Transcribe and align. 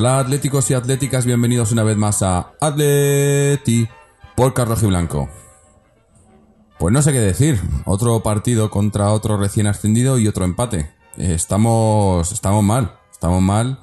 Hola 0.00 0.18
atléticos 0.18 0.70
y 0.70 0.72
atléticas, 0.72 1.26
bienvenidos 1.26 1.72
una 1.72 1.82
vez 1.82 1.94
más 1.94 2.22
a 2.22 2.52
Atleti 2.58 3.86
por 4.34 4.54
Carlos 4.54 4.80
Blanco. 4.80 5.28
Pues 6.78 6.90
no 6.90 7.02
sé 7.02 7.12
qué 7.12 7.18
decir, 7.18 7.60
otro 7.84 8.22
partido 8.22 8.70
contra 8.70 9.12
otro 9.12 9.36
recién 9.36 9.66
ascendido 9.66 10.18
y 10.18 10.26
otro 10.26 10.46
empate. 10.46 10.90
Eh, 11.18 11.34
Estamos, 11.34 12.32
estamos 12.32 12.64
mal, 12.64 12.94
estamos 13.12 13.42
mal. 13.42 13.80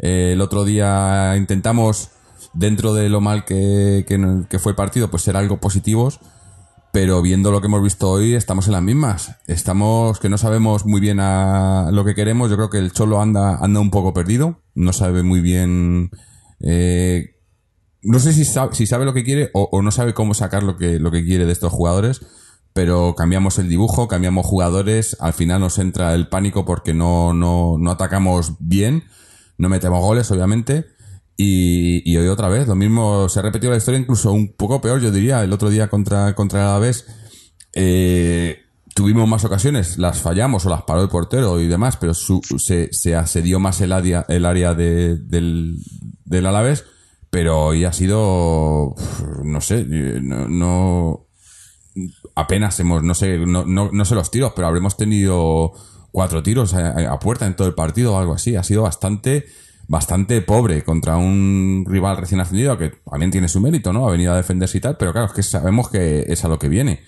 Eh, 0.00 0.32
el 0.32 0.40
otro 0.40 0.64
día 0.64 1.36
intentamos, 1.36 2.10
dentro 2.52 2.92
de 2.92 3.08
lo 3.08 3.20
mal 3.20 3.44
que, 3.44 4.04
que, 4.08 4.58
fue 4.58 4.72
el 4.72 4.76
partido, 4.76 5.08
pues 5.08 5.22
ser 5.22 5.36
algo 5.36 5.58
positivos. 5.58 6.18
Pero 6.92 7.22
viendo 7.22 7.52
lo 7.52 7.60
que 7.60 7.68
hemos 7.68 7.82
visto 7.82 8.10
hoy, 8.10 8.34
estamos 8.34 8.66
en 8.66 8.72
las 8.72 8.82
mismas. 8.82 9.36
Estamos 9.46 10.18
que 10.18 10.28
no 10.28 10.38
sabemos 10.38 10.86
muy 10.86 11.00
bien 11.00 11.20
a 11.20 11.90
lo 11.92 12.04
que 12.04 12.16
queremos. 12.16 12.50
Yo 12.50 12.56
creo 12.56 12.70
que 12.70 12.78
el 12.78 12.92
Cholo 12.92 13.20
anda, 13.20 13.56
anda 13.56 13.78
un 13.78 13.90
poco 13.90 14.12
perdido. 14.12 14.60
No 14.74 14.92
sabe 14.92 15.22
muy 15.22 15.40
bien. 15.40 16.10
eh, 16.60 17.36
no 18.02 18.18
sé 18.18 18.32
si 18.32 18.44
sabe, 18.44 18.74
si 18.74 18.86
sabe 18.86 19.04
lo 19.04 19.12
que 19.12 19.24
quiere 19.24 19.50
o, 19.52 19.68
o 19.70 19.82
no 19.82 19.90
sabe 19.90 20.14
cómo 20.14 20.34
sacar 20.34 20.62
lo 20.62 20.76
que, 20.76 20.98
lo 20.98 21.10
que 21.10 21.24
quiere 21.24 21.46
de 21.46 21.52
estos 21.52 21.72
jugadores. 21.72 22.22
Pero 22.72 23.14
cambiamos 23.16 23.58
el 23.58 23.68
dibujo, 23.68 24.08
cambiamos 24.08 24.46
jugadores. 24.46 25.16
Al 25.20 25.32
final 25.32 25.60
nos 25.60 25.78
entra 25.78 26.14
el 26.14 26.28
pánico 26.28 26.64
porque 26.64 26.92
no, 26.94 27.32
no, 27.34 27.76
no 27.78 27.90
atacamos 27.92 28.54
bien. 28.58 29.04
No 29.58 29.68
metemos 29.68 30.00
goles, 30.00 30.30
obviamente. 30.30 30.86
Y, 31.42 32.02
y 32.04 32.16
hoy 32.18 32.28
otra 32.28 32.48
vez, 32.50 32.68
lo 32.68 32.74
mismo, 32.74 33.26
se 33.30 33.38
ha 33.38 33.42
repetido 33.42 33.70
la 33.70 33.78
historia, 33.78 33.98
incluso 33.98 34.30
un 34.30 34.52
poco 34.52 34.78
peor, 34.82 35.00
yo 35.00 35.10
diría, 35.10 35.42
el 35.42 35.54
otro 35.54 35.70
día 35.70 35.88
contra, 35.88 36.34
contra 36.34 36.60
el 36.60 36.66
Alavés, 36.68 37.06
eh, 37.72 38.58
tuvimos 38.94 39.26
más 39.26 39.42
ocasiones, 39.46 39.96
las 39.96 40.20
fallamos 40.20 40.66
o 40.66 40.68
las 40.68 40.82
paró 40.82 41.00
el 41.02 41.08
portero 41.08 41.58
y 41.58 41.66
demás, 41.66 41.96
pero 41.96 42.12
su- 42.12 42.42
se, 42.58 42.92
se 42.92 43.16
asedió 43.16 43.58
más 43.58 43.80
el 43.80 43.92
área, 43.92 44.26
el 44.28 44.44
área 44.44 44.74
de- 44.74 45.16
del, 45.16 45.78
del 46.26 46.44
Alavés, 46.44 46.84
pero 47.30 47.64
hoy 47.66 47.86
ha 47.86 47.92
sido, 47.94 48.94
no 49.42 49.60
sé, 49.62 49.86
eh, 49.90 50.20
no, 50.22 50.46
no- 50.46 51.26
apenas 52.34 52.78
hemos, 52.80 53.02
no 53.02 53.14
sé, 53.14 53.38
no, 53.38 53.64
no, 53.64 53.88
no 53.90 54.04
sé 54.04 54.14
los 54.14 54.30
tiros, 54.30 54.52
pero 54.54 54.68
habremos 54.68 54.98
tenido 54.98 55.72
cuatro 56.12 56.42
tiros 56.42 56.74
a, 56.74 57.12
a 57.12 57.18
puerta 57.18 57.46
en 57.46 57.56
todo 57.56 57.66
el 57.66 57.74
partido 57.74 58.14
o 58.14 58.18
algo 58.18 58.34
así. 58.34 58.56
Ha 58.56 58.62
sido 58.62 58.82
bastante, 58.82 59.46
bastante 59.90 60.40
pobre 60.40 60.84
contra 60.84 61.16
un 61.16 61.84
rival 61.84 62.16
recién 62.16 62.40
ascendido 62.40 62.78
que 62.78 62.92
también 63.10 63.32
tiene 63.32 63.48
su 63.48 63.60
mérito, 63.60 63.92
¿no? 63.92 64.06
Ha 64.06 64.12
venido 64.12 64.32
a 64.32 64.36
defenderse 64.36 64.78
y 64.78 64.80
tal, 64.80 64.96
pero 64.96 65.10
claro, 65.10 65.26
es 65.26 65.32
que 65.32 65.42
sabemos 65.42 65.88
que 65.90 66.26
es 66.28 66.44
a 66.44 66.48
lo 66.48 66.60
que 66.60 66.68
viene. 66.68 67.00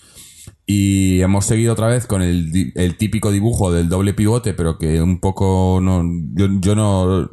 Y 0.66 1.20
hemos 1.20 1.44
seguido 1.46 1.74
otra 1.74 1.86
vez 1.86 2.08
con 2.08 2.22
el, 2.22 2.72
el 2.74 2.96
típico 2.96 3.30
dibujo 3.30 3.70
del 3.70 3.88
doble 3.88 4.14
pivote, 4.14 4.52
pero 4.52 4.78
que 4.78 5.00
un 5.00 5.20
poco 5.20 5.78
no, 5.80 6.02
yo, 6.34 6.48
yo 6.60 6.74
no, 6.74 7.30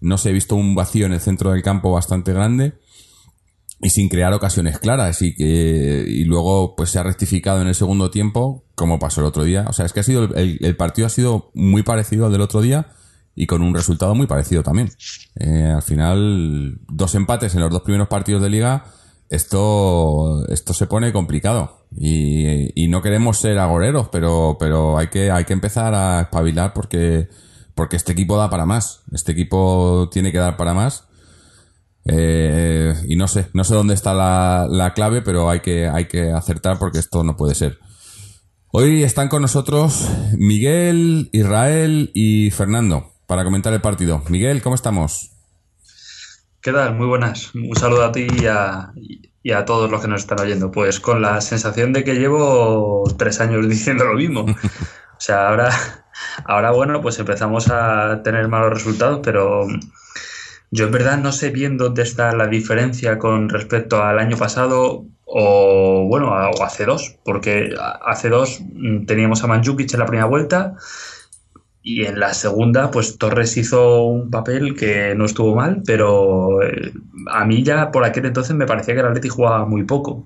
no 0.00 0.16
sé, 0.16 0.30
he 0.30 0.32
visto 0.32 0.56
un 0.56 0.74
vacío 0.74 1.04
en 1.04 1.12
el 1.12 1.20
centro 1.20 1.50
del 1.52 1.62
campo 1.62 1.92
bastante 1.92 2.32
grande 2.32 2.78
y 3.82 3.90
sin 3.90 4.08
crear 4.08 4.32
ocasiones 4.32 4.78
claras 4.78 5.20
y 5.20 6.24
luego 6.24 6.74
pues 6.74 6.88
se 6.88 6.98
ha 6.98 7.02
rectificado 7.02 7.60
en 7.60 7.68
el 7.68 7.74
segundo 7.74 8.10
tiempo 8.10 8.64
como 8.74 8.98
pasó 8.98 9.20
el 9.20 9.26
otro 9.26 9.44
día 9.44 9.66
o 9.68 9.74
sea 9.74 9.84
es 9.84 9.92
que 9.92 10.00
ha 10.00 10.02
sido 10.02 10.24
el- 10.34 10.56
el 10.64 10.76
partido 10.76 11.04
ha 11.04 11.10
sido 11.10 11.50
muy 11.52 11.82
parecido 11.82 12.24
al 12.24 12.32
del 12.32 12.40
otro 12.40 12.62
día 12.62 12.86
y 13.36 13.46
con 13.46 13.62
un 13.62 13.74
resultado 13.74 14.14
muy 14.14 14.26
parecido 14.26 14.62
también. 14.62 14.90
Eh, 15.36 15.70
al 15.72 15.82
final 15.82 16.78
dos 16.88 17.14
empates 17.14 17.54
en 17.54 17.60
los 17.60 17.70
dos 17.70 17.82
primeros 17.82 18.08
partidos 18.08 18.42
de 18.42 18.50
liga 18.50 18.84
esto 19.28 20.46
esto 20.48 20.72
se 20.72 20.86
pone 20.86 21.12
complicado. 21.12 21.86
Y, 21.96 22.88
no 22.88 23.02
queremos 23.02 23.38
ser 23.38 23.58
agoreros 23.58 24.08
pero 24.10 24.56
pero 24.58 24.98
hay 24.98 25.08
que 25.08 25.30
hay 25.30 25.44
que 25.44 25.52
empezar 25.52 25.94
a 25.94 26.22
espabilar 26.22 26.72
porque 26.72 27.28
porque 27.74 27.96
este 27.96 28.12
equipo 28.12 28.38
da 28.38 28.48
para 28.50 28.66
más. 28.66 29.02
Este 29.12 29.32
equipo 29.32 30.08
tiene 30.10 30.32
que 30.32 30.38
dar 30.38 30.56
para 30.56 30.74
más. 30.74 31.04
Eh, 32.06 32.94
y 33.08 33.16
no 33.16 33.28
sé, 33.28 33.48
no 33.52 33.64
sé 33.64 33.74
dónde 33.74 33.94
está 33.94 34.14
la, 34.14 34.66
la 34.70 34.94
clave, 34.94 35.22
pero 35.22 35.50
hay 35.50 35.60
que, 35.60 35.88
hay 35.88 36.06
que 36.06 36.30
acertar 36.30 36.78
porque 36.78 37.00
esto 37.00 37.24
no 37.24 37.36
puede 37.36 37.54
ser. 37.54 37.78
Hoy 38.72 39.02
están 39.02 39.28
con 39.28 39.42
nosotros 39.42 40.08
Miguel, 40.38 41.28
Israel 41.32 42.12
y 42.14 42.50
Fernando 42.50 43.15
para 43.26 43.44
comentar 43.44 43.72
el 43.72 43.80
partido. 43.80 44.22
Miguel, 44.28 44.62
¿cómo 44.62 44.74
estamos? 44.74 45.32
¿Qué 46.60 46.72
tal? 46.72 46.94
Muy 46.94 47.06
buenas. 47.06 47.54
Un 47.54 47.76
saludo 47.76 48.04
a 48.04 48.12
ti 48.12 48.26
y 49.42 49.50
a, 49.52 49.64
todos 49.64 49.90
los 49.90 50.00
que 50.00 50.08
nos 50.08 50.22
están 50.22 50.40
oyendo. 50.40 50.70
Pues 50.70 51.00
con 51.00 51.22
la 51.22 51.40
sensación 51.40 51.92
de 51.92 52.04
que 52.04 52.14
llevo 52.14 53.04
tres 53.16 53.40
años 53.40 53.68
diciendo 53.68 54.04
lo 54.04 54.14
mismo. 54.14 54.42
O 54.42 55.20
sea, 55.20 55.48
ahora, 55.48 55.70
ahora 56.44 56.72
bueno, 56.72 57.00
pues 57.00 57.18
empezamos 57.18 57.68
a 57.70 58.22
tener 58.22 58.48
malos 58.48 58.74
resultados, 58.74 59.20
pero 59.22 59.66
yo 60.70 60.86
en 60.86 60.92
verdad 60.92 61.18
no 61.18 61.32
sé 61.32 61.50
bien 61.50 61.78
dónde 61.78 62.02
está 62.02 62.34
la 62.34 62.48
diferencia 62.48 63.18
con 63.18 63.48
respecto 63.48 64.02
al 64.02 64.18
año 64.18 64.36
pasado 64.36 65.04
o, 65.24 66.06
bueno, 66.08 66.30
o 66.30 66.62
hace 66.62 66.84
dos, 66.84 67.16
porque 67.24 67.74
hace 68.04 68.28
dos 68.28 68.60
teníamos 69.06 69.42
a 69.42 69.46
Mandzukic 69.46 69.92
en 69.92 70.00
la 70.00 70.06
primera 70.06 70.26
vuelta 70.26 70.74
y 71.86 72.04
en 72.04 72.18
la 72.20 72.34
segunda, 72.34 72.90
pues 72.90 73.16
Torres 73.18 73.56
hizo 73.56 74.04
un 74.06 74.30
papel 74.30 74.74
que 74.76 75.14
no 75.16 75.24
estuvo 75.24 75.54
mal, 75.54 75.82
pero 75.86 76.62
eh, 76.62 76.92
a 77.30 77.44
mí 77.46 77.62
ya 77.62 77.92
por 77.92 78.04
aquel 78.04 78.26
entonces 78.26 78.56
me 78.56 78.66
parecía 78.66 78.94
que 78.94 79.00
el 79.00 79.06
Atleti 79.06 79.28
jugaba 79.28 79.64
muy 79.66 79.84
poco. 79.84 80.24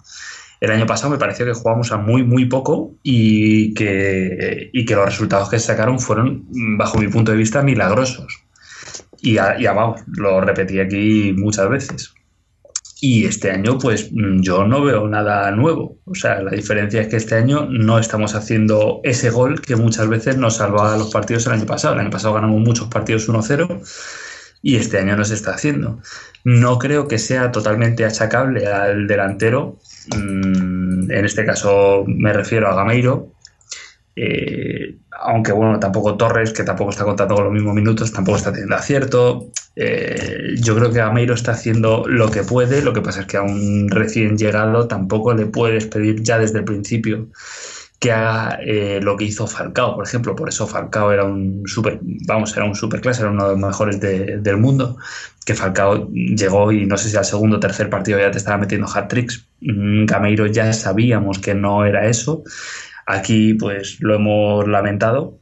El 0.60 0.70
año 0.72 0.86
pasado 0.86 1.10
me 1.10 1.18
pareció 1.18 1.46
que 1.46 1.52
jugábamos 1.54 1.92
a 1.92 1.98
muy, 1.98 2.22
muy 2.24 2.46
poco 2.46 2.92
y 3.02 3.74
que, 3.74 4.70
y 4.72 4.84
que 4.86 4.94
los 4.94 5.06
resultados 5.06 5.50
que 5.50 5.58
sacaron 5.58 6.00
fueron, 6.00 6.46
mm, 6.50 6.78
bajo 6.78 6.98
mi 6.98 7.08
punto 7.08 7.32
de 7.32 7.38
vista, 7.38 7.62
milagrosos. 7.62 8.42
Y, 9.20 9.38
a- 9.38 9.58
y 9.60 9.66
a- 9.66 9.72
vamos, 9.72 10.02
lo 10.08 10.40
repetí 10.40 10.80
aquí 10.80 11.34
muchas 11.36 11.68
veces. 11.68 12.14
Y 13.02 13.24
este 13.24 13.50
año, 13.50 13.78
pues 13.78 14.10
mm, 14.12 14.42
yo 14.42 14.66
no 14.66 14.82
veo 14.84 15.08
nada 15.08 15.50
nuevo. 15.52 15.98
O 16.04 16.14
sea, 16.14 16.42
la 16.42 16.50
diferencia 16.50 17.00
es 17.00 17.08
que 17.08 17.16
este 17.16 17.34
año 17.34 17.66
no 17.70 17.98
estamos 17.98 18.34
haciendo 18.34 19.00
ese 19.04 19.30
gol 19.30 19.60
que 19.62 19.76
muchas 19.76 20.08
veces 20.08 20.36
nos 20.36 20.56
salvaba 20.56 20.96
los 20.98 21.10
partidos 21.10 21.46
el 21.46 21.54
año 21.54 21.66
pasado. 21.66 21.94
El 21.94 22.00
año 22.00 22.10
pasado 22.10 22.34
ganamos 22.34 22.60
muchos 22.60 22.88
partidos 22.88 23.28
1-0 23.28 23.80
y 24.62 24.76
este 24.76 24.98
año 24.98 25.16
no 25.16 25.24
se 25.24 25.34
está 25.34 25.54
haciendo. 25.54 26.00
No 26.44 26.78
creo 26.78 27.08
que 27.08 27.18
sea 27.18 27.50
totalmente 27.52 28.04
achacable 28.04 28.66
al 28.66 29.06
delantero. 29.06 29.78
Mm, 30.16 31.10
En 31.10 31.24
este 31.24 31.44
caso 31.44 32.04
me 32.06 32.32
refiero 32.32 32.68
a 32.68 32.74
Gameiro. 32.74 33.32
Eh, 34.16 34.98
aunque 35.20 35.52
bueno, 35.52 35.78
tampoco 35.78 36.16
Torres, 36.16 36.52
que 36.52 36.62
tampoco 36.64 36.90
está 36.90 37.04
contando 37.04 37.34
con 37.34 37.44
los 37.44 37.52
mismos 37.52 37.74
minutos, 37.74 38.12
tampoco 38.12 38.38
está 38.38 38.50
teniendo 38.52 38.76
acierto. 38.76 39.50
Eh, 39.76 40.54
yo 40.62 40.74
creo 40.76 40.90
que 40.90 40.98
Gameiro 40.98 41.34
está 41.34 41.52
haciendo 41.52 42.04
lo 42.06 42.30
que 42.30 42.42
puede, 42.42 42.82
lo 42.82 42.92
que 42.92 43.02
pasa 43.02 43.20
es 43.20 43.26
que 43.26 43.36
a 43.36 43.42
un 43.42 43.88
recién 43.90 44.36
llegado 44.38 44.88
tampoco 44.88 45.34
le 45.34 45.46
puedes 45.46 45.86
pedir 45.86 46.22
ya 46.22 46.38
desde 46.38 46.58
el 46.58 46.64
principio 46.64 47.28
que 47.98 48.12
haga 48.12 48.58
eh, 48.64 48.98
lo 49.02 49.14
que 49.16 49.24
hizo 49.24 49.46
Falcao, 49.46 49.94
por 49.94 50.06
ejemplo. 50.06 50.34
Por 50.34 50.48
eso 50.48 50.66
Falcao 50.66 51.12
era 51.12 51.24
un 51.24 51.64
super, 51.66 51.98
vamos, 52.26 52.56
era 52.56 52.64
un 52.64 52.74
superclase, 52.74 53.20
era 53.22 53.30
uno 53.30 53.44
de 53.44 53.50
los 53.50 53.58
mejores 53.60 54.00
de- 54.00 54.38
del 54.38 54.56
mundo. 54.56 54.96
Que 55.44 55.54
Falcao 55.54 56.08
llegó 56.10 56.72
y 56.72 56.86
no 56.86 56.96
sé 56.96 57.10
si 57.10 57.16
al 57.18 57.24
segundo 57.26 57.56
o 57.58 57.60
tercer 57.60 57.90
partido 57.90 58.18
ya 58.18 58.30
te 58.30 58.38
estaba 58.38 58.56
metiendo 58.56 58.86
hat-tricks. 58.92 59.46
Mm, 59.60 60.06
Gameiro 60.06 60.46
ya 60.46 60.72
sabíamos 60.72 61.38
que 61.40 61.54
no 61.54 61.84
era 61.84 62.06
eso. 62.08 62.42
Aquí 63.10 63.54
pues 63.54 63.98
lo 64.00 64.14
hemos 64.14 64.68
lamentado. 64.68 65.40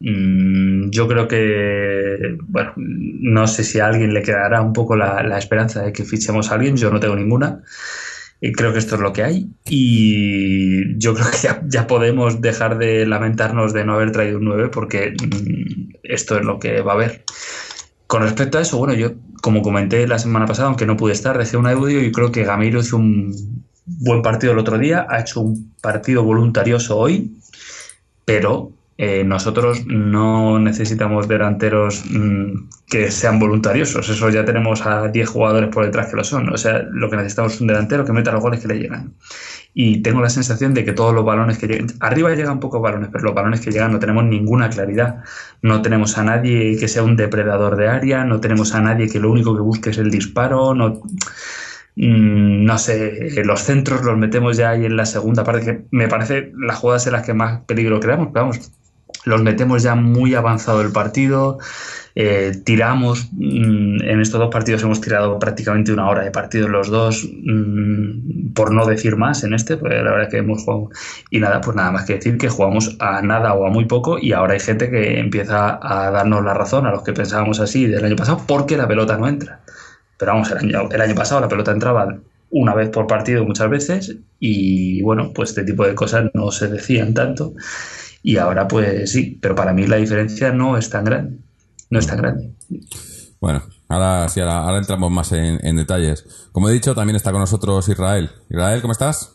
Mm, 0.00 0.90
Yo 0.90 1.06
creo 1.06 1.28
que, 1.28 2.36
bueno, 2.48 2.72
no 2.76 3.46
sé 3.46 3.64
si 3.64 3.78
a 3.80 3.86
alguien 3.86 4.14
le 4.14 4.22
quedará 4.22 4.62
un 4.62 4.72
poco 4.72 4.96
la, 4.96 5.38
esperanza 5.38 5.82
de 5.82 5.92
que 5.92 6.04
fichemos 6.04 6.50
a 6.50 6.54
alguien, 6.54 6.76
yo 6.76 6.90
no 6.90 7.00
tengo 7.00 7.16
ninguna. 7.16 7.62
Y 8.40 8.52
creo 8.52 8.72
que 8.72 8.78
esto 8.78 8.96
es 8.96 9.02
lo 9.02 9.12
que 9.12 9.22
hay. 9.22 9.50
Y 9.68 10.98
yo 10.98 11.14
creo 11.14 11.30
que 11.30 11.38
ya, 11.42 11.62
ya 11.66 11.86
podemos 11.86 12.40
dejar 12.40 12.78
de 12.78 13.06
lamentarnos 13.06 13.72
de 13.72 13.84
no 13.84 13.94
haber 13.94 14.12
traído 14.12 14.38
un 14.38 14.44
9 14.46 14.68
porque 14.70 15.12
mm, 15.12 15.92
esto 16.04 16.38
es 16.38 16.44
lo 16.44 16.58
que 16.58 16.80
va 16.80 16.92
a 16.92 16.94
haber. 16.94 17.24
Con 18.06 18.22
respecto 18.22 18.58
a 18.58 18.62
eso, 18.62 18.78
bueno, 18.78 18.94
yo 18.94 19.12
como 19.42 19.62
comenté 19.62 20.06
la 20.06 20.18
semana 20.18 20.46
pasada, 20.46 20.68
aunque 20.68 20.86
no 20.86 20.96
pude 20.96 21.12
estar, 21.12 21.36
dejé 21.38 21.56
un 21.56 21.66
audio 21.66 22.02
y 22.02 22.12
creo 22.12 22.32
que 22.32 22.44
Gamiro 22.44 22.80
hizo 22.80 22.96
un 22.96 23.64
buen 23.86 24.22
partido 24.22 24.52
el 24.52 24.58
otro 24.58 24.78
día, 24.78 25.06
ha 25.08 25.20
hecho 25.20 25.40
un 25.40 25.72
partido 25.80 26.22
voluntarioso 26.22 26.98
hoy, 26.98 27.36
pero 28.24 28.72
eh, 28.98 29.24
nosotros 29.24 29.84
no 29.86 30.60
necesitamos 30.60 31.26
delanteros 31.26 32.04
mm, 32.08 32.68
que 32.88 33.10
sean 33.10 33.38
voluntariosos. 33.38 34.08
Eso 34.08 34.30
ya 34.30 34.44
tenemos 34.44 34.86
a 34.86 35.08
10 35.08 35.28
jugadores 35.28 35.70
por 35.70 35.84
detrás 35.84 36.08
que 36.08 36.16
lo 36.16 36.22
son. 36.22 36.52
O 36.52 36.56
sea, 36.56 36.82
lo 36.88 37.10
que 37.10 37.16
necesitamos 37.16 37.54
es 37.54 37.60
un 37.60 37.66
delantero 37.66 38.04
que 38.04 38.12
meta 38.12 38.30
los 38.30 38.42
goles 38.42 38.60
que 38.60 38.68
le 38.68 38.78
llegan. 38.78 39.14
Y 39.74 40.02
tengo 40.02 40.20
la 40.20 40.28
sensación 40.28 40.74
de 40.74 40.84
que 40.84 40.92
todos 40.92 41.14
los 41.14 41.24
balones 41.24 41.58
que 41.58 41.66
llegan. 41.66 41.88
Arriba 42.00 42.34
llegan 42.34 42.60
pocos 42.60 42.80
balones, 42.82 43.08
pero 43.10 43.24
los 43.24 43.34
balones 43.34 43.60
que 43.60 43.72
llegan 43.72 43.90
no 43.90 43.98
tenemos 43.98 44.24
ninguna 44.24 44.68
claridad. 44.70 45.24
No 45.62 45.82
tenemos 45.82 46.16
a 46.18 46.22
nadie 46.22 46.76
que 46.78 46.86
sea 46.86 47.02
un 47.02 47.16
depredador 47.16 47.76
de 47.76 47.88
área, 47.88 48.24
no 48.24 48.40
tenemos 48.40 48.74
a 48.74 48.82
nadie 48.82 49.08
que 49.08 49.18
lo 49.18 49.32
único 49.32 49.56
que 49.56 49.62
busque 49.62 49.90
es 49.90 49.98
el 49.98 50.10
disparo. 50.10 50.74
No 50.74 51.00
mm, 51.96 52.64
no 52.64 52.78
sé, 52.78 53.42
los 53.44 53.60
centros 53.62 54.02
los 54.02 54.16
metemos 54.18 54.56
ya 54.56 54.70
ahí 54.70 54.84
en 54.84 54.96
la 54.96 55.06
segunda 55.06 55.44
parte, 55.44 55.64
que 55.64 55.84
me 55.90 56.08
parece 56.08 56.52
las 56.56 56.78
jugadas 56.78 57.06
en 57.06 57.12
las 57.12 57.26
que 57.26 57.34
más 57.34 57.60
peligro 57.66 58.00
creamos, 58.00 58.28
pero 58.32 58.46
vamos, 58.46 58.72
los 59.24 59.42
metemos 59.42 59.82
ya 59.82 59.94
muy 59.94 60.34
avanzado 60.34 60.80
el 60.80 60.92
partido. 60.92 61.58
Eh, 62.14 62.52
tiramos, 62.64 63.30
mm, 63.32 64.02
en 64.02 64.20
estos 64.20 64.38
dos 64.38 64.50
partidos 64.50 64.82
hemos 64.82 65.00
tirado 65.00 65.38
prácticamente 65.38 65.92
una 65.92 66.08
hora 66.08 66.22
de 66.22 66.30
partido 66.30 66.68
los 66.68 66.88
dos, 66.88 67.26
mm, 67.42 68.52
por 68.52 68.72
no 68.72 68.84
decir 68.84 69.16
más 69.16 69.44
en 69.44 69.54
este, 69.54 69.76
pues 69.78 69.92
la 69.94 70.02
verdad 70.02 70.24
es 70.24 70.28
que 70.28 70.38
hemos 70.38 70.62
jugado. 70.62 70.90
Y 71.30 71.40
nada, 71.40 71.60
pues 71.60 71.76
nada 71.76 71.90
más 71.92 72.04
que 72.04 72.14
decir 72.14 72.36
que 72.36 72.48
jugamos 72.48 72.96
a 72.98 73.22
nada 73.22 73.54
o 73.54 73.66
a 73.66 73.70
muy 73.70 73.86
poco 73.86 74.18
y 74.18 74.32
ahora 74.32 74.54
hay 74.54 74.60
gente 74.60 74.90
que 74.90 75.20
empieza 75.20 75.78
a 75.82 76.10
darnos 76.10 76.44
la 76.44 76.54
razón 76.54 76.86
a 76.86 76.90
los 76.90 77.02
que 77.02 77.12
pensábamos 77.12 77.60
así 77.60 77.86
del 77.86 78.04
año 78.04 78.16
pasado 78.16 78.42
porque 78.46 78.76
la 78.76 78.88
pelota 78.88 79.16
no 79.16 79.28
entra. 79.28 79.60
Pero 80.22 80.34
vamos, 80.34 80.52
el 80.52 80.58
año, 80.58 80.88
el 80.88 81.00
año 81.00 81.16
pasado 81.16 81.40
la 81.40 81.48
pelota 81.48 81.72
entraba 81.72 82.16
una 82.50 82.76
vez 82.76 82.90
por 82.90 83.08
partido 83.08 83.44
muchas 83.44 83.68
veces 83.68 84.14
y 84.38 85.02
bueno, 85.02 85.32
pues 85.34 85.48
este 85.48 85.64
tipo 85.64 85.84
de 85.84 85.96
cosas 85.96 86.30
no 86.32 86.52
se 86.52 86.68
decían 86.68 87.12
tanto. 87.12 87.54
Y 88.22 88.36
ahora 88.36 88.68
pues 88.68 89.10
sí, 89.10 89.36
pero 89.42 89.56
para 89.56 89.72
mí 89.72 89.84
la 89.88 89.96
diferencia 89.96 90.52
no 90.52 90.78
es 90.78 90.90
tan 90.90 91.06
grande. 91.06 91.38
No 91.90 91.98
es 91.98 92.06
tan 92.06 92.18
grande. 92.18 92.52
Bueno, 93.40 93.64
ahora 93.88 94.28
sí, 94.28 94.40
ahora, 94.40 94.78
entramos 94.78 95.10
más 95.10 95.32
en, 95.32 95.74
detalles. 95.74 96.24
Como 96.52 96.68
he 96.68 96.72
dicho, 96.72 96.94
también 96.94 97.16
está 97.16 97.32
con 97.32 97.40
nosotros 97.40 97.88
Israel. 97.88 98.30
Israel, 98.48 98.80
¿cómo 98.80 98.92
estás? 98.92 99.32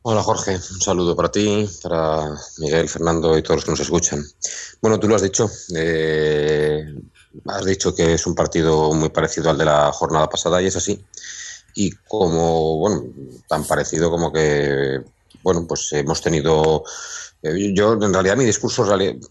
Hola 0.00 0.22
Jorge, 0.22 0.54
un 0.54 0.80
saludo 0.80 1.14
para 1.14 1.30
ti, 1.30 1.68
para 1.82 2.24
Miguel, 2.56 2.88
Fernando 2.88 3.36
y 3.36 3.42
todos 3.42 3.56
los 3.56 3.64
que 3.66 3.70
nos 3.72 3.80
escuchan. 3.80 4.24
Bueno, 4.80 4.98
tú 4.98 5.08
lo 5.08 5.14
has 5.14 5.22
dicho, 5.22 5.46
eh, 5.76 6.86
has 7.46 7.64
dicho 7.64 7.94
que 7.94 8.14
es 8.14 8.26
un 8.26 8.34
partido 8.34 8.92
muy 8.92 9.08
parecido 9.10 9.50
al 9.50 9.58
de 9.58 9.64
la 9.64 9.92
jornada 9.92 10.28
pasada 10.28 10.60
y 10.60 10.66
es 10.66 10.76
así. 10.76 11.04
Y 11.74 11.90
como, 12.08 12.78
bueno, 12.78 13.04
tan 13.48 13.64
parecido 13.64 14.10
como 14.10 14.32
que, 14.32 15.00
bueno, 15.42 15.66
pues 15.66 15.92
hemos 15.92 16.20
tenido 16.20 16.84
eh, 17.42 17.72
yo, 17.74 17.94
en 17.94 18.12
realidad, 18.12 18.36
mi 18.36 18.44
discurso 18.44 18.84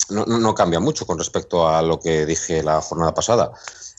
no, 0.10 0.56
cambia 0.56 0.80
mucho 0.80 1.06
con 1.06 1.18
respecto 1.18 1.68
a 1.68 1.82
lo 1.82 2.00
que 2.00 2.26
dije 2.26 2.62
la 2.62 2.82
jornada 2.82 3.14
pasada. 3.14 3.54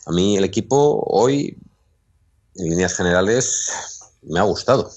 A 0.07 0.13
mí 0.13 0.37
el 0.37 0.45
equipo 0.45 1.03
hoy, 1.07 1.57
en 2.57 2.71
líneas 2.71 2.95
generales, 2.95 3.71
me 4.23 4.39
ha 4.39 4.43
gustado. 4.43 4.91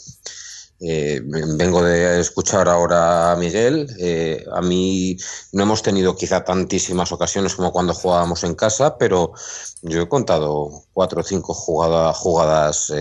Eh, 0.82 1.22
vengo 1.24 1.82
de 1.82 2.20
escuchar 2.20 2.68
ahora 2.68 3.32
a 3.32 3.36
Miguel. 3.38 3.88
Eh, 3.98 4.44
a 4.54 4.62
mí 4.62 5.18
no 5.54 5.64
hemos 5.64 5.82
tenido 5.82 6.16
quizá 6.16 6.44
tantísimas 6.44 7.12
ocasiones 7.12 7.56
como 7.56 7.72
cuando 7.72 7.94
jugábamos 7.94 8.44
en 8.44 8.56
casa, 8.56 8.98
pero 8.98 9.32
yo 9.82 10.02
he 10.02 10.10
contado 10.10 10.70
cuatro 10.92 11.22
o 11.22 11.24
cinco 11.24 11.54
jugadas 11.54 12.92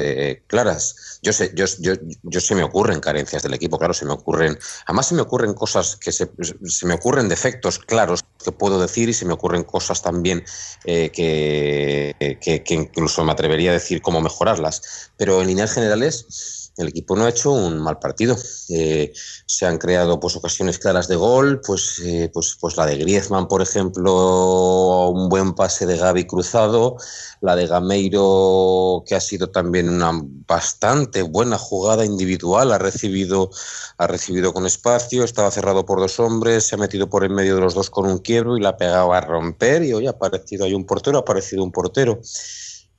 claras. 0.47 1.19
Yo 1.23 1.32
sé, 1.32 1.53
yo, 1.55 1.65
yo, 1.79 2.41
se 2.41 2.55
me 2.55 2.62
ocurren 2.62 3.00
carencias 3.00 3.43
del 3.43 3.55
equipo, 3.55 3.79
claro, 3.79 3.94
se 3.94 4.05
me 4.05 4.12
ocurren. 4.12 4.56
Además, 4.87 5.09
se 5.09 5.15
me 5.15 5.23
ocurren 5.23 5.55
cosas 5.55 5.97
que 5.97 6.12
se, 6.12 6.31
se 6.65 6.87
me 6.87 6.94
ocurren 6.94 7.29
defectos 7.29 7.79
claros 7.79 8.21
que 8.44 8.53
puedo 8.53 8.81
decir 8.81 9.09
y 9.09 9.15
se 9.15 9.25
me 9.25 9.32
ocurren 9.32 9.65
cosas 9.65 10.03
también 10.03 10.44
eh, 10.85 11.11
que, 11.11 12.38
que 12.41 12.75
incluso 12.75 13.25
me 13.25 13.32
atrevería 13.32 13.71
a 13.71 13.75
decir 13.75 14.03
cómo 14.03 14.21
mejorarlas. 14.21 15.11
Pero 15.17 15.41
en 15.41 15.49
líneas 15.49 15.73
generales 15.73 16.63
el 16.76 16.88
equipo 16.88 17.17
no 17.17 17.25
ha 17.25 17.29
hecho 17.29 17.53
un 17.53 17.79
mal 17.79 17.99
partido. 17.99 18.37
Eh, 18.69 19.12
se 19.47 19.67
han 19.67 19.79
creado 19.79 20.19
pues 20.19 20.37
ocasiones 20.37 20.79
claras 20.79 21.09
de 21.09 21.17
gol, 21.17 21.61
pues, 21.65 22.00
eh, 22.05 22.31
pues, 22.32 22.56
pues 22.61 22.76
la 22.76 22.87
de 22.87 22.97
Griezmann, 22.97 23.49
por 23.49 23.62
ejemplo, 23.62 25.09
un 25.11 25.29
buen 25.29 25.55
pase 25.55 25.87
de 25.87 25.97
Gaby 25.97 26.26
cruzado, 26.26 26.97
la 27.41 27.56
de 27.56 27.67
Gameiro, 27.67 29.05
que 29.06 29.15
ha 29.15 29.21
sido 29.21 29.50
también 29.50 29.88
una 29.88 30.12
bastante 30.47 31.23
buena 31.23 31.59
jugada 31.59 32.05
individual, 32.05 32.73
ha 32.73 32.79
recibido, 32.79 33.50
ha 33.99 34.06
recibido 34.06 34.53
con 34.53 34.67
espacio, 34.67 35.25
estaba 35.25 35.50
cerrado 35.50 35.85
por 35.85 36.00
dos 36.00 36.19
hombres, 36.21 36.67
se 36.67 36.75
ha 36.75 36.79
metido 36.79 37.09
por 37.09 37.25
en 37.25 37.35
medio 37.35 37.55
de 37.56 37.61
los 37.61 37.75
dos 37.75 37.91
con 37.91 38.06
un 38.06 38.19
quiebro 38.19 38.56
y 38.56 38.61
la 38.61 38.71
ha 38.71 38.76
pegado 38.76 39.12
a 39.12 39.21
romper 39.21 39.85
y 39.85 39.93
hoy 39.93 40.06
ha 40.06 40.11
aparecido 40.11 40.65
ahí 40.65 40.75
un 40.75 40.87
portero, 40.87 41.19
ha 41.19 41.21
aparecido 41.21 41.62
un 41.62 41.73
portero. 41.73 42.21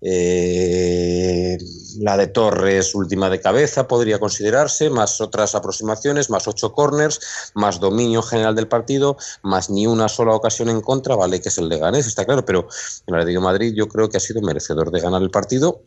Eh, 0.02 1.58
la 2.00 2.18
de 2.18 2.28
Torres, 2.28 2.94
última 2.96 3.30
de 3.30 3.40
cabeza, 3.40 3.88
podría 3.88 4.20
considerarse, 4.20 4.90
más 4.90 5.22
otras 5.22 5.56
aproximaciones, 5.56 6.30
más 6.30 6.48
ocho 6.48 6.74
corners, 6.74 7.52
más 7.56 7.80
dominio 7.80 8.22
general 8.22 8.56
del 8.56 8.68
partido, 8.68 9.18
más 9.42 9.70
ni 9.70 9.88
una 9.88 10.10
sola 10.10 10.34
ocasión 10.34 10.70
en 10.70 10.82
contra, 10.82 11.16
vale 11.16 11.42
que 11.42 11.50
es 11.50 11.58
el 11.58 11.70
de 11.70 11.80
Ganés, 11.80 12.08
está 12.08 12.26
claro, 12.26 12.46
pero 12.46 12.68
el 13.08 13.16
Atlético 13.16 13.40
de 13.40 13.46
Madrid 13.46 13.74
yo 13.76 13.88
creo 13.88 14.10
que 14.10 14.18
ha 14.18 14.22
sido 14.22 14.42
merecedor 14.42 14.92
de 14.92 15.00
ganar 15.00 15.22
el 15.22 15.32
partido 15.32 15.82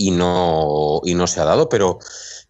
y 0.00 0.10
no, 0.12 1.02
y 1.04 1.14
no 1.14 1.26
se 1.26 1.40
ha 1.40 1.44
dado, 1.44 1.68
pero 1.68 1.98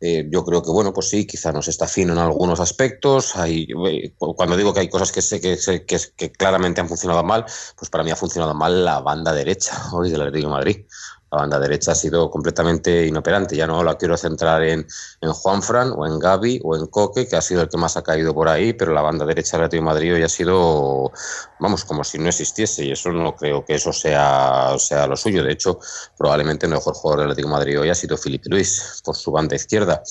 eh, 0.01 0.25
yo 0.31 0.45
creo 0.45 0.63
que, 0.63 0.71
bueno, 0.71 0.93
pues 0.93 1.09
sí, 1.09 1.27
quizá 1.27 1.51
nos 1.51 1.67
está 1.67 1.89
fino 1.89 2.13
en 2.13 2.21
algunos 2.21 2.61
aspectos. 2.61 3.35
Hay, 3.35 3.67
eh, 3.89 4.15
cuando 4.17 4.57
digo 4.57 4.73
que 4.73 4.81
hay 4.81 4.89
cosas 4.89 5.11
que 5.11 5.21
sé 5.21 5.41
que, 5.41 5.59
que, 5.85 5.99
que, 6.17 6.31
claramente 6.31 6.81
han 6.81 6.89
funcionado 6.89 7.25
mal, 7.25 7.45
pues 7.77 7.91
para 7.91 8.05
mí 8.05 8.13
ha 8.13 8.17
funcionado 8.17 8.55
mal 8.55 8.85
la 8.85 9.01
banda 9.01 9.33
derecha 9.33 9.77
hoy 9.93 10.11
del 10.11 10.21
Atlético 10.21 10.49
de 10.49 10.55
Madrid 10.55 10.87
la 11.31 11.39
banda 11.39 11.59
derecha 11.59 11.93
ha 11.93 11.95
sido 11.95 12.31
completamente 12.31 13.07
inoperante. 13.07 13.57
Ya 13.57 13.67
no 13.67 13.83
la 13.83 13.97
quiero 13.97 14.17
centrar 14.17 14.63
en, 14.63 14.87
en 15.21 15.33
Juanfran 15.33 15.93
o 15.97 16.07
en 16.07 16.19
Gaby 16.19 16.61
o 16.65 16.77
en 16.77 16.87
Coque, 16.87 17.29
que 17.29 17.37
ha 17.37 17.43
sido 17.43 17.63
el 17.63 17.69
que 17.69 17.77
más 17.77 17.97
ha 17.97 18.03
caído 18.03 18.35
por 18.35 18.49
ahí, 18.49 18.73
pero 18.73 18.93
la 18.93 19.03
banda 19.03 19.25
derecha 19.25 19.57
del 19.57 19.67
Atlético 19.67 19.85
de 19.85 19.95
Madrid 19.95 20.15
hoy 20.15 20.23
ha 20.23 20.29
sido, 20.29 21.13
vamos, 21.61 21.85
como 21.85 22.03
si 22.03 22.19
no 22.19 22.29
existiese 22.29 22.85
y 22.85 22.93
eso 22.93 23.11
no 23.11 23.37
creo 23.37 23.65
que 23.65 23.75
eso 23.75 23.93
sea, 23.93 24.75
sea 24.79 25.07
lo 25.07 25.17
suyo. 25.17 25.45
De 25.45 25.53
hecho, 25.53 25.79
probablemente 26.17 26.67
el 26.67 26.73
mejor 26.73 26.95
jugador 26.95 27.21
del 27.21 27.31
Atlético 27.31 27.49
de 27.49 27.55
Madrid 27.55 27.81
hoy 27.81 27.91
ha 27.91 27.95
sido 27.95 28.17
Felipe 28.17 28.49
Luis 28.51 29.01
por 29.05 29.17
su 29.17 29.31
banda 29.31 29.55
izquierda. 29.55 30.03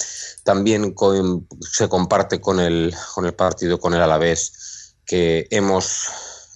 También 0.43 0.95
se 1.61 1.89
comparte 1.89 2.39
con 2.39 2.59
el, 2.59 2.93
con 3.13 3.25
el 3.25 3.33
partido 3.33 3.79
con 3.79 3.93
el 3.93 4.01
Alavés 4.01 4.95
que 5.05 5.47
hemos 5.49 6.07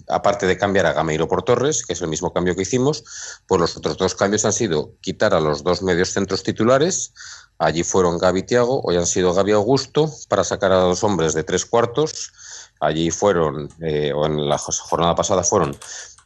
aparte 0.07 0.45
de 0.45 0.57
cambiar 0.57 0.85
a 0.85 0.93
Gameiro 0.93 1.27
por 1.27 1.43
Torres, 1.43 1.85
que 1.85 1.93
es 1.93 2.01
el 2.01 2.07
mismo 2.07 2.33
cambio 2.33 2.55
que 2.55 2.63
hicimos, 2.63 3.03
pues 3.47 3.61
los 3.61 3.77
otros 3.77 3.97
dos 3.97 4.15
cambios 4.15 4.45
han 4.45 4.53
sido 4.53 4.93
quitar 5.01 5.33
a 5.33 5.39
los 5.39 5.63
dos 5.63 5.81
medios 5.81 6.09
centros 6.09 6.43
titulares, 6.43 7.13
allí 7.57 7.83
fueron 7.83 8.17
Gaby 8.17 8.41
y 8.41 8.43
Tiago, 8.43 8.81
hoy 8.83 8.97
han 8.97 9.07
sido 9.07 9.33
Gaby 9.33 9.53
Augusto, 9.53 10.11
para 10.27 10.43
sacar 10.43 10.71
a 10.71 10.77
dos 10.77 11.03
hombres 11.03 11.33
de 11.33 11.43
tres 11.43 11.65
cuartos, 11.65 12.31
allí 12.79 13.11
fueron, 13.11 13.69
eh, 13.81 14.11
o 14.13 14.25
en 14.25 14.49
la 14.49 14.57
jornada 14.57 15.15
pasada 15.15 15.43
fueron 15.43 15.75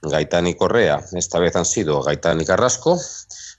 Gaitán 0.01 0.47
y 0.47 0.55
Correa, 0.55 1.05
esta 1.13 1.39
vez 1.39 1.55
han 1.55 1.65
sido 1.65 2.01
Gaitán 2.01 2.41
y 2.41 2.45
Carrasco, 2.45 2.99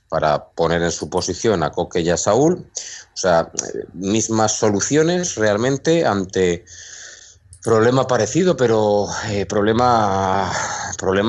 para 0.09 0.49
poner 0.49 0.81
en 0.81 0.91
su 0.91 1.09
posición 1.09 1.63
a 1.63 1.71
Coque 1.71 2.01
y 2.01 2.09
a 2.09 2.17
Saúl, 2.17 2.65
o 3.13 3.17
sea, 3.17 3.51
mismas 3.93 4.53
soluciones 4.53 5.35
realmente 5.35 6.05
ante 6.05 6.65
Problema 7.61 8.07
parecido, 8.07 8.55
pero 8.55 9.07
eh, 9.27 9.45
problema, 9.45 10.49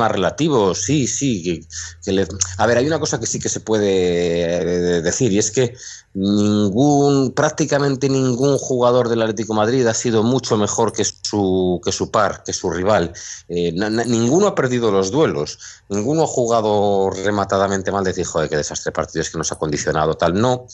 relativo, 0.08 0.76
sí, 0.76 1.08
sí. 1.08 1.66
Que, 2.04 2.26
A 2.56 2.66
ver, 2.66 2.78
hay 2.78 2.86
una 2.86 3.00
cosa 3.00 3.18
que 3.18 3.26
sí 3.26 3.40
que 3.40 3.48
se 3.48 3.58
puede 3.60 4.42
eh, 4.44 5.02
decir 5.02 5.32
y 5.32 5.38
es 5.38 5.50
que 5.50 5.74
ningún, 6.12 7.32
prácticamente 7.32 8.08
ningún 8.08 8.58
jugador 8.58 9.08
del 9.08 9.22
Atlético 9.22 9.54
Madrid 9.54 9.86
ha 9.86 9.94
sido 9.94 10.22
mucho 10.22 10.56
mejor 10.56 10.92
que 10.92 11.04
su, 11.04 11.80
que 11.84 11.92
su 11.92 12.10
par, 12.10 12.42
que 12.44 12.52
su 12.52 12.70
rival. 12.70 13.12
Eh, 13.48 13.72
ninguno 13.72 14.48
ha 14.48 14.54
perdido 14.54 14.90
los 14.90 15.10
duelos, 15.10 15.58
ninguno 15.88 16.24
ha 16.24 16.26
jugado 16.26 17.10
rematadamente 17.10 17.92
mal, 17.92 18.04
decir, 18.04 18.26
joder, 18.26 18.48
qué 18.48 18.56
desastre 18.56 18.92
partidos 18.92 19.30
que 19.30 19.38
nos 19.38 19.52
ha 19.52 19.58
condicionado, 19.58 20.14
tal. 20.14 20.40
No, 20.40 20.66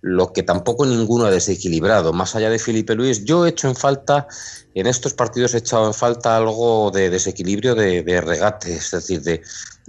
lo 0.00 0.32
que 0.32 0.42
tampoco 0.42 0.86
ninguno 0.86 1.26
ha 1.26 1.30
desequilibrado. 1.30 2.12
Más 2.12 2.34
allá 2.34 2.50
de 2.50 2.58
Felipe 2.58 2.94
Luis, 2.94 3.24
yo 3.24 3.44
he 3.44 3.50
hecho 3.50 3.68
en 3.68 3.76
falta, 3.76 4.26
en 4.74 4.86
estos 4.86 5.14
partidos 5.14 5.54
he 5.54 5.58
echado 5.58 5.86
en 5.86 5.94
falta 5.94 6.36
algo 6.36 6.90
de 6.90 7.10
desequilibrio 7.10 7.74
de, 7.74 8.20
regate, 8.20 8.76
es 8.76 8.90
decir, 8.90 9.22
de, 9.22 9.42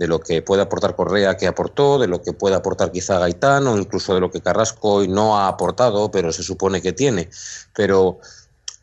lo 0.08 0.20
que 0.20 0.42
puede 0.42 0.62
aportar 0.62 0.96
Correa 0.96 1.38
que 1.38 1.48
aportó, 1.48 2.00
de 2.00 2.08
lo 2.08 2.22
que 2.22 2.34
puede 2.34 2.56
aportar 2.56 2.92
quizá 2.92 3.20
Gaitán 3.20 3.68
o 3.68 3.78
incluso 3.78 4.14
de 4.14 4.22
lo 4.22 4.32
que 4.32 4.42
Carrasco 4.42 4.94
hoy 4.96 5.08
no 5.08 5.38
ha 5.38 5.48
aportado, 5.48 6.12
pero 6.12 6.32
se 6.32 6.44
supone 6.44 6.82
que 6.82 6.94
tiene. 6.94 7.30
Pero 7.76 8.20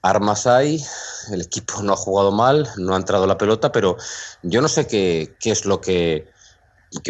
armas 0.02 0.46
hay, 0.46 0.84
el 1.32 1.42
equipo 1.42 1.80
no 1.82 1.92
ha 1.92 1.96
jugado 1.96 2.32
mal, 2.32 2.68
no 2.76 2.94
ha 2.94 2.98
entrado 2.98 3.26
la 3.26 3.38
pelota, 3.38 3.72
pero 3.72 3.96
yo 4.42 4.60
no 4.60 4.68
sé 4.68 4.86
qué, 4.86 5.34
qué 5.40 5.50
es 5.50 5.64
lo 5.64 5.80
que 5.80 6.26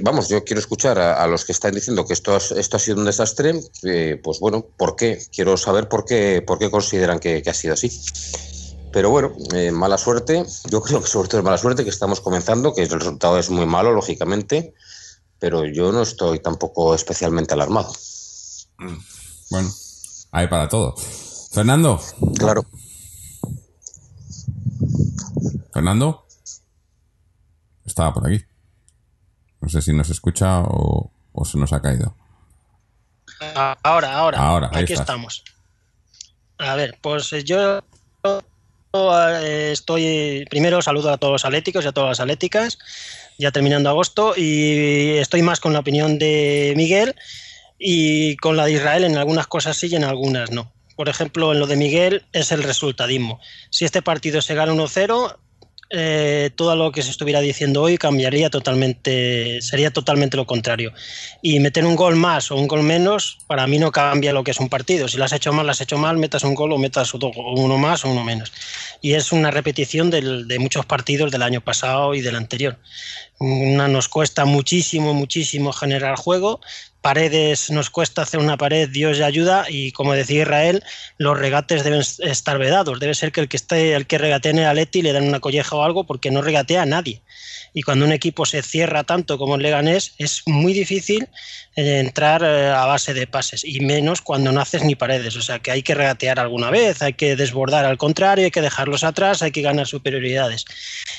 vamos, 0.02 0.28
yo 0.28 0.44
quiero 0.44 0.60
escuchar 0.60 0.98
a, 0.98 1.26
los 1.26 1.44
que 1.44 1.52
están 1.52 1.74
diciendo 1.74 2.06
que 2.06 2.14
esto, 2.14 2.36
esto 2.36 2.76
ha 2.76 2.80
sido 2.80 2.98
un 2.98 3.04
desastre, 3.04 3.54
pues 4.22 4.40
bueno, 4.40 4.66
¿por 4.76 4.96
qué? 4.96 5.18
Quiero 5.32 5.56
saber 5.56 5.88
por 5.88 6.04
qué, 6.04 6.42
por 6.46 6.58
qué 6.58 6.70
consideran 6.70 7.18
que, 7.18 7.42
ha 7.46 7.54
sido 7.54 7.74
así. 7.74 7.90
Pero 8.96 9.10
bueno, 9.10 9.34
eh, 9.52 9.70
mala 9.72 9.98
suerte. 9.98 10.46
Yo 10.70 10.80
creo 10.82 11.02
que 11.02 11.06
sobre 11.06 11.28
todo 11.28 11.40
es 11.40 11.44
mala 11.44 11.58
suerte 11.58 11.84
que 11.84 11.90
estamos 11.90 12.22
comenzando, 12.22 12.72
que 12.72 12.82
el 12.82 12.88
resultado 12.88 13.38
es 13.38 13.50
muy 13.50 13.66
malo, 13.66 13.92
lógicamente, 13.92 14.72
pero 15.38 15.66
yo 15.66 15.92
no 15.92 16.00
estoy 16.00 16.38
tampoco 16.38 16.94
especialmente 16.94 17.52
alarmado. 17.52 17.92
Bueno, 19.50 19.70
hay 20.32 20.46
para 20.48 20.66
todo. 20.70 20.94
Fernando, 21.52 22.00
Claro. 22.38 22.64
Fernando. 25.74 26.26
Estaba 27.84 28.14
por 28.14 28.26
aquí. 28.26 28.42
No 29.60 29.68
sé 29.68 29.82
si 29.82 29.92
nos 29.92 30.08
escucha 30.08 30.60
o, 30.62 31.10
o 31.34 31.44
se 31.44 31.58
nos 31.58 31.70
ha 31.74 31.82
caído. 31.82 32.16
Ah, 33.42 33.76
Ahora, 33.82 34.16
ahora, 34.16 34.68
aquí 34.72 34.94
estás. 34.94 35.00
estamos. 35.00 35.44
A 36.56 36.74
ver, 36.76 36.98
pues 37.02 37.28
yo 37.44 37.82
estoy, 39.42 40.44
primero 40.50 40.82
saludo 40.82 41.10
a 41.10 41.18
todos 41.18 41.32
los 41.32 41.44
atléticos 41.44 41.84
y 41.84 41.88
a 41.88 41.92
todas 41.92 42.10
las 42.10 42.20
atléticas, 42.20 42.78
ya 43.38 43.50
terminando 43.52 43.88
agosto, 43.88 44.34
y 44.36 45.16
estoy 45.18 45.42
más 45.42 45.60
con 45.60 45.72
la 45.72 45.80
opinión 45.80 46.18
de 46.18 46.74
Miguel 46.76 47.14
y 47.78 48.36
con 48.36 48.56
la 48.56 48.64
de 48.64 48.72
Israel 48.72 49.04
en 49.04 49.16
algunas 49.16 49.46
cosas 49.46 49.76
sí 49.76 49.88
y 49.90 49.96
en 49.96 50.04
algunas 50.04 50.50
no. 50.50 50.72
Por 50.96 51.08
ejemplo, 51.10 51.52
en 51.52 51.60
lo 51.60 51.66
de 51.66 51.76
Miguel 51.76 52.24
es 52.32 52.52
el 52.52 52.62
resultadismo. 52.62 53.38
Si 53.70 53.84
este 53.84 54.00
partido 54.00 54.40
se 54.40 54.54
gana 54.54 54.72
1-0, 54.72 55.36
eh, 55.90 56.50
todo 56.56 56.74
lo 56.74 56.90
que 56.90 57.02
se 57.02 57.10
estuviera 57.10 57.40
diciendo 57.40 57.82
hoy 57.82 57.96
cambiaría 57.96 58.50
totalmente, 58.50 59.60
sería 59.62 59.92
totalmente 59.92 60.36
lo 60.36 60.46
contrario. 60.46 60.92
Y 61.42 61.60
meter 61.60 61.84
un 61.84 61.94
gol 61.94 62.16
más 62.16 62.50
o 62.50 62.56
un 62.56 62.66
gol 62.66 62.82
menos, 62.82 63.38
para 63.46 63.66
mí 63.66 63.78
no 63.78 63.92
cambia 63.92 64.32
lo 64.32 64.42
que 64.42 64.50
es 64.50 64.58
un 64.58 64.68
partido. 64.68 65.06
Si 65.06 65.16
lo 65.16 65.24
has 65.24 65.32
hecho 65.32 65.52
mal, 65.52 65.66
lo 65.66 65.72
has 65.72 65.80
hecho 65.80 65.96
mal, 65.96 66.16
metas 66.16 66.42
un 66.42 66.54
gol 66.54 66.72
o 66.72 66.78
metas 66.78 67.12
uno 67.14 67.78
más 67.78 68.04
o 68.04 68.10
uno 68.10 68.24
menos. 68.24 68.52
Y 69.00 69.12
es 69.12 69.30
una 69.30 69.50
repetición 69.50 70.10
de 70.10 70.58
muchos 70.58 70.86
partidos 70.86 71.30
del 71.30 71.42
año 71.42 71.60
pasado 71.60 72.14
y 72.14 72.20
del 72.20 72.36
anterior. 72.36 72.78
Nos 73.38 74.08
cuesta 74.08 74.44
muchísimo, 74.44 75.14
muchísimo 75.14 75.72
generar 75.72 76.16
juego. 76.16 76.60
Paredes 77.06 77.70
nos 77.70 77.88
cuesta 77.88 78.22
hacer 78.22 78.40
una 78.40 78.56
pared, 78.56 78.88
Dios 78.88 79.16
ya 79.16 79.26
ayuda. 79.26 79.66
Y 79.68 79.92
como 79.92 80.14
decía 80.14 80.42
Israel, 80.42 80.82
los 81.18 81.38
regates 81.38 81.84
deben 81.84 82.00
estar 82.00 82.58
vedados. 82.58 82.98
Debe 82.98 83.14
ser 83.14 83.30
que 83.30 83.40
el 83.42 83.48
que 83.48 83.56
esté, 83.56 83.94
el 83.94 84.08
que 84.08 84.18
regatee 84.18 84.64
a 84.64 84.74
Leti 84.74 85.02
le 85.02 85.12
dan 85.12 85.28
una 85.28 85.38
colleja 85.38 85.76
o 85.76 85.84
algo 85.84 86.04
porque 86.04 86.32
no 86.32 86.42
regatea 86.42 86.82
a 86.82 86.86
nadie. 86.86 87.22
Y 87.72 87.82
cuando 87.82 88.06
un 88.06 88.12
equipo 88.12 88.44
se 88.44 88.60
cierra 88.62 89.04
tanto 89.04 89.38
como 89.38 89.54
el 89.54 89.62
Leganés, 89.62 90.14
es 90.18 90.42
muy 90.46 90.72
difícil 90.72 91.28
eh, 91.76 92.00
entrar 92.00 92.42
eh, 92.42 92.70
a 92.70 92.86
base 92.86 93.14
de 93.14 93.26
pases. 93.28 93.64
Y 93.64 93.80
menos 93.80 94.20
cuando 94.20 94.50
no 94.50 94.60
haces 94.60 94.82
ni 94.82 94.96
paredes. 94.96 95.36
O 95.36 95.42
sea 95.42 95.60
que 95.60 95.70
hay 95.70 95.82
que 95.84 95.94
regatear 95.94 96.40
alguna 96.40 96.70
vez, 96.70 97.02
hay 97.02 97.12
que 97.12 97.36
desbordar 97.36 97.84
al 97.84 97.98
contrario, 97.98 98.46
hay 98.46 98.50
que 98.50 98.62
dejarlos 98.62 99.04
atrás, 99.04 99.42
hay 99.42 99.52
que 99.52 99.62
ganar 99.62 99.86
superioridades. 99.86 100.64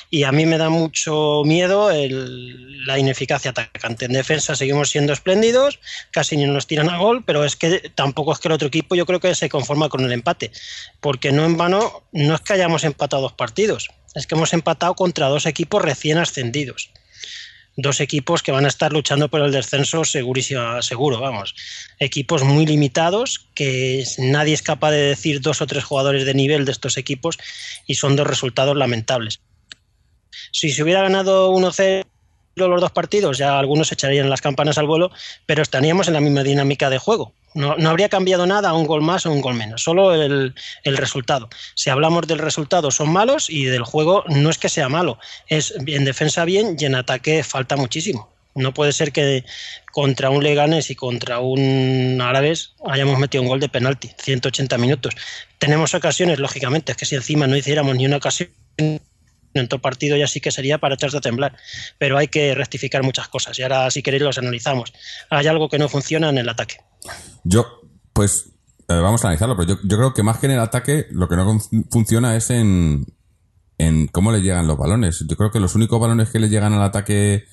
Y 0.10 0.24
a 0.24 0.32
mí 0.34 0.46
me 0.46 0.58
da 0.58 0.70
mucho 0.70 1.44
miedo 1.46 1.92
el- 1.92 2.86
la 2.88 2.98
ineficacia 2.98 3.52
atacante. 3.52 4.06
En 4.06 4.14
defensa 4.14 4.56
seguimos 4.56 4.90
siendo 4.90 5.14
espléndidos, 5.14 5.77
casi 6.12 6.38
ni 6.38 6.46
nos 6.46 6.68
tiran 6.68 6.90
a 6.90 6.98
gol, 6.98 7.24
pero 7.26 7.46
es 7.46 7.56
que 7.56 7.92
tampoco 7.96 8.34
es 8.34 8.40
que 8.40 8.48
el 8.48 8.54
otro 8.54 8.68
equipo 8.68 8.96
yo 8.96 9.06
creo 9.06 9.20
que 9.20 9.34
se 9.36 9.50
conforma 9.50 9.90
con 9.90 10.04
el 10.04 10.12
empate. 10.12 10.52
Porque 11.02 11.32
no 11.32 11.46
en 11.46 11.58
vano, 11.58 12.04
no 12.12 12.36
es 12.36 12.42
que 12.42 12.54
hayamos 12.54 12.84
empatado 12.84 13.24
dos 13.24 13.34
partidos, 13.34 13.90
es 14.16 14.28
que 14.28 14.36
hemos 14.36 14.54
empatado 14.54 14.96
contra 14.96 15.28
dos 15.28 15.46
equipos 15.46 15.82
recién 15.82 16.18
ascendidos. 16.18 16.90
Dos 17.80 18.00
equipos 18.00 18.42
que 18.42 18.52
van 18.52 18.66
a 18.66 18.70
estar 18.70 18.92
luchando 18.92 19.30
por 19.30 19.40
el 19.42 19.52
descenso 19.52 20.04
segurísimo, 20.04 20.82
seguro, 20.82 21.20
vamos. 21.20 21.54
Equipos 22.00 22.44
muy 22.44 22.66
limitados, 22.66 23.50
que 23.54 24.04
nadie 24.18 24.56
es 24.56 24.64
capaz 24.64 24.90
de 24.92 25.10
decir 25.10 25.42
dos 25.42 25.62
o 25.62 25.68
tres 25.68 25.84
jugadores 25.84 26.26
de 26.26 26.34
nivel 26.34 26.66
de 26.66 26.72
estos 26.72 26.98
equipos 26.98 27.38
y 27.86 27.94
son 27.94 28.16
dos 28.16 28.26
resultados 28.26 28.76
lamentables. 28.76 29.42
Si 30.52 30.72
se 30.72 30.82
hubiera 30.82 31.04
ganado 31.04 31.54
1-0 31.54 32.04
los 32.66 32.82
dos 32.82 32.92
partidos, 32.92 33.38
ya 33.38 33.60
algunos 33.60 33.92
echarían 33.92 34.30
las 34.30 34.42
campanas 34.42 34.78
al 34.78 34.88
vuelo, 34.88 35.12
pero 35.46 35.62
estaríamos 35.62 36.08
en 36.08 36.14
la 36.16 36.22
misma 36.22 36.44
dinámica 36.44 36.90
de 36.90 36.98
juego. 36.98 37.34
No, 37.54 37.76
no 37.78 37.90
habría 37.90 38.10
cambiado 38.10 38.46
nada, 38.46 38.74
un 38.74 38.86
gol 38.86 39.02
más 39.02 39.26
o 39.26 39.32
un 39.32 39.42
gol 39.42 39.56
menos, 39.56 39.84
solo 39.84 40.14
el, 40.14 40.54
el 40.84 40.98
resultado. 40.98 41.50
Si 41.76 41.90
hablamos 41.90 42.28
del 42.28 42.40
resultado, 42.40 42.92
son 42.92 43.12
malos 43.12 43.50
y 43.50 43.66
del 43.66 43.84
juego 43.84 44.24
no 44.28 44.50
es 44.50 44.58
que 44.58 44.70
sea 44.70 44.90
malo, 44.90 45.20
es 45.48 45.74
en 45.86 46.06
defensa 46.06 46.46
bien 46.46 46.76
y 46.80 46.86
en 46.86 46.96
ataque 46.96 47.44
falta 47.44 47.76
muchísimo. 47.76 48.30
No 48.58 48.74
puede 48.74 48.92
ser 48.92 49.12
que 49.12 49.46
contra 49.92 50.32
un 50.32 50.44
Leganés 50.44 50.90
y 50.90 50.96
contra 50.96 51.40
un 51.40 52.20
Árabes 52.20 52.74
hayamos 52.86 53.20
metido 53.20 53.44
un 53.44 53.50
gol 53.50 53.60
de 53.60 53.70
penalti, 53.70 54.10
180 54.18 54.78
minutos. 54.80 55.16
Tenemos 55.60 55.94
ocasiones, 55.94 56.40
lógicamente, 56.40 56.92
es 56.92 56.98
que 56.98 57.06
si 57.06 57.16
encima 57.16 57.46
no 57.46 57.56
hiciéramos 57.56 57.96
ni 57.96 58.08
una 58.08 58.18
ocasión 58.18 58.50
en 59.60 59.68
todo 59.68 59.82
partido 59.82 60.18
ya 60.18 60.28
sí 60.28 60.42
que 60.42 60.52
sería 60.52 60.78
para 60.78 60.96
echarse 60.96 61.18
a 61.18 61.22
temblar. 61.22 61.56
Pero 61.98 62.18
hay 62.18 62.28
que 62.28 62.56
rectificar 62.56 63.04
muchas 63.04 63.28
cosas 63.28 63.58
y 63.60 63.64
ahora, 63.64 63.90
si 63.92 64.02
queréis, 64.02 64.24
los 64.24 64.38
analizamos. 64.38 64.94
Hay 65.30 65.48
algo 65.48 65.70
que 65.70 65.80
no 65.80 65.90
funciona 65.90 66.30
en 66.30 66.38
el 66.38 66.50
ataque. 66.50 66.78
Yo, 67.44 67.82
pues, 68.14 68.50
vamos 68.88 69.24
a 69.24 69.28
analizarlo, 69.28 69.56
pero 69.56 69.70
yo, 69.70 69.76
yo 69.84 69.98
creo 69.98 70.14
que 70.14 70.24
más 70.24 70.38
que 70.40 70.48
en 70.48 70.54
el 70.54 70.60
ataque, 70.60 71.08
lo 71.12 71.28
que 71.28 71.36
no 71.36 71.60
funciona 71.92 72.36
es 72.36 72.50
en, 72.50 73.06
en 73.78 74.08
cómo 74.08 74.32
le 74.32 74.42
llegan 74.42 74.68
los 74.68 74.78
balones. 74.78 75.24
Yo 75.28 75.36
creo 75.36 75.52
que 75.52 75.60
los 75.60 75.76
únicos 75.76 76.00
balones 76.00 76.30
que 76.30 76.40
le 76.40 76.50
llegan 76.50 76.74
al 76.74 76.84
ataque 76.84 77.46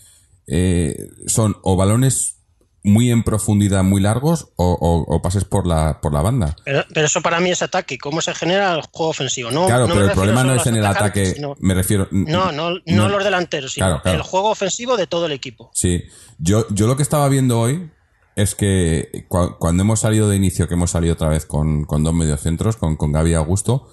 eh, 0.46 1.08
son 1.26 1.56
o 1.62 1.76
balones 1.76 2.43
muy 2.86 3.10
en 3.10 3.22
profundidad, 3.24 3.82
muy 3.82 4.00
largos, 4.02 4.48
o, 4.56 4.72
o- 4.78 5.14
o 5.16 5.22
pases 5.22 5.44
por 5.44 5.66
la, 5.66 6.00
por 6.02 6.12
la 6.12 6.20
banda. 6.20 6.54
Pero, 6.64 6.84
pero 6.92 7.06
eso 7.06 7.22
para 7.22 7.40
mí 7.40 7.50
es 7.50 7.62
ataque. 7.62 7.96
¿Cómo 7.98 8.20
se 8.20 8.34
genera 8.34 8.74
el 8.74 8.82
juego 8.92 9.10
ofensivo? 9.10 9.50
No, 9.50 9.66
claro, 9.66 9.88
no 9.88 9.94
pero 9.94 10.06
el 10.06 10.12
problema 10.12 10.44
no 10.44 10.54
es 10.54 10.66
en 10.66 10.76
el 10.76 10.84
ataque, 10.84 11.26
sino- 11.34 11.56
me 11.60 11.72
refiero... 11.74 12.06
No, 12.10 12.52
no, 12.52 12.72
no, 12.84 13.08
los 13.08 13.24
delanteros, 13.24 13.72
sino 13.72 13.86
Claro, 13.86 14.02
claro. 14.02 14.18
el 14.18 14.22
juego 14.22 14.50
ofensivo 14.50 14.96
de 14.98 15.06
todo 15.06 15.24
el 15.26 15.32
equipo. 15.32 15.70
Sí, 15.72 16.02
yo, 16.38 16.66
yo 16.70 16.86
lo 16.86 16.96
que 16.96 17.02
estaba 17.02 17.26
viendo 17.30 17.58
hoy 17.58 17.90
es 18.36 18.54
que 18.54 19.26
cua- 19.30 19.56
cuando 19.58 19.82
hemos 19.82 20.00
salido 20.00 20.28
de 20.28 20.36
inicio, 20.36 20.68
que 20.68 20.74
hemos 20.74 20.90
salido 20.90 21.14
otra 21.14 21.28
vez 21.28 21.46
con, 21.46 21.84
con 21.86 22.04
dos 22.04 22.12
mediocentros, 22.12 22.76
con, 22.76 22.96
con 22.96 23.12
Gaby 23.12 23.30
y 23.30 23.34
Augusto, 23.34 23.88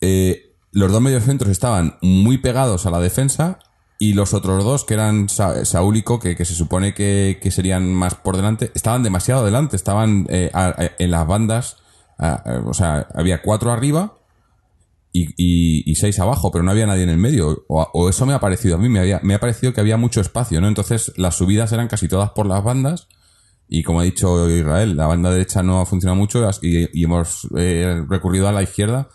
eh, 0.00 0.54
los 0.72 0.90
dos 0.92 1.00
mediocentros 1.02 1.50
estaban 1.50 1.98
muy 2.00 2.38
pegados 2.38 2.86
a 2.86 2.90
la 2.90 3.00
defensa 3.00 3.58
y 3.98 4.12
los 4.12 4.34
otros 4.34 4.62
dos, 4.64 4.84
que 4.84 4.94
eran 4.94 5.28
Sa- 5.28 5.64
Saúl 5.64 5.96
y 5.96 6.02
Coque, 6.02 6.36
que 6.36 6.44
se 6.44 6.54
supone 6.54 6.92
que, 6.94 7.38
que 7.40 7.50
serían 7.50 7.92
más 7.94 8.14
por 8.14 8.36
delante, 8.36 8.70
estaban 8.74 9.02
demasiado 9.02 9.44
delante, 9.44 9.76
estaban 9.76 10.26
eh, 10.28 10.50
en 10.98 11.10
las 11.10 11.26
bandas, 11.26 11.78
a- 12.18 12.42
o 12.66 12.74
sea, 12.74 13.08
había 13.14 13.40
cuatro 13.42 13.72
arriba 13.72 14.18
y, 15.12 15.28
y- 15.36 15.90
y 15.90 15.94
seis 15.94 16.18
abajo, 16.20 16.50
pero 16.50 16.62
no 16.62 16.70
había 16.70 16.86
nadie 16.86 17.04
en 17.04 17.08
el 17.10 17.16
medio. 17.18 17.64
O, 17.68 17.82
o 17.94 18.08
eso 18.10 18.26
me 18.26 18.34
ha 18.34 18.40
parecido 18.40 18.76
a 18.76 18.78
mí, 18.78 18.88
me, 18.88 19.00
había, 19.00 19.20
me 19.22 19.34
ha 19.34 19.40
parecido 19.40 19.72
que 19.72 19.80
había 19.80 19.96
mucho 19.96 20.20
espacio, 20.20 20.60
¿no? 20.60 20.68
Entonces 20.68 21.12
las 21.16 21.36
subidas 21.36 21.72
eran 21.72 21.88
casi 21.88 22.06
todas 22.08 22.30
por 22.30 22.46
las 22.46 22.62
bandas. 22.62 23.08
Y 23.68 23.82
como 23.82 24.00
ha 24.00 24.04
dicho 24.04 24.48
Israel, 24.48 24.96
la 24.96 25.06
banda 25.08 25.30
derecha 25.30 25.62
no 25.62 25.80
ha 25.80 25.86
funcionado 25.86 26.16
mucho 26.16 26.48
y, 26.62 26.88
y 27.00 27.04
hemos 27.04 27.48
eh, 27.56 28.00
recurrido 28.08 28.46
a 28.46 28.52
la 28.52 28.62
izquierda, 28.62 29.08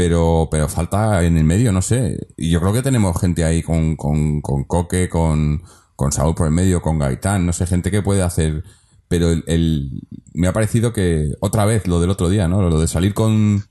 pero, 0.00 0.48
pero 0.50 0.66
falta 0.66 1.22
en 1.26 1.36
el 1.36 1.44
medio, 1.44 1.72
no 1.72 1.82
sé. 1.82 2.16
Y 2.38 2.48
yo 2.50 2.58
creo 2.60 2.72
que 2.72 2.80
tenemos 2.80 3.20
gente 3.20 3.44
ahí 3.44 3.62
con, 3.62 3.96
con, 3.96 4.40
con 4.40 4.64
Coque, 4.64 5.10
con, 5.10 5.62
con 5.94 6.10
Saúl 6.10 6.34
por 6.34 6.46
el 6.46 6.54
medio, 6.54 6.80
con 6.80 6.98
Gaitán, 6.98 7.44
no 7.44 7.52
sé, 7.52 7.66
gente 7.66 7.90
que 7.90 8.00
puede 8.00 8.22
hacer. 8.22 8.64
Pero 9.08 9.30
el, 9.30 9.44
el- 9.46 9.90
me 10.32 10.48
ha 10.48 10.54
parecido 10.54 10.94
que 10.94 11.32
otra 11.40 11.66
vez 11.66 11.86
lo 11.86 12.00
del 12.00 12.08
otro 12.08 12.30
día, 12.30 12.48
¿no? 12.48 12.62
Lo 12.62 12.80
de 12.80 12.88
salir 12.88 13.12
con, 13.12 13.66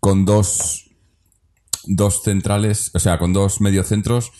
con 0.00 0.24
dos, 0.24 0.86
dos 1.84 2.22
centrales, 2.22 2.90
o 2.94 2.98
sea, 2.98 3.18
con 3.18 3.34
dos 3.34 3.60
mediocentros, 3.60 4.32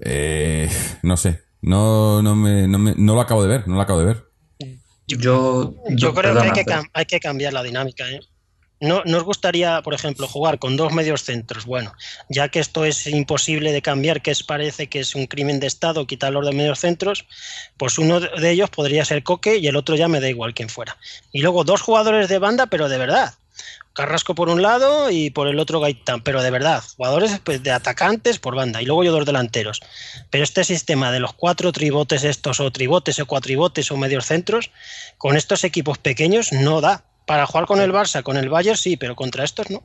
eh, 0.00 0.70
no 1.02 1.18
sé, 1.18 1.42
no, 1.60 2.22
no, 2.22 2.34
me, 2.34 2.66
no, 2.66 2.78
me- 2.78 2.94
no 2.96 3.14
lo 3.14 3.20
acabo 3.20 3.42
de 3.42 3.48
ver, 3.50 3.68
no 3.68 3.74
lo 3.74 3.82
acabo 3.82 3.98
de 3.98 4.06
ver. 4.06 4.24
Yo, 5.06 5.74
Yo 5.90 6.14
creo 6.14 6.32
perdona, 6.32 6.40
que 6.40 6.60
hay 6.60 6.64
que, 6.64 6.64
pero- 6.64 6.82
hay 6.94 7.04
que 7.04 7.20
cambiar 7.20 7.52
la 7.52 7.62
dinámica. 7.62 8.08
¿eh? 8.08 8.20
No, 8.80 9.02
¿Nos 9.04 9.24
gustaría, 9.24 9.82
por 9.82 9.92
ejemplo, 9.92 10.26
jugar 10.26 10.58
con 10.58 10.78
dos 10.78 10.90
medios 10.94 11.22
centros? 11.22 11.66
Bueno, 11.66 11.92
ya 12.30 12.48
que 12.48 12.60
esto 12.60 12.86
es 12.86 13.06
imposible 13.06 13.72
de 13.72 13.82
cambiar, 13.82 14.22
que 14.22 14.30
es, 14.30 14.42
parece 14.42 14.86
que 14.86 15.00
es 15.00 15.14
un 15.14 15.26
crimen 15.26 15.60
de 15.60 15.66
Estado 15.66 16.06
quitar 16.06 16.32
los 16.32 16.46
de 16.46 16.52
medios 16.52 16.80
centros, 16.80 17.26
pues 17.76 17.98
uno 17.98 18.20
de 18.20 18.50
ellos 18.50 18.70
podría 18.70 19.04
ser 19.04 19.22
Coque 19.22 19.58
y 19.58 19.66
el 19.66 19.76
otro 19.76 19.96
ya 19.96 20.08
me 20.08 20.20
da 20.20 20.30
igual 20.30 20.54
quién 20.54 20.70
fuera. 20.70 20.96
Y 21.30 21.42
luego 21.42 21.62
dos 21.64 21.82
jugadores 21.82 22.30
de 22.30 22.38
banda, 22.38 22.68
pero 22.68 22.88
de 22.88 22.96
verdad. 22.96 23.34
Carrasco 23.92 24.34
por 24.34 24.48
un 24.48 24.62
lado 24.62 25.10
y 25.10 25.28
por 25.28 25.48
el 25.48 25.58
otro 25.58 25.80
Gaitán, 25.80 26.22
pero 26.22 26.42
de 26.42 26.50
verdad, 26.50 26.82
jugadores 26.96 27.38
pues, 27.44 27.62
de 27.62 27.72
atacantes 27.72 28.38
por 28.38 28.54
banda 28.54 28.80
y 28.80 28.86
luego 28.86 29.04
yo 29.04 29.12
dos 29.12 29.26
delanteros. 29.26 29.80
Pero 30.30 30.42
este 30.42 30.64
sistema 30.64 31.12
de 31.12 31.20
los 31.20 31.34
cuatro 31.34 31.70
tribotes 31.72 32.24
estos 32.24 32.60
o 32.60 32.70
tribotes 32.70 33.18
o 33.18 33.26
cuatribotes 33.26 33.90
o 33.90 33.98
medios 33.98 34.24
centros, 34.24 34.70
con 35.18 35.36
estos 35.36 35.64
equipos 35.64 35.98
pequeños 35.98 36.52
no 36.52 36.80
da. 36.80 37.04
Para 37.26 37.46
jugar 37.46 37.66
con 37.66 37.80
el 37.80 37.92
Barça, 37.92 38.22
con 38.22 38.36
el 38.36 38.48
Bayern 38.48 38.76
sí, 38.76 38.96
pero 38.96 39.14
contra 39.14 39.44
estos 39.44 39.70
no. 39.70 39.82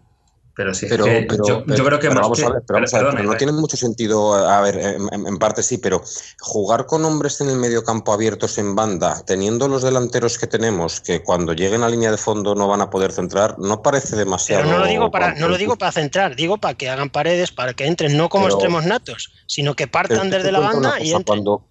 Pero 0.57 0.73
sí, 0.73 0.85
Pero, 0.89 1.03
que 1.03 1.25
pero- 1.29 1.45
yo, 1.45 1.65
pero- 1.65 1.77
yo 1.77 1.83
creo 1.85 1.99
que 1.99 2.07
pero 2.07 2.13
más 2.15 2.21
vamos 2.23 2.39
que- 2.39 2.45
a 2.45 2.49
ver, 2.49 2.63
pero 2.65 2.77
vamos 2.77 2.93
a 2.93 2.97
ver, 2.97 3.03
perdona, 3.03 3.17
pero 3.19 3.31
no 3.33 3.37
tiene 3.37 3.51
mucho 3.51 3.75
sentido, 3.75 4.33
a 4.35 4.61
ver, 4.61 4.77
en, 4.77 5.37
parte 5.37 5.61
sí, 5.61 5.77
pero 5.79 6.01
jugar 6.39 6.85
con 6.85 7.03
hombres 7.03 7.41
en 7.41 7.49
el 7.49 7.57
medio 7.57 7.83
campo 7.83 8.13
abiertos 8.13 8.57
en 8.57 8.73
banda, 8.73 9.21
teniendo 9.27 9.67
los 9.67 9.81
delanteros 9.83 10.37
que 10.39 10.47
tenemos, 10.47 11.01
que 11.01 11.21
cuando 11.23 11.51
lleguen 11.51 11.83
a 11.83 11.89
línea 11.89 12.09
de 12.09 12.15
fondo 12.17 12.55
no 12.55 12.69
van 12.69 12.79
a 12.79 12.89
poder 12.89 13.11
centrar, 13.11 13.59
no 13.59 13.81
parece 13.81 14.15
demasiado. 14.15 14.63
Pero 14.63 14.77
no 14.77 14.79
lo 14.85 14.87
digo 14.89 15.11
para, 15.11 15.33
no 15.35 15.49
lo 15.49 15.57
digo 15.57 15.75
para 15.75 15.91
centrar, 15.91 16.37
digo 16.37 16.57
para 16.57 16.73
que 16.75 16.89
hagan 16.89 17.09
paredes, 17.09 17.51
para 17.51 17.73
que 17.73 17.85
entren 17.85 18.15
no 18.15 18.29
como 18.29 18.45
Pero- 18.45 18.55
extremos 18.55 18.85
natos, 18.85 19.33
sino 19.47 19.75
que 19.75 19.87
partan 19.87 20.29
desde 20.29 20.53
la 20.53 20.61
banda 20.61 21.01
y 21.01 21.07
entren. 21.11 21.23
cuando- 21.25 21.67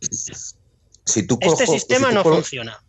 si 1.06 1.26
tú 1.26 1.38
Este 1.40 1.64
cojo- 1.64 1.72
sistema 1.72 2.08
si 2.10 2.14
tú 2.16 2.18
no 2.28 2.34
funciona. 2.34 2.83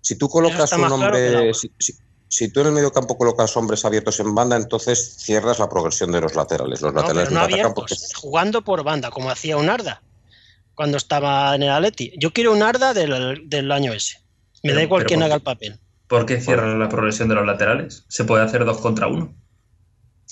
Si 0.00 0.16
tú 0.16 0.28
colocas 0.28 0.72
un 0.72 0.78
claro 0.78 0.94
hombre, 0.94 1.54
si, 1.54 1.70
si- 1.78 1.94
si 2.28 2.52
tú 2.52 2.60
en 2.60 2.68
el 2.68 2.72
medio 2.72 2.92
campo 2.92 3.18
colocas 3.18 3.56
hombres 3.56 3.84
abiertos 3.84 4.20
en 4.20 4.34
banda, 4.34 4.56
entonces 4.56 5.16
cierras 5.18 5.58
la 5.58 5.68
progresión 5.68 6.12
de 6.12 6.20
los 6.20 6.34
laterales. 6.36 6.80
Los 6.80 6.92
No, 6.94 7.00
laterales 7.00 7.28
pero 7.28 7.34
no 7.34 7.44
atacan 7.44 7.52
abiertos, 7.60 7.74
porque 7.74 7.96
jugando 8.16 8.62
por 8.62 8.82
banda, 8.84 9.10
como 9.10 9.30
hacía 9.30 9.56
un 9.56 9.68
Arda 9.68 10.02
cuando 10.74 10.96
estaba 10.96 11.54
en 11.56 11.64
el 11.64 11.70
Atleti. 11.70 12.12
Yo 12.18 12.32
quiero 12.32 12.52
un 12.52 12.62
Arda 12.62 12.94
del, 12.94 13.42
del 13.48 13.72
año 13.72 13.92
ese. 13.92 14.18
Me 14.62 14.70
Pero- 14.70 14.76
da 14.76 14.82
igual 14.84 15.04
quién 15.06 15.20
¿por 15.20 15.24
haga 15.26 15.34
el 15.34 15.42
papel. 15.42 15.80
¿Por 16.06 16.24
qué 16.26 16.40
cierran 16.40 16.78
la 16.78 16.88
progresión 16.88 17.28
de 17.28 17.34
los 17.34 17.44
laterales? 17.46 18.04
Se 18.08 18.24
puede 18.24 18.44
hacer 18.44 18.64
dos 18.64 18.78
contra 18.78 19.06
uno. 19.08 19.34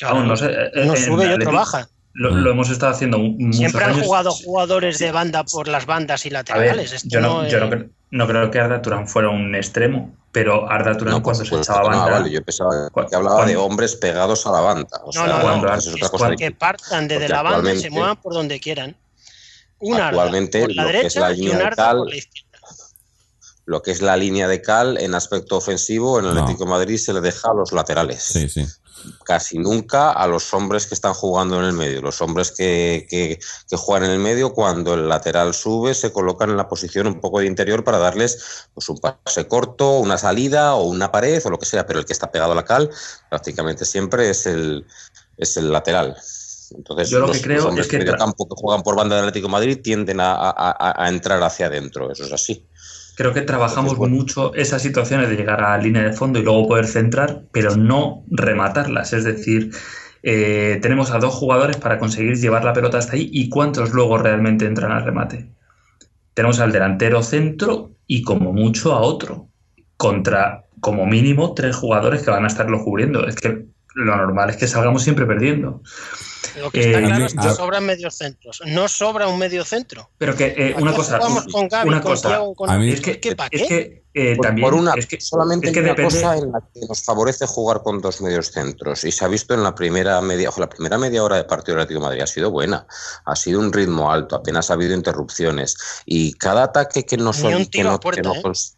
Vamos, 0.00 0.26
no 0.26 0.36
sé, 0.36 0.46
eh, 0.52 0.70
Uno 0.84 0.94
en 0.94 1.04
sube 1.04 1.26
y 1.26 1.32
otro 1.32 1.52
baja. 1.52 1.88
Lo, 2.14 2.32
Mm. 2.32 2.36
lo 2.38 2.50
hemos 2.50 2.70
estado 2.70 2.92
haciendo 2.92 3.18
Siempre 3.52 3.84
han 3.84 3.90
años. 3.92 4.06
jugado 4.06 4.32
jugadores 4.32 4.98
de 4.98 5.12
banda 5.12 5.44
por 5.44 5.68
las 5.68 5.86
bandas 5.86 6.24
y 6.26 6.30
ver, 6.30 6.32
laterales. 6.32 6.92
Esto 6.92 7.08
yo, 7.10 7.20
no, 7.20 7.42
no 7.42 7.48
yo 7.48 7.60
no, 7.60 7.66
es- 7.66 7.70
cre- 7.72 7.90
no 8.10 8.26
creo 8.26 8.50
que 8.50 8.58
Arda 8.58 8.82
Turán 8.82 9.06
fuera 9.06 9.28
un 9.30 9.54
extremo, 9.54 10.16
pero 10.32 10.68
Arda 10.68 10.96
Turán 10.96 11.20
cuando 11.20 11.44
se 11.44 11.48
supuesto 11.50 11.72
echaba 11.72 11.90
no, 11.90 11.98
banda. 11.98 12.18
vale, 12.18 12.30
yo 12.30 12.42
pensaba 12.42 12.70
que 13.08 13.14
hablaba 13.14 13.46
de 13.46 13.56
hombres 13.56 13.94
pegados 13.94 14.46
a 14.46 14.50
la 14.52 14.60
banda. 14.60 14.98
O 15.04 15.06
No, 15.06 15.12
sea, 15.12 15.26
no, 15.26 15.40
cuando 15.42 15.72
es 15.74 15.86
otra 15.88 16.08
cosa. 16.08 16.36
que 16.36 16.50
partan 16.50 17.06
desde 17.06 17.28
la 17.28 17.42
banda 17.42 17.72
y 17.72 17.78
se 17.80 17.90
muevan 17.90 18.16
por 18.16 18.32
donde 18.34 18.58
quieran. 18.58 18.96
Un 19.80 19.94
Arda 19.94 20.08
Actualmente, 20.08 20.60
por 20.62 20.74
la 20.74 20.82
lo 20.84 20.88
que 20.90 20.96
es 20.96 21.02
derecha 21.14 21.20
la 21.20 21.32
y 21.32 21.36
línea 21.36 21.52
un 21.52 21.58
de 21.58 21.64
Arda 21.66 21.76
cal- 21.76 21.98
por 21.98 22.08
la 22.10 22.16
izquierda. 22.16 22.48
Lo 23.66 23.82
que 23.82 23.90
es 23.90 24.00
la 24.02 24.16
línea 24.16 24.48
de 24.48 24.62
cal 24.62 24.96
en 24.98 25.14
aspecto 25.14 25.56
ofensivo, 25.58 26.18
en 26.18 26.24
el 26.24 26.34
No. 26.34 26.40
Atlético 26.40 26.64
de 26.64 26.70
Madrid 26.70 26.96
se 26.96 27.12
le 27.12 27.20
deja 27.20 27.50
a 27.50 27.54
los 27.54 27.70
laterales. 27.72 28.22
Sí, 28.24 28.48
sí. 28.48 28.66
Casi 29.24 29.58
nunca 29.58 30.10
a 30.12 30.26
los 30.26 30.52
hombres 30.54 30.86
que 30.86 30.94
están 30.94 31.14
jugando 31.14 31.58
en 31.58 31.64
el 31.66 31.72
medio. 31.72 32.00
Los 32.02 32.20
hombres 32.20 32.50
que, 32.50 33.06
que- 33.08 33.38
que 33.68 33.76
juegan 33.76 34.04
en 34.06 34.10
el 34.12 34.18
medio, 34.18 34.52
cuando 34.52 34.94
el 34.94 35.08
lateral 35.08 35.54
sube, 35.54 35.94
se 35.94 36.12
colocan 36.12 36.50
en 36.50 36.56
la 36.56 36.68
posición 36.68 37.06
un 37.06 37.20
poco 37.20 37.40
de 37.40 37.46
interior 37.46 37.84
para 37.84 37.98
darles 37.98 38.66
pues, 38.74 38.88
un 38.88 38.98
pase 38.98 39.46
corto, 39.46 39.98
una 39.98 40.18
salida 40.18 40.74
o 40.74 40.84
una 40.84 41.10
pared 41.12 41.40
o 41.44 41.50
lo 41.50 41.58
que 41.58 41.66
sea, 41.66 41.86
pero 41.86 41.98
el 42.00 42.06
que 42.06 42.12
está 42.12 42.30
pegado 42.30 42.52
a 42.52 42.54
la 42.54 42.64
cal 42.64 42.90
prácticamente 43.30 43.84
siempre 43.84 44.30
es 44.30 44.46
el, 44.46 44.86
es 45.36 45.56
el 45.56 45.70
lateral. 45.72 46.16
Entonces, 46.70 47.08
Yo 47.08 47.20
lo 47.20 47.26
que 47.28 47.32
los, 47.34 47.42
creo 47.42 47.56
los 47.56 47.64
hombres 47.66 47.86
es 47.86 47.90
que 47.90 47.98
medio 47.98 48.12
campo 48.18 48.46
que 48.46 48.54
juegan 48.60 48.82
por 48.82 48.94
banda 48.94 49.16
del 49.16 49.24
Atlético 49.24 49.46
de 49.48 49.52
Madrid 49.52 49.80
tienden 49.82 50.20
a, 50.20 50.34
a- 50.34 50.50
a- 50.50 51.04
a 51.04 51.08
entrar 51.08 51.42
hacia 51.42 51.66
adentro, 51.66 52.12
eso 52.12 52.24
es 52.24 52.32
así. 52.32 52.67
Creo 53.18 53.34
que 53.34 53.42
trabajamos 53.42 53.96
bueno. 53.96 54.14
mucho 54.14 54.54
esas 54.54 54.80
situaciones 54.80 55.28
de 55.28 55.34
llegar 55.34 55.60
a 55.60 55.76
la 55.76 55.82
línea 55.82 56.04
de 56.04 56.12
fondo 56.12 56.38
y 56.38 56.44
luego 56.44 56.68
poder 56.68 56.86
centrar, 56.86 57.42
pero 57.50 57.74
no 57.74 58.22
rematarlas. 58.30 59.12
Es 59.12 59.24
decir, 59.24 59.72
eh, 60.22 60.78
tenemos 60.80 61.10
a 61.10 61.18
dos 61.18 61.34
jugadores 61.34 61.78
para 61.78 61.98
conseguir 61.98 62.36
llevar 62.36 62.62
la 62.64 62.72
pelota 62.72 62.98
hasta 62.98 63.14
ahí 63.14 63.28
y 63.32 63.48
cuántos 63.48 63.92
luego 63.92 64.18
realmente 64.18 64.66
entran 64.66 64.92
al 64.92 65.04
remate. 65.04 65.50
Tenemos 66.34 66.60
al 66.60 66.70
delantero 66.70 67.24
centro 67.24 67.90
y 68.06 68.22
como 68.22 68.52
mucho 68.52 68.92
a 68.92 69.00
otro, 69.00 69.48
contra 69.96 70.66
como 70.78 71.04
mínimo 71.04 71.54
tres 71.54 71.74
jugadores 71.74 72.22
que 72.22 72.30
van 72.30 72.44
a 72.44 72.46
estarlo 72.46 72.84
cubriendo. 72.84 73.26
Es 73.26 73.34
que 73.34 73.66
lo 74.04 74.16
normal 74.16 74.50
es 74.50 74.56
que 74.56 74.66
salgamos 74.68 75.02
siempre 75.02 75.26
perdiendo. 75.26 75.82
Lo 76.60 76.70
que 76.70 76.80
está 76.80 76.98
Eh, 77.00 77.04
claro 77.04 77.26
es 77.26 77.34
que 77.34 77.46
a- 77.48 77.54
sobran 77.54 77.84
medios 77.84 78.14
centros. 78.16 78.62
No 78.66 78.88
sobra 78.88 79.28
un 79.28 79.38
medio 79.38 79.64
centro. 79.64 80.10
Pero 80.18 80.34
que 80.34 80.54
eh, 80.56 80.74
una 80.78 80.92
cosa, 80.94 81.18
jugamos 81.18 81.46
con 81.52 81.68
Gaby, 81.68 81.88
una 81.88 82.00
con 82.00 82.12
cosa, 82.12 82.28
Thiago, 82.28 82.54
con 82.54 82.70
A 82.70 82.78
mí- 82.78 82.90
es 82.90 83.00
que, 83.00 83.20
¿Qué, 83.20 83.36
pa' 83.36 83.48
es 83.50 83.62
qué? 83.62 83.68
que 83.68 84.04
eh, 84.14 84.36
Por, 84.36 84.46
también 84.46 84.64
por 84.66 84.74
una, 84.74 84.94
es 84.94 85.06
que, 85.06 85.20
solamente 85.20 85.68
es 85.68 85.72
que 85.72 85.80
una 85.80 85.88
depende, 85.90 86.14
cosa 86.14 86.36
en 86.36 86.50
la 86.52 86.60
que 86.72 86.80
nos 86.88 87.04
favorece 87.04 87.46
jugar 87.46 87.82
con 87.82 88.00
dos 88.00 88.20
medios 88.20 88.50
centros 88.50 89.04
y 89.04 89.12
se 89.12 89.24
ha 89.24 89.28
visto 89.28 89.54
en 89.54 89.62
la 89.62 89.74
primera 89.74 90.20
media, 90.20 90.48
ojo, 90.48 90.60
la 90.60 90.68
primera 90.68 90.98
media 90.98 91.22
hora 91.22 91.36
de 91.36 91.44
partido 91.44 91.74
del 91.76 91.82
Atlético 91.82 92.00
de 92.00 92.06
Madrid 92.06 92.22
ha 92.22 92.26
sido 92.26 92.50
buena, 92.50 92.86
ha 93.24 93.36
sido 93.36 93.60
un 93.60 93.72
ritmo 93.72 94.10
alto, 94.10 94.34
apenas 94.36 94.70
ha 94.70 94.74
habido 94.74 94.94
interrupciones 94.94 95.76
y 96.06 96.32
cada 96.34 96.64
ataque 96.64 97.04
que 97.04 97.16
no 97.16 97.32
Ni 97.32 97.38
son 97.38 97.54
un 97.54 97.64
que 97.64 97.70
tiro 97.70 97.90
a 97.90 97.92
no, 97.92 97.98
que 97.98 98.02
puerta, 98.02 98.22
no 98.22 98.34
¿eh? 98.34 98.42
cons- 98.42 98.74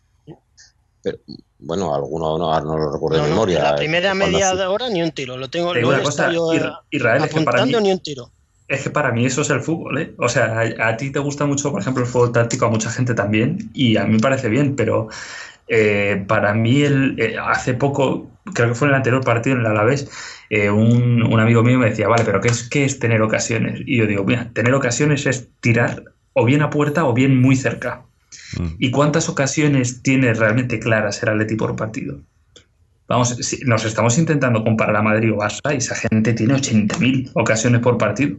pero, 1.03 1.19
bueno, 1.63 1.95
alguno 1.95 2.39
no, 2.39 2.53
ahora 2.53 2.65
no 2.65 2.79
lo 2.79 2.93
recuerdo 2.93 3.19
No, 3.19 3.23
de 3.25 3.29
no, 3.29 3.35
memoria. 3.35 3.59
en 3.59 3.65
la 3.65 3.75
primera 3.77 4.15
cuando 4.19 4.39
media 4.39 4.71
hora 4.71 4.89
ni 4.89 5.03
un 5.03 5.11
tiro. 5.13 5.37
Lo 5.37 5.49
tengo, 5.51 5.75
lo 5.75 5.89
una 5.89 6.03
cosa, 6.03 6.33
yo, 6.33 6.53
Israel, 6.91 7.25
es 7.25 7.35
que 7.35 7.41
para 7.43 7.65
mí- 7.65 7.73
ni 7.83 7.93
un 7.93 8.01
tiro. 8.01 8.33
Es 8.69 8.83
que 8.85 8.91
para 8.91 9.11
mí 9.11 9.27
eso 9.27 9.43
es 9.43 9.51
el 9.51 9.61
fútbol, 9.63 9.99
¿eh? 9.99 10.15
O 10.19 10.29
sea, 10.29 10.61
a, 10.61 10.89
a 10.91 10.97
ti 10.97 11.11
te 11.11 11.19
gusta 11.19 11.45
mucho, 11.45 11.73
por 11.73 11.81
ejemplo, 11.81 12.05
el 12.05 12.09
fútbol 12.09 12.31
táctico, 12.33 12.67
a 12.67 12.71
mucha 12.71 12.89
gente 12.91 13.15
también, 13.15 13.71
y 13.75 13.97
a 13.97 14.05
mí 14.05 14.13
me 14.15 14.21
parece 14.21 14.49
bien, 14.49 14.77
pero 14.77 15.09
eh, 15.69 16.25
para 16.29 16.55
mí 16.55 16.83
el, 16.83 17.17
eh, 17.21 17.37
hace 17.43 17.75
poco, 17.75 18.31
creo 18.55 18.69
que 18.71 18.75
fue 18.75 18.89
en 18.89 18.91
el 18.95 18.97
anterior 18.99 19.25
partido 19.25 19.57
en 19.57 19.63
el 19.63 19.69
Alavés, 19.69 20.11
eh, 20.51 20.71
un, 20.71 21.23
un 21.23 21.41
amigo 21.41 21.63
mío 21.65 21.79
me 21.79 21.91
decía, 21.91 22.09
vale, 22.09 22.25
pero 22.25 22.41
¿qué 22.41 22.49
es, 22.49 22.69
¿qué 22.69 22.85
es 22.85 22.99
tener 23.01 23.23
ocasiones? 23.23 23.81
Y 23.87 23.99
yo 23.99 24.07
digo, 24.07 24.25
mira, 24.25 24.53
tener 24.55 24.75
ocasiones 24.75 25.27
es 25.27 25.51
tirar 25.61 26.05
o 26.35 26.45
bien 26.45 26.63
a 26.63 26.71
puerta 26.71 27.07
o 27.07 27.15
bien 27.15 27.41
muy 27.41 27.57
cerca. 27.57 28.07
Mm. 28.59 28.67
¿Y 28.79 28.91
cuántas 28.91 29.29
ocasiones 29.29 30.03
tiene 30.03 30.33
realmente 30.35 30.79
claras 30.79 31.23
el 31.23 31.29
Atleti 31.31 31.57
por 31.57 31.77
partido? 31.77 32.21
Vamos, 33.09 33.31
si 33.41 33.65
nos 33.65 33.85
estamos 33.85 34.17
intentando 34.19 34.63
comparar 34.63 34.97
a 34.97 35.03
Madrid 35.03 35.33
o 35.33 35.37
Barça 35.37 35.75
y 35.75 35.79
esa 35.79 35.97
gente 35.97 36.33
tiene 36.33 36.55
80.000 36.55 37.31
ocasiones 37.35 37.81
por 37.81 37.99
partido. 37.99 38.37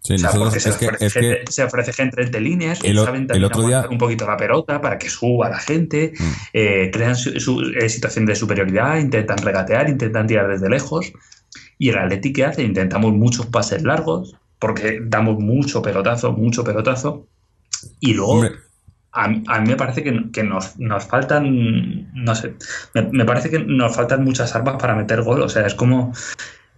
Sí, 0.00 0.14
O 0.14 0.18
sea, 0.18 0.30
porque 0.32 0.60
se, 0.60 0.70
que, 0.78 0.86
ofrece 0.86 1.06
es 1.06 1.12
que 1.14 1.20
gente, 1.20 1.52
se 1.52 1.64
ofrece 1.64 1.92
gente 1.94 2.22
entre 2.22 2.40
líneas, 2.40 2.78
El 2.82 2.98
saben 2.98 3.22
el 3.22 3.26
también 3.28 3.44
otro 3.44 3.60
día- 3.62 3.68
aguantar 3.78 3.90
un 3.92 3.98
poquito 3.98 4.26
la 4.26 4.36
pelota 4.36 4.80
para 4.82 4.98
que 4.98 5.08
suba 5.08 5.48
la 5.48 5.58
gente, 5.58 6.12
Mm. 6.18 6.24
eh, 6.52 6.90
crean 6.92 7.16
su, 7.16 7.38
su- 7.40 7.60
eh, 7.62 7.88
situación 7.88 8.26
de 8.26 8.36
superioridad, 8.36 8.98
intentan 8.98 9.38
regatear, 9.38 9.88
intentan 9.88 10.26
tirar 10.26 10.48
desde 10.48 10.68
lejos. 10.68 11.12
Y 11.78 11.88
el 11.88 11.98
Atleti, 11.98 12.32
¿qué 12.34 12.44
hace? 12.44 12.62
Intentamos 12.62 13.12
muchos 13.14 13.46
pases 13.46 13.82
largos, 13.82 14.34
porque 14.58 14.98
damos 15.02 15.38
mucho 15.38 15.80
pelotazo, 15.82 16.32
mucho 16.32 16.64
pelotazo. 16.64 17.26
Y 18.00 18.12
luego, 18.14 18.32
Hombre. 18.32 18.50
A, 19.14 19.28
mí- 19.28 19.42
a 19.46 19.60
mí 19.60 19.68
me 19.68 19.76
parece 19.76 20.02
que, 20.02 20.30
que 20.32 20.42
nos, 20.42 20.78
nos 20.78 21.04
faltan, 21.06 22.12
no 22.14 22.34
sé, 22.34 22.54
me, 22.94 23.02
me 23.12 23.24
parece 23.24 23.48
que 23.50 23.60
nos 23.60 23.94
faltan 23.94 24.24
muchas 24.24 24.54
armas 24.54 24.76
para 24.80 24.94
meter 24.94 25.22
gol. 25.22 25.40
O 25.42 25.48
sea, 25.48 25.66
es 25.66 25.74
como 25.74 26.12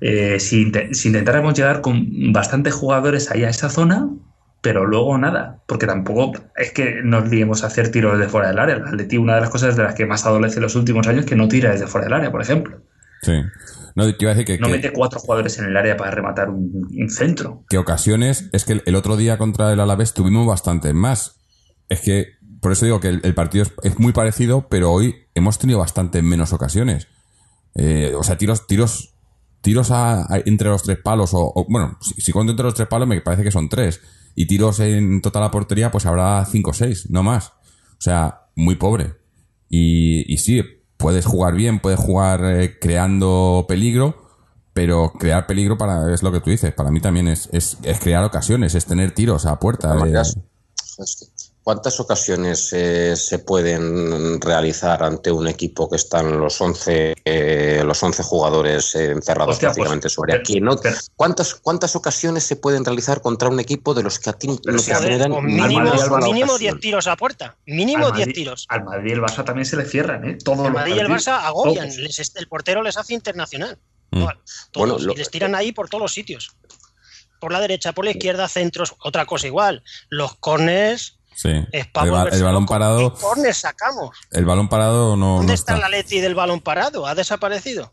eh, 0.00 0.38
si, 0.38 0.62
inte- 0.66 0.92
si 0.94 1.08
intentáramos 1.08 1.54
llegar 1.54 1.80
con 1.80 2.06
bastantes 2.32 2.74
jugadores 2.74 3.30
ahí 3.30 3.44
a 3.44 3.48
esa 3.48 3.70
zona, 3.70 4.08
pero 4.60 4.84
luego 4.84 5.16
nada, 5.16 5.62
porque 5.66 5.86
tampoco 5.86 6.32
es 6.56 6.72
que 6.72 7.00
nos 7.02 7.28
liemos 7.30 7.62
a 7.62 7.68
hacer 7.68 7.90
tiros 7.90 8.18
de 8.18 8.28
fuera 8.28 8.48
del 8.48 8.58
área. 8.58 8.76
El 8.76 8.84
Atleti, 8.86 9.16
una 9.16 9.36
de 9.36 9.40
las 9.42 9.50
cosas 9.50 9.76
de 9.76 9.82
las 9.84 9.94
que 9.94 10.06
más 10.06 10.26
adolece 10.26 10.56
en 10.56 10.62
los 10.62 10.74
últimos 10.74 11.06
años, 11.06 11.20
es 11.20 11.26
que 11.26 11.36
no 11.36 11.46
tira 11.48 11.70
desde 11.70 11.86
fuera 11.86 12.06
del 12.06 12.14
área, 12.14 12.30
por 12.32 12.42
ejemplo. 12.42 12.78
Sí. 13.22 13.32
No, 13.94 14.04
te 14.04 14.16
iba 14.20 14.32
a 14.32 14.34
decir 14.34 14.44
que, 14.46 14.58
No 14.60 14.66
que- 14.66 14.72
mete 14.74 14.92
cuatro 14.92 15.20
jugadores 15.20 15.58
en 15.58 15.66
el 15.66 15.76
área 15.76 15.96
para 15.96 16.10
rematar 16.10 16.50
un, 16.50 16.86
un 16.94 17.10
centro. 17.10 17.64
que 17.70 17.78
ocasiones, 17.78 18.50
es 18.52 18.64
que 18.64 18.74
el, 18.74 18.82
el 18.86 18.94
otro 18.96 19.16
día 19.16 19.38
contra 19.38 19.72
el 19.72 19.80
Alavés 19.80 20.12
tuvimos 20.12 20.46
bastantes 20.46 20.92
más. 20.92 21.38
Es 21.88 22.00
que, 22.00 22.26
por 22.60 22.72
eso 22.72 22.84
digo 22.84 23.00
que 23.00 23.08
el, 23.08 23.20
el 23.24 23.34
partido 23.34 23.64
es, 23.64 23.72
es 23.82 23.98
muy 23.98 24.12
parecido, 24.12 24.68
pero 24.68 24.92
hoy 24.92 25.14
hemos 25.34 25.58
tenido 25.58 25.78
bastantes 25.78 26.22
menos 26.22 26.52
ocasiones. 26.52 27.08
Eh, 27.74 28.14
o 28.16 28.22
sea, 28.22 28.38
tiros, 28.38 28.66
tiros, 28.66 29.14
tiros 29.60 29.90
a- 29.90 30.22
a- 30.22 30.42
entre 30.46 30.68
los 30.68 30.82
tres 30.82 30.98
palos, 31.02 31.34
o, 31.34 31.40
o- 31.54 31.66
bueno, 31.68 31.98
si, 32.00 32.20
si 32.20 32.32
cuento 32.32 32.52
entre 32.52 32.64
los 32.64 32.74
tres 32.74 32.88
palos 32.88 33.06
me 33.08 33.20
parece 33.20 33.42
que 33.44 33.50
son 33.50 33.68
tres. 33.68 34.00
Y 34.34 34.46
tiros 34.46 34.80
en 34.80 35.22
total 35.22 35.44
a 35.44 35.50
portería, 35.50 35.90
pues 35.90 36.06
habrá 36.06 36.44
cinco 36.44 36.70
o 36.70 36.74
seis, 36.74 37.08
no 37.10 37.22
más. 37.22 37.48
O 37.48 38.00
sea, 38.00 38.46
muy 38.54 38.74
pobre. 38.74 39.14
Y, 39.68 40.30
y 40.32 40.38
sí, 40.38 40.62
puedes 40.96 41.24
jugar 41.26 41.54
bien, 41.54 41.80
puedes 41.80 41.98
jugar 42.00 42.40
eh, 42.44 42.78
creando 42.78 43.64
peligro, 43.68 44.26
pero 44.74 45.12
crear 45.18 45.46
peligro 45.46 45.78
para 45.78 46.12
es 46.12 46.22
lo 46.22 46.32
que 46.32 46.40
tú 46.40 46.50
dices. 46.50 46.72
Para 46.74 46.90
mí 46.90 47.00
también 47.00 47.28
es, 47.28 47.48
es, 47.52 47.78
es 47.82 47.98
crear 47.98 48.24
ocasiones, 48.24 48.74
es 48.74 48.84
tener 48.86 49.12
tiros 49.12 49.46
a 49.46 49.58
puerta. 49.58 49.88
De 49.92 49.96
eh, 49.96 50.00
maneras, 50.00 50.36
es 50.98 51.16
que, 51.16 51.26
¿Cuántas 51.66 51.98
ocasiones 51.98 52.72
eh, 52.74 53.16
se 53.16 53.40
pueden 53.40 54.40
realizar 54.40 55.02
ante 55.02 55.32
un 55.32 55.48
equipo 55.48 55.90
que 55.90 55.96
están 55.96 56.38
los 56.38 56.60
11, 56.60 57.16
eh, 57.24 57.82
los 57.84 58.00
11 58.00 58.22
jugadores 58.22 58.94
eh, 58.94 59.10
encerrados 59.10 59.54
Hostia, 59.56 59.70
pues, 59.70 59.74
prácticamente 59.78 60.08
sobre 60.08 60.30
pero- 60.34 60.40
aquí? 60.42 60.60
¿no? 60.60 60.76
pero- 60.76 60.96
¿Cuántas, 61.16 61.56
¿Cuántas 61.56 61.96
ocasiones 61.96 62.44
se 62.44 62.54
pueden 62.54 62.84
realizar 62.84 63.20
contra 63.20 63.48
un 63.48 63.58
equipo 63.58 63.94
de 63.94 64.04
los 64.04 64.20
que 64.20 64.30
a 64.30 64.34
ti 64.34 64.46
no 64.46 64.58
te 64.58 64.78
generan 64.78 65.32
mínimo, 65.44 65.80
Madrid 65.82 66.00
al 66.02 66.10
mínimo 66.22 66.52
ocasión? 66.52 66.58
10 66.60 66.80
tiros 66.80 67.08
a 67.08 67.16
puerta. 67.16 67.56
Mínimo 67.66 68.06
Al 68.06 68.12
10 68.12 68.28
Madrid- 68.28 68.34
tiros. 68.36 68.66
Al 68.68 68.84
Madrid 68.84 69.10
y 69.10 69.12
el 69.14 69.20
Barça 69.20 69.44
también 69.44 69.66
se 69.66 69.76
le 69.76 69.86
cierran, 69.86 70.24
¿eh? 70.24 70.38
Todos 70.44 70.58
los 70.58 70.70
Madrid 70.72 70.94
y 70.94 70.98
el. 71.00 71.08
Barça 71.08 71.40
agobian. 71.46 71.88
Les- 71.96 72.32
el 72.36 72.46
portero 72.46 72.84
les 72.84 72.96
hace 72.96 73.12
internacional. 73.12 73.76
Mm. 74.12 74.20
Todos, 74.20 74.36
Bueno, 74.72 74.98
lo- 75.04 75.14
y 75.14 75.16
les 75.16 75.30
tiran 75.30 75.56
ahí 75.56 75.72
por 75.72 75.88
todos 75.88 76.00
los 76.02 76.12
sitios. 76.12 76.52
Por 77.40 77.50
la 77.50 77.58
derecha, 77.58 77.92
por 77.92 78.04
la 78.04 78.12
izquierda, 78.12 78.46
centros. 78.46 78.94
Otra 79.02 79.26
cosa 79.26 79.48
igual. 79.48 79.82
Los 80.10 80.36
corners 80.36 81.18
sí. 81.36 81.50
El, 81.72 81.86
el 82.32 82.42
balón 82.44 82.66
parado, 82.66 83.14
¿Qué 83.14 83.20
corners 83.20 83.58
sacamos? 83.58 84.16
el 84.32 84.44
balón 84.44 84.68
parado 84.68 85.16
no, 85.16 85.36
¿Dónde 85.36 85.48
no 85.48 85.52
está 85.54 85.74
está. 85.74 85.88
la 85.88 85.88
Leti 85.96 86.20
del 86.20 86.34
balón 86.34 86.60
parado? 86.60 87.06
¿Ha 87.06 87.14
desaparecido? 87.14 87.92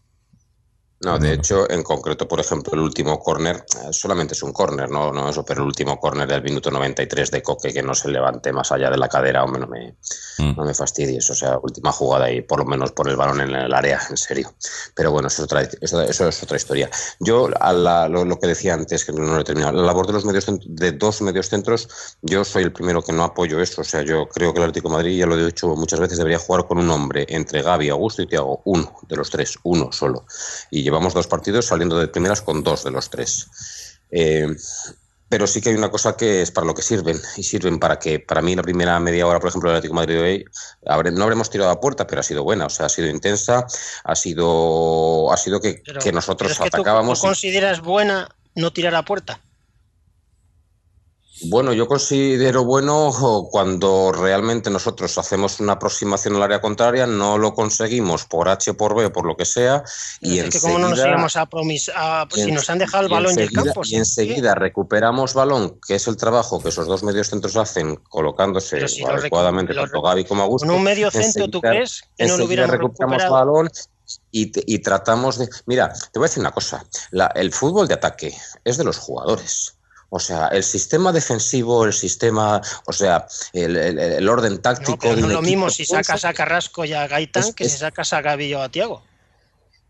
No, 1.04 1.20
de 1.20 1.34
hecho, 1.34 1.70
en 1.70 1.84
concreto, 1.84 2.28
por 2.28 2.39
ejemplo, 2.39 2.74
el 2.74 2.80
último 2.80 3.20
córner, 3.20 3.58
eh, 3.58 3.92
solamente 3.92 4.34
es 4.34 4.44
un 4.44 4.54
córner, 4.54 4.89
no, 4.89 5.12
no 5.12 5.30
eso, 5.30 5.44
pero 5.44 5.62
el 5.62 5.68
último 5.68 6.00
córner 6.00 6.28
del 6.28 6.42
minuto 6.44 6.72
93 6.72 7.30
de 7.32 7.42
Coque, 7.42 7.74
que 7.74 7.84
no 7.84 7.94
se 7.94 8.10
levante 8.10 8.52
más 8.54 8.72
allá 8.72 8.89
de 8.89 8.98
la 8.98 9.10
cadera, 9.10 9.44
hombre, 9.44 9.62
no 9.62 9.68
me, 9.68 9.96
Mm. 10.39 10.56
no 10.58 10.66
me 10.66 10.74
fastidies. 10.74 11.30
O 11.30 11.36
sea, 11.36 11.60
última 11.62 11.92
jugada 11.92 12.32
y 12.32 12.42
por 12.42 12.60
lo 12.60 12.66
menos 12.66 12.92
por 12.92 13.08
el 13.08 13.16
balón 13.16 13.42
en 13.42 13.52
el 13.54 13.74
área, 13.74 14.00
en 14.10 14.18
serio. 14.18 14.52
Pero 14.96 15.12
bueno, 15.12 15.28
eso 15.28 15.42
es 15.42 15.46
otra, 15.46 15.62
eso, 15.82 16.02
eso 16.02 16.28
es 16.28 16.44
otra 16.44 16.58
historia. 16.58 16.89
Yo, 17.20 17.50
a 17.60 17.72
la- 17.74 18.08
lo, 18.10 18.26
lo 18.26 18.39
que 18.39 18.48
decía 18.48 18.74
antes, 18.74 19.06
que 19.06 19.12
no 19.12 19.22
lo 19.36 19.39
he 19.42 19.44
terminado, 19.44 19.74
la 19.74 19.84
labor 19.86 20.08
de 20.08 20.13
los 20.13 20.26
medios 20.26 20.46
de 20.66 20.92
dos 20.94 21.22
medios 21.22 21.50
centros, 21.50 21.88
yo 22.22 22.44
soy 22.44 22.63
el 22.63 22.72
primero 22.74 23.02
que 23.04 23.12
no 23.13 23.24
apoyo 23.24 23.60
eso. 23.62 23.82
O 23.82 23.84
sea, 23.84 24.02
yo 24.02 24.28
creo 24.28 24.54
que 24.54 24.60
el 24.60 24.63
Atlético 24.66 24.89
de 24.89 24.96
Madrid, 24.96 25.20
ya 25.20 25.26
lo 25.28 25.38
he 25.38 25.46
dicho 25.46 25.68
muchas 25.76 26.00
veces, 26.00 26.18
debería 26.18 26.39
jugar 26.39 26.66
con 26.68 26.78
un 26.80 26.89
hombre 26.89 27.26
entre 27.30 27.62
Gaby, 27.62 27.89
Augusto 27.89 28.22
y 28.24 28.28
Thiago, 28.28 28.62
uno 28.66 28.92
de 29.08 29.16
los 29.16 29.30
tres, 29.30 29.58
uno 29.63 29.92
solo. 29.92 30.26
Y 30.72 30.84
llevamos 30.93 31.13
dos 31.15 31.25
partidos 31.27 31.65
saliendo 31.65 31.97
de 31.97 32.08
primeras 32.08 32.41
con 32.41 32.63
dos 32.63 32.84
de 32.84 32.91
los 32.91 33.10
tres. 33.10 33.47
Eh, 34.12 34.47
pero 35.27 35.47
sí 35.47 35.60
que 35.62 35.69
hay 35.69 35.75
una 35.75 35.89
cosa 35.89 36.15
que 36.15 36.43
es 36.43 36.51
para 36.51 36.67
lo 36.67 36.75
que 36.75 36.84
sirven, 36.84 37.19
y 37.36 37.41
sirven 37.41 37.79
para 37.79 37.97
que, 37.97 38.19
para 38.19 38.43
mí, 38.43 38.56
la 38.56 38.62
primera 38.62 38.99
media 38.99 39.25
hora, 39.25 39.39
por 39.39 39.49
ejemplo, 39.49 39.71
del 39.71 39.77
Atlético 39.79 39.99
de 39.99 40.06
Madrid 40.06 40.21
hoy, 40.21 40.45
no 41.12 41.23
habremos 41.23 41.49
tirado 41.49 41.71
a 41.71 41.82
puerta, 41.82 42.06
pero 42.06 42.19
ha 42.21 42.23
sido 42.23 42.43
buena, 42.43 42.67
o 42.67 42.69
sea, 42.69 42.86
ha 42.86 42.89
sido 42.89 43.08
intensa, 43.08 43.65
ha 44.03 44.15
sido, 44.15 45.32
ha 45.34 45.38
sido 45.38 45.60
que, 45.60 45.82
Pero- 45.84 45.99
que 45.99 46.12
nosotros 46.12 46.51
pero 46.51 46.53
es 46.53 46.60
que 46.60 46.69
tú- 46.69 46.82
atacábamos. 46.82 47.19
¿tú 47.19 47.25
consideras 47.25 47.82
buena 47.82 48.29
no 48.53 48.71
tirar 48.71 48.93
a 48.93 49.03
puerta? 49.03 49.39
Bueno, 51.45 51.73
yo 51.73 51.88
considero 51.88 52.63
bueno 52.63 53.12
cuando 53.51 54.12
realmente 54.12 54.69
nosotros 54.69 55.17
hacemos 55.17 55.60
una 55.60 55.73
aproximación 55.73 56.36
al 56.36 56.43
área 56.43 56.62
contraria, 56.62 57.06
no 57.06 57.38
lo 57.38 57.53
conseguimos 57.53 58.25
por 58.25 58.47
H, 58.49 58.73
por 58.75 58.95
B, 58.95 59.10
por 59.10 59.25
lo 59.25 59.36
que 59.36 59.45
sea, 59.45 59.84
y 60.21 60.39
es 60.39 60.49
que 60.49 60.60
como 60.60 60.75
no 60.79 60.89
nos 60.89 60.91
enseguida- 60.91 61.13
íbamos 61.15 61.36
a 61.36 61.45
promis 61.45 61.91
a- 61.93 62.25
pues 62.29 62.43
si 62.43 62.49
en- 62.49 62.56
nos 62.56 62.69
han 62.69 62.79
dejado 62.79 63.03
el 63.06 63.12
balón 63.12 63.32
y 63.32 63.34
el 63.36 63.39
enseguida- 63.43 63.63
campo. 63.65 63.82
Y 63.84 63.89
sí. 63.89 63.95
enseguida 63.95 64.56
recuperamos 64.56 65.34
balón, 65.34 65.79
que 65.86 65.95
es 65.95 66.08
el 66.08 66.17
trabajo 66.17 66.62
que 66.62 66.69
esos 66.69 66.88
dos 66.88 67.03
medios 67.03 67.29
centros 67.29 67.56
hacen, 67.58 67.95
colocándose 68.10 68.88
si 68.88 69.03
adecuadamente 69.03 69.73
tanto 69.73 70.01
Gaby 70.01 70.25
como 70.25 70.43
Augusto. 70.43 70.67
Con 70.67 70.75
un 70.75 70.84
medio 70.84 71.12
centro, 71.12 71.47
¿tú 71.49 71.58
enseguida- 71.58 71.69
crees 71.69 72.01
que 72.01 72.23
no 72.25 72.27
lo 72.38 72.43
enseguida 72.43 72.45
hubiéramos 72.47 72.71
recuperamos 72.73 73.17
recuperado? 73.17 73.34
balón 73.34 73.69
y 74.32 74.79
tratamos 74.79 75.38
de... 75.38 75.49
Mira, 75.65 75.91
te 76.12 76.19
voy 76.19 76.25
a 76.25 76.29
decir 76.29 76.41
una 76.41 76.51
cosa. 76.51 76.86
La- 77.12 77.32
el 77.36 77.51
fútbol 77.51 77.88
de 77.88 77.93
ataque 77.95 78.36
es 78.63 78.77
de 78.77 78.84
los 78.84 78.97
jugadores. 78.97 79.73
O 80.15 80.19
sea, 80.19 80.47
el 80.49 80.63
sistema 80.63 81.12
defensivo, 81.12 81.86
el 81.86 81.91
sistema, 81.93 82.62
o 82.86 82.93
sea, 82.93 83.26
el, 83.52 83.76
el- 83.76 83.97
el 83.97 84.30
orden 84.30 84.62
táctico... 84.62 85.08
No, 85.08 85.13
es 85.13 85.21
lo 85.34 85.41
mismo 85.41 85.71
si 85.71 85.86
sacas 85.86 86.23
a 86.23 86.34
Carrasco 86.36 86.86
y 86.86 86.93
a 86.93 87.08
Gaitán 87.08 87.45
Es- 87.45 87.56
que 87.56 87.63
es- 87.63 87.71
si 87.71 87.78
sacas 87.80 88.13
a 88.13 88.21
Gavillo 88.21 88.60
o 88.60 88.62
a 88.62 88.69
Tiago. 88.69 89.04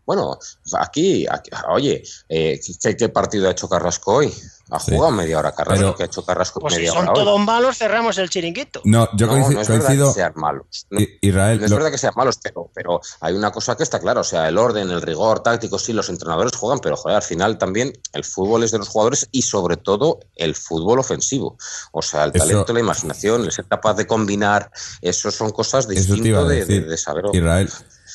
Bueno, 0.06 0.38
aquí, 0.78 1.26
aquí- 1.30 1.50
oye, 1.68 2.02
eh, 2.30 2.58
¿qué, 2.82 2.96
qué 2.96 3.08
partido 3.10 3.48
ha 3.48 3.52
hecho 3.52 3.68
Carrasco 3.68 4.14
hoy? 4.14 4.32
Ha 4.70 4.80
Sí. 4.80 4.92
jugado 4.94 5.12
media 5.12 5.38
hora 5.38 5.52
Carrasco, 5.52 5.78
Pero- 5.84 5.94
que 5.96 6.02
ha 6.04 6.06
hecho 6.06 6.24
Carrasco 6.24 6.58
Pues 6.60 6.74
si 6.74 6.80
media 6.80 6.92
son 6.92 7.02
hora 7.02 7.12
hoy. 7.12 7.18
todos 7.24 7.40
malos, 7.40 7.76
cerramos 7.76 8.16
el 8.18 8.30
chiringuito. 8.30 8.80
No, 8.84 9.08
yo 9.14 9.26
no, 9.26 9.34
coinci- 9.34 9.54
no 9.54 9.60
es 9.60 9.68
coincido. 9.68 9.78
verdad 9.88 10.08
que 10.08 10.14
sean 10.14 10.32
malos. 10.36 10.86
No, 10.90 11.00
Israel, 11.20 11.58
no 11.58 11.64
es 11.66 11.70
lo- 11.70 11.76
verdad 11.76 11.90
que 11.90 11.98
sean 11.98 12.14
malos, 12.16 12.38
pero, 12.42 12.70
pero 12.74 13.00
hay 13.20 13.34
una 13.34 13.50
cosa 13.52 13.76
que 13.76 13.82
está 13.82 14.00
clara. 14.00 14.20
O 14.20 14.24
sea, 14.24 14.48
el 14.48 14.56
orden, 14.56 14.90
el 14.90 15.02
rigor 15.02 15.40
táctico, 15.40 15.78
sí, 15.78 15.92
los 15.92 16.08
entrenadores 16.08 16.56
juegan, 16.56 16.78
pero 16.78 16.96
joder, 16.96 17.16
al 17.16 17.22
final 17.22 17.58
también 17.58 17.92
el 18.14 18.24
fútbol 18.24 18.64
es 18.64 18.70
de 18.70 18.78
los 18.78 18.88
jugadores 18.88 19.28
y 19.30 19.42
sobre 19.42 19.76
todo 19.76 20.20
el 20.34 20.54
fútbol 20.54 20.98
ofensivo. 20.98 21.56
O 21.92 22.00
sea, 22.02 22.24
el 22.24 22.30
Eso- 22.34 22.46
talento, 22.46 22.72
la 22.72 22.80
imaginación, 22.80 23.44
el 23.44 23.52
ser 23.52 23.66
capaz 23.66 23.94
de 23.94 24.06
combinar, 24.06 24.70
eso 25.02 25.30
son 25.30 25.50
cosas 25.50 25.86
distintas 25.88 26.48
de, 26.48 26.56
decir, 26.56 26.84
de- 26.84 26.90
de 26.90 26.96
saber. 26.96 27.24
Israel, 27.32 27.70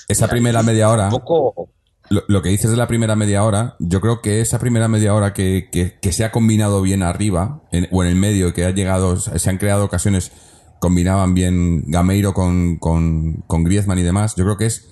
esa 0.08 0.26
Mira, 0.26 0.32
primera 0.32 0.64
media 0.64 0.90
hora, 0.90 1.06
Un 1.06 1.12
poco. 1.12 1.70
Lo, 2.10 2.42
que 2.42 2.50
dices 2.50 2.72
de 2.72 2.78
la 2.78 2.88
primera 2.88 3.16
media 3.16 3.44
hora, 3.44 3.76
yo 3.80 4.02
creo 4.02 4.22
que 4.22 4.42
esa 4.42 4.60
primera 4.60 4.88
media 4.88 5.14
hora 5.14 5.34
que, 5.34 5.70
que- 5.72 6.00
que 6.02 6.12
se 6.12 6.24
ha 6.26 6.32
combinado 6.32 6.82
bien 6.82 7.04
arriba, 7.04 7.64
en- 7.72 7.88
o 7.92 8.04
en 8.04 8.10
el 8.10 8.16
medio, 8.16 8.54
que 8.54 8.66
ha 8.66 8.72
llegado, 8.72 9.18
se 9.18 9.50
han 9.50 9.58
creado 9.58 9.86
ocasiones, 9.86 10.32
combinaban 10.80 11.34
bien 11.34 11.84
Gameiro 11.88 12.34
con, 12.34 12.78
con, 12.78 13.44
con 13.48 13.64
Griezmann 13.64 14.00
y 14.00 14.04
demás, 14.04 14.36
yo 14.36 14.44
creo 14.46 14.58
que 14.58 14.66
es 14.68 14.88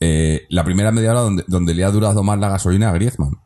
eh, 0.00 0.46
la 0.50 0.64
primera 0.64 0.90
media 0.92 1.10
hora 1.12 1.20
donde, 1.20 1.44
donde 1.46 1.74
le 1.74 1.84
ha 1.84 1.90
durado 1.90 2.22
más 2.22 2.38
la 2.38 2.48
gasolina 2.48 2.90
a 2.90 2.92
Griezmann. 2.94 3.36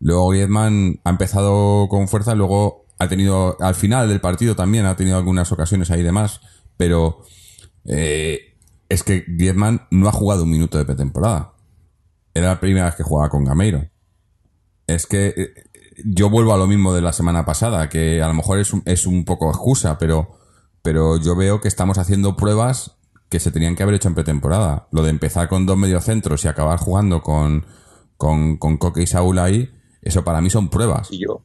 Luego 0.00 0.28
Griezmann 0.28 1.00
ha 1.04 1.10
empezado 1.10 1.88
con 1.88 2.08
fuerza, 2.08 2.34
luego 2.34 2.84
ha 2.98 3.08
tenido, 3.08 3.56
al 3.60 3.74
final 3.74 4.08
del 4.08 4.20
partido 4.20 4.54
también 4.54 4.86
ha 4.86 4.96
tenido 4.96 5.16
algunas 5.16 5.50
ocasiones 5.50 5.90
ahí 5.90 6.02
demás, 6.02 6.40
pero 6.76 7.22
eh, 7.86 8.56
es 8.88 9.02
que 9.02 9.24
Griezmann 9.26 9.82
no 9.90 10.08
ha 10.08 10.12
jugado 10.12 10.44
un 10.44 10.50
minuto 10.50 10.78
de 10.78 10.84
pretemporada. 10.84 11.53
Era 12.34 12.48
la 12.48 12.60
primera 12.60 12.86
vez 12.86 12.96
que 12.96 13.02
jugaba 13.02 13.30
con 13.30 13.44
Gameiro. 13.44 13.88
Es 14.86 15.06
que 15.06 15.28
eh, 15.28 15.54
yo 16.04 16.28
vuelvo 16.28 16.52
a 16.52 16.58
lo 16.58 16.66
mismo 16.66 16.92
de 16.92 17.00
la 17.00 17.12
semana 17.12 17.44
pasada, 17.44 17.88
que 17.88 18.20
a 18.22 18.28
lo 18.28 18.34
mejor 18.34 18.58
es 18.58 18.72
un, 18.72 18.82
es 18.84 19.06
un 19.06 19.24
poco 19.24 19.48
excusa, 19.48 19.98
pero, 19.98 20.36
pero 20.82 21.16
yo 21.18 21.36
veo 21.36 21.60
que 21.60 21.68
estamos 21.68 21.98
haciendo 21.98 22.36
pruebas 22.36 22.96
que 23.28 23.40
se 23.40 23.50
tenían 23.50 23.76
que 23.76 23.82
haber 23.82 23.94
hecho 23.94 24.08
en 24.08 24.14
pretemporada. 24.14 24.88
Lo 24.90 25.02
de 25.02 25.10
empezar 25.10 25.48
con 25.48 25.66
dos 25.66 25.76
mediocentros 25.76 26.44
y 26.44 26.48
acabar 26.48 26.78
jugando 26.78 27.22
con, 27.22 27.66
con, 28.16 28.56
con 28.58 28.76
Coque 28.76 29.02
y 29.02 29.06
Saúl 29.06 29.38
ahí, 29.38 29.72
eso 30.02 30.24
para 30.24 30.40
mí 30.40 30.50
son 30.50 30.68
pruebas. 30.68 31.08
Y 31.10 31.24
yo, 31.24 31.44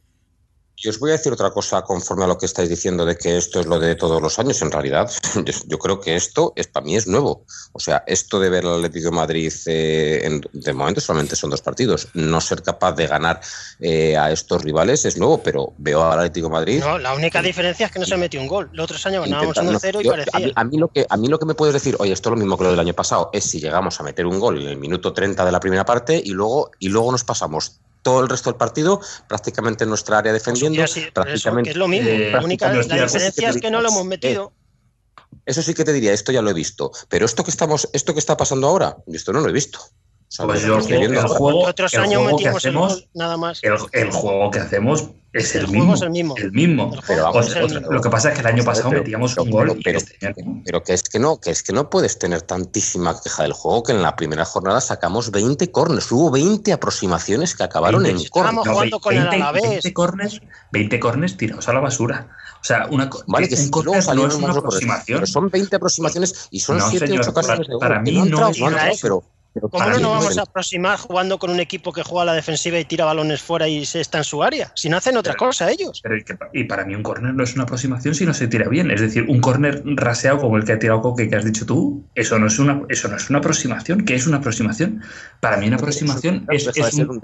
y 0.82 0.88
os 0.88 0.98
voy 1.00 1.10
a 1.10 1.14
decir 1.14 1.32
otra 1.34 1.52
cosa 1.52 1.82
conforme 1.82 2.24
a 2.24 2.28
lo 2.28 2.38
que 2.38 2.46
estáis 2.46 2.70
diciendo 2.70 3.06
de 3.06 3.18
que 3.18 3.38
esto 3.38 3.60
es 3.60 3.66
lo 3.66 3.80
de 3.80 3.96
todos 3.96 4.22
los 4.22 4.40
años. 4.40 4.62
En 4.62 4.72
realidad, 4.72 5.12
yo, 5.68 5.78
creo 5.78 6.00
que 6.00 6.16
esto 6.16 6.54
es 6.56 6.68
para 6.68 6.86
mí 6.86 6.96
es 6.96 7.06
nuevo. 7.08 7.46
O 7.74 7.80
sea, 7.80 8.04
esto 8.08 8.40
de 8.40 8.50
ver 8.50 8.66
al 8.66 8.76
Atlético 8.76 9.10
de 9.10 9.16
Madrid 9.16 9.52
eh, 9.66 10.22
en- 10.24 10.42
de 10.54 10.74
momento 10.74 11.02
solamente 11.02 11.36
son 11.36 11.50
dos 11.50 11.62
partidos. 11.62 12.08
No 12.14 12.40
ser 12.42 12.62
capaz 12.64 12.94
de 12.94 13.08
ganar 13.08 13.42
eh, 13.80 14.16
a 14.18 14.32
estos 14.32 14.64
rivales 14.64 15.04
es 15.06 15.18
nuevo, 15.18 15.44
pero 15.44 15.74
veo 15.78 16.04
al 16.04 16.20
Atlético 16.20 16.48
de 16.48 16.54
Madrid. 16.54 16.80
No, 16.80 16.98
la 16.98 17.14
única 17.14 17.42
diferencia 17.42 17.88
es 17.88 17.92
que 17.92 18.00
no 18.00 18.06
se 18.06 18.16
metió 18.18 18.40
un 18.40 18.48
gol. 18.48 18.70
Los 18.72 18.86
otros 18.86 19.06
años 19.06 19.24
ganábamos 19.26 19.58
intentando- 19.58 19.80
1-0 19.80 20.02
y 20.02 20.04
yo- 20.06 20.12
parecía. 20.12 20.32
a, 20.34 20.40
mí, 20.40 20.52
a 20.56 20.64
mí 20.64 20.78
lo 20.78 20.88
que, 20.88 21.06
a 21.10 21.18
mí 21.18 21.28
lo 21.28 21.40
que 21.40 21.46
me 21.46 21.56
puedes 21.56 21.74
decir, 21.74 21.96
oye, 22.00 22.14
esto 22.14 22.30
es 22.30 22.32
lo 22.32 22.38
mismo 22.38 22.58
que 22.58 22.64
lo 22.64 22.72
del 22.72 22.80
año 22.80 22.94
pasado, 22.94 23.30
es 23.34 23.44
si 23.44 23.60
llegamos 23.60 24.00
a 24.00 24.04
meter 24.04 24.26
un 24.26 24.40
gol 24.40 24.62
en 24.62 24.68
el 24.70 24.78
minuto 24.78 25.12
30 25.14 25.44
de 25.46 25.52
la 25.52 25.60
primera 25.60 25.84
parte 25.84 26.22
y 26.24 26.32
luego, 26.32 26.72
y 26.80 26.88
luego 26.90 27.12
nos 27.12 27.24
pasamos 27.24 27.80
todo 28.02 28.22
el 28.22 28.30
resto 28.30 28.50
del 28.50 28.58
partido 28.58 29.02
prácticamente 29.28 29.84
en 29.84 29.90
nuestra 29.90 30.18
área 30.20 30.32
Pues 30.32 30.44
defendiendo. 30.44 30.88
sido- 30.88 31.06
por 31.06 31.06
eso, 31.06 31.14
prácticamente, 31.14 31.68
que 31.70 31.72
es 31.72 31.78
lo 31.78 31.88
mismo. 31.88 32.10
eh, 32.10 32.32
la 32.32 32.40
única 32.44 32.66
prácticamente 32.68 32.88
la 32.96 33.06
diferencia 33.06 33.50
es 33.50 33.58
que 33.62 33.72
no 33.72 33.82
lo 33.82 33.90
hemos 33.90 34.02
eh, 34.02 34.06
metido. 34.06 34.54
Eso 35.46 35.62
sí 35.62 35.74
que 35.74 35.84
te 35.84 35.94
diría, 35.94 36.14
esto 36.14 36.32
ya 36.32 36.42
lo 36.42 36.50
he 36.50 36.54
visto. 36.54 36.92
Pero 37.08 37.26
esto 37.26 37.44
que 37.44 37.52
estamos, 37.52 37.90
esto 37.94 38.14
que 38.14 38.20
está 38.20 38.38
pasando 38.38 38.68
ahora, 38.68 38.98
yo 39.06 39.16
esto 39.16 39.34
no 39.34 39.42
lo 39.42 39.50
he 39.50 39.54
visto. 39.54 39.80
Pues 40.38 40.62
yo 40.62 40.78
que 40.78 40.78
el 40.78 40.84
juego, 40.84 41.00
viendo 41.00 41.20
el 41.20 41.26
ahora. 41.26 41.38
juego- 41.40 41.66
Otros 41.66 41.94
el 41.94 42.00
años 42.02 42.22
juego 42.22 42.38
que 42.38 42.44
el 42.46 42.56
hacemos, 42.56 42.94
gol, 42.94 43.08
nada 43.16 43.38
más. 43.38 43.60
el, 43.64 43.74
el 43.94 44.12
juego 44.12 44.52
que 44.52 44.60
hacemos 44.60 45.10
es 45.34 45.56
el, 45.56 45.62
El 45.62 45.68
juego 45.68 45.82
mismo. 45.82 45.96
es 45.96 46.02
el 46.02 46.10
mismo. 46.12 46.36
El 46.38 46.52
O 47.34 47.44
sea, 47.44 47.62
lo 47.90 48.02
que 48.02 48.10
pasa 48.10 48.30
es 48.30 48.36
que 48.36 48.42
el 48.42 48.48
año 48.48 48.64
pasado 48.64 48.90
Pero- 48.90 49.02
metíamos 49.02 49.32
pero- 49.34 49.44
un 49.44 49.50
gol 49.52 49.68
pero- 49.68 49.80
y 49.80 49.84
pero- 49.84 49.98
este 49.98 50.44
no. 50.44 50.62
Pero 50.64 50.84
que 50.84 50.94
es 50.94 51.04
que 51.04 51.20
no, 51.20 51.40
que 51.40 51.50
es 51.50 51.64
que 51.64 51.74
no 51.74 51.90
puedes 51.90 52.20
tener 52.20 52.44
tantísima 52.44 53.20
queja 53.20 53.42
del 53.44 53.54
juego 53.54 53.82
que 53.84 53.92
en 53.92 54.02
la 54.04 54.16
primera 54.16 54.46
jornada 54.46 54.82
sacamos 54.82 55.32
20 55.32 55.72
corners. 55.72 56.12
Hubo 56.12 56.30
20 56.32 56.74
aproximaciones 56.74 57.56
que 57.56 57.64
acabaron 57.64 58.04
20. 58.04 58.24
en 58.24 58.30
corner. 58.30 58.50
Estábamos 58.52 58.68
jugando 58.68 59.00
con 59.00 59.16
el 59.16 59.28
Alavés. 59.28 59.64
20 59.64 59.94
corners, 59.94 60.42
20 60.72 61.00
corners 61.00 61.38
tirados 61.38 61.68
a 61.70 61.74
la 61.74 61.80
basura. 61.80 62.30
O 62.62 62.64
sea, 62.64 62.88
una, 62.92 63.10
Vale, 63.26 63.48
que 63.50 63.56
luego 63.56 63.94
no 63.94 63.98
es 63.98 64.06
una 64.08 64.16
corners, 64.28 64.58
aproximación. 64.58 65.18
Pero 65.20 65.28
son 65.28 65.50
20 65.50 65.76
aproximaciones 65.76 66.48
y 66.52 66.60
son 66.60 66.78
No, 66.78 66.90
7 66.90 67.08
señor, 67.08 67.22
8 67.22 67.32
ocasiones 67.32 67.58
para- 67.58 67.68
de 67.68 67.74
gol. 67.74 67.80
para 67.80 68.00
mí 68.02 68.12
no 68.12 68.22
han 68.24 68.30
no 68.30 68.50
es 68.50 68.60
no 68.60 68.68
pero, 69.02 69.24
pero 69.60 69.70
¿Cómo 69.70 69.86
no 69.86 70.00
nos 70.00 70.12
vamos 70.24 70.38
a 70.38 70.42
aproximar 70.44 70.98
jugando 71.00 71.38
con 71.40 71.50
un 71.50 71.60
equipo 71.60 71.92
que 71.94 72.04
juega 72.04 72.24
a 72.24 72.26
la 72.26 72.34
defensiva 72.34 72.80
y 72.80 72.86
tira 72.86 73.06
balones 73.06 73.42
fuera 73.42 73.68
y 73.68 73.86
se 73.86 74.02
está 74.02 74.20
en 74.20 74.24
su 74.24 74.42
área? 74.44 74.72
Si 74.76 74.90
no 74.90 74.98
hacen 74.98 75.18
otra 75.18 75.34
Pero- 75.34 75.48
cosa 75.48 75.70
ellos. 75.70 76.00
Pero 76.04 76.18
y, 76.18 76.24
que 76.24 76.36
pa- 76.36 76.50
y 76.54 76.64
para 76.66 76.86
mí 76.86 76.96
un 76.96 77.04
córner 77.04 77.34
no 77.34 77.44
es 77.44 77.54
una 77.54 77.64
aproximación 77.64 78.16
si 78.16 78.26
no 78.26 78.34
se 78.34 78.48
tira 78.48 78.68
bien. 78.70 78.92
Es 78.92 79.02
decir, 79.02 79.26
un 79.28 79.42
córner 79.42 79.82
raseado 79.86 80.40
como 80.40 80.58
el 80.58 80.64
que 80.66 80.74
ha 80.74 80.80
tirado 80.80 81.02
Coque 81.02 81.30
que 81.30 81.36
has 81.36 81.46
dicho 81.46 81.66
tú, 81.66 82.04
eso 82.16 82.38
no 82.40 82.48
es 82.48 82.60
una, 82.60 82.82
eso 82.90 83.08
no 83.08 83.18
es 83.18 83.30
una 83.30 83.40
aproximación. 83.40 84.06
¿Qué 84.06 84.16
es 84.16 84.28
una 84.28 84.38
aproximación? 84.38 85.02
Para 85.40 85.58
mí 85.58 85.68
una 85.68 85.78
aproximación 85.78 86.46
Eso 86.50 86.70
es, 86.72 86.78
es 86.78 86.94
un- 86.96 87.10
un 87.10 87.22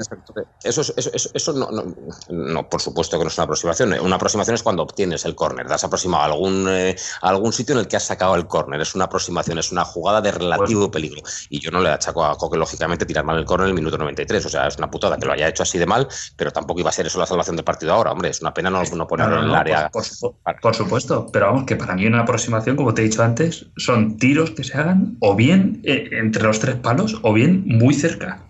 Eso, 0.63 0.81
es- 0.81 0.93
eso, 0.97 1.11
eso- 1.13 1.29
eso 1.33 1.53
no, 1.53 1.69
no, 1.71 1.95
no, 2.29 2.69
por 2.69 2.81
supuesto 2.81 3.17
que 3.17 3.23
no 3.25 3.29
es 3.29 3.37
una 3.37 3.43
aproximación. 3.45 3.93
Una 3.99 4.15
aproximación 4.15 4.55
es 4.55 4.63
cuando 4.63 4.83
obtienes 4.83 5.25
el 5.25 5.35
córner. 5.35 5.67
Te 5.67 5.73
has 5.73 5.83
aproximado 5.83 6.23
a 6.23 6.25
algún, 6.25 6.67
eh, 6.69 6.95
a 7.21 7.29
algún 7.29 7.53
sitio 7.53 7.73
en 7.73 7.79
el 7.79 7.87
que 7.87 7.95
has 7.97 8.03
sacado 8.03 8.35
el 8.35 8.47
córner. 8.47 8.81
Es 8.81 8.95
una 8.95 9.05
aproximación, 9.05 9.59
es 9.59 9.71
una 9.71 9.85
jugada 9.85 10.21
de 10.21 10.31
relativo 10.31 10.89
peligro. 10.91 11.21
Y 11.49 11.59
yo 11.59 11.71
no 11.71 11.79
le 11.81 11.89
achaco 11.89 12.24
a 12.31 12.35
Coque, 12.35 12.57
lógicamente, 12.57 13.05
tirar 13.05 13.23
mal 13.25 13.37
el 13.37 13.45
córner 13.45 13.65
en 13.67 13.69
el 13.69 13.75
minuto 13.75 13.97
93. 13.97 14.45
O 14.45 14.49
sea, 14.49 14.67
es 14.67 14.77
una 14.77 14.89
putada 14.89 15.17
que 15.17 15.25
lo 15.25 15.33
haya 15.33 15.47
hecho 15.47 15.63
así 15.63 15.77
de 15.77 15.85
mal, 15.85 16.07
pero 16.35 16.51
tampoco 16.51 16.79
iba 16.79 16.89
a 16.89 16.93
ser 16.93 17.05
eso 17.07 17.19
la 17.19 17.25
salvación 17.25 17.55
del 17.55 17.65
partido 17.65 17.93
ahora. 17.93 18.11
Hombre, 18.11 18.29
es 18.29 18.41
una 18.41 18.53
pena 18.53 18.69
no, 18.69 18.81
no 18.83 19.07
ponerlo 19.07 19.35
No, 19.35 19.41
no, 19.41 19.43
en 19.43 19.49
el 19.49 19.55
área. 19.55 19.89
Por, 19.89 20.03
por 20.03 20.03
supu- 20.03 20.59
por 20.61 20.75
supuesto, 20.75 21.27
pero 21.31 21.47
vamos, 21.47 21.65
que 21.65 21.75
para 21.75 21.95
mí 21.95 22.05
una 22.05 22.21
aproximación, 22.21 22.75
como 22.75 22.93
te 22.93 23.01
he 23.01 23.05
dicho 23.05 23.23
antes, 23.23 23.67
son 23.77 24.17
tiros 24.17 24.51
que 24.51 24.63
se 24.63 24.77
hagan 24.77 25.17
o 25.19 25.35
bien 25.35 25.81
eh, 25.83 26.09
entre 26.13 26.43
los 26.43 26.59
tres 26.59 26.75
palos 26.75 27.19
o 27.23 27.33
bien 27.33 27.63
muy 27.65 27.93
cerca. 27.93 28.41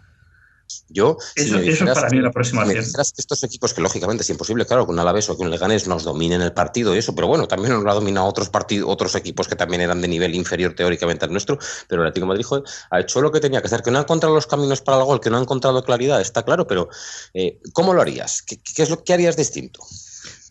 Yo, 0.87 1.17
si 1.35 1.41
me 1.41 1.45
eso 1.45 1.57
es 1.57 1.65
dijeras- 1.79 1.95
para 1.95 2.09
mí 2.09 2.17
la 2.17 2.19
si 2.19 2.23
me 2.23 2.29
aproximación. 2.29 2.85
dijeras 2.85 3.11
que 3.11 3.21
estos 3.21 3.43
equipos, 3.43 3.73
que 3.73 3.81
lógicamente 3.81 4.21
es 4.23 4.29
imposible, 4.29 4.65
claro, 4.67 4.85
que 4.85 4.91
un 4.91 4.99
Alavés 4.99 5.27
o 5.29 5.35
que 5.35 5.41
un 5.43 5.49
Leganés 5.49 5.87
nos 5.87 6.03
dominen 6.03 6.41
el 6.41 6.53
partido 6.53 6.93
y 6.95 6.99
eso, 6.99 7.15
pero 7.15 7.27
bueno, 7.27 7.47
también 7.47 7.73
nos 7.73 7.83
lo 7.83 7.89
ha 7.91 7.95
dominado 7.95 8.27
otros 8.27 8.49
partidos, 8.49 8.87
otros 8.91 9.15
equipos 9.15 9.47
que 9.47 9.55
también 9.55 9.81
eran 9.81 9.99
de 10.01 10.07
nivel 10.07 10.35
inferior 10.35 10.73
teóricamente 10.75 11.25
al 11.25 11.31
nuestro, 11.31 11.57
pero 11.87 12.01
el 12.03 12.07
Atlético 12.07 12.25
de 12.25 12.29
Madrid 12.29 12.45
joder, 12.45 12.63
ha 12.91 12.99
hecho 12.99 13.19
lo 13.21 13.31
que 13.31 13.39
tenía 13.39 13.61
que 13.61 13.67
hacer, 13.67 13.81
que 13.81 13.89
no 13.91 13.97
ha 13.97 14.01
encontrado 14.01 14.35
los 14.35 14.45
caminos 14.47 14.81
para 14.81 14.99
el 14.99 15.05
gol, 15.05 15.19
que 15.19 15.29
no 15.31 15.37
ha 15.37 15.41
encontrado 15.41 15.83
claridad, 15.83 16.21
está 16.21 16.43
claro, 16.43 16.67
pero 16.67 16.87
eh, 17.33 17.59
¿cómo 17.73 17.93
lo 17.93 18.01
harías? 18.01 18.41
¿Qué, 18.43 18.57
qué 18.61 18.83
es 18.83 18.89
lo 18.91 19.03
que 19.03 19.13
harías 19.13 19.35
distinto? 19.35 19.79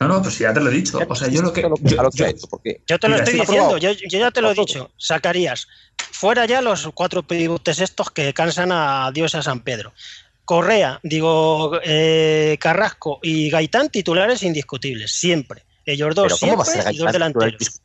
No, 0.00 0.08
no, 0.08 0.20
pues 0.22 0.38
ya 0.38 0.52
te 0.52 0.58
lo 0.60 0.70
he 0.70 0.74
dicho. 0.74 0.98
O 1.08 1.14
sea, 1.14 1.28
yo 1.28 1.40
lo 1.40 1.52
que. 1.52 1.62
Yo- 1.62 2.00
a 2.00 2.02
lo 2.02 2.10
que 2.10 2.18
yo- 2.18 2.26
ha 2.26 2.28
hecho, 2.30 2.48
porque 2.48 2.82
Yo 2.86 2.98
te 2.98 3.08
lo 3.08 3.16
estoy 3.16 3.34
diciendo, 3.40 3.78
yo, 3.78 3.92
yo 3.92 4.18
ya 4.18 4.30
te 4.32 4.40
lo 4.40 4.50
he 4.50 4.54
dicho. 4.54 4.90
Sacarías 4.98 5.68
fuera 6.10 6.46
ya 6.46 6.60
los 6.60 6.88
cuatro 6.94 7.22
pivotes 7.22 7.80
estos 7.80 8.10
que 8.10 8.32
cansan 8.34 8.70
a 8.72 9.10
Dios 9.12 9.34
y 9.34 9.36
a 9.36 9.42
San 9.42 9.60
Pedro. 9.62 9.92
Correa, 10.44 11.00
digo, 11.02 11.80
eh, 11.82 12.56
Carrasco 12.60 13.18
y 13.22 13.50
Gaitán 13.50 13.88
titulares 13.88 14.42
indiscutibles, 14.42 15.12
siempre. 15.12 15.64
Ellos 15.86 16.14
dos 16.14 16.24
pero 16.24 16.38
¿cómo 16.38 16.56
va 16.56 16.62
a 16.62 16.66
siempre 16.66 16.82
ser 16.82 16.94
y 16.94 16.98
dos 16.98 17.12
delanteros. 17.12 17.80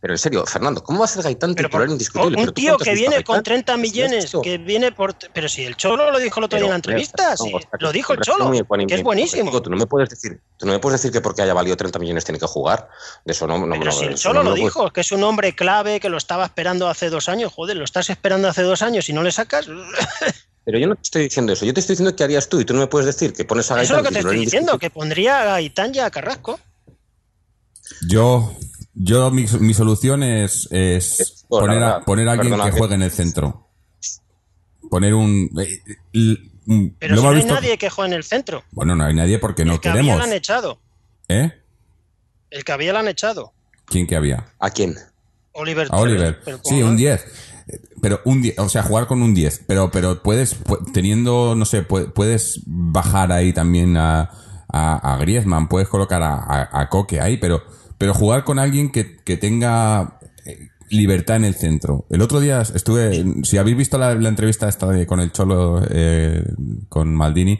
Pero 0.00 0.14
en 0.14 0.18
serio, 0.18 0.46
Fernando, 0.46 0.82
¿cómo 0.82 1.00
va 1.00 1.04
a 1.04 1.08
ser 1.08 1.22
Gaitán 1.22 1.54
Pero 1.54 1.68
titular 1.68 1.88
indiscutible? 1.90 2.42
un 2.42 2.54
tío 2.54 2.78
que 2.78 2.94
viene 2.94 3.22
con 3.22 3.36
Gaitán? 3.36 3.42
30 3.42 3.72
¿Has 3.72 3.78
millones, 3.78 4.32
que 4.42 4.58
viene 4.58 4.92
por... 4.92 5.14
Pero 5.32 5.48
si 5.48 5.64
el 5.64 5.76
Cholo 5.76 6.10
lo 6.10 6.18
dijo 6.18 6.40
el 6.40 6.44
otro 6.44 6.58
día 6.58 6.66
en 6.66 6.70
la 6.70 6.76
entrevista, 6.76 7.34
no, 7.38 7.58
lo 7.78 7.92
dijo 7.92 8.14
el 8.14 8.20
Cholo, 8.20 8.50
que 8.86 8.94
es 8.94 9.02
buenísimo. 9.02 9.50
Digo, 9.50 9.60
Tú 9.60 9.70
no 9.70 9.76
me 9.76 9.86
puedes 9.86 10.08
decir, 10.08 10.40
tú 10.56 10.66
no 10.66 10.72
me 10.72 10.78
puedes 10.78 11.00
decir 11.00 11.12
que 11.12 11.20
porque 11.20 11.42
haya 11.42 11.52
valido 11.52 11.76
30 11.76 11.98
millones 11.98 12.24
tiene 12.24 12.38
que 12.38 12.46
jugar. 12.46 12.88
De 13.24 13.32
eso 13.32 13.46
no, 13.46 13.58
no, 13.58 13.78
Pero 13.78 13.92
si 13.92 14.06
el 14.06 14.14
Cholo 14.14 14.42
lo 14.42 14.54
dijo, 14.54 14.90
que 14.90 15.02
es 15.02 15.12
un 15.12 15.22
hombre 15.22 15.54
clave, 15.54 16.00
que 16.00 16.08
lo 16.08 16.16
estaba 16.16 16.44
esperando 16.46 16.88
hace 16.88 17.10
dos 17.10 17.28
años. 17.28 17.52
Joder, 17.52 17.76
lo 17.76 17.84
estás 17.84 18.08
esperando 18.08 18.48
hace 18.48 18.62
dos 18.62 18.80
años 18.80 19.08
y 19.10 19.12
no 19.12 19.22
le 19.22 19.32
sacas. 19.32 19.68
Pero 20.64 20.78
yo 20.78 20.86
no 20.86 20.94
te 20.96 21.02
estoy 21.02 21.22
diciendo 21.24 21.52
eso. 21.52 21.66
Yo 21.66 21.74
te 21.74 21.80
estoy 21.80 21.94
diciendo 21.94 22.16
qué 22.16 22.24
harías 22.24 22.48
tú 22.48 22.58
y 22.60 22.64
tú 22.64 22.72
no 22.74 22.80
me 22.80 22.86
puedes 22.86 23.06
decir 23.06 23.32
que 23.34 23.44
pones 23.44 23.70
a 23.70 23.74
Eso 23.74 23.82
es 23.82 23.88
Gaitán 23.90 24.02
lo 24.04 24.08
que 24.08 24.12
te 24.14 24.18
estoy 24.20 24.38
diciendo, 24.44 24.78
que 24.78 24.90
pondría 24.90 25.42
a 25.42 25.44
Gaitán 25.44 25.94
y 25.94 25.98
a 25.98 26.10
Carrasco. 26.10 26.58
Yo, 28.08 28.54
yo 28.94 29.30
mi, 29.30 29.46
mi 29.60 29.74
solución 29.74 30.22
es, 30.22 30.68
es 30.70 31.44
poner, 31.48 31.82
a, 31.82 32.00
poner 32.00 32.28
a 32.28 32.32
alguien 32.32 32.50
perdona 32.52 32.64
que 32.70 32.72
que- 32.74 32.78
juegue 32.78 32.94
en 32.94 33.02
el 33.02 33.10
centro. 33.10 33.68
Poner 34.90 35.14
un... 35.14 35.50
eh, 35.60 35.80
l- 36.12 36.38
mm, 36.66 36.86
Pero 36.98 37.14
lo 37.16 37.20
si 37.20 37.24
no 37.26 37.30
hay 37.30 37.36
visto- 37.36 37.54
nadie 37.54 37.78
que 37.78 37.90
juegue 37.90 38.10
en 38.12 38.16
el 38.16 38.24
centro. 38.24 38.64
Bueno, 38.70 38.94
no 38.96 39.04
hay 39.04 39.14
nadie 39.14 39.38
porque 39.38 39.64
no 39.64 39.74
el 39.74 39.80
que 39.80 39.88
había 39.88 40.02
queremos. 40.02 40.18
lo 40.18 40.24
han 40.24 40.32
echado. 40.32 40.78
¿Eh? 41.28 41.52
El 42.50 42.64
que 42.64 42.72
había 42.72 42.92
lo 42.92 42.98
han 43.00 43.08
echado. 43.08 43.52
¿Quién 43.86 44.06
que 44.06 44.16
había? 44.16 44.46
¿A 44.58 44.70
quién? 44.70 44.94
Oliver. 45.52 45.88
A 45.90 45.96
Oliver. 45.98 46.40
Pero 46.44 46.60
Sí, 46.64 46.82
un 46.82 46.96
10. 46.96 47.24
Pero 48.04 48.20
un 48.26 48.42
10, 48.42 48.58
o 48.58 48.68
sea, 48.68 48.82
jugar 48.82 49.06
con 49.06 49.22
un 49.22 49.32
10. 49.32 49.64
Pero, 49.66 49.90
pero 49.90 50.22
puedes, 50.22 50.62
pu- 50.62 50.92
teniendo, 50.92 51.54
no 51.56 51.64
sé, 51.64 51.88
pu- 51.88 52.12
puedes 52.12 52.60
bajar 52.66 53.32
ahí 53.32 53.54
también 53.54 53.96
a, 53.96 54.30
a, 54.68 55.16
Griezmann, 55.20 55.68
puedes 55.68 55.88
colocar 55.88 56.22
a, 56.22 56.68
a, 56.70 56.88
Coque 56.90 57.22
ahí, 57.22 57.38
pero, 57.38 57.62
pero 57.96 58.12
jugar 58.12 58.44
con 58.44 58.58
alguien 58.58 58.92
que, 58.92 59.16
que 59.24 59.38
tenga 59.38 60.18
eh, 60.44 60.68
libertad 60.90 61.36
en 61.36 61.44
el 61.46 61.54
centro. 61.54 62.04
El 62.10 62.20
otro 62.20 62.40
día 62.40 62.60
estuve, 62.60 63.24
si 63.42 63.56
habéis 63.56 63.78
visto 63.78 63.96
la, 63.96 64.14
la 64.14 64.28
entrevista 64.28 64.68
esta 64.68 64.86
de, 64.88 65.06
con 65.06 65.20
el 65.20 65.32
Cholo, 65.32 65.80
eh, 65.88 66.44
con 66.90 67.14
Maldini, 67.14 67.58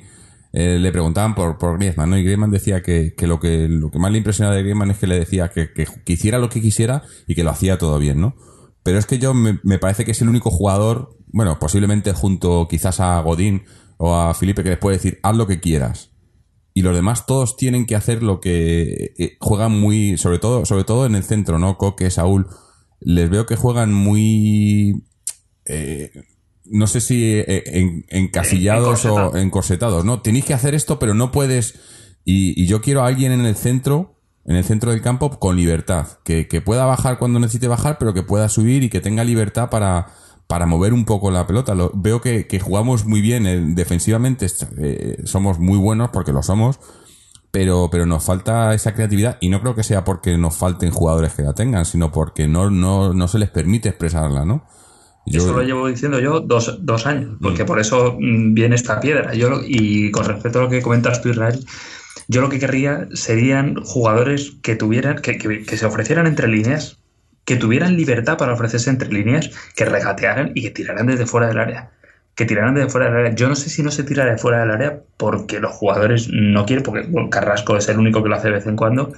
eh, 0.52 0.78
le 0.78 0.92
preguntaban 0.92 1.34
por, 1.34 1.56
por 1.56 1.78
Griezmann, 1.78 2.10
¿no? 2.10 2.18
Y 2.18 2.22
Griezmann 2.22 2.50
decía 2.50 2.82
que, 2.82 3.14
que 3.16 3.26
lo 3.26 3.40
que 3.40 3.66
lo 3.66 3.90
que 3.90 3.98
más 3.98 4.12
le 4.12 4.18
impresionaba 4.18 4.54
de 4.54 4.62
Griezmann 4.62 4.90
es 4.90 4.98
que 4.98 5.06
le 5.06 5.18
decía 5.18 5.48
que, 5.48 5.72
que, 5.72 5.86
que 6.04 6.12
hiciera 6.12 6.38
lo 6.38 6.50
que 6.50 6.60
quisiera 6.60 7.02
y 7.26 7.34
que 7.34 7.42
lo 7.44 7.50
hacía 7.50 7.78
todo 7.78 7.98
bien, 7.98 8.20
¿no? 8.20 8.34
Pero 8.84 8.98
es 8.98 9.06
que 9.06 9.18
yo 9.18 9.34
me, 9.34 9.58
me 9.64 9.78
parece 9.80 10.04
que 10.04 10.12
es 10.12 10.22
el 10.22 10.28
único 10.28 10.50
jugador, 10.50 11.16
bueno, 11.26 11.58
posiblemente 11.58 12.12
junto 12.12 12.68
quizás 12.68 13.00
a 13.00 13.18
Godín 13.20 13.64
o 13.96 14.14
a 14.14 14.32
Felipe, 14.34 14.62
que 14.62 14.70
les 14.70 14.78
puede 14.78 14.96
decir, 14.98 15.18
haz 15.22 15.36
lo 15.36 15.46
que 15.48 15.58
quieras. 15.58 16.10
Y 16.74 16.82
los 16.82 16.94
demás 16.94 17.26
todos 17.26 17.56
tienen 17.56 17.86
que 17.86 17.96
hacer 17.96 18.22
lo 18.22 18.40
que 18.40 19.14
eh, 19.18 19.36
juegan 19.40 19.72
muy, 19.72 20.16
sobre 20.18 20.38
todo, 20.38 20.64
sobre 20.64 20.84
todo 20.84 21.06
en 21.06 21.14
el 21.16 21.24
centro, 21.24 21.58
¿no? 21.58 21.78
Coque, 21.78 22.10
Saúl, 22.10 22.46
les 23.00 23.30
veo 23.30 23.46
que 23.46 23.56
juegan 23.56 23.92
muy 23.92 25.04
eh, 25.66 26.10
no 26.66 26.86
sé 26.86 27.00
si 27.00 27.22
eh, 27.24 27.62
en- 27.66 28.04
encasillados 28.08 29.04
o 29.04 29.08
Encorsetados. 29.08 29.42
encorsetados, 29.42 30.04
¿no? 30.04 30.22
Tenéis 30.22 30.44
que 30.46 30.54
hacer 30.54 30.74
esto, 30.74 30.98
pero 30.98 31.14
no 31.14 31.30
puedes. 31.30 31.74
Y, 32.24 32.60
y 32.60 32.66
yo 32.66 32.80
quiero 32.80 33.02
a 33.02 33.06
alguien 33.06 33.32
en 33.32 33.44
el 33.46 33.54
centro, 33.54 34.20
en 34.46 34.56
el 34.56 34.64
centro 34.64 34.90
del 34.90 35.00
campo, 35.02 35.38
con 35.38 35.56
libertad. 35.56 36.06
Que, 36.24 36.48
que 36.48 36.60
pueda 36.60 36.84
bajar 36.86 37.18
cuando 37.18 37.38
necesite 37.40 37.68
bajar, 37.68 37.96
pero 37.98 38.12
que 38.14 38.22
pueda 38.22 38.48
subir 38.48 38.82
y 38.82 38.90
que 38.90 39.00
tenga 39.00 39.24
libertad 39.24 39.70
para, 39.70 40.08
para 40.46 40.66
mover 40.66 40.92
un 40.92 41.04
poco 41.04 41.30
la 41.30 41.46
pelota. 41.46 41.74
Lo- 41.74 41.90
veo 41.94 42.20
que, 42.20 42.46
que 42.46 42.60
jugamos 42.60 43.04
muy 43.06 43.20
bien 43.20 43.46
eh, 43.46 43.62
defensivamente, 43.68 44.46
eh, 44.78 45.22
somos 45.24 45.58
muy 45.58 45.78
buenos 45.78 46.10
porque 46.10 46.32
lo 46.32 46.42
somos. 46.42 46.78
Pero, 47.50 47.88
pero 47.88 48.04
nos 48.04 48.24
falta 48.24 48.74
esa 48.74 48.94
creatividad 48.94 49.38
y 49.40 49.48
no 49.48 49.60
creo 49.60 49.76
que 49.76 49.84
sea 49.84 50.02
porque 50.02 50.36
nos 50.36 50.56
falten 50.56 50.90
jugadores 50.90 51.34
que 51.34 51.42
la 51.44 51.52
tengan, 51.54 51.84
sino 51.84 52.10
porque 52.10 52.48
no, 52.48 52.68
no, 52.68 53.14
no 53.14 53.28
se 53.28 53.38
les 53.38 53.48
permite 53.48 53.88
expresarla, 53.90 54.44
¿no? 54.44 54.66
Yo- 55.26 55.38
Eso 55.40 55.52
lo 55.52 55.62
llevo 55.62 55.86
diciendo 55.86 56.18
yo 56.18 56.40
dos, 56.40 56.78
dos 56.82 57.06
años, 57.06 57.36
porque 57.40 57.64
por 57.64 57.78
eso 57.78 58.16
mm, 58.20 58.54
viene 58.54 58.74
esta 58.74 58.98
piedra. 59.00 59.34
Yo, 59.34 59.60
y 59.64 60.10
con 60.10 60.24
respecto 60.24 60.58
a 60.58 60.62
lo 60.62 60.68
que 60.68 60.82
comentas 60.82 61.22
tú, 61.22 61.28
Israel, 61.28 61.64
yo 62.28 62.40
lo 62.40 62.48
que 62.48 62.58
querría 62.58 63.06
serían 63.12 63.76
jugadores 63.82 64.52
que 64.62 64.76
tuvieran, 64.76 65.16
que, 65.18 65.38
que- 65.38 65.76
se 65.76 65.86
ofrecieran 65.86 66.26
entre 66.26 66.48
líneas, 66.48 66.98
que 67.44 67.56
tuvieran 67.56 67.96
libertad 67.96 68.38
para 68.38 68.54
ofrecerse 68.54 68.90
entre 68.90 69.08
líneas, 69.10 69.50
que 69.76 69.84
regatearan 69.84 70.52
y 70.54 70.62
que 70.62 70.70
tiraran 70.70 71.06
desde 71.06 71.26
fuera 71.26 71.48
del 71.48 71.58
área. 71.58 71.90
Que 72.34 72.46
tiraran 72.46 72.74
desde 72.74 72.88
fuera 72.90 73.06
del 73.06 73.16
área. 73.16 73.34
Yo 73.34 73.48
no 73.48 73.54
sé 73.54 73.70
si 73.70 73.82
no 73.82 73.90
se 73.90 74.02
tira 74.02 74.24
de 74.24 74.38
fuera 74.38 74.60
del 74.60 74.70
área 74.70 75.00
porque 75.16 75.60
los 75.60 75.72
jugadores 75.72 76.28
no 76.32 76.66
quieren, 76.66 76.82
porque 76.82 77.06
Carrasco 77.30 77.76
es 77.76 77.88
el 77.88 77.98
único 77.98 78.22
que 78.22 78.28
lo 78.28 78.34
hace 78.36 78.48
de 78.48 78.54
vez 78.54 78.66
en 78.66 78.76
cuando, 78.76 79.12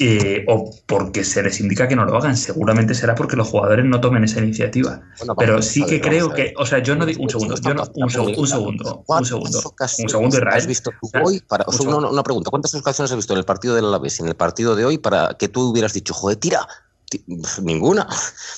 eh, 0.00 0.44
o 0.48 0.70
porque 0.86 1.22
se 1.22 1.42
les 1.42 1.60
indica 1.60 1.86
que 1.86 1.94
no 1.94 2.04
lo 2.04 2.16
hagan. 2.16 2.36
Seguramente 2.36 2.94
será 2.94 3.14
porque 3.14 3.36
los 3.36 3.48
jugadores 3.48 3.84
no 3.84 4.00
tomen 4.00 4.24
esa 4.24 4.40
iniciativa. 4.40 5.00
Bueno, 5.18 5.36
Pero 5.36 5.62
sí 5.62 5.84
que 5.84 6.00
creo 6.00 6.32
que, 6.32 6.52
o 6.56 6.66
sea, 6.66 6.80
yo 6.80 6.96
no 6.96 7.06
digo 7.06 7.22
un 7.22 7.30
segundo, 7.30 7.54
yo 7.56 7.74
no, 7.74 7.84
un, 7.94 8.10
segundo, 8.10 8.40
un 8.40 8.46
segundo, 8.46 8.96
un 8.96 9.04
¿Cuántas 9.04 9.28
segundo, 9.28 9.58
un 9.98 10.08
segundo, 10.08 10.36
Israel. 10.36 10.58
¿Has 10.58 10.66
visto 10.66 10.90
tú 11.00 11.10
hoy 11.22 11.40
para, 11.40 11.64
o 11.66 11.72
sea, 11.72 11.88
una, 11.88 12.08
una 12.08 12.22
pregunta, 12.22 12.50
¿cuántas 12.50 12.74
ocasiones 12.74 13.12
has 13.12 13.16
visto 13.16 13.34
en 13.34 13.38
el 13.38 13.44
partido 13.44 13.74
del 13.74 13.84
Alavés 13.84 14.18
y 14.18 14.22
en 14.22 14.28
el 14.28 14.34
partido 14.34 14.74
de 14.74 14.84
hoy 14.84 14.98
para 14.98 15.36
que 15.38 15.48
tú 15.48 15.70
hubieras 15.70 15.92
dicho, 15.92 16.12
joder, 16.12 16.36
tira? 16.36 16.66
Ninguna, 17.62 18.06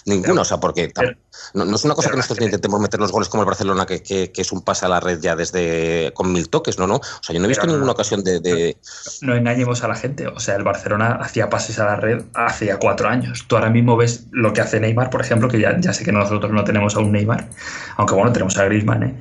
ninguna, 0.07 0.29
Pero- 0.33 0.41
o 0.43 0.45
sea, 0.45 0.59
porque 0.59 0.91
pero- 0.95 1.13
no, 1.55 1.65
no 1.65 1.77
es 1.77 1.85
una 1.85 1.95
cosa 1.95 2.11
que 2.11 2.17
nosotros 2.17 2.45
intentemos 2.45 2.81
meter 2.81 2.99
los 3.01 3.13
goles 3.13 3.29
como 3.29 3.43
el 3.43 3.47
Barcelona, 3.47 3.87
que, 3.87 4.03
que- 4.03 4.33
que 4.33 4.43
es 4.43 4.53
un 4.53 4.63
pase 4.63 4.87
a 4.87 4.89
la 4.89 5.01
red 5.01 5.21
ya 5.21 5.37
desde 5.37 6.13
con 6.15 6.33
mil 6.33 6.49
toques, 6.49 6.79
no, 6.79 6.87
no. 6.87 6.97
O 6.97 7.03
sea, 7.23 7.35
yo 7.35 7.41
no 7.41 7.47
he 7.47 7.49
visto 7.49 7.67
no, 7.67 7.73
ninguna 7.73 7.93
ocasión 7.93 8.23
de, 8.25 8.41
de- 8.41 8.77
no 9.23 9.35
engañemos 9.35 9.83
a 9.85 9.89
la 9.89 9.95
gente. 9.97 10.27
O 10.27 10.41
sea, 10.41 10.57
el 10.57 10.65
Barcelona 10.65 11.19
hacía 11.21 11.49
pases 11.51 11.79
a 11.79 11.85
la 11.87 11.97
red 11.97 12.25
hacía 12.35 12.79
cuatro 12.79 13.09
años. 13.09 13.45
Tú 13.49 13.57
ahora 13.57 13.71
mismo 13.71 13.97
ves 13.97 14.27
lo 14.33 14.53
que 14.53 14.61
hace 14.61 14.81
Neymar, 14.81 15.11
por 15.11 15.21
ejemplo, 15.21 15.49
que 15.49 15.61
ya, 15.61 15.79
ya 15.81 15.93
sé 15.93 16.05
que 16.05 16.13
nosotros 16.13 16.53
no 16.53 16.65
tenemos 16.65 16.97
a 16.97 17.01
un 17.01 17.13
Neymar, 17.13 17.49
aunque 17.97 18.15
bueno, 18.15 18.33
tenemos 18.33 18.57
a 18.59 18.65
Griezmann, 18.65 19.03
¿eh? 19.03 19.15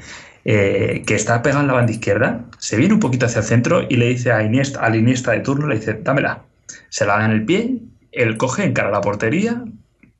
Eh, 0.47 1.03
que 1.07 1.15
está 1.15 1.41
pegado 1.41 1.61
en 1.61 1.67
la 1.67 1.73
banda 1.73 1.91
izquierda, 1.91 2.45
se 2.59 2.75
viene 2.77 2.93
un 2.93 2.99
poquito 2.99 3.25
hacia 3.25 3.39
el 3.39 3.45
centro 3.45 3.81
y 3.89 3.95
le 3.95 4.09
dice 4.09 4.31
a 4.31 4.43
Iniesta, 4.43 4.79
al 4.79 4.95
Iniesta 4.95 5.31
de 5.31 5.39
turno, 5.39 5.65
le 5.67 5.75
dice, 5.79 5.99
dámela. 6.03 6.43
Se 6.89 7.03
la 7.05 7.17
da 7.17 7.25
en 7.25 7.31
el 7.31 7.45
pie, 7.45 7.79
él 8.15 8.37
coge, 8.37 8.63
encara 8.63 8.91
la 8.91 9.01
portería, 9.01 9.63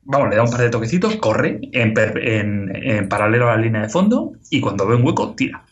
vamos, 0.04 0.28
le 0.30 0.36
da 0.36 0.42
un 0.44 0.50
par 0.50 0.60
de 0.60 0.70
toquecitos, 0.70 1.16
corre 1.16 1.60
en, 1.72 1.94
per- 1.94 2.18
en- 2.18 2.70
en 2.74 3.08
paralelo 3.08 3.48
a 3.50 3.56
la 3.56 3.62
línea 3.62 3.82
de 3.82 3.88
fondo 3.88 4.32
y 4.50 4.60
cuando 4.60 4.86
ve 4.86 4.96
un 4.96 5.04
hueco, 5.04 5.34
tira. 5.34 5.64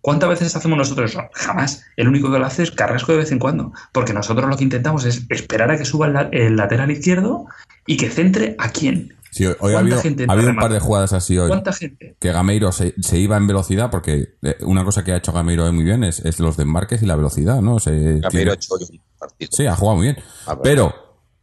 ¿Cuántas 0.00 0.28
veces 0.30 0.54
hacemos 0.54 0.78
nosotros 0.78 1.10
eso? 1.10 1.22
Jamás. 1.34 1.84
El 1.96 2.08
único 2.08 2.30
que 2.32 2.38
lo 2.38 2.46
hace 2.46 2.62
es 2.62 2.70
Carrasco 2.70 3.12
de 3.12 3.18
vez 3.18 3.32
en 3.32 3.38
cuando. 3.40 3.72
Porque 3.92 4.14
nosotros 4.14 4.48
lo 4.48 4.56
que 4.56 4.62
intentamos 4.64 5.04
es 5.04 5.26
esperar 5.28 5.70
a 5.72 5.76
que 5.76 5.84
suba 5.84 6.06
el, 6.06 6.12
la- 6.14 6.28
el 6.32 6.56
lateral 6.56 6.90
izquierdo 6.90 7.46
y 7.84 7.96
que 7.96 8.08
centre 8.08 8.54
a 8.58 8.70
quién. 8.70 9.12
Sí, 9.30 9.44
hoy 9.44 9.52
ha 9.52 9.56
¿Cuánta 9.58 9.78
habido, 9.80 10.00
gente 10.00 10.24
ha 10.26 10.32
habido 10.32 10.50
un 10.50 10.56
par 10.56 10.72
de 10.72 10.80
jugadas 10.80 11.12
así 11.12 11.36
hoy. 11.36 11.48
¿Cuánta 11.48 11.72
gente? 11.74 12.16
Que 12.18 12.32
Gameiro 12.32 12.72
se, 12.72 12.94
se 13.02 13.18
iba 13.18 13.36
en 13.36 13.46
velocidad, 13.46 13.90
porque 13.90 14.36
eh, 14.40 14.56
una 14.62 14.84
cosa 14.84 15.04
que 15.04 15.12
ha 15.12 15.16
hecho 15.16 15.32
Gameiro 15.32 15.64
hoy 15.66 15.72
muy 15.72 15.84
bien 15.84 16.02
es, 16.04 16.20
es 16.20 16.40
los 16.40 16.56
desmarques 16.56 17.02
y 17.02 17.06
la 17.06 17.16
velocidad, 17.16 17.60
¿no? 17.60 17.78
Se, 17.78 17.90
Gameiro 17.90 18.28
tiene- 18.30 18.50
ha 18.52 18.54
hecho 18.54 18.74
hoy 18.74 18.86
un 18.90 19.00
partido. 19.18 19.50
Sí, 19.52 19.66
ha 19.66 19.76
jugado 19.76 19.96
muy 19.98 20.06
bien. 20.06 20.16
Pero 20.62 20.94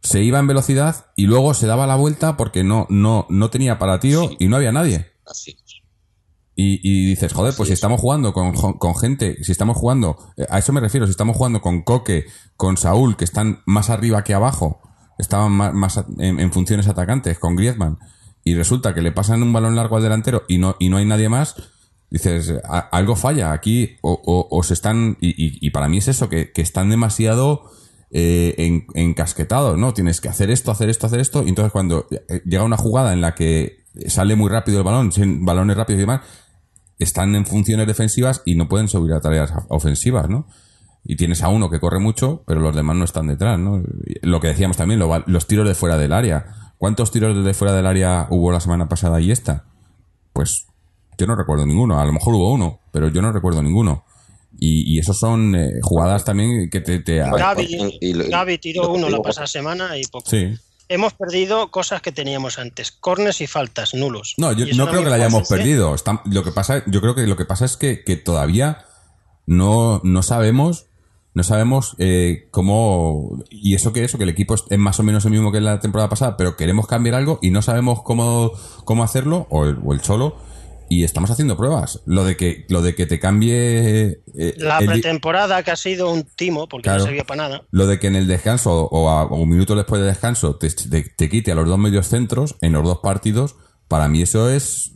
se 0.06 0.22
iba 0.22 0.38
en 0.38 0.46
velocidad 0.46 1.06
y 1.16 1.26
luego 1.26 1.52
se 1.54 1.66
daba 1.66 1.86
la 1.86 1.96
vuelta 1.96 2.36
porque 2.36 2.64
no, 2.64 2.86
no, 2.88 3.26
no 3.28 3.50
tenía 3.50 3.78
para 3.78 4.00
tiro 4.00 4.28
Sí. 4.28 4.36
y 4.40 4.48
no 4.48 4.56
había 4.56 4.72
nadie. 4.72 5.06
Así. 5.26 5.56
Y, 6.58 6.80
y 6.82 7.06
dices, 7.10 7.32
joder, 7.34 7.52
pues 7.54 7.66
Así 7.66 7.68
si 7.68 7.72
es. 7.74 7.76
estamos 7.78 8.00
jugando 8.00 8.32
con, 8.32 8.54
con 8.54 8.94
gente, 8.96 9.42
si 9.44 9.52
estamos 9.52 9.76
jugando, 9.76 10.16
eh, 10.38 10.46
a 10.48 10.58
eso 10.58 10.72
me 10.72 10.80
refiero, 10.80 11.06
si 11.06 11.10
estamos 11.10 11.36
jugando 11.36 11.60
con 11.60 11.82
Coque, 11.82 12.24
con 12.56 12.78
Saúl, 12.78 13.16
que 13.18 13.24
están 13.24 13.60
más 13.66 13.90
arriba 13.90 14.24
que 14.24 14.32
abajo, 14.32 14.80
estaban 15.18 15.52
más, 15.52 15.74
más 15.74 16.02
en, 16.18 16.40
en 16.40 16.52
funciones 16.52 16.88
atacantes, 16.88 17.38
con 17.38 17.56
Griezmann, 17.56 17.98
y 18.42 18.54
resulta 18.54 18.94
que 18.94 19.02
le 19.02 19.12
pasan 19.12 19.42
un 19.42 19.52
balón 19.52 19.76
largo 19.76 19.96
al 19.96 20.02
delantero 20.02 20.44
y 20.48 20.56
no, 20.56 20.76
y 20.78 20.88
no 20.88 20.96
hay 20.96 21.04
nadie 21.04 21.28
más, 21.28 21.56
dices, 22.10 22.54
a- 22.64 22.78
algo 22.90 23.16
falla 23.16 23.52
aquí, 23.52 23.98
o, 24.00 24.12
o- 24.12 24.48
o 24.56 24.62
se 24.62 24.72
están, 24.72 25.18
y, 25.20 25.30
y- 25.30 25.58
y 25.60 25.70
para 25.70 25.88
mí 25.88 25.98
es 25.98 26.08
eso, 26.08 26.30
que, 26.30 26.52
que 26.52 26.62
están 26.62 26.88
demasiado 26.88 27.70
eh, 28.18 28.54
en- 28.56 28.86
encasquetados, 28.94 29.76
¿no? 29.76 29.92
Tienes 29.92 30.22
que 30.22 30.30
hacer 30.30 30.50
esto, 30.50 30.70
hacer 30.70 30.88
esto, 30.88 31.06
hacer 31.06 31.20
esto, 31.20 31.42
y 31.44 31.50
entonces 31.50 31.70
cuando 31.70 32.06
eh, 32.10 32.40
llega 32.46 32.62
una 32.64 32.78
jugada 32.78 33.12
en 33.12 33.20
la 33.20 33.34
que 33.34 33.84
sale 34.06 34.36
muy 34.36 34.48
rápido 34.48 34.78
el 34.78 34.84
balón, 34.84 35.12
sin 35.12 35.44
balones 35.44 35.76
rápidos 35.76 35.98
y 35.98 36.00
demás, 36.00 36.22
están 36.98 37.34
en 37.34 37.44
funciones 37.44 37.86
defensivas 37.86 38.40
y 38.46 38.54
no 38.54 38.68
pueden 38.70 38.88
subir 38.88 39.12
a 39.12 39.20
tareas 39.20 39.52
ofensivas, 39.68 40.30
¿no? 40.30 40.46
Y 41.04 41.16
tienes 41.16 41.42
a 41.42 41.48
uno 41.50 41.68
que 41.68 41.78
corre 41.78 42.00
mucho, 42.00 42.42
pero 42.46 42.60
los 42.60 42.74
demás 42.74 42.96
no 42.96 43.04
están 43.04 43.26
detrás, 43.26 43.58
¿no? 43.58 43.82
Lo 44.22 44.40
que 44.40 44.48
decíamos 44.48 44.78
también, 44.78 44.98
lo- 44.98 45.22
los 45.26 45.46
tiros 45.46 45.68
de 45.68 45.74
fuera 45.74 45.98
del 45.98 46.12
área. 46.12 46.72
¿Cuántos 46.78 47.10
tiros 47.10 47.44
de 47.44 47.52
fuera 47.54 47.74
del 47.74 47.86
área 47.86 48.28
hubo 48.30 48.50
la 48.50 48.60
semana 48.60 48.88
pasada 48.88 49.20
y 49.20 49.30
esta? 49.30 49.66
Pues 50.32 50.66
yo 51.18 51.26
no 51.26 51.36
recuerdo 51.36 51.66
ninguno. 51.66 52.00
A 52.00 52.04
lo 52.06 52.12
mejor 52.14 52.34
hubo 52.34 52.50
uno, 52.52 52.80
pero 52.92 53.08
yo 53.08 53.20
no 53.20 53.30
recuerdo 53.30 53.62
ninguno. 53.62 54.04
Y, 54.58 54.94
y 54.94 54.98
esos 54.98 55.18
son 55.18 55.54
eh, 55.54 55.70
jugadas 55.82 56.24
también 56.24 56.68
que 56.70 56.80
te... 56.80 57.00
te- 57.00 57.16
Gaby, 57.18 57.98
Gaby 58.30 58.58
tiró 58.58 58.90
uno 58.90 59.08
la 59.08 59.20
pasada 59.20 59.46
semana 59.46 59.96
y 59.98 60.02
poco. 60.04 60.28
sí. 60.28 60.54
Hemos 60.88 61.14
perdido 61.14 61.72
cosas 61.72 62.00
que 62.00 62.12
teníamos 62.12 62.60
antes. 62.60 62.92
Cornes 62.92 63.40
y 63.40 63.48
faltas, 63.48 63.92
nulos. 63.92 64.34
No, 64.36 64.52
yo 64.52 64.66
no 64.76 64.86
creo 64.88 65.02
que 65.02 65.10
la 65.10 65.16
hayamos 65.16 65.48
perdido. 65.48 65.92
Está- 65.96 66.22
lo 66.26 66.44
que 66.44 66.52
pasa, 66.52 66.84
yo 66.86 67.00
creo 67.00 67.16
que 67.16 67.26
lo 67.26 67.36
que 67.36 67.44
pasa 67.44 67.64
es 67.64 67.76
que, 67.76 68.04
que 68.04 68.14
todavía 68.14 68.84
no, 69.46 70.00
no 70.04 70.22
sabemos, 70.22 70.86
no 71.34 71.42
sabemos 71.42 71.96
eh, 71.98 72.46
cómo 72.52 73.42
y 73.50 73.74
eso 73.74 73.92
que 73.92 74.04
eso 74.04 74.16
que 74.16 74.22
el 74.24 74.30
equipo 74.30 74.54
es, 74.54 74.62
es 74.70 74.78
más 74.78 75.00
o 75.00 75.02
menos 75.02 75.24
el 75.24 75.32
mismo 75.32 75.50
que 75.50 75.60
la 75.60 75.80
temporada 75.80 76.08
pasada, 76.08 76.36
pero 76.36 76.56
queremos 76.56 76.86
cambiar 76.86 77.16
algo 77.16 77.40
y 77.42 77.50
no 77.50 77.62
sabemos 77.62 78.02
cómo, 78.04 78.52
cómo 78.84 79.02
hacerlo 79.02 79.48
o 79.50 79.64
el, 79.64 79.78
o 79.84 79.92
el 79.92 80.00
cholo 80.00 80.36
y 80.88 81.04
estamos 81.04 81.30
haciendo 81.30 81.56
pruebas. 81.56 82.00
Lo 82.06 82.24
de 82.24 82.36
que 82.36 82.64
lo 82.68 82.82
de 82.82 82.94
que 82.94 83.06
te 83.06 83.18
cambie 83.18 84.20
eh, 84.38 84.54
La 84.58 84.78
el 84.78 84.86
pretemporada 84.86 85.62
que 85.62 85.70
ha 85.70 85.76
sido 85.76 86.12
un 86.12 86.24
timo, 86.24 86.68
porque 86.68 86.84
Claro. 86.84 87.00
no 87.00 87.04
servía 87.06 87.24
para 87.24 87.42
nada. 87.48 87.62
lo 87.70 87.86
de 87.86 87.98
que 87.98 88.06
en 88.06 88.16
el 88.16 88.26
descanso 88.26 88.86
o, 88.90 89.08
a, 89.10 89.24
o 89.24 89.36
un 89.36 89.48
minuto 89.48 89.74
después 89.74 90.00
del 90.00 90.10
descanso 90.10 90.56
te, 90.56 90.70
te- 90.70 91.02
te 91.16 91.28
quite 91.28 91.52
a 91.52 91.54
los 91.54 91.66
dos 91.66 91.78
medios 91.78 92.06
centros 92.06 92.56
en 92.60 92.72
los 92.72 92.84
dos 92.84 92.98
partidos, 93.02 93.56
para 93.88 94.08
mí 94.08 94.22
eso 94.22 94.50
es 94.50 94.92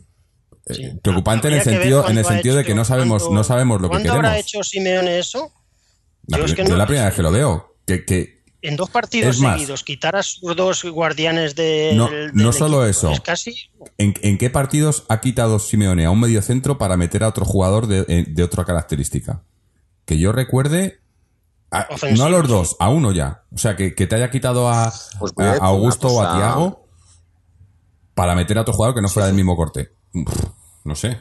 eh, 0.67 0.73
Sí. 0.75 0.89
preocupante 1.03 1.47
en 1.47 1.55
el 1.55 1.61
sentido 1.63 2.01
en 2.07 2.17
el 2.17 2.23
cuándo 2.23 2.29
sentido 2.29 2.55
de 2.55 2.63
que 2.63 2.75
no 2.75 2.85
sabemos 2.85 3.23
cuándo- 3.23 3.35
no 3.39 3.43
sabemos 3.43 3.81
lo 3.81 3.87
que 3.87 3.93
¿Cuándo 3.93 4.09
queremos. 4.09 4.25
habrá 4.29 4.39
hecho 4.39 4.63
Simeone 4.63 5.19
eso? 5.19 5.51
La 6.27 6.37
Yo 6.37 6.45
es 6.45 6.53
que 6.53 6.63
yo 6.63 6.69
no- 6.69 6.77
la 6.77 6.85
primera 6.85 7.07
vez 7.07 7.15
que 7.15 7.21
lo 7.23 7.31
veo, 7.31 7.75
que, 7.87 8.05
que 8.05 8.40
En 8.63 8.75
dos 8.75 8.89
partidos 8.91 9.35
Es 9.37 9.41
más- 9.41 9.55
seguidos, 9.55 9.83
quitar 9.83 10.15
a 10.15 10.21
sus 10.23 10.55
dos 10.55 10.83
guardianes 10.83 11.55
de, 11.55 11.93
No- 11.95 12.09
del- 12.09 12.31
no 12.33 12.51
solo 12.53 12.85
equipo, 12.85 13.07
eso. 13.07 13.11
Es 13.11 13.19
casi. 13.21 13.55
¿en, 13.97 14.13
en 14.21 14.37
qué 14.37 14.49
partidos 14.51 15.03
ha 15.09 15.19
quitado 15.19 15.57
Simeone 15.57 16.05
a 16.05 16.11
un 16.11 16.19
medio 16.19 16.41
centro 16.43 16.77
para 16.77 16.95
meter 16.97 17.23
a 17.23 17.27
otro 17.29 17.43
jugador 17.45 17.87
de, 17.87 18.05
eh, 18.07 18.25
de 18.27 18.43
otra 18.43 18.63
característica? 18.63 19.43
Que 20.05 20.19
yo 20.19 20.31
recuerde, 20.31 20.99
a- 21.71 21.87
no 22.15 22.25
a 22.25 22.29
los 22.29 22.47
dos, 22.47 22.75
a 22.79 22.89
uno 22.89 23.11
ya. 23.11 23.43
O 23.51 23.57
sea, 23.57 23.75
que, 23.75 23.95
que 23.95 24.05
te 24.05 24.15
haya 24.15 24.29
quitado 24.29 24.69
a, 24.69 24.93
Pues 25.19 25.33
a 25.37 25.51
a 25.53 25.55
Augusto 25.67 26.07
o 26.09 26.21
a. 26.21 26.35
Tiago 26.35 26.87
para 28.13 28.35
meter 28.35 28.57
a 28.57 28.61
otro 28.61 28.73
jugador 28.73 28.93
que 28.95 29.01
no 29.01 29.09
fuera 29.09 29.25
del 29.27 29.35
mismo 29.35 29.55
corte. 29.55 29.91
Uf, 30.13 30.33
no 30.83 30.93
sé. 30.95 31.19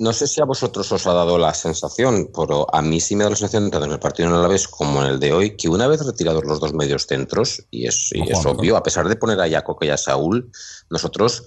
No 0.00 0.14
sé 0.14 0.26
si 0.26 0.40
a 0.40 0.46
vosotros 0.46 0.90
os 0.92 1.06
ha 1.06 1.12
dado 1.12 1.36
la 1.36 1.52
sensación, 1.52 2.30
pero 2.34 2.66
a 2.74 2.80
mí 2.80 3.00
sí 3.00 3.14
me 3.14 3.24
da 3.24 3.30
la 3.30 3.36
sensación, 3.36 3.70
tanto 3.70 3.84
en 3.84 3.92
el 3.92 3.98
partido 3.98 4.28
en 4.28 4.34
el 4.34 4.40
Alavés 4.40 4.66
como 4.66 5.02
en 5.02 5.08
el 5.08 5.20
de 5.20 5.32
hoy, 5.34 5.56
que 5.58 5.68
una 5.68 5.86
vez 5.86 6.04
retirados 6.04 6.42
los 6.44 6.58
dos 6.58 6.72
medios 6.72 7.06
centros, 7.06 7.62
y 7.70 7.86
es, 7.86 8.08
y 8.14 8.22
obvio, 8.46 8.78
a 8.78 8.82
pesar 8.82 9.06
de 9.08 9.16
poner 9.16 9.38
a 9.38 9.48
Jaco 9.48 9.76
y 9.82 9.90
a 9.90 9.98
Saúl, 9.98 10.50
nosotros 10.88 11.44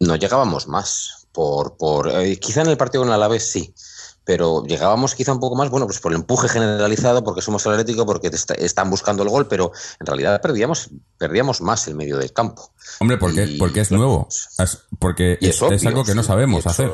no 0.00 0.16
llegábamos 0.16 0.66
más. 0.66 1.28
Por, 1.30 1.76
por 1.76 2.08
eh, 2.08 2.38
Quizá 2.38 2.62
en 2.62 2.68
el 2.68 2.76
partido 2.76 3.02
con 3.02 3.08
el 3.08 3.14
Alavés 3.14 3.50
sí, 3.50 3.72
pero 4.24 4.64
llegábamos 4.64 5.14
quizá 5.14 5.32
un 5.32 5.40
poco 5.40 5.54
más, 5.54 5.68
bueno, 5.70 5.86
pues 5.86 6.00
por 6.00 6.12
el 6.12 6.16
empuje 6.18 6.48
generalizado, 6.48 7.22
porque 7.22 7.42
somos 7.42 7.64
el 7.66 7.72
Atlético, 7.72 8.06
porque 8.06 8.30
te 8.30 8.36
está- 8.36 8.54
están 8.54 8.88
buscando 8.90 9.22
el 9.22 9.28
gol, 9.28 9.46
pero 9.48 9.70
en 10.00 10.06
realidad 10.06 10.40
perdíamos, 10.40 10.88
perdíamos 11.18 11.60
más 11.60 11.86
el 11.88 11.94
medio 11.94 12.16
del 12.18 12.32
campo. 12.32 12.70
Hombre, 13.00 13.18
porque, 13.18 13.44
Y- 13.44 13.58
porque 13.58 13.80
es 13.80 13.90
nuevo. 13.90 14.26
Es- 14.30 14.78
porque 14.98 15.38
es, 15.40 15.48
es, 15.56 15.62
obvio, 15.62 15.76
es 15.76 15.86
algo 15.86 16.04
que 16.04 16.14
no 16.14 16.22
sabemos 16.22 16.66
hacer. 16.66 16.90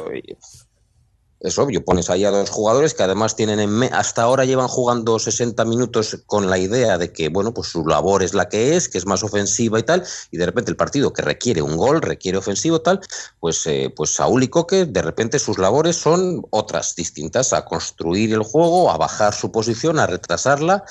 Es 1.40 1.59
obvio, 1.59 1.83
pones 1.83 2.11
ahí 2.11 2.26
a 2.26 2.31
dos 2.31 2.50
jugadores 2.50 2.92
que 2.92 3.03
además 3.03 3.35
tienen 3.35 3.61
en 3.61 3.83
hasta 3.94 4.22
ahora 4.22 4.44
llevan 4.44 4.68
jugando 4.68 5.18
60 5.18 5.64
minutos 5.64 6.18
con 6.26 6.50
la 6.50 6.59
idea 6.59 6.98
de 6.98 7.12
que 7.12 7.31
bueno, 7.31 7.55
pues 7.55 7.68
su 7.68 7.87
labor 7.87 8.22
es 8.22 8.35
la 8.35 8.50
que 8.50 8.76
es, 8.76 8.90
que 8.90 8.98
es 8.98 9.07
más 9.07 9.22
ofensiva 9.22 9.79
y 9.79 9.83
tal, 9.83 10.05
y 10.31 10.37
de 10.37 10.44
repente 10.44 10.70
el 10.70 10.76
partido 10.76 11.14
que 11.14 11.22
requiere 11.22 11.62
un 11.62 11.79
gol, 11.79 12.03
requiere 12.03 12.37
ofensivo 12.37 12.83
tal, 12.83 13.00
pues 13.40 13.66
eh, 13.66 13.90
pues 13.96 14.11
Saúl 14.11 14.42
y 14.42 14.48
Coque 14.48 14.85
de 14.85 15.00
repente 15.00 15.38
sus 15.38 15.57
labores 15.57 15.96
son 15.96 16.46
otras 16.50 16.94
distintas, 16.94 17.55
a 17.55 17.64
construir 17.64 18.35
el 18.35 18.42
juego, 18.42 18.90
a 18.90 18.98
bajar 18.98 19.33
su 19.33 19.50
posición, 19.50 19.98
a 19.98 20.07
retrasarla, 20.07 20.85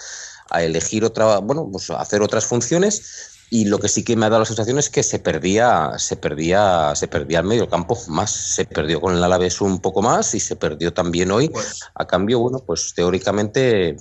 a 0.49 0.63
elegir 0.63 1.05
otra, 1.05 1.37
bueno, 1.37 1.69
pues 1.71 1.91
a 1.91 2.01
hacer 2.01 2.23
otras 2.23 2.45
funciones 2.45 3.28
y 3.51 3.65
lo 3.65 3.79
que 3.79 3.87
sí 3.89 4.03
que 4.03 4.15
me 4.15 4.25
ha 4.25 4.29
dado 4.29 4.41
la 4.41 4.45
sensación 4.45 4.77
es 4.79 4.89
que 4.89 5.01
se 5.03 5.19
perdía, 5.19 5.93
se 5.97 6.15
perdía, 6.15 6.93
se 6.95 7.07
perdía 7.07 7.39
el 7.39 7.45
medio 7.45 7.67
campo 7.69 7.97
más, 8.07 8.31
se 8.31 8.65
perdió 8.65 9.01
con 9.01 9.15
el 9.15 9.23
Alavés 9.23 9.59
un 9.61 9.79
poco 9.79 10.01
más 10.01 10.35
y 10.35 10.39
se 10.39 10.55
perdió 10.55 10.93
también 10.93 11.31
hoy. 11.31 11.49
Pues, 11.49 11.79
A 11.95 12.05
cambio, 12.05 12.39
bueno, 12.39 12.59
pues 12.65 12.93
teóricamente, 12.95 13.97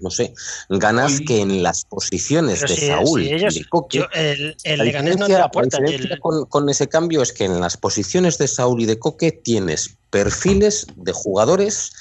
no 0.00 0.10
sé, 0.10 0.34
ganas 0.68 1.12
Hoy- 1.20 1.24
que 1.24 1.40
en 1.40 1.62
las 1.62 1.84
posiciones 1.84 2.60
de 2.60 2.68
si, 2.68 2.86
Saúl 2.88 3.22
si 3.22 3.32
ellos. 3.32 3.54
de 3.54 3.64
Coque, 3.66 3.98
yo- 3.98 4.06
el 4.14 4.56
el 4.64 4.78
la 4.78 4.84
Leganés 4.84 5.16
no 5.18 5.26
diferencia- 5.26 5.26
entra 5.26 5.44
a 5.44 5.50
puerta. 5.50 5.78
la 5.80 5.88
y 5.88 5.92
diferencia 5.92 6.14
el- 6.16 6.20
con, 6.20 6.44
con 6.46 6.68
ese 6.68 6.88
cambio 6.88 7.22
es 7.22 7.32
que 7.32 7.44
en 7.44 7.60
las 7.60 7.76
posiciones 7.76 8.38
de 8.38 8.48
Saúl 8.48 8.80
y 8.82 8.86
de 8.86 8.98
Coque 8.98 9.32
tienes 9.32 9.96
perfiles 10.10 10.86
de 10.96 11.12
jugadores 11.12 11.92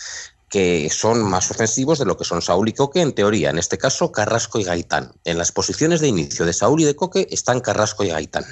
que 0.51 0.89
son 0.91 1.23
más 1.23 1.49
ofensivos 1.49 1.97
de 1.97 2.05
lo 2.05 2.17
que 2.17 2.25
son 2.25 2.41
Saúl 2.41 2.67
y 2.67 2.73
Coque 2.73 2.99
en 2.99 3.13
teoría. 3.13 3.49
En 3.49 3.57
este 3.57 3.77
caso, 3.77 4.11
Carrasco 4.11 4.59
y 4.59 4.65
Gaitán. 4.65 5.13
En 5.23 5.37
las 5.37 5.53
posiciones 5.53 6.01
de 6.01 6.09
inicio 6.09 6.45
de 6.45 6.51
Saúl 6.51 6.81
y 6.81 6.83
de 6.83 6.95
Coque 6.95 7.25
están 7.31 7.61
Carrasco 7.61 8.03
y 8.03 8.09
Gaitán. 8.09 8.43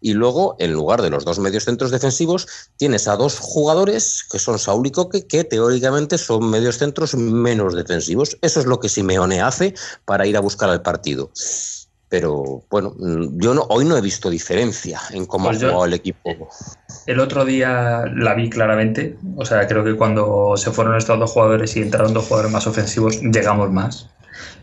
Y 0.00 0.14
luego, 0.14 0.56
en 0.58 0.72
lugar 0.72 1.02
de 1.02 1.10
los 1.10 1.24
dos 1.24 1.38
medios 1.38 1.64
centros 1.64 1.92
defensivos, 1.92 2.48
tienes 2.76 3.06
a 3.06 3.14
dos 3.14 3.38
jugadores 3.38 4.24
que 4.28 4.40
son 4.40 4.58
Saúl 4.58 4.88
y 4.88 4.90
Coque, 4.90 5.28
que 5.28 5.44
teóricamente 5.44 6.18
son 6.18 6.50
medios 6.50 6.78
centros 6.78 7.14
menos 7.14 7.76
defensivos. 7.76 8.36
Eso 8.42 8.58
es 8.58 8.66
lo 8.66 8.80
que 8.80 8.88
Simeone 8.88 9.40
hace 9.40 9.74
para 10.04 10.26
ir 10.26 10.36
a 10.36 10.40
buscar 10.40 10.68
al 10.68 10.82
partido. 10.82 11.30
Pero 12.10 12.64
bueno, 12.68 12.92
mm, 12.98 13.38
yo 13.40 13.54
no, 13.54 13.62
hoy 13.70 13.84
no 13.84 13.96
he 13.96 14.00
visto 14.00 14.28
diferencia 14.28 15.00
en 15.12 15.24
cómo 15.26 15.46
Pues 15.46 15.58
ha 15.58 15.60
yo- 15.60 15.68
jugado 15.68 15.86
el 15.86 15.94
equipo. 15.94 16.48
El 17.06 17.20
otro 17.20 17.44
día 17.44 18.04
la 18.14 18.34
vi 18.34 18.50
claramente, 18.50 19.16
o 19.36 19.44
sea, 19.44 19.66
creo 19.68 19.84
que 19.84 19.94
cuando 19.96 20.54
se 20.56 20.70
fueron 20.72 20.96
estos 20.96 21.18
dos 21.20 21.30
jugadores 21.30 21.76
y 21.76 21.82
entraron 21.82 22.12
dos 22.12 22.26
jugadores 22.26 22.52
más 22.52 22.66
ofensivos, 22.66 23.20
llegamos 23.22 23.70
más. 23.70 24.10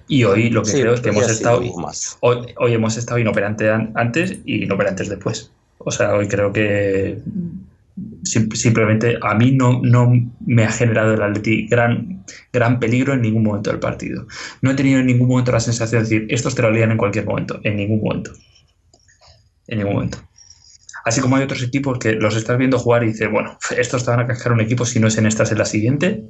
Y 0.10 0.24
hoy 0.26 0.50
lo 0.50 0.62
que 0.64 0.72
Sí, 0.72 0.82
creo 0.82 0.94
es 0.94 1.02
que 1.02 1.10
hemos 1.10 1.30
estado, 1.30 1.62
más. 1.78 2.18
hoy, 2.20 2.54
hoy 2.60 2.74
hemos 2.74 2.98
estado 2.98 3.18
inoperante 3.20 3.70
an- 3.72 3.92
antes 3.96 4.40
y 4.46 4.64
inoperantes 4.66 5.10
después. 5.10 5.50
O 5.80 5.92
sea, 5.92 6.16
hoy 6.16 6.28
creo 6.28 6.52
que 6.52 7.20
simplemente 8.24 9.18
a 9.22 9.34
mí 9.36 9.52
no, 9.52 9.80
no 9.84 10.12
me 10.46 10.64
ha 10.66 10.72
generado 10.72 11.14
el 11.14 11.22
Atleti 11.22 11.68
gran, 11.68 12.24
gran 12.54 12.80
peligro 12.80 13.14
en 13.14 13.22
ningún 13.22 13.44
momento 13.44 13.70
del 13.72 13.80
partido. 13.80 14.28
No 14.62 14.72
he 14.72 14.76
tenido 14.76 15.00
en 15.00 15.06
ningún 15.08 15.28
momento 15.28 15.52
la 15.52 15.60
sensación 15.60 16.04
de 16.04 16.10
decir, 16.10 16.28
estos 16.30 16.56
te 16.56 16.62
lo 16.62 16.72
lían 16.72 16.92
en 16.92 16.98
cualquier 16.98 17.26
momento, 17.26 17.60
en 17.64 17.78
ningún 17.78 18.02
momento. 18.02 18.32
En 19.68 19.80
ningún 19.80 19.94
momento. 19.96 20.20
Así 21.06 21.22
como 21.22 21.38
hay 21.38 21.44
otros 21.44 21.64
equipos 21.64 22.00
que 22.00 22.14
los 22.14 22.36
estás 22.36 22.58
viendo 22.58 22.78
jugar 22.80 23.04
y 23.04 23.08
dices, 23.08 23.32
bueno, 23.32 23.58
estos 23.78 24.04
te 24.04 24.12
van 24.12 24.20
a 24.20 24.28
cascar 24.28 24.52
un 24.52 24.62
equipo 24.62 24.86
si 24.86 25.00
no 25.00 25.08
es 25.08 25.18
en 25.18 25.26
esta, 25.26 25.44
es 25.44 25.52
en 25.52 25.58
la 25.58 25.66
siguiente. 25.66 26.24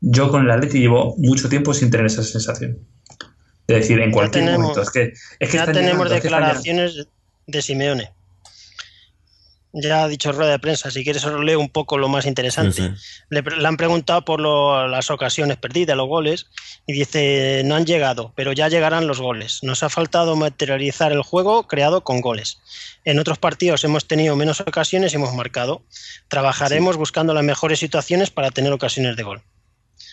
Yo 0.00 0.30
con 0.30 0.44
el 0.44 0.50
Atleti 0.50 0.78
llevo 0.78 1.16
mucho 1.18 1.48
tiempo 1.48 1.74
sin 1.74 1.90
tener 1.90 2.06
esa 2.06 2.22
sensación. 2.22 2.78
De 3.66 3.74
decir, 3.76 4.00
en 4.00 4.10
cualquier 4.12 4.44
tenemos- 4.44 4.60
momento. 4.62 4.82
Es 4.82 4.90
que, 4.90 5.12
es 5.40 5.50
que 5.50 5.56
ya 5.56 5.66
tenemos 5.66 6.08
llegando, 6.08 6.14
es 6.14 6.20
que 6.20 6.26
están 6.28 6.40
llegando. 6.40 6.62
declaraciones 6.62 7.08
de 7.46 7.62
Simeone. 7.62 8.10
Ya 9.74 10.04
ha 10.04 10.08
dicho 10.08 10.32
rueda 10.32 10.50
de 10.50 10.58
prensa, 10.58 10.90
si 10.90 11.02
quieres 11.02 11.24
os 11.24 11.42
leo 11.42 11.58
un 11.58 11.70
poco 11.70 11.96
lo 11.96 12.06
más 12.08 12.26
interesante. 12.26 12.72
Sí, 12.74 12.88
sí. 12.94 13.24
Le, 13.30 13.42
han 13.66 13.78
preguntado 13.78 14.22
por 14.22 14.38
lo- 14.38 14.86
las 14.86 15.10
ocasiones 15.10 15.56
perdidas, 15.56 15.96
los 15.96 16.08
goles, 16.08 16.46
y 16.86 16.92
dice, 16.92 17.62
no 17.64 17.74
han 17.76 17.86
llegado, 17.86 18.34
pero 18.36 18.52
ya 18.52 18.68
llegarán 18.68 19.06
los 19.06 19.20
goles. 19.20 19.60
Nos 19.62 19.82
ha 19.82 19.88
faltado 19.88 20.36
materializar 20.36 21.10
el 21.12 21.22
juego 21.22 21.66
creado 21.68 22.04
con 22.04 22.20
goles. 22.20 22.58
En 23.06 23.18
otros 23.18 23.38
partidos 23.38 23.82
hemos 23.84 24.06
tenido 24.06 24.36
menos 24.36 24.60
ocasiones 24.60 25.12
y 25.12 25.16
hemos 25.16 25.32
marcado. 25.34 25.82
Trabajaremos 26.28 26.96
buscando 26.98 27.32
las 27.32 27.44
mejores 27.44 27.78
situaciones 27.78 28.30
para 28.30 28.50
tener 28.50 28.72
ocasiones 28.72 29.16
de 29.16 29.22
gol. 29.22 29.42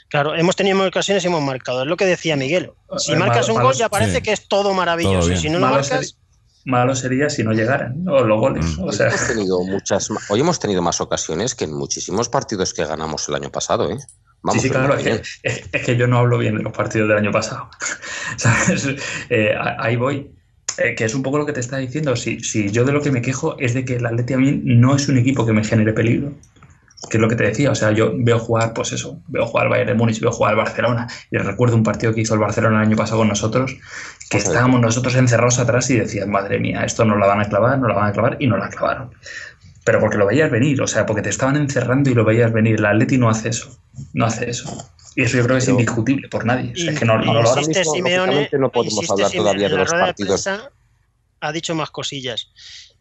Claro, 0.08 0.36
hemos 0.36 0.56
tenido 0.56 0.76
menos 0.78 0.90
ocasiones 0.90 1.24
y 1.24 1.28
hemos 1.28 1.42
marcado. 1.44 1.82
Es 1.82 1.88
lo 1.88 1.98
que 1.98 2.06
decía 2.06 2.36
Miguel. 2.36 2.72
Si 2.98 3.12
Eh, 3.12 3.16
marcas 3.16 3.50
un 3.50 3.62
gol 3.62 3.76
ya 3.76 3.90
parece 3.90 4.16
sí. 4.18 4.22
que 4.22 4.32
es 4.32 4.48
todo 4.48 4.74
maravilloso. 4.74 5.20
Todo 5.20 5.28
y 5.28 5.30
bien. 5.32 5.42
si 5.42 5.50
no 5.50 5.60
lo 5.60 5.68
marcas, 5.68 6.18
malo 6.66 6.96
sería 6.96 7.30
si 7.30 7.44
no 7.44 7.54
llegaran 7.54 8.04
¿no? 8.04 8.24
los 8.24 8.40
goles. 8.40 8.78
Mm. 8.78 8.82
O 8.84 8.86
Hoy 8.88 8.94
sea, 8.94 9.08
hemos 9.08 9.28
tenido 9.28 9.64
muchas, 9.64 10.10
hoy 10.30 10.40
hemos 10.40 10.60
tenido 10.60 10.82
más 10.82 11.02
ocasiones 11.02 11.56
que 11.56 11.66
en 11.66 11.74
muchísimos 11.74 12.30
partidos 12.30 12.74
que 12.74 12.86
ganamos 12.86 13.28
el 13.30 13.36
año 13.36 13.52
pasado, 13.52 13.90
¿eh? 13.92 13.98
Vamos, 14.42 14.62
sí, 14.62 14.68
sí, 14.68 14.74
claro, 14.74 14.94
es 14.96 15.04
que, 15.04 15.12
opinión. 15.14 15.22
es- 15.44 15.70
es 15.72 15.86
que 15.86 15.98
yo 15.98 16.08
no 16.08 16.18
hablo 16.18 16.38
bien 16.38 16.56
de 16.58 16.64
los 16.64 16.72
partidos 16.74 17.10
del 17.10 17.18
año 17.18 17.32
pasado. 17.32 17.70
¿Sabes? 18.38 18.88
Eh, 19.30 19.54
ahí 19.80 19.96
voy. 19.96 20.32
Eh, 20.78 20.96
que 20.96 21.04
es 21.04 21.14
un 21.14 21.24
poco 21.24 21.38
lo 21.40 21.46
que 21.46 21.52
te 21.52 21.60
está 21.60 21.78
diciendo. 21.78 22.16
Si, 22.16 22.40
si 22.40 22.72
yo 22.72 22.86
de 22.86 22.94
lo 22.94 23.02
que 23.02 23.12
me 23.12 23.22
quejo 23.22 23.58
es 23.60 23.74
de 23.74 23.84
que 23.84 23.96
el 23.98 24.06
Atleti 24.06 24.34
a 24.34 24.38
mí 24.38 24.62
no 24.64 24.96
es 24.96 25.10
un 25.10 25.18
equipo 25.18 25.46
que 25.46 25.52
me 25.52 25.64
genere 25.64 25.92
peligro. 25.92 26.32
Que 27.10 27.18
es 27.18 27.22
lo 27.22 27.30
que 27.30 27.36
te 27.36 27.44
decía. 27.44 27.72
O 27.72 27.76
sea, 27.76 27.92
yo 27.92 28.12
veo 28.16 28.40
jugar, 28.40 28.74
pues 28.74 28.92
eso, 28.92 29.22
veo 29.28 29.46
jugar 29.46 29.66
al 29.66 29.70
Bayern 29.70 29.88
de 29.90 29.94
Múnich, 29.96 30.20
veo 30.20 30.32
jugar 30.32 30.52
al 30.52 30.58
Barcelona. 30.58 31.08
Y 31.32 31.38
recuerdo 31.38 31.76
un 31.76 31.84
partido 31.84 32.14
que 32.14 32.22
hizo 32.22 32.34
el 32.34 32.40
Barcelona 32.40 32.82
el 32.82 32.88
año 32.88 32.98
pasado 32.98 33.20
con 33.20 33.30
nosotros, 33.30 33.76
que 34.30 34.38
estábamos 34.38 34.82
nosotros 34.82 35.16
encerrados 35.16 35.60
atrás 35.60 35.90
y 35.90 35.98
decías, 35.98 36.28
madre 36.28 36.60
mía, 36.60 36.84
esto 36.84 37.06
no 37.06 37.16
la 37.18 37.28
van 37.28 37.42
a 37.42 37.46
clavar, 37.46 37.80
no 37.80 37.88
la 37.88 37.96
van 37.96 38.10
a 38.10 38.12
clavar, 38.12 38.38
y 38.40 38.48
no 38.48 38.58
la 38.58 38.70
clavaron. 38.70 39.12
pero 39.86 40.00
porque 40.00 40.18
lo 40.18 40.28
veías 40.28 40.52
venir, 40.52 40.80
o 40.82 40.88
sea, 40.88 41.06
porque 41.08 41.24
te 41.24 41.30
estaban 41.30 41.56
encerrando 41.56 42.12
y 42.12 42.14
lo 42.14 42.24
veías 42.24 42.52
venir. 42.54 42.76
El 42.76 42.86
Atleti 42.86 43.18
no 43.18 43.28
hace 43.30 43.50
eso, 43.50 43.76
no 44.14 44.26
hace 44.26 44.48
eso. 44.50 44.70
Y 45.16 45.24
eso 45.24 45.38
yo 45.38 45.44
creo 45.46 45.56
que 45.56 45.64
es 45.64 45.68
indiscutible 45.70 46.28
por 46.30 46.46
nadie. 46.46 46.74
O 46.74 46.76
sea, 46.76 46.92
es 46.92 47.00
que 47.00 47.06
no, 47.06 47.18
lo 47.18 47.32
ahora 47.32 47.56
mismo, 47.56 47.74
Simeone- 47.96 48.50
no 48.60 48.70
podemos 48.72 49.10
hablar 49.10 49.32
Simeone 49.32 49.38
todavía 49.50 49.70
de 49.70 49.76
la 49.76 49.82
los 49.82 49.92
partidos. 49.92 50.44
prensa, 50.44 50.70
ha 51.42 51.52
dicho 51.52 51.74
más 51.74 51.90
cosillas. 51.90 52.50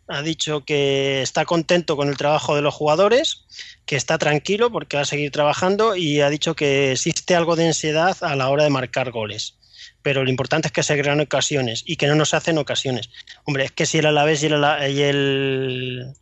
Ha 0.08 0.22
dicho 0.22 0.64
que 0.64 1.20
está 1.22 1.44
contento 1.44 1.96
con 1.96 2.08
el 2.08 2.16
trabajo 2.16 2.56
de 2.56 2.62
los 2.62 2.74
jugadores, 2.74 3.44
que 3.84 3.94
está 3.96 4.16
tranquilo 4.16 4.70
porque 4.72 4.96
va 4.96 5.02
a 5.02 5.06
seguir 5.06 5.30
trabajando 5.30 5.96
y 5.96 6.20
ha 6.22 6.30
dicho 6.30 6.54
que 6.56 6.92
existe 6.92 7.34
algo 7.34 7.56
de 7.56 7.66
ansiedad 7.68 8.16
a 8.22 8.34
la 8.34 8.48
hora 8.48 8.64
de 8.64 8.70
marcar 8.70 9.10
goles. 9.10 9.56
Pero 10.02 10.24
lo 10.24 10.30
importante 10.30 10.68
es 10.68 10.72
que 10.72 10.82
se 10.82 10.98
crean 10.98 11.20
ocasiones 11.20 11.82
y 11.86 11.96
que 11.96 12.06
no 12.06 12.14
nos 12.14 12.32
hacen 12.32 12.56
ocasiones. 12.56 13.10
Hombre, 13.44 13.64
es 13.66 13.72
que 13.72 13.84
si 13.84 13.98
el 13.98 14.06
Alavés 14.06 14.42
y 14.42 14.46
el, 14.46 14.54
y 14.90 15.02
el, 15.02 16.12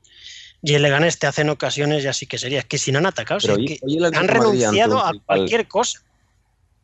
y 0.62 0.74
el 0.74 0.82
Leganés 0.82 1.18
te 1.20 1.28
hacen 1.28 1.48
ocasiones, 1.48 2.02
ya 2.02 2.12
sí 2.12 2.26
que 2.26 2.38
sería. 2.38 2.60
Es 2.60 2.64
que 2.64 2.78
si 2.78 2.90
no 2.90 2.98
han 2.98 3.06
atacado, 3.06 3.38
Pero 3.40 3.54
es 3.54 3.58
hoy- 3.60 3.66
que 3.66 3.78
han 3.84 4.12
Madrid 4.26 4.28
renunciado 4.30 4.96
un 4.96 5.00
a 5.00 5.12
cualquier 5.24 5.68
cosa. 5.68 6.00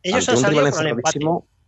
Ellos 0.03 0.29
han 0.29 0.37
salido 0.37 0.71
con 0.71 0.85
el 0.87 0.93
empate. 0.93 1.19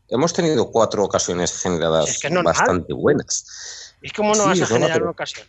hemos 0.09 0.33
tenido 0.33 0.71
cuatro 0.71 1.03
ocasiones 1.03 1.59
generadas 1.61 2.07
Es 2.09 2.19
que 2.19 2.29
bastante 2.29 2.93
buenas. 2.93 3.84
Es 4.01 4.13
como 4.13 4.29
no 4.35 4.43
Sí, 4.43 4.59
vas 4.59 4.61
a 4.61 4.65
generar 4.67 5.01
una 5.01 5.11
ocasión. 5.11 5.47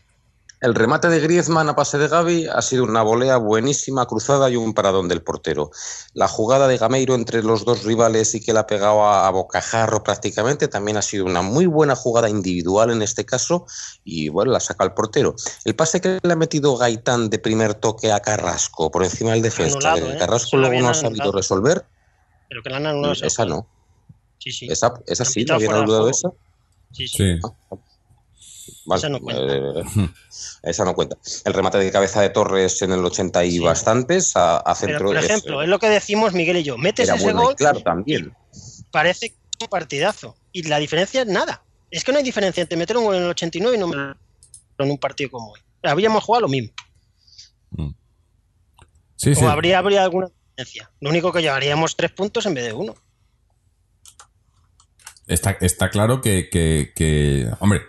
El 0.62 0.74
remate 0.74 1.09
de 1.09 1.20
Griezmann 1.20 1.68
a 1.68 1.76
pase 1.76 1.99
de 1.99 2.09
Gaby 2.09 2.47
ha 2.47 2.62
sido 2.62 2.84
una 2.84 3.03
volea 3.03 3.36
buenísima, 3.36 4.07
cruzada 4.07 4.49
y 4.49 4.57
un 4.57 4.72
paradón 4.72 5.07
del 5.07 5.22
portero. 5.22 5.70
La 6.14 6.28
jugada 6.28 6.66
de 6.66 6.78
Gameiro 6.78 7.14
entre 7.14 7.42
los 7.42 7.66
dos 7.66 7.84
rivales 7.84 8.34
y 8.34 8.40
que 8.40 8.55
la 8.55 8.66
pegaba 8.66 9.26
a 9.26 9.30
bocajarro 9.30 10.03
prácticamente 10.03 10.66
también 10.66 10.97
ha 10.97 11.03
sido 11.03 11.26
una 11.26 11.42
muy 11.42 11.66
buena 11.66 11.94
jugada 11.94 12.30
individual 12.30 12.90
en 12.90 13.03
este 13.03 13.26
caso 13.26 13.66
y 14.03 14.30
bueno, 14.30 14.51
la 14.51 14.61
saca 14.61 14.84
el 14.84 14.92
portero. 14.94 15.36
El 15.66 15.76
pase 15.76 16.01
que 16.01 16.20
le 16.22 16.32
ha 16.32 16.36
metido 16.36 16.74
Gaitán 16.78 17.28
de 17.28 17.38
primer 17.38 17.74
toque 17.74 18.11
a 18.11 18.20
Carrasco 18.20 18.90
por 18.90 19.05
encima 19.05 19.32
del 19.32 19.42
defensa, 19.42 19.76
Anulado, 19.76 20.07
que 20.07 20.12
¿eh? 20.14 20.18
Carrasco 20.18 20.57
luego 20.57 20.80
no 20.80 20.88
ha 20.88 20.94
sabido 20.94 21.32
resolver, 21.32 21.84
Pero 22.49 22.62
que 22.62 22.70
la 22.70 22.78
han 22.78 22.86
anulado. 22.86 23.12
esa 23.12 23.44
no. 23.44 23.68
Sí, 24.38 24.51
sí. 24.53 24.68
Esa, 24.70 24.94
esa 25.07 25.24
sí, 25.26 25.44
¿no 25.44 25.57
habían 25.57 25.74
anulado 25.74 26.09
esa? 26.09 26.30
Sí, 26.92 27.07
sí. 27.07 27.38
Sí. 27.38 27.40
Vale, 28.87 28.99
Esa 29.01 29.09
no 29.09 29.20
cuenta. 29.20 29.43
eh, 29.43 30.11
esa 30.62 30.84
no 30.84 30.95
cuenta. 30.95 31.16
El 31.45 31.53
remate 31.55 31.78
de 31.78 31.91
cabeza 31.91 32.20
de 32.22 32.30
Torres 32.30 32.80
en 32.82 32.93
el 32.93 33.05
80 33.05 33.45
y 33.45 33.51
Sí. 33.53 33.59
bastantes 33.59 34.37
a, 34.37 34.59
a 34.59 34.62
Pero, 34.62 34.74
centro. 34.74 35.07
por 35.07 35.16
ejemplo, 35.16 35.62
es 35.62 35.68
lo 35.68 35.78
que 35.78 35.89
decimos 35.89 36.32
Miguel 36.34 36.59
y 36.59 36.62
yo. 36.62 36.78
Metes 36.78 37.09
ese 37.09 37.22
bueno 37.22 37.43
gol, 37.43 37.57
claro 37.57 37.80
también. 37.80 38.32
parece 38.93 39.30
que 39.30 39.34
es 39.34 39.62
un 39.62 39.68
partidazo. 39.68 40.37
Y 40.53 40.62
la 40.64 40.78
diferencia 40.78 41.22
es 41.22 41.26
nada. 41.26 41.62
Es 41.91 42.05
que 42.05 42.12
no 42.12 42.18
hay 42.18 42.24
diferencia 42.24 42.61
entre 42.62 42.76
meter 42.78 42.97
un 42.97 43.05
gol 43.05 43.16
en 43.16 43.22
el 43.24 43.30
89 43.30 43.76
y 43.76 43.80
no 43.80 43.87
meterlo 43.89 44.16
en 44.78 44.91
un 44.91 44.99
partido 44.99 45.30
como 45.30 45.53
hoy. 45.53 45.61
Habríamos 45.82 46.22
jugado 46.24 46.43
lo 46.43 46.49
mismo. 46.49 46.72
Sí, 49.16 49.34
sí. 49.34 49.45
O 49.45 49.49
habría, 49.49 49.78
habría 49.78 50.03
alguna 50.05 50.28
diferencia. 50.28 50.91
Lo 51.01 51.11
único 51.11 51.32
que 51.32 51.41
llevaríamos 51.43 51.97
tres 51.97 52.12
puntos 52.12 52.45
en 52.47 52.55
vez 52.55 52.64
de 52.66 52.72
uno. 52.72 52.95
Está, 55.26 55.53
está 55.61 55.91
claro 55.91 56.20
que, 56.20 56.49
que- 56.51 56.93
que- 56.95 57.49
hombre, 57.61 57.80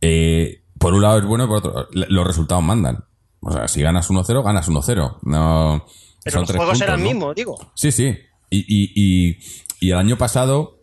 eh, 0.00 0.62
por 0.78 0.94
un 0.94 1.02
lado 1.02 1.18
es 1.18 1.24
bueno, 1.24 1.46
por 1.48 1.58
otro, 1.58 1.88
los 1.92 2.26
resultados 2.26 2.62
mandan. 2.64 3.04
O 3.40 3.52
sea, 3.52 3.68
si 3.68 3.82
ganas 3.82 4.10
1-0, 4.10 4.42
ganas 4.44 4.68
1-0. 4.68 5.18
No, 5.22 5.84
Pero 6.24 6.40
los 6.40 6.50
juegos 6.50 6.66
puntos, 6.70 6.80
eran 6.82 7.00
¿no? 7.00 7.06
mismos, 7.06 7.34
digo. 7.34 7.56
Sí, 7.74 7.92
sí. 7.92 8.16
Y, 8.50 8.58
y, 8.66 8.92
y, 8.94 9.38
y 9.80 9.90
el 9.90 9.98
año 9.98 10.16
pasado 10.18 10.78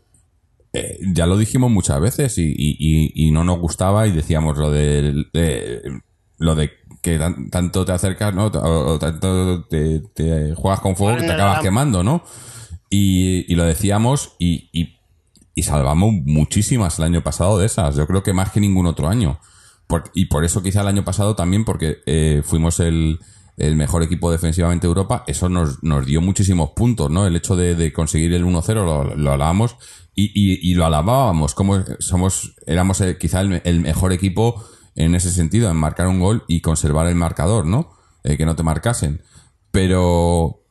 eh, 0.73 0.99
ya 1.13 1.25
lo 1.25 1.37
dijimos 1.37 1.71
muchas 1.71 1.99
veces 2.01 2.37
y, 2.37 2.43
y- 2.43 2.77
y- 2.79 3.27
y 3.27 3.31
no 3.31 3.43
nos 3.43 3.59
gustaba 3.59 4.07
y 4.07 4.11
decíamos 4.11 4.57
lo 4.57 4.69
de, 4.71 5.25
de- 5.33 5.81
lo 6.37 6.55
de 6.55 6.71
que 7.01 7.17
tan- 7.17 7.49
tanto 7.49 7.85
te 7.85 7.91
acercas, 7.93 8.33
¿no? 8.35 8.47
O, 8.47 8.93
o 8.93 8.99
tanto 8.99 9.65
te, 9.67 10.01
te 10.13 10.53
juegas 10.55 10.81
con 10.81 10.95
fuego 10.95 11.17
que 11.17 11.23
te 11.23 11.31
acabas 11.31 11.61
quemando, 11.61 12.03
¿no? 12.03 12.23
Y, 12.89 13.51
y 13.51 13.55
lo 13.55 13.63
decíamos 13.65 14.35
y, 14.39 14.69
y, 14.73 14.97
y 15.55 15.63
salvamos 15.63 16.13
muchísimas 16.25 16.99
el 16.99 17.05
año 17.05 17.23
pasado 17.23 17.57
de 17.57 17.65
esas. 17.65 17.95
Yo 17.95 18.05
creo 18.05 18.21
que 18.21 18.33
más 18.33 18.51
que 18.51 18.59
ningún 18.59 18.85
otro 18.85 19.07
año. 19.07 19.39
Por- 19.87 20.11
y 20.13 20.25
por 20.25 20.43
eso 20.43 20.61
quizá 20.61 20.81
el 20.81 20.87
año 20.87 21.05
pasado 21.05 21.35
también, 21.35 21.63
porque 21.65 21.99
eh, 22.05 22.41
fuimos 22.43 22.79
el, 22.79 23.19
mejor 23.57 24.03
equipo 24.03 24.31
defensivamente 24.31 24.85
de 24.85 24.89
Europa, 24.89 25.23
eso 25.27 25.47
nos, 25.47 25.81
nos 25.81 26.05
dio 26.05 26.19
muchísimos 26.19 26.71
puntos, 26.75 27.09
¿no? 27.09 27.25
El 27.25 27.37
hecho 27.37 27.55
de, 27.55 27.93
conseguir 27.93 28.33
el 28.33 28.43
1-0 28.43 29.15
lo, 29.15 29.31
alabamos 29.31 29.77
y, 30.13 30.73
lo 30.73 30.85
alabábamos, 30.85 31.55
como 31.55 31.81
somos, 31.99 32.53
éramos 32.67 32.99
eh, 32.99 33.17
quizá 33.17 33.39
el, 33.41 33.61
el 33.63 33.79
mejor 33.79 34.11
equipo 34.11 34.61
en 34.95 35.15
ese 35.15 35.31
sentido, 35.31 35.69
en 35.69 35.77
marcar 35.77 36.07
un 36.07 36.19
gol 36.19 36.43
y 36.47 36.61
conservar 36.61 37.07
el 37.07 37.15
marcador, 37.15 37.65
¿no? 37.65 37.91
Eh, 38.23 38.37
que 38.37 38.45
no 38.45 38.55
te 38.55 38.63
marcasen. 38.63 39.21
Pero, 39.71 40.64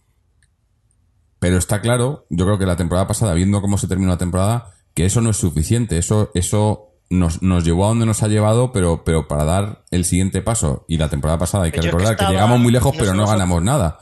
pero 1.44 1.58
está 1.58 1.82
claro, 1.82 2.24
yo 2.30 2.46
creo 2.46 2.58
que 2.58 2.64
la 2.64 2.76
temporada 2.76 3.06
pasada, 3.06 3.34
viendo 3.34 3.60
cómo 3.60 3.76
se 3.76 3.86
terminó 3.86 4.10
la 4.10 4.16
temporada, 4.16 4.70
que 4.94 5.04
eso 5.04 5.20
no 5.20 5.28
es 5.28 5.36
suficiente. 5.36 5.98
Eso, 5.98 6.30
eso 6.32 6.94
nos, 7.10 7.42
nos 7.42 7.66
llevó 7.66 7.84
a 7.84 7.88
donde 7.88 8.06
nos 8.06 8.22
ha 8.22 8.28
llevado, 8.28 8.72
pero, 8.72 9.04
pero 9.04 9.28
para 9.28 9.44
dar 9.44 9.84
el 9.90 10.06
siguiente 10.06 10.40
paso. 10.40 10.86
Y 10.88 10.96
la 10.96 11.10
temporada 11.10 11.38
pasada 11.38 11.64
hay 11.64 11.70
que 11.70 11.76
Yo 11.76 11.82
es 11.82 11.86
que 11.88 11.90
recordar 11.90 12.16
que, 12.16 12.32
llegamos 12.32 12.58
muy 12.60 12.72
lejos, 12.72 12.96
pero 12.98 13.12
no 13.12 13.26
ganamos 13.26 13.62
nada. 13.62 13.98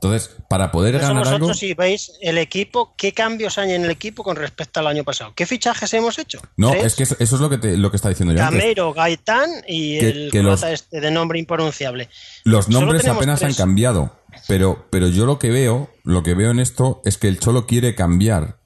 Entonces, 0.00 0.30
para 0.48 0.70
poder 0.70 0.98
ganar 0.98 1.26
algo. 1.26 1.54
si 1.54 1.72
veis 1.74 2.12
el 2.20 2.36
equipo, 2.38 2.94
¿qué 2.96 3.12
cambios 3.12 3.56
hay 3.58 3.72
en 3.72 3.84
el 3.84 3.90
equipo 3.90 4.22
con 4.22 4.36
respecto 4.36 4.80
al 4.80 4.86
año 4.86 5.04
pasado? 5.04 5.32
¿Qué 5.34 5.46
fichajes 5.46 5.92
hemos 5.94 6.18
hecho? 6.18 6.38
No, 6.56 6.70
¿Tres? 6.70 6.84
es 6.84 6.94
que 6.96 7.02
eso, 7.04 7.16
eso 7.18 7.34
es 7.36 7.40
lo 7.40 7.48
que, 7.48 7.58
te, 7.58 7.76
lo 7.78 7.90
que 7.90 7.96
está 7.96 8.10
diciendo 8.10 8.34
yo 8.34 8.42
antes. 8.44 8.60
Gameiro, 8.60 8.92
Gaitán 8.92 9.48
y 9.66 9.98
Que- 9.98 10.08
el 10.10 10.28
que 10.30 10.42
los- 10.42 10.62
este 10.62 11.00
de 11.00 11.10
nombre 11.10 11.38
impronunciable. 11.38 12.08
Los 12.44 12.68
nombres 12.68 13.06
apenas 13.08 13.40
tres. 13.40 13.58
han 13.58 13.66
cambiado. 13.66 14.20
Pero, 14.48 14.86
pero 14.90 15.08
yo 15.08 15.24
lo 15.24 15.38
que 15.38 15.50
veo, 15.50 15.88
lo 16.04 16.22
que 16.22 16.34
veo 16.34 16.50
en 16.50 16.60
esto 16.60 17.00
es 17.06 17.16
que 17.16 17.28
el 17.28 17.40
Cholo 17.40 17.66
quiere 17.66 17.94
cambiar. 17.94 18.58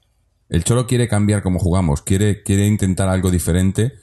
El 0.49 0.65
Cholo 0.65 0.85
quiere 0.85 1.07
cambiar 1.07 1.41
cómo 1.43 1.59
jugamos, 1.59 2.01
quiere, 2.01 2.43
quiere 2.43 2.67
intentar 2.67 3.07
algo 3.07 3.31
diferente. 3.31 3.93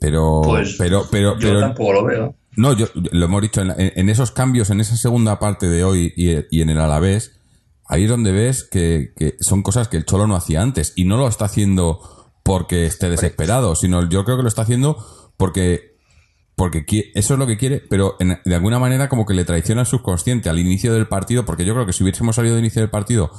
Pero, 0.00 0.40
Pues 0.44 0.74
pero, 0.78 1.06
pero, 1.10 1.38
yo 1.38 1.48
pero, 1.48 1.60
tampoco 1.60 1.92
lo 1.92 2.04
veo. 2.04 2.34
No, 2.56 2.72
yo 2.76 2.86
lo 2.94 3.24
hemos 3.24 3.42
dicho, 3.42 3.60
en, 3.62 3.72
en- 3.78 4.08
esos 4.08 4.30
cambios, 4.32 4.70
en 4.70 4.80
esa 4.80 4.96
segunda 4.96 5.38
parte 5.38 5.68
de 5.68 5.84
hoy 5.84 6.12
y, 6.16 6.30
y 6.50 6.62
en 6.62 6.70
el 6.70 6.80
Alavés, 6.80 7.38
ahí 7.86 8.04
es 8.04 8.10
donde 8.10 8.32
ves 8.32 8.64
que, 8.64 9.12
que 9.16 9.36
son 9.40 9.62
cosas 9.62 9.88
que 9.88 9.96
el 9.96 10.04
Cholo 10.04 10.26
no 10.26 10.36
hacía 10.36 10.60
antes. 10.62 10.92
Y 10.96 11.04
no 11.04 11.16
lo 11.16 11.28
está 11.28 11.44
haciendo 11.46 12.00
porque 12.42 12.86
esté 12.86 13.08
desesperado, 13.08 13.74
sino 13.76 14.08
yo 14.08 14.24
creo 14.24 14.36
que 14.36 14.42
lo 14.42 14.48
está 14.48 14.62
haciendo 14.62 14.96
porque, 15.36 15.96
porque 16.56 16.84
eso 17.14 17.34
es 17.34 17.38
lo 17.38 17.46
que 17.46 17.56
quiere, 17.56 17.80
pero 17.88 18.16
en- 18.18 18.38
de 18.44 18.54
alguna 18.54 18.78
manera 18.78 19.08
como 19.08 19.26
que 19.26 19.34
le 19.34 19.44
traiciona 19.44 19.82
el 19.82 19.86
subconsciente 19.86 20.48
al 20.48 20.58
inicio 20.58 20.92
del 20.92 21.06
partido, 21.08 21.44
porque 21.46 21.64
yo 21.64 21.74
creo 21.74 21.86
que 21.86 21.92
si 21.92 22.02
hubiésemos 22.02 22.36
salido 22.36 22.54
de 22.56 22.60
inicio 22.60 22.82
del 22.82 22.90
partido 22.90 23.30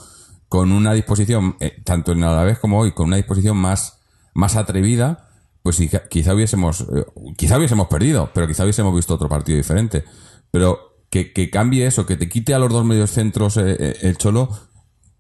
con 0.47 0.71
una 0.71 0.93
disposición, 0.93 1.55
eh, 1.59 1.81
tanto 1.83 2.11
en 2.13 2.23
Alavés 2.23 2.59
como 2.59 2.79
hoy, 2.79 2.93
con 2.93 3.07
una 3.07 3.17
disposición 3.17 3.57
más, 3.57 3.99
más 4.33 4.55
atrevida, 4.55 5.29
pues 5.63 5.75
sí, 5.75 5.89
quizá 6.09 6.33
hubiésemos, 6.33 6.81
eh, 6.81 7.05
quizá 7.37 7.57
hubiésemos 7.57 7.87
perdido, 7.87 8.29
pero 8.33 8.47
quizá 8.47 8.63
hubiésemos 8.63 8.95
visto 8.95 9.13
otro 9.13 9.29
partido 9.29 9.57
diferente. 9.57 10.03
Pero 10.51 10.97
que, 11.09 11.33
que 11.33 11.49
cambie 11.49 11.85
eso, 11.85 12.05
que 12.05 12.17
te 12.17 12.27
quite 12.29 12.53
a 12.53 12.59
los 12.59 12.71
dos 12.71 12.85
medios 12.85 13.11
centros 13.11 13.57
eh, 13.57 13.75
eh, 13.79 13.97
el 14.01 14.17
Cholo, 14.17 14.49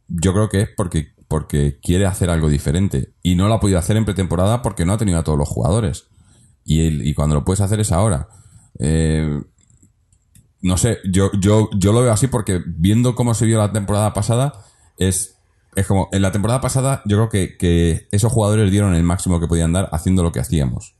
yo 0.07 0.33
creo 0.33 0.49
que 0.49 0.61
es 0.61 0.69
porque, 0.75 1.13
porque 1.27 1.79
quiere 1.81 2.05
hacer 2.05 2.29
algo 2.29 2.49
diferente. 2.49 3.13
Y 3.21 3.35
no 3.35 3.47
lo 3.47 3.53
ha 3.55 3.59
podido 3.59 3.79
hacer 3.79 3.97
en 3.97 4.05
pretemporada 4.05 4.61
porque 4.61 4.85
no 4.85 4.93
ha 4.93 4.97
tenido 4.97 5.19
a 5.19 5.23
todos 5.23 5.37
los 5.37 5.47
jugadores. 5.49 6.07
Y, 6.65 6.85
el- 6.87 7.07
y 7.07 7.13
cuando 7.13 7.35
lo 7.35 7.45
puedes 7.45 7.61
hacer 7.61 7.79
es 7.79 7.91
ahora. 7.91 8.27
No 10.61 10.77
sé, 10.77 10.99
yo, 11.09 11.31
yo, 11.39 11.69
yo 11.75 11.91
lo 11.91 12.01
veo 12.01 12.11
así 12.11 12.27
porque 12.27 12.61
viendo 12.65 13.15
cómo 13.15 13.33
se 13.33 13.45
vio 13.47 13.57
la 13.57 13.71
temporada 13.71 14.13
pasada, 14.13 14.63
es, 14.97 15.40
es 15.75 15.87
como, 15.87 16.09
en 16.11 16.21
la 16.21 16.31
temporada 16.31 16.61
pasada 16.61 17.01
yo 17.05 17.17
creo 17.17 17.29
que, 17.29 17.57
que 17.57 18.07
esos 18.11 18.31
jugadores 18.31 18.71
dieron 18.71 18.93
el 18.95 19.03
máximo 19.03 19.39
que 19.39 19.47
podían 19.47 19.73
dar 19.73 19.89
haciendo 19.91 20.23
lo 20.23 20.31
que 20.31 20.39
hacíamos. 20.39 20.95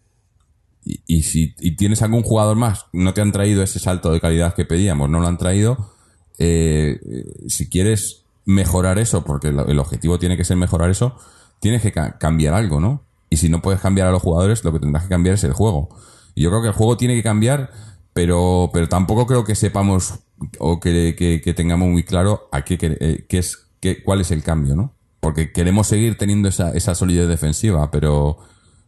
Y, 0.83 1.21
si 1.21 1.53
y 1.59 1.75
tienes 1.75 2.01
algún 2.01 2.23
jugador 2.23 2.55
más, 2.57 2.87
no 2.91 3.13
te 3.13 3.21
han 3.21 3.31
traído 3.31 3.61
ese 3.61 3.77
salto 3.79 4.11
de 4.11 4.19
calidad 4.19 4.55
que 4.55 4.65
pedíamos, 4.65 5.09
no 5.09 5.19
lo 5.19 5.27
han 5.27 5.37
traído, 5.37 5.91
eh, 6.39 6.99
si 7.47 7.69
quieres 7.69 8.23
mejorar 8.45 8.97
eso, 8.97 9.23
porque 9.23 9.49
el, 9.49 9.79
objetivo 9.79 10.17
tiene 10.17 10.37
que 10.37 10.43
ser 10.43 10.57
mejorar 10.57 10.89
eso, 10.89 11.15
tienes 11.59 11.83
que 11.83 11.91
ca- 11.91 12.17
cambiar 12.17 12.55
algo, 12.55 12.79
¿no? 12.79 13.03
Y 13.29 13.37
si 13.37 13.47
no 13.47 13.61
puedes 13.61 13.79
cambiar 13.79 14.07
a 14.07 14.11
los 14.11 14.23
jugadores, 14.23 14.63
lo 14.63 14.73
que 14.73 14.79
tendrás 14.79 15.03
que 15.03 15.09
cambiar 15.09 15.35
es 15.35 15.43
el 15.43 15.53
juego. 15.53 15.89
Y 16.33 16.41
yo 16.41 16.49
creo 16.49 16.63
que 16.63 16.69
el 16.69 16.73
juego 16.73 16.97
tiene 16.97 17.13
que 17.13 17.21
cambiar, 17.23 17.69
pero, 18.13 18.71
pero 18.73 18.89
tampoco 18.89 19.27
creo 19.27 19.43
que 19.43 19.53
sepamos 19.53 20.15
o 20.57 20.79
que, 20.79 21.15
que- 21.15 21.53
tengamos 21.53 21.89
muy 21.89 22.03
claro 22.03 22.49
a 22.51 22.63
qué- 22.65 22.79
eh, 22.81 23.25
qué 23.29 23.37
es, 23.37 23.67
qué, 23.81 24.01
cuál 24.03 24.21
es 24.21 24.31
el 24.31 24.43
cambio, 24.43 24.75
¿no? 24.75 24.95
Porque 25.19 25.51
queremos 25.51 25.87
seguir 25.87 26.17
teniendo 26.17 26.47
esa, 26.47 26.71
esa 26.71 26.95
solidez 26.95 27.27
defensiva, 27.27 27.91
pero 27.91 28.37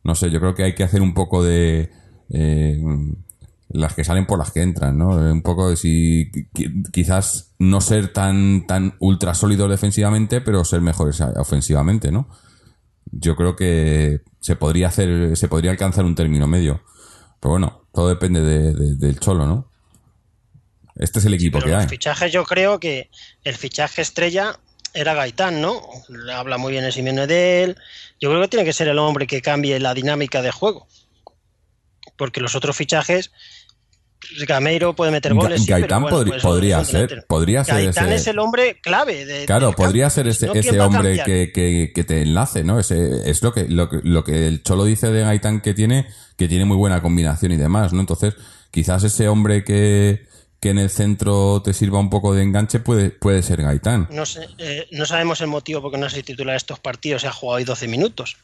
no 0.04 0.16
sé, 0.16 0.30
yo 0.32 0.40
creo 0.40 0.56
que 0.56 0.64
hay 0.64 0.76
que 0.76 0.84
hacer 0.84 1.02
un 1.02 1.14
poco 1.14 1.44
de... 1.44 1.92
eh, 2.30 2.82
las 3.70 3.96
que 3.96 4.04
salen 4.04 4.28
por 4.28 4.38
las 4.38 4.52
que 4.52 4.62
entran, 4.62 4.98
¿no? 5.00 5.10
Un 5.16 5.42
poco 5.42 5.70
de 5.70 5.76
si 5.78 6.30
qui- 6.54 6.90
quizás 6.92 7.56
no 7.58 7.82
ser 7.82 8.14
tan 8.14 8.68
tan 8.68 8.96
ultra 9.00 9.34
sólidos 9.34 9.68
defensivamente, 9.70 10.42
pero 10.42 10.64
ser 10.64 10.82
mejores 10.82 11.20
ofensivamente, 11.22 12.12
¿no? 12.12 12.28
Yo 13.12 13.36
creo 13.36 13.56
que 13.56 14.22
se 14.42 14.56
podría 14.56 14.90
hacer, 14.90 15.36
se 15.36 15.48
podría 15.48 15.72
alcanzar 15.72 16.06
un 16.06 16.14
término 16.14 16.46
medio. 16.46 16.84
Pero 17.40 17.52
bueno, 17.52 17.88
todo 17.94 18.10
depende 18.10 18.42
de- 18.42 18.74
de- 18.76 18.96
del 18.96 19.20
Cholo, 19.20 19.48
¿no? 19.48 19.72
Este 20.96 21.18
es 21.20 21.26
el 21.26 21.34
equipo 21.34 21.58
Pero 21.58 21.66
que 21.66 21.72
los 21.72 21.82
hay. 21.84 21.90
fichajes, 21.90 22.32
yo 22.32 22.44
creo 22.46 22.80
que 22.80 23.10
el 23.44 23.56
fichaje 23.56 24.04
estrella 24.04 24.60
era 24.94 25.14
Gaitán, 25.14 25.62
¿no? 25.62 25.82
Habla 26.34 26.58
muy 26.58 26.72
bien 26.72 26.84
el 26.84 26.94
Simeone 26.94 27.28
de 27.28 27.64
él. 27.64 27.78
Yo 28.20 28.30
creo 28.30 28.42
que 28.42 28.48
tiene 28.48 28.66
que 28.66 28.74
ser 28.74 28.88
el 28.88 29.00
hombre 29.00 29.28
que 29.28 29.42
cambie 29.42 29.80
la 29.80 29.94
dinámica 29.94 30.42
de 30.42 30.52
juego. 30.52 30.88
Porque 32.18 32.42
los 32.42 32.56
otros 32.56 32.76
fichajes, 32.78 33.32
Gameiro 34.48 34.96
puede 34.96 35.12
meter 35.12 35.34
Ga- 35.34 35.42
goles. 35.42 35.62
sí, 35.64 35.68
Gaitán 35.72 36.04
pero 36.04 36.16
bueno, 36.16 36.18
podri- 36.18 36.30
pues, 36.30 36.42
podría 36.44 36.78
no 36.78 36.86
ser, 36.86 37.26
podría 37.28 37.64
ser 37.66 37.76
Gaitán 37.76 38.06
ese- 38.08 38.16
es 38.16 38.28
el 38.28 38.40
hombre 38.40 38.80
clave. 38.82 39.26
de- 39.26 39.46
Claro, 39.46 39.74
podría 39.74 40.10
ser 40.10 40.28
ese, 40.28 40.42
Si 40.42 40.46
no, 40.46 40.52
¿quién 40.54 40.66
ese 40.66 40.80
hombre 40.80 41.22
que, 41.26 41.52
que- 41.54 41.92
que 41.94 42.04
te 42.04 42.22
enlace, 42.22 42.64
¿no? 42.64 42.80
Ese, 42.80 43.30
es 43.30 43.44
lo 43.44 43.54
que, 43.54 43.68
lo, 43.68 43.90
que, 43.90 44.00
lo 44.04 44.24
que 44.24 44.48
el 44.48 44.64
Cholo 44.64 44.86
dice 44.86 45.12
de 45.12 45.24
Gaitán 45.24 45.60
que 45.62 45.74
tiene, 45.74 46.08
que 46.38 46.48
tiene 46.48 46.66
muy 46.66 46.78
buena 46.78 47.02
combinación 47.02 47.52
y 47.52 47.58
demás, 47.58 47.92
¿no? 47.94 48.00
Entonces, 48.00 48.36
quizás 48.72 49.04
ese 49.04 49.28
hombre 49.28 49.64
que, 49.66 50.26
que 50.64 50.70
en 50.70 50.78
el 50.78 50.90
centro 50.90 51.62
te 51.62 51.74
sirva 51.74 52.00
un 52.00 52.10
poco 52.10 52.34
de 52.34 52.42
enganche 52.42 52.80
puede, 52.80 53.10
puede 53.10 53.44
ser 53.44 53.62
Gaitán. 53.62 54.08
No, 54.10 54.26
sé, 54.26 54.48
eh, 54.60 54.88
no 54.92 55.06
sabemos 55.06 55.42
el 55.42 55.48
motivo 55.48 55.82
por 55.82 55.92
qué 55.92 55.98
no 55.98 56.10
se 56.10 56.24
titula 56.24 56.56
estos 56.56 56.80
partidos. 56.80 57.22
Se 57.24 57.28
ha 57.28 57.34
jugado 57.34 57.58
hoy 57.58 57.66
12 57.66 57.90
minutos. 57.90 58.38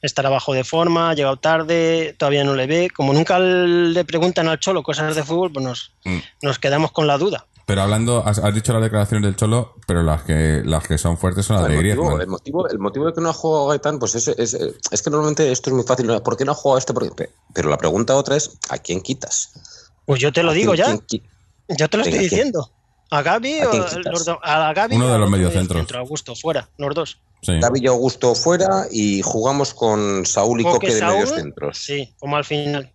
Estará 0.00 0.28
bajo 0.28 0.52
de 0.52 0.64
forma, 0.64 1.10
ha 1.10 1.14
llegado 1.14 1.38
tarde, 1.38 2.14
todavía 2.18 2.44
no 2.44 2.54
le 2.54 2.66
ve. 2.68 2.88
Como 2.94 3.12
nunca 3.12 3.38
le 3.40 4.04
preguntan 4.04 4.46
al 4.48 4.60
Cholo 4.60 4.82
cosas 4.84 5.16
de 5.16 5.24
fútbol, 5.24 5.50
pues 5.52 5.64
nos, 5.64 5.92
Mm. 6.04 6.18
nos 6.42 6.58
quedamos 6.60 6.92
con 6.92 7.06
la 7.06 7.18
duda. 7.18 7.46
Pero 7.66 7.80
hablando, 7.80 8.22
has, 8.24 8.38
has 8.38 8.54
dicho 8.54 8.74
las 8.74 8.82
declaraciones 8.82 9.24
del 9.24 9.34
Cholo, 9.36 9.74
pero 9.86 10.02
las 10.02 10.22
que, 10.22 10.60
las 10.64 10.86
que 10.86 10.98
son 10.98 11.16
fuertes 11.16 11.46
son 11.46 11.56
las 11.56 11.64
de 11.66 11.70
el, 11.70 11.76
motivo, 11.78 11.94
Griezmann. 12.04 12.20
el, 12.20 12.26
motivo, 12.28 12.68
el 12.68 12.78
motivo 12.78 13.06
de 13.06 13.14
que 13.14 13.20
no 13.22 13.30
ha 13.30 13.32
jugado 13.32 13.68
Gaitán, 13.68 13.98
pues 13.98 14.14
es, 14.14 14.28
es, 14.28 14.52
es 14.54 15.02
que 15.02 15.10
normalmente 15.10 15.50
esto 15.50 15.70
es 15.70 15.74
muy 15.74 15.84
fácil. 15.84 16.06
¿Por 16.22 16.36
qué 16.36 16.44
no 16.44 16.52
ha 16.52 16.54
jugado 16.54 16.78
este? 16.78 16.92
Porque- 16.92 17.30
Pero 17.54 17.70
la 17.70 17.78
pregunta 17.78 18.14
otra 18.14 18.36
es, 18.36 18.50
¿a 18.68 18.76
quién 18.78 19.00
quitas? 19.00 19.52
Pues 20.06 20.20
yo 20.20 20.32
te 20.32 20.42
lo 20.42 20.50
¿A 20.50 20.54
digo 20.54 20.72
quién- 20.74 20.86
ya. 20.98 21.04
quién 21.06 21.22
Yo 21.78 21.88
te 21.88 21.96
lo 21.96 22.04
Venga, 22.04 22.16
estoy 22.16 22.28
diciendo. 22.28 22.70
¿A 23.10 23.22
Gaby 23.22 23.60
¿A 23.60 23.64
los 24.10 24.24
do- 24.24 24.38
a 24.42 24.72
Gaby 24.72 24.96
Uno 24.96 25.08
de 25.12 25.18
los 25.18 25.30
mediocentros. 25.30 25.68
mediocentro, 25.76 25.98
Augusto, 26.00 26.34
fuera, 26.34 26.68
los 26.78 26.94
dos. 26.94 27.18
Sí. 27.42 27.58
Gavi 27.60 27.80
y 27.82 27.86
Augusto 27.86 28.34
fuera 28.34 28.86
y 28.90 29.20
jugamos 29.22 29.72
con 29.74 30.24
Saúl 30.26 30.60
y 30.60 30.64
Coque, 30.64 30.74
Coque 30.74 30.94
de 30.94 30.98
Saúl, 31.00 31.14
medios 31.22 31.30
centros. 31.34 31.78
Sí, 31.78 32.12
como 32.18 32.36
al 32.36 32.44
final. 32.44 32.90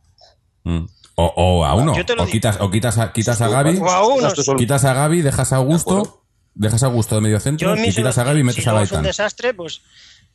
Mm. 0.64 0.86
O, 1.16 1.34
o 1.36 1.66
a 1.66 1.74
uno. 1.76 1.94
O 1.94 2.26
quitas, 2.28 2.58
o 2.60 2.70
quitas 2.72 2.98
a, 2.98 3.12
quitas 3.14 3.42
a 3.42 3.48
Gaby, 3.50 3.78
O 3.78 3.90
a 3.90 4.08
uno. 4.08 4.30
Quitas 4.58 4.86
a 4.86 4.94
Gaby, 4.94 5.22
dejas 5.22 5.52
a 5.54 5.58
Augusto, 5.58 6.24
dejas 6.56 6.82
a 6.84 6.88
Augusto 6.88 7.16
de 7.16 7.22
medio 7.22 7.40
centro 7.40 7.70
Yo 7.76 7.76
en 7.82 7.86
y 7.90 7.94
quitas 7.94 8.18
a 8.18 8.24
Gaby 8.24 8.40
y 8.40 8.44
metes 8.44 8.64
si 8.64 8.70
a 8.70 8.74
luego 8.74 8.86
es 8.86 8.92
un 8.92 8.96
Gaitán. 8.98 9.10
desastre, 9.10 9.54
pues. 9.54 9.82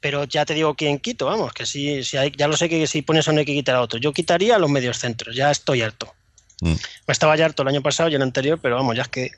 Pero 0.01 0.25
ya 0.25 0.45
te 0.45 0.55
digo 0.55 0.75
quién 0.75 0.99
quito, 0.99 1.27
vamos, 1.27 1.53
que 1.53 1.65
si, 1.67 2.05
si 2.05 2.17
hay, 2.17 2.33
ya 2.37 2.47
lo 2.47 2.57
sé 2.57 2.69
que 2.69 2.87
si 2.87 3.03
pones 3.03 3.27
a 3.27 3.31
uno 3.31 3.41
hay 3.41 3.47
que 3.47 3.55
quitar 3.55 3.75
a 3.77 3.81
otro. 3.81 3.99
Yo 3.99 4.13
quitaría 4.13 4.57
a 4.57 4.59
los 4.59 4.69
medios 4.71 4.99
centros, 4.99 5.35
ya 5.35 5.51
estoy 5.51 5.83
harto. 5.83 6.13
Mm. 6.65 6.77
Estaba 7.09 7.37
ya 7.37 7.45
harto 7.45 7.63
el 7.63 7.69
año 7.69 7.83
pasado 7.83 8.09
y 8.09 8.15
el 8.15 8.23
anterior, 8.23 8.59
pero 8.61 8.77
vamos, 8.77 8.97
ya 8.97 9.03
es 9.03 9.09
que. 9.09 9.33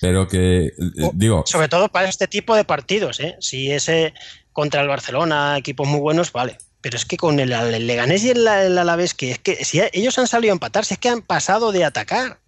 Pero 0.00 0.26
que, 0.26 0.66
eh, 0.66 0.72
digo, 1.12 1.44
Sobre 1.46 1.68
todo 1.68 1.90
para 1.90 2.08
este 2.08 2.26
tipo 2.26 2.56
de 2.56 2.64
partidos, 2.64 3.20
¿eh? 3.20 3.36
Si 3.40 3.70
ese 3.70 4.14
contra 4.52 4.80
el 4.80 4.88
Barcelona, 4.88 5.58
equipos 5.58 5.86
muy 5.86 6.00
buenos, 6.00 6.32
vale. 6.32 6.56
Pero 6.80 6.96
es 6.96 7.04
que 7.04 7.18
con 7.18 7.38
el, 7.38 7.52
el 7.52 7.86
Leganés 7.86 8.24
y 8.24 8.30
el, 8.30 8.48
el 8.48 8.78
Alavés, 8.78 9.14
que 9.14 9.32
es 9.32 9.38
que 9.38 9.64
si 9.64 9.82
ellos 9.92 10.18
han 10.18 10.26
salido 10.26 10.52
a 10.52 10.54
empatar, 10.54 10.84
si 10.84 10.94
es 10.94 11.00
que 11.00 11.10
han 11.10 11.22
pasado 11.22 11.72
de 11.72 11.84
atacar. 11.84 12.38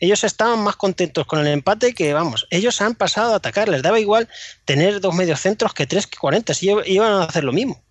Ellos 0.00 0.22
estaban 0.24 0.60
más 0.60 0.76
contentos 0.76 1.26
con 1.26 1.40
el 1.40 1.48
empate 1.48 1.92
que, 1.92 2.14
vamos, 2.14 2.46
ellos 2.50 2.80
han 2.80 2.94
pasado 2.94 3.32
a 3.34 3.36
atacar. 3.36 3.68
Les 3.68 3.82
daba 3.82 4.00
igual 4.00 4.28
tener 4.64 5.00
dos 5.00 5.14
medios 5.14 5.40
centros 5.40 5.74
que 5.74 5.86
tres 5.86 6.06
que 6.06 6.16
40. 6.16 6.54
Si 6.54 6.70
iban 6.86 7.12
a 7.12 7.24
hacer 7.24 7.44
lo 7.44 7.52
mismo. 7.52 7.82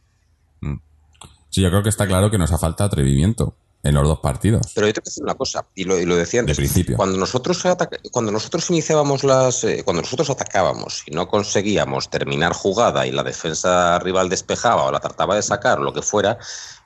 sí, 1.49 1.61
yo 1.61 1.69
creo 1.69 1.84
que 1.84 1.89
está 1.89 2.07
claro 2.07 2.32
que 2.32 2.38
nos 2.38 2.51
ha 2.51 2.57
falta 2.57 2.86
atrevimiento 2.86 3.55
en 3.84 3.95
los 3.95 4.07
dos 4.07 4.19
partidos. 4.19 4.71
Pero 4.75 4.88
yo 4.88 4.93
te 4.93 4.99
voy 4.99 5.05
a 5.05 5.09
decir 5.09 5.23
una 5.23 5.36
cosa, 5.36 5.65
y 5.75 5.84
lo, 5.84 5.99
y 5.99 6.05
lo 6.05 6.15
decía 6.15 6.41
antes. 6.41 6.57
De 6.57 6.61
principio. 6.61 6.97
Cuando 6.97 7.17
nosotros, 7.17 7.63
cuando 8.11 8.32
nosotros 8.32 8.69
iniciábamos 8.69 9.23
las. 9.23 9.63
eh, 9.63 9.84
cuando 9.84 10.01
nosotros 10.01 10.30
atacábamos 10.30 11.03
y 11.05 11.11
no 11.11 11.28
conseguíamos 11.28 12.09
terminar 12.09 12.53
jugada 12.53 13.07
y 13.07 13.11
la 13.11 13.23
defensa 13.23 13.99
rival 13.99 14.30
despejaba 14.30 14.86
o 14.86 14.91
la 14.91 14.99
trataba 14.99 15.36
de 15.36 15.41
sacar 15.41 15.80
o 15.80 15.84
lo 15.84 15.93
que 15.93 16.01
fuera, 16.01 16.38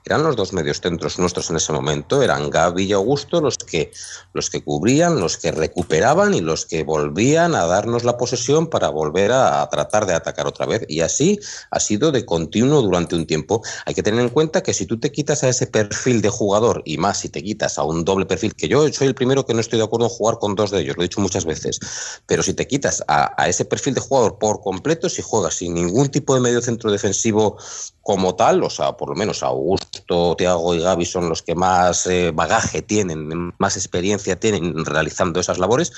eran 0.05 0.23
los 0.23 0.35
dos 0.35 0.53
medios 0.53 0.81
centros 0.81 1.19
nuestros 1.19 1.49
en 1.49 1.57
ese 1.57 1.71
momento. 1.73 2.21
Eran 2.23 2.49
Gaby 2.49 2.85
y 2.85 2.93
Augusto 2.93 3.41
los 3.41 3.57
que, 3.57 3.91
los 4.33 4.49
que 4.49 4.63
cubrían, 4.63 5.19
los 5.19 5.37
que 5.37 5.51
recuperaban 5.51 6.33
y 6.33 6.41
los 6.41 6.65
que 6.65 6.83
volvían 6.83 7.55
a 7.55 7.65
darnos 7.65 8.03
la 8.03 8.17
posesión 8.17 8.67
para 8.67 8.89
volver 8.89 9.31
a, 9.31 9.67
tratar 9.69 10.05
de 10.05 10.13
atacar 10.13 10.47
otra 10.47 10.65
vez. 10.65 10.83
Y 10.87 11.01
así 11.01 11.39
ha 11.69 11.79
sido 11.79 12.11
de 12.11 12.25
continuo 12.25 12.81
durante 12.81 13.15
un 13.15 13.27
tiempo. 13.27 13.61
Hay 13.85 13.93
que 13.93 14.03
tener 14.03 14.21
en 14.21 14.29
cuenta 14.29 14.63
que 14.63 14.73
si 14.73 14.85
tú 14.85 14.99
te 14.99 15.11
quitas 15.11 15.43
a 15.43 15.49
ese 15.49 15.67
perfil 15.67 16.21
de 16.21 16.29
jugador 16.29 16.81
y 16.85 16.97
más 16.97 17.19
si 17.19 17.29
te 17.29 17.43
quitas 17.43 17.77
a 17.77 17.83
un 17.83 18.03
doble 18.03 18.25
perfil, 18.25 18.55
que 18.55 18.67
yo 18.67 18.91
soy 18.91 19.07
el 19.07 19.15
primero 19.15 19.45
que 19.45 19.53
no 19.53 19.59
estoy 19.59 19.79
de 19.79 19.85
acuerdo 19.85 20.07
en 20.07 20.11
jugar 20.11 20.39
con 20.39 20.55
dos 20.55 20.71
de 20.71 20.81
ellos, 20.81 20.97
lo 20.97 21.03
he 21.03 21.05
dicho 21.05 21.21
muchas 21.21 21.45
veces, 21.45 21.79
pero 22.25 22.43
si 22.43 22.53
te 22.53 22.67
quitas 22.67 23.03
a, 23.07 23.33
a 23.41 23.47
ese 23.47 23.65
perfil 23.65 23.93
de 23.93 24.01
jugador 24.01 24.37
por 24.39 24.61
completo, 24.61 25.09
si 25.09 25.21
juegas 25.21 25.55
sin 25.55 25.73
ningún 25.73 26.09
tipo 26.09 26.33
de 26.33 26.41
medio 26.41 26.61
centro 26.61 26.91
defensivo 26.91 27.57
como 28.01 28.35
tal, 28.35 28.63
o 28.63 28.69
sea, 28.69 28.93
por 28.93 29.09
lo 29.09 29.15
menos 29.15 29.43
Augusto, 29.43 30.35
Thiago 30.35 30.73
y 30.73 30.79
Gaby 30.79 31.05
son 31.05 31.29
los 31.29 31.43
que 31.43 31.55
más 31.55 32.07
eh, 32.07 32.31
bagaje 32.33 32.81
tienen, 32.81 33.53
más 33.59 33.77
experiencia 33.77 34.39
tienen 34.39 34.85
realizando 34.85 35.39
esas 35.39 35.59
labores, 35.59 35.91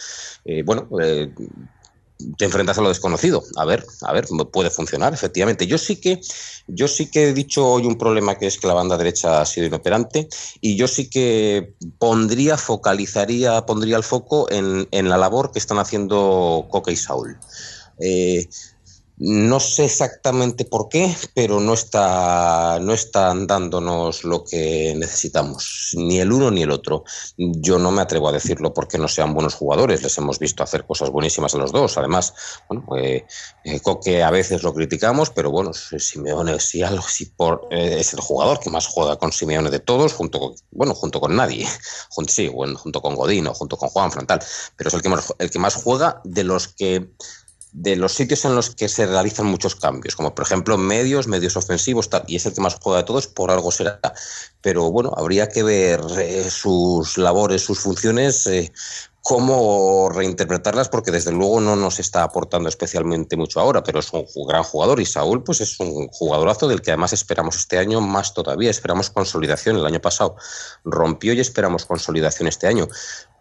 eh, 0.44 0.64
bueno, 0.66 0.88
eh, 1.02 1.34
te 2.38 2.46
enfrentas 2.46 2.78
a 2.78 2.82
lo 2.82 2.90
desconocido. 2.90 3.44
A 3.58 3.66
ver, 3.66 3.86
a 4.02 4.14
ver, 4.14 4.28
puede 4.52 4.70
funcionar, 4.70 5.14
efectivamente. 5.14 5.68
Yo 5.68 5.78
sí 5.78 5.98
que, 5.98 6.22
yo 6.68 6.88
sí 6.88 7.10
que 7.10 7.30
he 7.30 7.34
dicho 7.34 7.68
hoy 7.68 7.86
un 7.86 7.98
problema 7.98 8.36
que 8.36 8.48
es 8.48 8.60
que 8.60 8.68
la 8.68 8.74
banda 8.74 8.98
derecha 8.98 9.42
ha 9.42 9.46
sido 9.46 9.68
inoperante 9.68 10.30
y 10.62 10.76
yo 10.76 10.88
sí 10.88 11.10
que 11.10 11.74
pondría, 11.98 12.58
focalizaría, 12.58 13.66
pondría 13.66 13.98
el 13.98 14.04
foco 14.04 14.50
en, 14.52 14.88
en 14.92 15.10
la 15.10 15.18
labor 15.18 15.52
que 15.52 15.60
están 15.60 15.80
haciendo 15.80 16.68
Coque 16.70 16.94
y 16.94 16.98
Saúl. 16.98 17.38
No 19.18 19.60
sé 19.60 19.86
exactamente 19.86 20.66
por 20.66 20.90
qué, 20.90 21.16
pero 21.36 21.60
no 21.60 21.74
está, 21.74 22.80
no 22.82 22.94
están 22.94 23.46
dándonos 23.46 24.24
lo 24.24 24.44
que 24.44 24.96
necesitamos, 24.98 25.92
ni 25.94 26.20
el 26.20 26.32
uno 26.32 26.50
ni 26.50 26.64
el 26.64 26.72
otro. 26.72 27.04
Yo 27.38 27.78
no 27.78 27.92
me 27.92 28.02
atrevo 28.02 28.30
a 28.30 28.32
decirlo 28.32 28.74
porque 28.74 28.98
no 28.98 29.08
sean 29.08 29.34
buenos 29.34 29.54
jugadores, 29.54 30.02
les 30.02 30.18
hemos 30.18 30.40
visto 30.40 30.64
hacer 30.64 30.86
cosas 30.86 31.12
buenísimas 31.12 31.54
a 31.54 31.60
los 31.60 31.72
dos. 31.72 31.98
Además, 31.98 32.34
bueno, 32.68 32.86
eh, 32.98 33.26
eh, 33.64 33.80
Coque 33.82 34.24
a 34.24 34.32
veces 34.32 34.64
lo 34.64 34.74
criticamos, 34.74 35.30
pero 35.30 35.52
bueno, 35.52 35.72
Simeone 35.74 36.60
sí, 36.60 36.82
algo, 36.82 37.04
eh, 37.70 37.98
es 38.00 38.14
el 38.14 38.20
jugador 38.20 38.60
que 38.60 38.72
más 38.72 38.88
juega 38.88 39.18
con 39.18 39.32
Simeone 39.32 39.70
de 39.70 39.80
todos, 39.80 40.14
junto 40.14 40.40
con, 40.40 40.56
bueno, 40.72 40.96
junto 40.96 41.22
con 41.22 41.36
nadie, 41.36 41.68
junto, 42.10 42.34
sí, 42.34 42.52
junto 42.52 43.02
con 43.02 43.16
Godino, 43.16 43.54
junto 43.54 43.78
con 43.78 43.90
Juan 43.90 44.12
Frontal, 44.12 44.40
pero 44.76 44.88
es 44.88 44.94
el 44.96 45.02
que 45.04 45.10
más, 45.10 45.34
el 45.38 45.52
que 45.52 45.60
más 45.60 45.76
juega 45.76 46.20
de 46.24 46.44
los 46.44 46.68
que 46.68 47.10
de 47.74 47.96
los 47.96 48.14
sitios 48.14 48.46
en 48.46 48.56
los 48.56 48.76
que 48.76 48.88
se 48.88 49.08
realizan 49.08 49.48
muchos 49.48 49.76
cambios, 49.76 50.16
como 50.16 50.36
por 50.36 50.46
ejemplo 50.46 50.78
medios, 50.78 51.28
medios 51.28 51.58
ofensivos, 51.58 52.10
tal, 52.10 52.24
y 52.28 52.36
es 52.36 52.46
el 52.46 52.54
que 52.54 52.62
más 52.62 52.78
juega 52.80 53.00
de 53.00 53.06
todos, 53.06 53.28
por 53.28 53.50
algo 53.50 53.72
será. 53.72 54.00
Pero 54.62 54.92
bueno, 54.92 55.12
habría 55.18 55.50
que 55.50 55.64
ver 55.64 56.00
eh, 56.20 56.50
sus 56.50 57.18
labores, 57.18 57.64
sus 57.64 57.80
funciones, 57.80 58.46
eh, 58.46 58.72
cómo 59.24 60.10
reinterpretarlas, 60.14 60.90
porque 60.90 61.10
desde 61.10 61.32
luego 61.32 61.62
no 61.62 61.78
nos 61.78 61.98
está 62.00 62.24
aportando 62.24 62.68
especialmente 62.68 63.38
mucho 63.38 63.62
ahora, 63.62 63.82
pero 63.82 64.00
es 64.00 64.12
un 64.12 64.26
gran 64.46 64.64
jugador 64.64 65.00
y 65.00 65.06
Saúl 65.06 65.44
pues 65.44 65.62
es 65.62 65.80
un 65.80 66.10
jugadorazo 66.10 66.68
del 66.68 66.82
que 66.82 66.92
además 66.92 67.14
esperamos 67.14 67.56
este 67.56 67.78
año 67.78 68.02
más 68.02 68.34
todavía, 68.34 68.70
esperamos 68.70 69.10
consolidación, 69.10 69.78
el 69.78 69.86
año 69.86 70.02
pasado 70.02 70.36
rompió 70.84 71.32
y 71.32 71.40
esperamos 71.40 71.86
consolidación 71.86 72.50
este 72.50 72.68
año, 72.68 72.90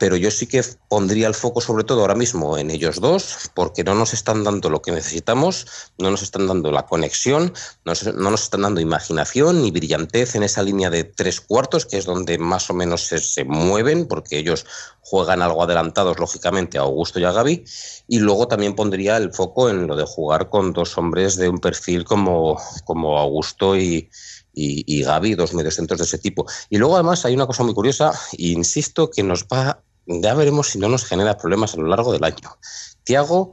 pero 0.02 0.16
yo 0.16 0.32
sí 0.32 0.48
que 0.48 0.64
pondría 0.88 1.28
el 1.28 1.34
foco 1.34 1.60
sobre 1.60 1.84
todo 1.84 2.00
ahora 2.00 2.16
mismo 2.16 2.58
en 2.58 2.72
ellos 2.72 3.00
dos, 3.00 3.52
porque 3.54 3.84
no 3.84 3.94
nos 3.94 4.12
están 4.12 4.42
dando 4.42 4.68
lo 4.68 4.82
que 4.82 4.90
necesitamos, 4.90 5.64
no 5.96 6.10
nos 6.10 6.22
están 6.22 6.48
dando 6.48 6.72
la 6.72 6.86
conexión, 6.86 7.54
no, 7.84 7.92
no 8.16 8.30
nos 8.32 8.42
están 8.42 8.62
dando 8.62 8.80
imaginación 8.80 9.62
ni 9.62 9.70
brillantez 9.70 10.34
en 10.34 10.42
esa 10.42 10.64
línea 10.64 10.90
de 10.90 11.04
tres 11.04 11.40
cuartos, 11.40 11.86
que 11.86 11.98
es 11.98 12.04
donde 12.04 12.36
más 12.36 12.68
o 12.68 12.74
menos 12.74 13.02
se, 13.02 13.20
se 13.20 13.44
mueven, 13.44 14.08
porque 14.08 14.40
ellos 14.40 14.66
juegan 15.02 15.40
algo 15.40 15.62
adelantados, 15.62 16.18
lógicamente, 16.18 16.78
a 16.78 16.80
Augusto 16.80 17.20
y 17.20 17.24
a 17.24 17.30
Gaby, 17.30 17.64
y 18.08 18.18
luego 18.18 18.48
también 18.48 18.74
pondría 18.74 19.16
el 19.18 19.32
foco 19.32 19.70
en 19.70 19.86
lo 19.86 19.94
de 19.94 20.04
jugar 20.04 20.50
con 20.50 20.72
dos 20.72 20.98
hombres 20.98 21.36
de 21.36 21.48
un 21.48 21.60
perfil 21.60 22.02
como, 22.02 22.60
como 22.84 23.20
Augusto 23.20 23.76
y, 23.76 24.10
y, 24.52 24.84
y 24.84 25.04
Gaby, 25.04 25.36
dos 25.36 25.54
mediocentros 25.54 26.00
de 26.00 26.06
ese 26.06 26.18
tipo. 26.18 26.46
Y 26.70 26.78
luego 26.78 26.94
además 26.96 27.24
hay 27.24 27.34
una 27.34 27.46
cosa 27.46 27.62
muy 27.62 27.74
curiosa, 27.74 28.12
e 28.32 28.48
insisto, 28.48 29.10
que 29.10 29.22
nos 29.22 29.44
va, 29.44 29.80
ya 30.06 30.34
veremos 30.34 30.68
si 30.68 30.78
no 30.78 30.88
nos 30.88 31.04
genera 31.04 31.36
problemas 31.38 31.74
a 31.74 31.76
lo 31.78 31.86
largo 31.86 32.12
del 32.12 32.24
año. 32.24 32.58
Tiago, 33.04 33.52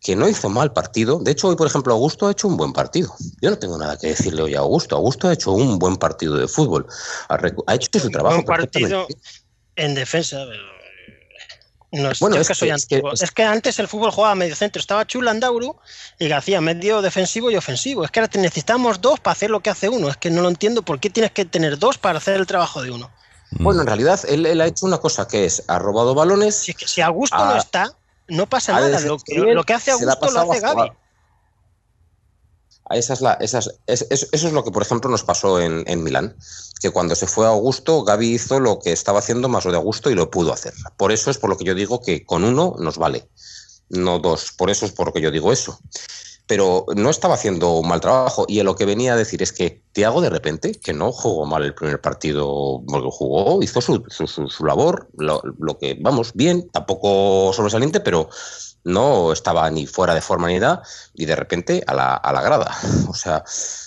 que 0.00 0.16
no 0.16 0.28
hizo 0.28 0.48
mal 0.48 0.72
partido, 0.72 1.18
de 1.18 1.32
hecho 1.32 1.48
hoy, 1.48 1.56
por 1.56 1.66
ejemplo, 1.66 1.92
Augusto 1.92 2.26
ha 2.26 2.30
hecho 2.32 2.48
un 2.48 2.56
buen 2.56 2.72
partido. 2.72 3.14
Yo 3.42 3.50
no 3.50 3.58
tengo 3.58 3.76
nada 3.76 3.98
que 3.98 4.08
decirle 4.08 4.42
hoy 4.42 4.54
a 4.54 4.60
Augusto. 4.60 4.96
Augusto 4.96 5.28
ha 5.28 5.32
hecho 5.34 5.52
un 5.52 5.78
buen 5.78 5.96
partido 5.96 6.36
de 6.36 6.48
fútbol, 6.48 6.86
ha, 7.28 7.38
ha 7.66 7.74
hecho 7.74 7.98
su 8.00 8.10
trabajo. 8.10 8.38
Un 8.38 8.44
partido 8.44 9.06
en 9.76 9.94
defensa, 9.94 10.44
pero 10.48 10.62
No, 11.92 12.12
es, 12.12 12.20
Bueno, 12.20 12.36
yo 12.36 12.42
es 12.42 12.46
que 12.48 12.54
soy 12.54 12.68
que- 12.68 12.74
es 12.74 12.86
que- 12.86 12.94
antiguo. 12.94 13.12
es- 13.14 13.22
Es 13.22 13.32
que 13.32 13.42
antes 13.42 13.78
el 13.80 13.88
fútbol 13.88 14.12
jugaba 14.12 14.36
medio 14.36 14.54
centro, 14.54 14.78
estaba 14.78 15.04
Chulandauru 15.08 15.74
y 16.20 16.30
hacía 16.30 16.60
medio 16.60 17.02
defensivo 17.02 17.50
y 17.50 17.56
ofensivo. 17.56 18.04
Es 18.04 18.12
que 18.12 18.20
ahora 18.20 18.30
necesitamos 18.36 19.00
dos 19.00 19.18
para 19.18 19.32
hacer 19.32 19.50
lo 19.50 19.58
que 19.58 19.70
hace 19.70 19.88
uno. 19.88 20.08
Es 20.08 20.16
que 20.16 20.30
no 20.30 20.40
lo 20.40 20.48
entiendo 20.48 20.82
por 20.82 21.00
qué 21.00 21.10
tienes 21.10 21.32
que 21.32 21.44
tener 21.44 21.80
dos 21.80 21.98
para 21.98 22.18
hacer 22.18 22.36
el 22.36 22.46
trabajo 22.46 22.80
de 22.80 22.92
uno. 22.92 23.10
Bueno, 23.58 23.80
en 23.80 23.86
realidad 23.88 24.20
él, 24.28 24.46
él 24.46 24.60
ha 24.60 24.66
hecho 24.66 24.86
una 24.86 24.98
cosa 24.98 25.26
que 25.26 25.44
es, 25.44 25.64
ha 25.66 25.78
robado 25.78 26.14
balones, 26.14 26.54
Si, 26.54 26.70
es 26.70 26.76
que 26.76 26.86
si 26.88 27.00
Augusto 27.00 27.36
no 27.36 27.56
está, 27.58 27.92
no 28.28 28.48
pasa 28.48 28.72
nada. 28.72 29.00
Lo 29.08 29.18
que, 29.18 29.34
lo 29.54 29.64
hace 29.74 29.90
Augusto 29.90 30.26
lo 30.30 30.52
hace 30.52 30.60
Gaby. 30.60 30.92
Esa 32.90 33.12
es 33.12 33.20
la, 33.20 33.34
esas- 33.34 33.74
es- 33.86 34.06
es- 34.10 34.28
eso 34.32 34.46
es 34.48 34.52
lo 34.52 34.64
que, 34.64 34.70
por 34.72 34.82
ejemplo, 34.82 35.08
nos 35.10 35.22
pasó 35.22 35.60
en, 35.60 35.84
en 35.86 36.02
Milán, 36.02 36.36
que 36.80 36.90
cuando 36.90 37.14
se 37.14 37.26
fue 37.28 37.46
a 37.46 37.50
Augusto, 37.50 38.02
Gaby 38.02 38.34
hizo 38.34 38.58
lo 38.58 38.78
que 38.80 38.90
estaba 38.92 39.20
haciendo 39.20 39.48
más 39.48 39.64
lo 39.64 39.70
de 39.70 39.76
Augusto 39.76 40.10
y 40.10 40.14
lo 40.14 40.30
pudo 40.30 40.52
hacer. 40.52 40.74
Por 40.96 41.12
eso 41.12 41.30
es 41.30 41.38
por 41.38 41.50
lo 41.50 41.56
que 41.56 41.64
yo 41.64 41.74
digo 41.74 42.00
que 42.00 42.24
con 42.24 42.42
uno 42.42 42.74
nos 42.78 42.98
vale, 42.98 43.28
no 43.90 44.18
dos. 44.18 44.52
Por 44.56 44.70
eso 44.70 44.86
es 44.86 44.92
por 44.92 45.06
lo 45.08 45.12
que 45.12 45.20
yo 45.20 45.30
digo 45.30 45.52
eso. 45.52 45.78
Pero 46.50 46.84
no 46.96 47.10
estaba 47.10 47.34
haciendo 47.34 47.74
un 47.74 47.86
mal 47.86 48.00
trabajo 48.00 48.44
y 48.48 48.58
a 48.58 48.64
lo 48.64 48.74
que 48.74 48.84
venía 48.84 49.12
a 49.12 49.16
decir 49.16 49.40
es 49.40 49.52
que 49.52 49.84
Tiago 49.92 50.20
de 50.20 50.30
repente, 50.30 50.72
que 50.72 50.92
no 50.92 51.12
jugó 51.12 51.46
mal 51.46 51.62
el 51.62 51.74
primer 51.76 52.00
partido, 52.00 52.82
porque 52.88 53.08
jugó, 53.12 53.62
hizo 53.62 53.80
su, 53.80 54.02
su- 54.08 54.26
su- 54.26 54.48
su 54.48 54.64
labor, 54.66 55.08
lo, 55.16 55.40
lo 55.60 55.78
que, 55.78 55.96
vamos, 56.00 56.32
bien, 56.34 56.68
tampoco 56.72 57.52
sobresaliente, 57.52 58.00
pero 58.00 58.28
no 58.82 59.32
estaba 59.32 59.70
ni 59.70 59.86
fuera 59.86 60.12
de 60.12 60.20
forma 60.22 60.48
ni 60.48 60.58
nada, 60.58 60.82
y 61.14 61.24
de 61.26 61.36
repente 61.36 61.84
a 61.86 61.94
la, 61.94 62.14
a 62.16 62.32
la 62.32 62.42
grada, 62.42 62.76
o 63.08 63.14
sea, 63.14 63.44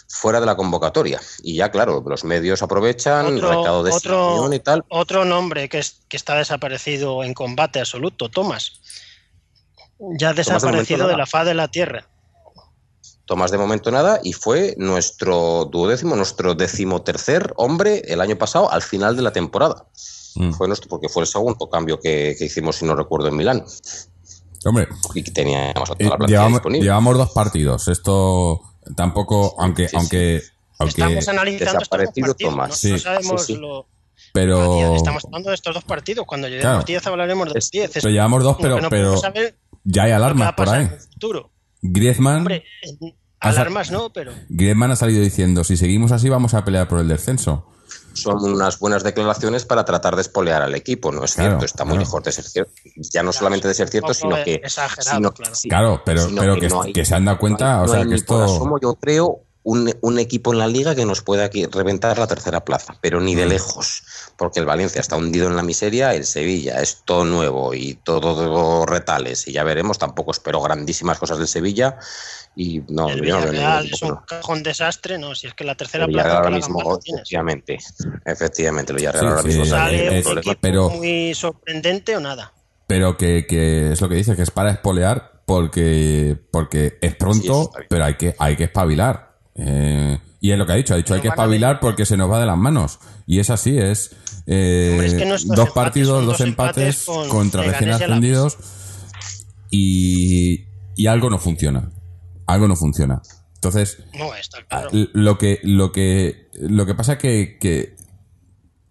fuera 0.07 0.39
de 0.39 0.45
la 0.45 0.55
convocatoria. 0.55 1.19
Y 1.43 1.57
ya, 1.57 1.69
claro, 1.69 2.01
los 2.07 2.23
medios 2.23 2.61
aprovechan, 2.63 3.25
Otro- 3.25 3.49
recado 3.59 3.83
de 3.83 3.91
otro- 3.91 4.53
y 4.53 4.59
tal. 4.59 4.85
Otro 4.87 5.25
nombre 5.25 5.67
que, 5.67 5.79
es, 5.79 5.99
que 6.07 6.15
está 6.15 6.35
desaparecido 6.37 7.25
en 7.25 7.33
combate 7.33 7.81
absoluto, 7.81 8.29
Tomás. 8.29 8.79
Ya 10.17 10.29
ha 10.29 10.31
de 10.33 10.37
desaparecido 10.37 10.99
de 11.07 11.13
nada. 11.13 11.17
la 11.17 11.25
faz 11.25 11.45
de 11.45 11.55
la 11.55 11.67
tierra. 11.67 12.07
Tomás 13.25 13.51
de 13.51 13.57
momento 13.57 13.89
nada 13.89 14.19
y 14.23 14.33
fue 14.33 14.75
nuestro 14.77 15.65
duodécimo, 15.71 16.15
nuestro 16.15 16.55
decimotercer 16.55 17.53
hombre 17.55 18.01
el 18.07 18.19
año 18.19 18.37
pasado 18.37 18.69
al 18.71 18.81
final 18.81 19.15
de 19.15 19.21
la 19.21 19.31
temporada. 19.31 19.85
Mm. 20.35 20.51
Fue 20.51 20.67
nuestro, 20.67 20.89
porque 20.89 21.07
fue 21.09 21.21
el 21.23 21.27
segundo 21.27 21.69
cambio 21.69 21.99
que, 21.99 22.35
que 22.37 22.45
hicimos, 22.45 22.75
si 22.77 22.85
no 22.85 22.95
recuerdo, 22.95 23.27
en 23.29 23.37
Milán. 23.37 23.63
Hombre, 24.65 24.87
Y 25.13 25.23
que 25.23 25.31
teníamos 25.31 25.89
a 25.89 25.93
eh, 25.93 25.97
toda 25.99 26.09
la 26.11 26.17
plantilla 26.17 26.27
llevamos, 26.39 26.53
disponible. 26.59 26.85
llevamos 26.85 27.17
dos 27.17 27.31
partidos. 27.31 27.87
Esto 27.87 28.61
tampoco, 28.95 29.55
aunque, 29.59 29.83
Sí, 29.83 29.89
sí. 29.91 29.95
aunque, 29.97 30.41
aunque, 30.79 31.01
Estamos 31.01 31.27
analizando 31.27 31.63
estos 31.63 31.73
dos 31.73 31.79
desaparecido 31.79 32.27
partidos. 32.27 32.51
Tomás. 32.51 32.69
No, 32.69 32.75
Sí, 32.75 32.91
no 32.91 32.97
sabemos 32.97 33.45
sí, 33.45 33.53
sí. 33.55 33.59
lo. 33.59 33.87
pero, 34.33 34.95
Estamos 34.95 35.23
hablando 35.25 35.49
de 35.49 35.55
estos 35.55 35.73
dos 35.75 35.83
partidos. 35.83 36.25
Cuando 36.25 36.47
lleguemos 36.47 36.71
Claro. 36.71 36.85
10 36.85 37.07
hablaremos 37.07 37.47
de 37.49 37.53
los 37.55 37.63
Es- 37.65 37.71
10. 37.71 37.91
pero 37.93 38.09
llevamos 38.09 38.43
dos, 38.43 38.57
pero, 38.61 38.81
no 38.81 38.89
pero 38.89 39.15
ya 39.85 40.03
hay 40.03 40.11
alarmas 40.11 40.53
por 40.53 40.69
ahí. 40.69 40.85
en 40.85 40.91
el 40.93 40.99
futuro. 40.99 41.51
Griezmann, 41.83 42.37
Hombre, 42.39 42.63
alarmas 43.39 43.91
no, 43.91 44.11
pero. 44.11 44.31
Griezmann 44.49 44.91
ha 44.91 44.95
salido 44.95 45.21
diciendo, 45.21 45.63
si 45.63 45.77
seguimos 45.77 46.11
así 46.11 46.29
vamos 46.29 46.53
a 46.53 46.63
pelear 46.65 46.87
por 46.87 46.99
el 46.99 47.07
descenso. 47.07 47.67
Son 48.13 48.37
unas 48.43 48.79
buenas 48.79 49.03
declaraciones 49.03 49.65
para 49.65 49.85
tratar 49.85 50.15
de 50.15 50.21
espolear 50.21 50.61
al 50.61 50.75
equipo, 50.75 51.11
no 51.11 51.23
es 51.25 51.33
Claro, 51.33 51.51
cierto, 51.51 51.65
está 51.65 51.83
muy 51.83 51.93
claro. 51.93 52.05
lejos 52.05 52.23
de 52.23 52.31
ser 52.31 52.43
cierto. 52.45 52.71
Ya 53.11 53.23
no 53.23 53.33
solamente 53.33 53.67
de 53.67 53.73
ser 53.73 53.89
cierto, 53.89 54.13
sino 54.13 54.35
que... 54.43 54.61
sino- 54.99 55.31
claro. 55.33 55.55
sí, 55.55 55.67
Claro, 55.67 56.01
pero, 56.05 56.27
sino 56.27 56.41
pero 56.41 56.55
que, 56.59 56.69
no 56.69 56.83
hay- 56.83 56.93
que 56.93 57.05
se 57.05 57.15
han 57.15 57.25
dado 57.25 57.37
cuenta, 57.39 57.77
no 57.77 57.83
hay- 57.83 57.89
o 57.89 57.91
sea, 57.93 58.03
no 58.03 58.09
que 58.09 58.15
esto... 58.15 58.43
asomo, 58.43 58.79
yo 58.79 58.95
creo, 58.95 59.41
un, 59.65 59.93
un 60.01 60.19
equipo 60.19 60.51
en 60.51 60.59
la 60.59 60.67
liga 60.67 60.93
que 60.93 61.05
nos 61.05 61.21
pueda 61.21 61.45
aquí 61.45 61.65
reventar 61.65 62.17
la 62.19 62.27
tercera 62.27 62.65
plaza, 62.65 62.95
pero 63.01 63.21
ni 63.21 63.33
Mm. 63.33 63.37
de 63.39 63.45
lejos, 63.45 64.03
porque 64.37 64.59
el 64.59 64.65
Valencia 64.65 64.99
está 64.99 65.15
hundido 65.15 65.47
en 65.47 65.55
la 65.55 65.63
miseria, 65.63 66.13
el 66.13 66.25
Sevilla 66.25 66.81
es 66.81 67.03
todo 67.05 67.23
nuevo 67.23 67.73
y 67.73 67.93
todo 68.03 68.85
retales, 68.85 69.47
y 69.47 69.53
ya 69.53 69.63
veremos, 69.63 69.97
tampoco 69.97 70.31
espero 70.31 70.61
grandísimas 70.61 71.17
cosas 71.17 71.37
del 71.37 71.47
Sevilla, 71.47 71.97
y 72.55 72.81
no, 72.89 73.07
el 73.09 73.15
yo 73.17 73.21
Villarreal 73.23 73.85
es 73.91 74.01
un 74.01 74.17
cajón 74.27 74.61
desastre, 74.63 75.17
no. 75.17 75.33
Si 75.33 75.47
es 75.47 75.53
que 75.53 75.63
la 75.63 75.75
tercera 75.75 76.07
plaza 76.07 76.37
ahora 76.37 76.49
la 76.49 76.57
mismo, 76.57 76.99
efectivamente, 77.05 77.79
efectivamente, 78.25 78.91
el 78.91 78.97
Villarreal 78.97 79.23
Sí, 79.23 79.29
ahora 79.29 79.41
sí, 79.41 79.47
mismo 79.47 79.65
Sale 79.65 80.09
un 80.09 80.15
es- 80.15 80.27
equipo 80.27 80.57
pero- 80.61 80.89
muy 80.89 81.33
sorprendente 81.33 82.15
o 82.15 82.19
nada. 82.19 82.53
Pero 82.85 83.17
que, 83.17 83.45
que 83.47 83.93
es 83.93 84.01
lo 84.01 84.09
que 84.09 84.15
dice, 84.15 84.35
que 84.35 84.41
es 84.43 84.51
para 84.51 84.71
espolear 84.71 85.41
porque, 85.45 86.37
porque 86.51 86.97
es 87.01 87.15
pronto, 87.15 87.71
pero 87.89 88.05
hay 88.05 88.15
que, 88.15 88.35
hay 88.37 88.55
que 88.55 88.65
espabilar. 88.65 89.32
Eh, 89.55 90.19
y 90.39 90.51
es 90.51 90.57
lo 90.57 90.65
que 90.65 90.73
ha 90.73 90.75
dicho, 90.75 90.93
ha 90.93 90.97
dicho 90.97 91.13
hay 91.13 91.21
que 91.21 91.29
espabilar 91.29 91.79
porque 91.79 92.05
se 92.05 92.17
nos 92.17 92.29
va 92.29 92.39
de 92.39 92.45
las 92.45 92.57
manos. 92.57 92.99
Y 93.25 93.39
es 93.39 93.49
así, 93.49 93.77
es 93.77 94.15
eh, 94.45 94.99
es 95.03 95.13
que 95.13 95.23
es 95.23 95.47
dos 95.47 95.59
empates, 95.59 95.73
partidos, 95.73 96.25
dos 96.25 96.41
empates, 96.41 96.83
empates 96.83 97.05
con 97.05 97.29
contra 97.29 97.63
recién 97.63 97.91
ascendidos 97.91 98.57
y, 99.71 100.65
y 100.95 101.07
algo 101.07 101.29
no 101.29 101.39
funciona. 101.39 101.91
Algo 102.45 102.67
no 102.67 102.75
funciona. 102.75 103.21
Entonces, 103.55 104.03
No, 104.13 104.29
claro. 104.67 104.89
Lo 104.91 105.37
que, 105.37 105.59
lo 105.63 105.93
que, 105.93 106.49
lo 106.53 106.85
que 106.85 106.95
pasa 106.95 107.17
que, 107.17 107.57
que 107.59 107.95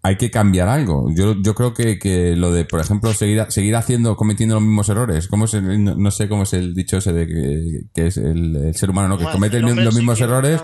hay 0.05 0.17
que 0.17 0.29
cambiar 0.29 0.67
algo. 0.67 1.09
Yo, 1.15 1.33
yo 1.41 1.55
creo 1.55 1.73
que, 1.73 1.97
que 1.97 2.35
lo 2.35 2.51
de, 2.51 2.65
por 2.65 2.81
ejemplo, 2.81 3.13
seguir, 3.13 3.45
seguir 3.49 3.75
haciendo, 3.77 4.15
cometiendo 4.17 4.55
los 4.55 4.63
mismos 4.63 4.89
errores. 4.89 5.27
¿Cómo 5.29 5.45
es 5.45 5.53
el- 5.53 5.83
no, 5.83 5.95
no 5.95 6.11
sé 6.11 6.27
cómo 6.27 6.43
es 6.43 6.51
el 6.53 6.73
dicho 6.75 6.97
ese 6.97 7.13
de 7.13 7.25
que, 7.27 7.81
que 7.93 8.07
es 8.07 8.17
el, 8.17 8.55
el 8.57 8.75
ser 8.75 8.89
humano, 8.89 9.07
¿no? 9.07 9.17
Que 9.17 9.25
comete 9.31 9.57
el 9.57 9.63
los 9.63 9.95
mismos 9.95 10.17
sí 10.17 10.23
errores 10.25 10.61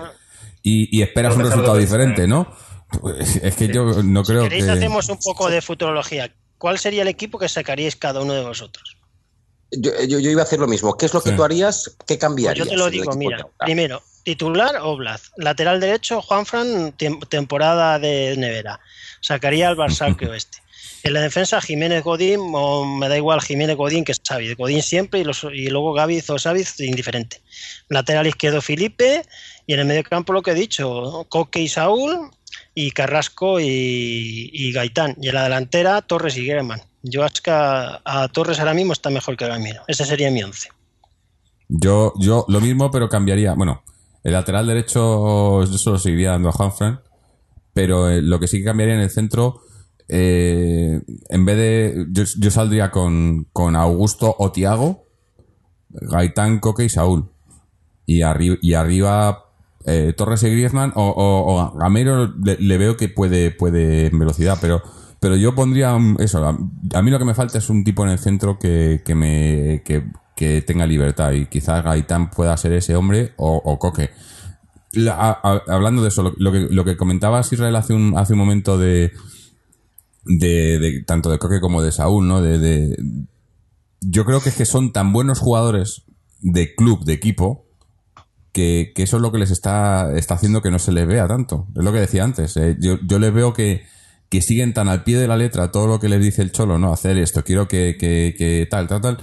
y, 0.62 0.94
y 0.96 1.02
esperas 1.02 1.34
un 1.36 1.42
resultado 1.44 1.76
diferente, 1.78 2.22
pensar. 2.22 2.28
¿no? 2.28 2.54
Pues 3.00 3.36
es 3.36 3.54
que 3.54 3.68
yo 3.68 4.02
no 4.02 4.24
creo 4.24 4.42
¿Queréis 4.42 4.64
que... 4.66 4.70
hacemos 4.72 5.08
un 5.08 5.18
poco 5.18 5.48
de 5.48 5.62
futurología? 5.62 6.30
¿Cuál 6.58 6.78
sería 6.78 7.02
el 7.02 7.08
equipo 7.08 7.38
que 7.38 7.48
sacaríais 7.48 7.96
cada 7.96 8.20
uno 8.20 8.34
de 8.34 8.42
vosotros? 8.44 8.96
Yo, 9.72 9.92
yo- 10.06 10.18
yo 10.18 10.30
iba 10.30 10.42
a 10.42 10.44
hacer 10.44 10.58
lo 10.58 10.66
mismo. 10.66 10.96
¿Qué 10.98 11.06
es 11.06 11.14
lo 11.14 11.22
que 11.22 11.30
Sí. 11.30 11.36
tú 11.36 11.44
harías? 11.44 11.96
¿Qué 12.00 12.04
Pues 12.16 12.18
cambiarías? 12.18 12.66
yo 12.66 12.70
te 12.70 12.76
lo 12.76 12.90
digo, 12.90 13.12
mira. 13.14 13.46
Primero, 13.60 14.02
titular 14.24 14.76
Oblaz. 14.82 15.30
Lateral 15.36 15.80
derecho, 15.80 16.20
Juanfran, 16.20 16.92
tem- 16.98 17.26
temporada 17.28 17.98
de 17.98 18.34
nevera. 18.36 18.80
Sacaría 19.20 19.68
al 19.68 19.76
Barça 19.76 20.14
oeste. 20.28 20.58
En 21.02 21.14
la 21.14 21.20
defensa, 21.20 21.60
Jiménez 21.60 22.02
Godín, 22.04 22.40
o 22.54 22.84
me 22.84 23.08
da 23.08 23.16
igual 23.16 23.40
Jiménez 23.40 23.76
Godín 23.76 24.04
que 24.04 24.12
Xavi. 24.14 24.54
Godín 24.54 24.82
siempre 24.82 25.20
y, 25.20 25.24
los- 25.24 25.44
y 25.52 25.68
luego 25.68 25.92
Gaviz 25.94 26.28
o 26.30 26.38
Xaviz, 26.38 26.78
indiferente. 26.80 27.40
Lateral 27.88 28.26
izquierdo, 28.26 28.60
Felipe. 28.60 29.22
Y 29.66 29.74
en 29.74 29.80
el 29.80 29.86
medio 29.86 30.02
campo, 30.04 30.32
lo 30.32 30.42
que 30.42 30.50
he 30.50 30.54
dicho, 30.54 31.26
Coque 31.28 31.60
y 31.60 31.68
Saúl. 31.68 32.30
Y 32.74 32.90
Carrasco 32.90 33.60
y, 33.60 34.50
y 34.52 34.72
Gaitán. 34.72 35.16
Y 35.20 35.28
en 35.28 35.34
la 35.34 35.44
delantera, 35.44 36.02
Torres 36.02 36.36
y 36.36 36.44
German. 36.44 36.82
Yo 37.02 37.24
es 37.24 37.40
que 37.40 37.50
a, 37.50 38.00
a 38.04 38.28
Torres 38.28 38.58
ahora 38.58 38.74
mismo 38.74 38.92
está 38.92 39.08
mejor 39.10 39.36
que 39.36 39.46
Gamiro. 39.46 39.82
Ese 39.88 40.04
sería 40.04 40.30
mi 40.30 40.42
once. 40.42 40.68
Yo, 41.68 42.12
yo 42.18 42.44
lo 42.48 42.60
mismo, 42.60 42.90
pero 42.90 43.08
cambiaría. 43.08 43.54
Bueno, 43.54 43.82
el 44.24 44.32
lateral 44.32 44.66
derecho 44.66 45.64
yo 45.64 45.78
solo 45.78 45.98
seguiría 45.98 46.30
dando 46.30 46.48
a 46.48 46.52
Juanfran, 46.52 47.00
pero 47.72 48.08
eh, 48.08 48.22
lo 48.22 48.38
que 48.40 48.46
sí 48.48 48.58
que 48.58 48.64
cambiaría 48.64 48.94
en 48.94 49.00
el 49.02 49.10
centro, 49.10 49.60
eh, 50.08 51.00
en 51.28 51.44
vez 51.44 51.56
de. 51.56 52.06
Yo, 52.10 52.24
yo 52.38 52.50
saldría 52.50 52.90
con, 52.90 53.46
con 53.52 53.76
Augusto 53.76 54.34
o 54.38 54.52
Tiago, 54.52 55.04
Gaitán, 55.90 56.58
Coque 56.60 56.84
y 56.84 56.88
Saúl. 56.88 57.30
Y, 58.06 58.20
arri- 58.20 58.58
y 58.60 58.74
arriba 58.74 59.44
eh, 59.86 60.12
Torres 60.16 60.42
y 60.42 60.50
Griezmann, 60.50 60.92
o, 60.96 61.14
o, 61.16 61.78
Gamero 61.78 62.26
le, 62.42 62.78
veo 62.78 62.96
que 62.96 63.08
puede, 63.08 63.50
puede 63.50 64.06
en 64.06 64.18
velocidad, 64.18 64.58
pero. 64.60 64.82
Pero 65.22 65.36
yo 65.36 65.54
pondría 65.54 65.98
eso. 66.18 66.42
A, 66.46 66.56
a 66.94 67.02
mí 67.02 67.10
lo 67.10 67.18
que 67.18 67.26
me 67.26 67.34
falta 67.34 67.58
es 67.58 67.68
un 67.68 67.84
tipo 67.84 68.02
en 68.04 68.08
el 68.08 68.18
centro 68.18 68.58
que, 68.58 69.02
que 69.04 69.14
me 69.14 69.82
que, 69.84 70.04
que 70.34 70.62
tenga 70.62 70.86
libertad 70.86 71.32
y 71.32 71.44
quizás 71.44 71.84
Gaitán 71.84 72.30
pueda 72.30 72.56
ser 72.56 72.72
ese 72.72 72.96
hombre 72.96 73.34
o, 73.36 73.60
o 73.62 73.78
Coque. 73.78 74.08
Hablando 75.68 76.02
de 76.02 76.08
eso, 76.08 76.22
lo, 76.22 76.34
lo 76.36 76.52
que, 76.52 76.60
lo 76.70 76.84
que 76.84 76.96
comentabas 76.96 77.52
Israel 77.52 77.76
hace 77.76 77.94
un, 77.94 78.16
hace 78.18 78.32
un 78.32 78.38
momento 78.40 78.76
de, 78.78 79.12
de, 80.24 80.78
de- 80.78 81.02
tanto 81.06 81.30
de 81.30 81.38
Coque 81.38 81.60
como 81.60 81.82
de 81.82 81.92
Saúl, 81.92 82.26
¿no? 82.26 82.42
De, 82.42 82.58
de- 82.58 82.96
yo 84.00 84.24
creo 84.24 84.40
que 84.40 84.48
es 84.48 84.56
que 84.56 84.64
son 84.64 84.92
tan 84.92 85.12
buenos 85.12 85.38
jugadores 85.38 86.02
de 86.40 86.74
club, 86.74 87.04
de 87.04 87.12
equipo, 87.12 87.66
que, 88.52 88.92
que 88.94 89.02
eso 89.04 89.16
es 89.18 89.22
lo 89.22 89.30
que 89.30 89.38
les 89.38 89.50
está, 89.50 90.12
está 90.16 90.34
haciendo 90.34 90.62
que 90.62 90.70
no 90.70 90.78
se 90.78 90.90
les 90.92 91.06
vea 91.06 91.28
tanto. 91.28 91.68
Es 91.76 91.84
lo 91.84 91.92
que 91.92 92.00
decía 92.00 92.24
antes. 92.24 92.56
eh. 92.56 92.76
Yo, 92.80 92.98
yo 93.06 93.18
les 93.18 93.32
veo 93.32 93.52
que, 93.52 93.82
que 94.28 94.42
siguen 94.42 94.74
tan 94.74 94.88
al 94.88 95.04
pie 95.04 95.18
de 95.18 95.28
la 95.28 95.36
letra 95.36 95.70
todo 95.70 95.86
lo 95.86 96.00
que 96.00 96.08
les 96.08 96.20
dice 96.20 96.42
el 96.42 96.50
cholo, 96.50 96.78
¿no? 96.78 96.92
Hacer 96.92 97.16
esto, 97.18 97.44
quiero 97.44 97.68
que, 97.68 97.96
que, 97.98 98.34
que 98.36 98.66
tal, 98.68 98.88
tal, 98.88 99.00
tal, 99.02 99.18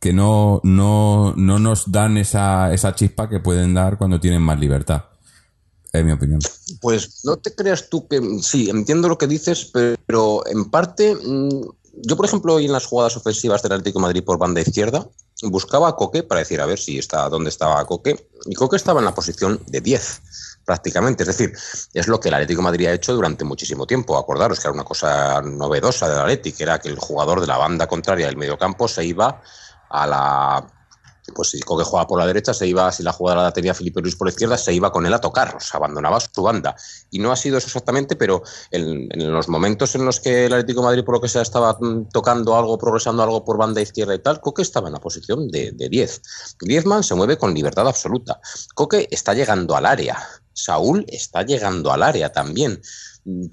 que 0.00 0.12
no, 0.12 0.60
no, 0.64 1.34
no 1.36 1.58
nos 1.60 1.92
dan 1.92 2.16
esa, 2.16 2.72
esa 2.74 2.94
chispa 2.94 3.28
que 3.28 3.38
pueden 3.38 3.74
dar 3.74 3.98
cuando 3.98 4.18
tienen 4.18 4.42
más 4.42 4.58
libertad. 4.58 5.04
Es 5.92 6.04
mi 6.04 6.12
opinión. 6.12 6.40
Pues 6.80 7.24
no 7.24 7.36
te 7.36 7.54
creas 7.54 7.88
tú 7.88 8.08
que 8.08 8.20
sí, 8.42 8.70
entiendo 8.70 9.08
lo 9.08 9.18
que 9.18 9.26
dices, 9.26 9.70
pero 10.06 10.46
en 10.46 10.70
parte, 10.70 11.14
mm, 11.14 11.60
yo 12.04 12.16
por 12.16 12.26
ejemplo 12.26 12.54
hoy 12.54 12.64
en 12.64 12.72
las 12.72 12.86
jugadas 12.86 13.16
ofensivas 13.16 13.62
del 13.62 13.72
Atlético 13.72 14.00
Madrid 14.00 14.24
por 14.24 14.38
banda 14.38 14.60
izquierda 14.60 15.06
buscaba 15.42 15.88
a 15.88 15.96
Coque 15.96 16.22
para 16.22 16.40
decir 16.40 16.60
a 16.60 16.66
ver 16.66 16.78
si 16.78 16.98
está 16.98 17.28
dónde 17.28 17.50
estaba 17.50 17.84
Coque 17.84 18.28
y 18.46 18.54
Coque 18.54 18.76
estaba 18.76 19.00
en 19.00 19.06
la 19.06 19.14
posición 19.14 19.60
de 19.66 19.80
10. 19.80 20.22
prácticamente. 20.64 21.24
Es 21.24 21.26
decir, 21.26 21.52
es 21.92 22.06
lo 22.06 22.20
que 22.20 22.28
el 22.28 22.34
Atlético 22.34 22.62
Madrid 22.62 22.86
ha 22.86 22.92
hecho 22.92 23.12
durante 23.14 23.44
muchísimo 23.44 23.84
tiempo. 23.84 24.16
Acordaros 24.16 24.60
que 24.60 24.68
era 24.68 24.72
una 24.72 24.84
cosa 24.84 25.42
novedosa 25.42 26.08
del 26.08 26.20
Atlético, 26.20 26.58
que 26.58 26.62
era 26.62 26.78
que 26.78 26.88
el 26.88 26.98
jugador 26.98 27.40
de 27.40 27.48
la 27.48 27.58
banda 27.58 27.88
contraria 27.88 28.26
del 28.26 28.36
mediocampo 28.36 28.86
se 28.86 29.04
iba 29.04 29.42
a 29.90 30.06
la 30.06 30.81
pues 31.34 31.50
si 31.50 31.60
Coque 31.60 31.84
jugaba 31.84 32.06
por 32.06 32.18
la 32.18 32.26
derecha, 32.26 32.54
se 32.54 32.66
iba, 32.66 32.90
si 32.92 33.02
la 33.02 33.12
jugada 33.12 33.42
la 33.42 33.52
tenía 33.52 33.74
Felipe 33.74 34.00
Luis 34.00 34.16
por 34.16 34.26
la 34.26 34.30
izquierda, 34.30 34.56
se 34.56 34.72
iba 34.72 34.92
con 34.92 35.06
él 35.06 35.14
a 35.14 35.20
tocar, 35.20 35.56
o 35.56 35.60
sea, 35.60 35.78
abandonaba 35.78 36.20
su 36.20 36.42
banda. 36.42 36.76
Y 37.10 37.18
no 37.18 37.32
ha 37.32 37.36
sido 37.36 37.58
eso 37.58 37.66
exactamente, 37.66 38.16
pero 38.16 38.42
en, 38.70 39.08
los 39.32 39.48
momentos 39.48 39.94
en 39.94 40.04
los 40.04 40.20
que 40.20 40.46
el 40.46 40.52
Atlético 40.52 40.82
Madrid, 40.82 41.04
por 41.04 41.14
lo 41.14 41.20
que 41.20 41.28
sea, 41.28 41.42
estaba 41.42 41.78
tocando 42.12 42.56
algo, 42.56 42.78
progresando 42.78 43.22
algo 43.22 43.44
por 43.44 43.58
banda 43.58 43.80
izquierda 43.80 44.14
y 44.14 44.18
tal, 44.18 44.40
Coque 44.40 44.62
estaba 44.62 44.88
en 44.88 44.94
la 44.94 45.00
posición 45.00 45.48
de, 45.48 45.72
10. 45.72 46.22
Griezmann 46.60 47.02
se 47.02 47.14
mueve 47.14 47.36
con 47.36 47.54
libertad 47.54 47.88
absoluta. 47.88 48.40
Coque 48.74 49.08
está 49.10 49.34
llegando 49.34 49.76
al 49.76 49.86
área. 49.86 50.18
Saúl 50.52 51.04
está 51.08 51.42
llegando 51.42 51.92
al 51.92 52.02
área 52.02 52.30
también. 52.32 52.80
Mm, 53.24 53.46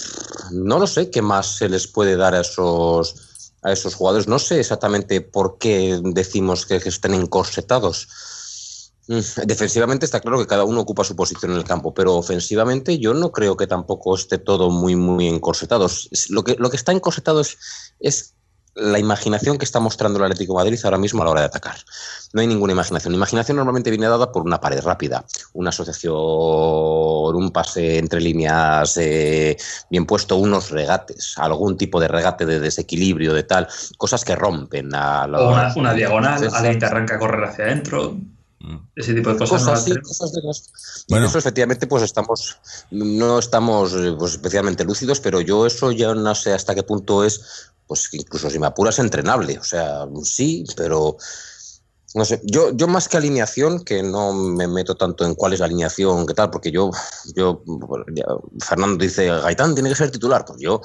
no 0.51 0.79
lo 0.79 0.87
sé 0.87 1.09
qué 1.09 1.21
más 1.21 1.57
se 1.57 1.69
les 1.69 1.87
puede 1.87 2.15
dar 2.15 2.35
a 2.35 2.41
esos 2.41 3.28
a 3.61 3.71
esos 3.71 3.95
jugadores. 3.95 4.27
No 4.27 4.39
sé 4.39 4.59
exactamente 4.59 5.21
por 5.21 5.57
qué 5.57 5.99
decimos 6.03 6.65
que, 6.65 6.75
estén 6.77 7.13
encorsetados. 7.13 8.07
Mm, 9.07 9.19
defensivamente 9.45 10.05
está 10.05 10.19
claro 10.19 10.39
que 10.39 10.47
cada 10.47 10.63
uno 10.63 10.81
ocupa 10.81 11.03
su 11.03 11.15
posición 11.15 11.51
en 11.51 11.57
el 11.57 11.63
campo, 11.63 11.93
pero 11.93 12.15
ofensivamente 12.15 12.99
yo 12.99 13.13
no 13.13 13.31
creo 13.31 13.57
que 13.57 13.67
tampoco 13.67 14.15
esté 14.15 14.37
todo 14.37 14.69
muy, 14.69 14.95
muy 14.95 15.27
encorsetado. 15.27 15.87
Lo 16.29 16.43
que, 16.43 16.55
lo 16.59 16.69
que 16.69 16.77
está 16.77 16.91
encorsetado 16.91 17.41
es, 17.41 17.57
es 17.99 18.35
la 18.79 18.99
imaginación 18.99 19.57
que 19.57 19.65
está 19.65 19.79
mostrando 19.79 20.19
el 20.19 20.25
Atlético 20.25 20.53
de 20.53 20.63
Madrid 20.63 20.79
ahora 20.83 20.97
mismo 20.97 21.21
a 21.21 21.25
la 21.25 21.31
hora 21.31 21.41
de 21.41 21.47
atacar. 21.47 21.75
No 22.33 22.41
hay 22.41 22.47
ninguna 22.47 22.73
imaginación. 22.73 23.13
La 23.13 23.17
imaginación 23.17 23.57
normalmente 23.57 23.89
viene 23.89 24.07
dada 24.07 24.31
por 24.31 24.43
una 24.43 24.61
pared 24.61 24.81
rápida, 24.81 25.25
una 25.53 25.69
asociación, 25.69 26.13
un 26.13 27.51
pase 27.51 27.97
entre 27.97 28.21
líneas 28.21 28.97
eh, 28.97 29.57
bien 29.89 30.05
puesto, 30.05 30.37
unos 30.37 30.69
regates, 30.69 31.33
algún 31.37 31.77
tipo 31.77 31.99
de 31.99 32.07
regate 32.07 32.45
de 32.45 32.59
desequilibrio, 32.59 33.33
de 33.33 33.43
tal, 33.43 33.67
cosas 33.97 34.23
que 34.23 34.35
rompen 34.35 34.93
a 34.93 35.27
la, 35.27 35.71
una, 35.75 35.93
diagonal, 35.93 36.49
alguien 36.53 36.79
que 36.79 36.85
arranca 36.85 37.15
a 37.15 37.19
correr 37.19 37.43
hacia 37.43 37.65
adentro. 37.65 38.17
Mm. 38.61 38.77
Ese 38.93 39.13
tipo 39.13 39.31
de 39.31 39.37
cosas. 39.37 39.63
cosas 39.63 39.85
de 39.85 40.41
bueno. 41.07 41.27
eso 41.27 41.37
efectivamente 41.37 41.87
pues 41.87 42.03
estamos 42.03 42.57
no 42.91 43.39
estamos 43.39 43.93
eh, 43.93 44.13
pues, 44.19 44.33
especialmente 44.33 44.83
lúcidos, 44.83 45.21
pero 45.21 45.39
yo 45.39 45.65
eso 45.65 45.93
ya 45.93 46.13
no 46.13 46.35
sé 46.35 46.51
hasta 46.51 46.75
qué 46.75 46.83
punto 46.83 47.23
es 47.23 47.68
pues 47.89 48.07
incluso 48.13 48.51
si 48.51 48.59
me 48.59 48.67
apuras, 48.67 48.99
entrenable. 48.99 49.57
O 49.57 49.63
sea, 49.63 50.05
sí, 50.23 50.63
pero 50.77 51.17
no 52.13 52.23
sé, 52.23 52.39
yo, 52.43 52.71
yo 52.75 52.87
más 52.87 53.07
que 53.07 53.17
alineación, 53.17 53.83
que 53.83 54.03
no 54.03 54.31
me 54.31 54.67
meto 54.67 54.95
tanto 54.95 55.25
en 55.25 55.33
cuál 55.33 55.53
es 55.53 55.59
la 55.59 55.65
alineación, 55.65 56.27
qué 56.27 56.35
tal, 56.35 56.51
porque 56.51 56.71
yo, 56.71 56.91
yo 57.35 57.63
Fernando 58.59 59.03
dice, 59.03 59.27
Gaitán 59.27 59.73
tiene 59.73 59.89
que 59.89 59.95
ser 59.95 60.11
titular. 60.11 60.45
Pues 60.45 60.59
yo, 60.59 60.81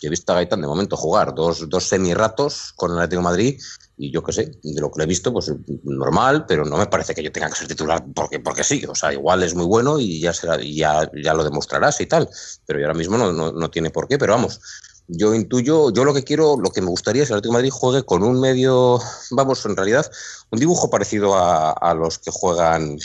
he 0.00 0.08
visto 0.08 0.32
a 0.32 0.36
Gaitán 0.36 0.62
de 0.62 0.66
momento 0.66 0.96
jugar 0.96 1.34
dos, 1.34 1.68
dos 1.68 1.84
semi-ratos 1.84 2.72
con 2.74 2.92
el 2.92 2.98
Atlético 2.98 3.22
Madrid 3.22 3.60
y 3.98 4.10
yo 4.10 4.22
qué 4.22 4.32
sé, 4.32 4.50
de 4.62 4.80
lo 4.80 4.90
que 4.90 4.98
le 4.98 5.04
he 5.04 5.08
visto, 5.08 5.30
pues 5.34 5.52
normal, 5.84 6.46
pero 6.46 6.64
no 6.64 6.78
me 6.78 6.86
parece 6.86 7.14
que 7.14 7.22
yo 7.22 7.32
tenga 7.32 7.50
que 7.50 7.56
ser 7.56 7.68
titular 7.68 8.02
porque, 8.14 8.40
porque 8.40 8.64
sí. 8.64 8.82
O 8.88 8.94
sea, 8.94 9.12
igual 9.12 9.42
es 9.42 9.54
muy 9.54 9.66
bueno 9.66 10.00
y 10.00 10.20
ya, 10.20 10.32
será, 10.32 10.58
ya, 10.62 11.10
ya 11.22 11.34
lo 11.34 11.44
demostrarás 11.44 12.00
y 12.00 12.06
tal, 12.06 12.30
pero 12.64 12.78
yo 12.78 12.86
ahora 12.86 12.98
mismo 12.98 13.18
no, 13.18 13.30
no, 13.30 13.52
no 13.52 13.70
tiene 13.70 13.90
por 13.90 14.08
qué, 14.08 14.16
pero 14.16 14.32
vamos 14.32 14.58
yo 15.08 15.34
intuyo, 15.34 15.92
yo 15.92 16.04
lo 16.04 16.14
que 16.14 16.24
quiero, 16.24 16.56
lo 16.58 16.70
que 16.70 16.80
me 16.80 16.88
gustaría 16.88 17.22
es 17.22 17.28
que 17.28 17.34
el 17.34 17.38
Atlético 17.38 17.52
de 17.52 17.58
Madrid 17.58 17.70
juegue 17.70 18.02
con 18.04 18.22
un 18.22 18.40
medio, 18.40 19.00
vamos, 19.30 19.64
en 19.64 19.76
realidad, 19.76 20.10
un 20.50 20.58
dibujo 20.58 20.90
parecido 20.90 21.34
a, 21.36 21.94
los 21.94 22.18
que 22.18 22.30
juegan 22.32 22.98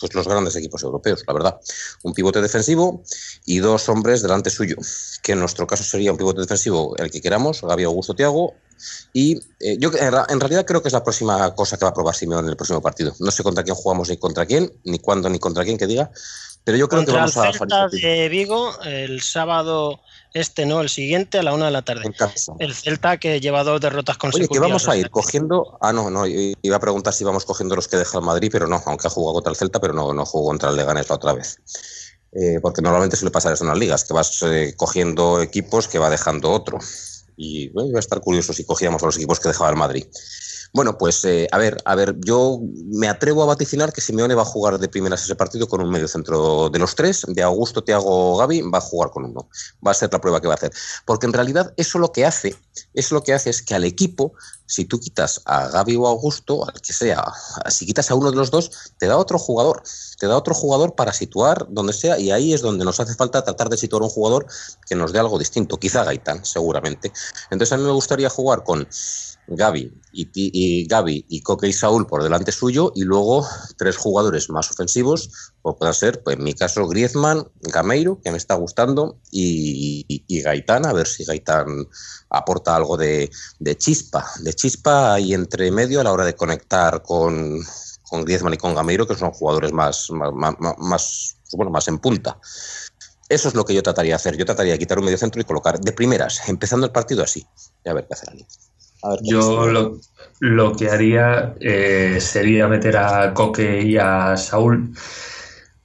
pues, 0.00 0.14
los 0.14 0.26
grandes 0.26 0.56
equipos 0.56 0.82
europeos, 0.82 1.22
la 1.26 1.32
verdad. 1.32 1.60
Un 2.02 2.12
pivote 2.12 2.40
defensivo 2.40 3.02
y 3.44 3.58
dos 3.58 3.88
hombres 3.88 4.22
delante 4.22 4.50
suyo, 4.50 4.76
que 5.22 5.32
en 5.32 5.40
nuestro 5.40 5.66
caso 5.66 5.84
sería 5.84 6.12
un 6.12 6.18
pivote 6.18 6.40
defensivo 6.40 6.96
el 6.98 7.10
que 7.10 7.20
queramos, 7.20 7.62
Gaby 7.62 7.84
Augusto 7.84 8.14
Tiago. 8.14 8.54
Y 9.12 9.36
eh, 9.60 9.78
yo 9.78 9.92
en, 9.96 10.40
realidad 10.40 10.66
creo 10.66 10.82
que 10.82 10.88
es 10.88 10.92
la 10.92 11.04
próxima 11.04 11.54
cosa 11.54 11.78
que 11.78 11.84
va 11.84 11.90
a 11.90 11.94
probar 11.94 12.14
Simeone 12.14 12.46
en 12.46 12.50
el 12.50 12.56
próximo 12.56 12.82
partido. 12.82 13.14
No 13.20 13.30
sé 13.30 13.44
contra 13.44 13.62
quién 13.62 13.76
jugamos 13.76 14.08
ni 14.08 14.16
contra 14.16 14.44
quién, 14.44 14.72
ni 14.82 14.98
cuándo 14.98 15.30
ni 15.30 15.38
contra 15.38 15.64
quién 15.64 15.78
que 15.78 15.86
diga, 15.86 16.10
pero 16.64 16.76
yo 16.76 16.88
creo 16.88 17.04
que 17.04 17.12
vamos 17.12 17.36
a... 17.36 17.52
Celta 17.52 17.88
de 17.88 18.28
Vigo 18.28 18.72
el 18.82 19.22
sábado 19.22 20.00
este 20.34 20.66
no, 20.66 20.80
el 20.80 20.88
siguiente 20.88 21.38
a 21.38 21.42
la 21.44 21.54
una 21.54 21.66
de 21.66 21.70
la 21.70 21.82
tarde. 21.82 22.12
El 22.58 22.74
Celta 22.74 23.18
que 23.18 23.40
lleva 23.40 23.62
dos 23.62 23.80
derrotas 23.80 24.18
consecutivas. 24.18 24.50
Oye, 24.50 24.58
que 24.58 24.72
vamos 24.72 24.88
a 24.88 24.96
ir 24.96 25.10
cogiendo. 25.10 25.78
Ah, 25.80 25.92
no, 25.92 26.10
no, 26.10 26.26
iba 26.26 26.76
a 26.76 26.80
preguntar 26.80 27.14
si 27.14 27.22
vamos 27.22 27.44
cogiendo 27.44 27.76
los 27.76 27.86
que 27.86 27.96
deja 27.96 28.18
el 28.18 28.24
Madrid, 28.24 28.50
pero 28.52 28.66
no, 28.66 28.82
aunque 28.84 29.06
ha 29.06 29.10
jugado 29.10 29.34
contra 29.34 29.50
el 29.50 29.56
Celta, 29.56 29.80
pero 29.80 29.94
no, 29.94 30.12
no 30.12 30.26
jugó 30.26 30.48
contra 30.48 30.70
el 30.70 30.76
Leganés 30.76 31.08
la 31.08 31.14
otra 31.14 31.32
vez. 31.34 31.60
Eh, 32.32 32.58
porque 32.60 32.82
normalmente 32.82 33.16
suele 33.16 33.30
pasar 33.30 33.52
eso 33.52 33.62
en 33.62 33.68
las 33.68 33.78
ligas, 33.78 34.02
que 34.02 34.12
vas 34.12 34.42
eh, 34.42 34.74
cogiendo 34.76 35.40
equipos 35.40 35.86
que 35.86 36.00
va 36.00 36.10
dejando 36.10 36.50
otro. 36.50 36.78
Y 37.36 37.68
bueno, 37.68 37.90
iba 37.90 37.98
a 37.98 38.00
estar 38.00 38.20
curioso 38.20 38.52
si 38.52 38.64
cogíamos 38.64 39.02
a 39.04 39.06
los 39.06 39.16
equipos 39.16 39.38
que 39.38 39.48
dejaba 39.48 39.70
el 39.70 39.76
Madrid. 39.76 40.04
Bueno, 40.74 40.98
pues 40.98 41.24
eh, 41.24 41.46
a 41.52 41.58
ver, 41.58 41.80
a 41.84 41.94
ver, 41.94 42.16
yo 42.18 42.58
me 42.86 43.06
atrevo 43.06 43.44
a 43.44 43.46
vaticinar 43.46 43.92
que 43.92 44.00
Simeone 44.00 44.34
va 44.34 44.42
a 44.42 44.44
jugar 44.44 44.80
de 44.80 44.88
primeras 44.88 45.22
ese 45.22 45.36
partido 45.36 45.68
con 45.68 45.80
un 45.80 45.88
medio 45.88 46.08
centro 46.08 46.68
de 46.68 46.80
los 46.80 46.96
tres, 46.96 47.24
de 47.28 47.44
Augusto, 47.44 47.84
Tiago, 47.84 48.36
Gaby, 48.38 48.62
va 48.62 48.78
a 48.78 48.80
jugar 48.80 49.10
con 49.10 49.24
uno. 49.24 49.48
Va 49.86 49.92
a 49.92 49.94
ser 49.94 50.12
la 50.12 50.20
prueba 50.20 50.40
que 50.40 50.48
va 50.48 50.54
a 50.54 50.56
hacer. 50.56 50.72
Porque 51.04 51.26
en 51.26 51.32
realidad 51.32 51.72
eso 51.76 52.00
lo 52.00 52.10
que 52.10 52.26
hace, 52.26 52.56
eso 52.92 53.14
lo 53.14 53.22
que 53.22 53.32
hace 53.32 53.50
es 53.50 53.62
que 53.62 53.76
al 53.76 53.84
equipo, 53.84 54.32
si 54.66 54.84
tú 54.84 54.98
quitas 54.98 55.42
a 55.44 55.68
Gaby 55.68 55.94
o 55.94 56.08
a 56.08 56.10
Augusto, 56.10 56.66
al 56.66 56.80
que 56.80 56.92
sea, 56.92 57.24
si 57.68 57.86
quitas 57.86 58.10
a 58.10 58.16
uno 58.16 58.32
de 58.32 58.36
los 58.36 58.50
dos, 58.50 58.72
te 58.98 59.06
da 59.06 59.16
otro 59.16 59.38
jugador, 59.38 59.84
te 60.18 60.26
da 60.26 60.36
otro 60.36 60.54
jugador 60.54 60.96
para 60.96 61.12
situar 61.12 61.68
donde 61.70 61.92
sea, 61.92 62.18
y 62.18 62.32
ahí 62.32 62.52
es 62.52 62.62
donde 62.62 62.84
nos 62.84 62.98
hace 62.98 63.14
falta 63.14 63.44
tratar 63.44 63.68
de 63.68 63.76
situar 63.76 64.02
un 64.02 64.08
jugador 64.08 64.46
que 64.88 64.96
nos 64.96 65.12
dé 65.12 65.20
algo 65.20 65.38
distinto, 65.38 65.78
quizá 65.78 66.02
Gaitán, 66.02 66.44
seguramente. 66.44 67.12
Entonces 67.50 67.72
a 67.72 67.76
mí 67.76 67.84
me 67.84 67.92
gustaría 67.92 68.28
jugar 68.28 68.64
con 68.64 68.88
Gaby 69.46 69.92
y, 70.12 70.28
y, 70.32 70.86
Gaby 70.86 71.26
y 71.28 71.42
Coque 71.42 71.68
y 71.68 71.72
Saúl 71.72 72.06
por 72.06 72.22
delante 72.22 72.52
suyo 72.52 72.92
y 72.94 73.02
luego 73.02 73.46
tres 73.76 73.96
jugadores 73.96 74.48
más 74.48 74.70
ofensivos, 74.70 75.52
o 75.62 75.76
puede 75.76 75.92
ser, 75.92 76.22
pues 76.22 76.36
en 76.36 76.44
mi 76.44 76.54
caso, 76.54 76.86
Griezmann, 76.86 77.48
Gameiro, 77.60 78.20
que 78.22 78.30
me 78.30 78.36
está 78.36 78.54
gustando, 78.54 79.18
y, 79.30 80.04
y, 80.08 80.40
Gaitán, 80.40 80.86
a 80.86 80.92
ver 80.92 81.06
si 81.06 81.24
Gaitán 81.24 81.88
aporta 82.30 82.76
algo 82.76 82.96
de, 82.96 83.30
chispa, 83.76 84.24
de 84.40 84.54
chispa 84.54 85.14
ahí 85.14 85.34
entre 85.34 85.70
medio 85.70 86.00
a 86.00 86.04
la 86.04 86.12
hora 86.12 86.24
de 86.24 86.34
conectar 86.34 87.02
con, 87.02 87.60
Griezmann 88.12 88.54
y 88.54 88.58
con 88.58 88.74
Gameiro, 88.74 89.08
que 89.08 89.16
son 89.16 89.32
jugadores 89.32 89.72
más, 89.72 90.08
bueno, 90.08 91.70
más 91.70 91.88
en 91.88 91.98
punta. 91.98 92.38
Eso 93.28 93.48
es 93.48 93.54
lo 93.54 93.64
que 93.64 93.74
yo 93.74 93.82
trataría 93.82 94.12
de 94.12 94.16
hacer. 94.16 94.36
Yo 94.36 94.44
trataría 94.44 94.74
de 94.74 94.78
quitar 94.78 94.98
un 94.98 95.06
medio 95.06 95.18
centro 95.18 95.40
y 95.40 95.44
colocar 95.44 95.80
de 95.80 95.92
primeras, 95.92 96.48
empezando 96.48 96.86
el 96.86 96.92
partido 96.92 97.24
así. 97.24 97.44
Y 97.84 97.88
a 97.88 97.94
ver 97.94 98.06
qué 98.06 98.14
hacer 98.14 98.28
Yo 99.22 99.66
lo, 100.40 100.76
que 100.76 100.88
haría 100.88 101.54
eh, 101.60 102.18
sería 102.20 102.68
meter 102.68 102.96
a 102.96 103.34
Coque 103.34 103.82
y 103.82 103.96
a 103.96 104.36
Saúl 104.36 104.94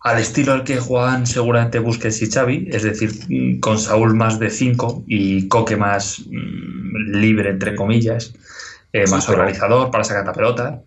al 0.02 0.20
estilo 0.20 0.54
al 0.54 0.64
que 0.64 0.78
juegan 0.78 1.28
seguramente 1.28 1.80
Busquets 1.80 2.22
y 2.22 2.32
Xavi, 2.32 2.70
es 2.72 2.84
decir, 2.84 3.60
con 3.60 3.78
Saúl 3.78 4.16
más 4.16 4.40
de 4.40 4.50
5 4.50 5.04
y 5.08 5.48
Coque 5.50 5.76
más 5.76 6.22
mm, 6.26 7.18
libre, 7.18 7.50
entre 7.50 7.76
comillas, 7.76 8.34
eh, 8.94 9.06
más 9.08 9.28
organizador 9.30 9.92
para 9.92 10.04
sacar 10.04 10.26
la 10.26 10.34
pelota. 10.34 10.82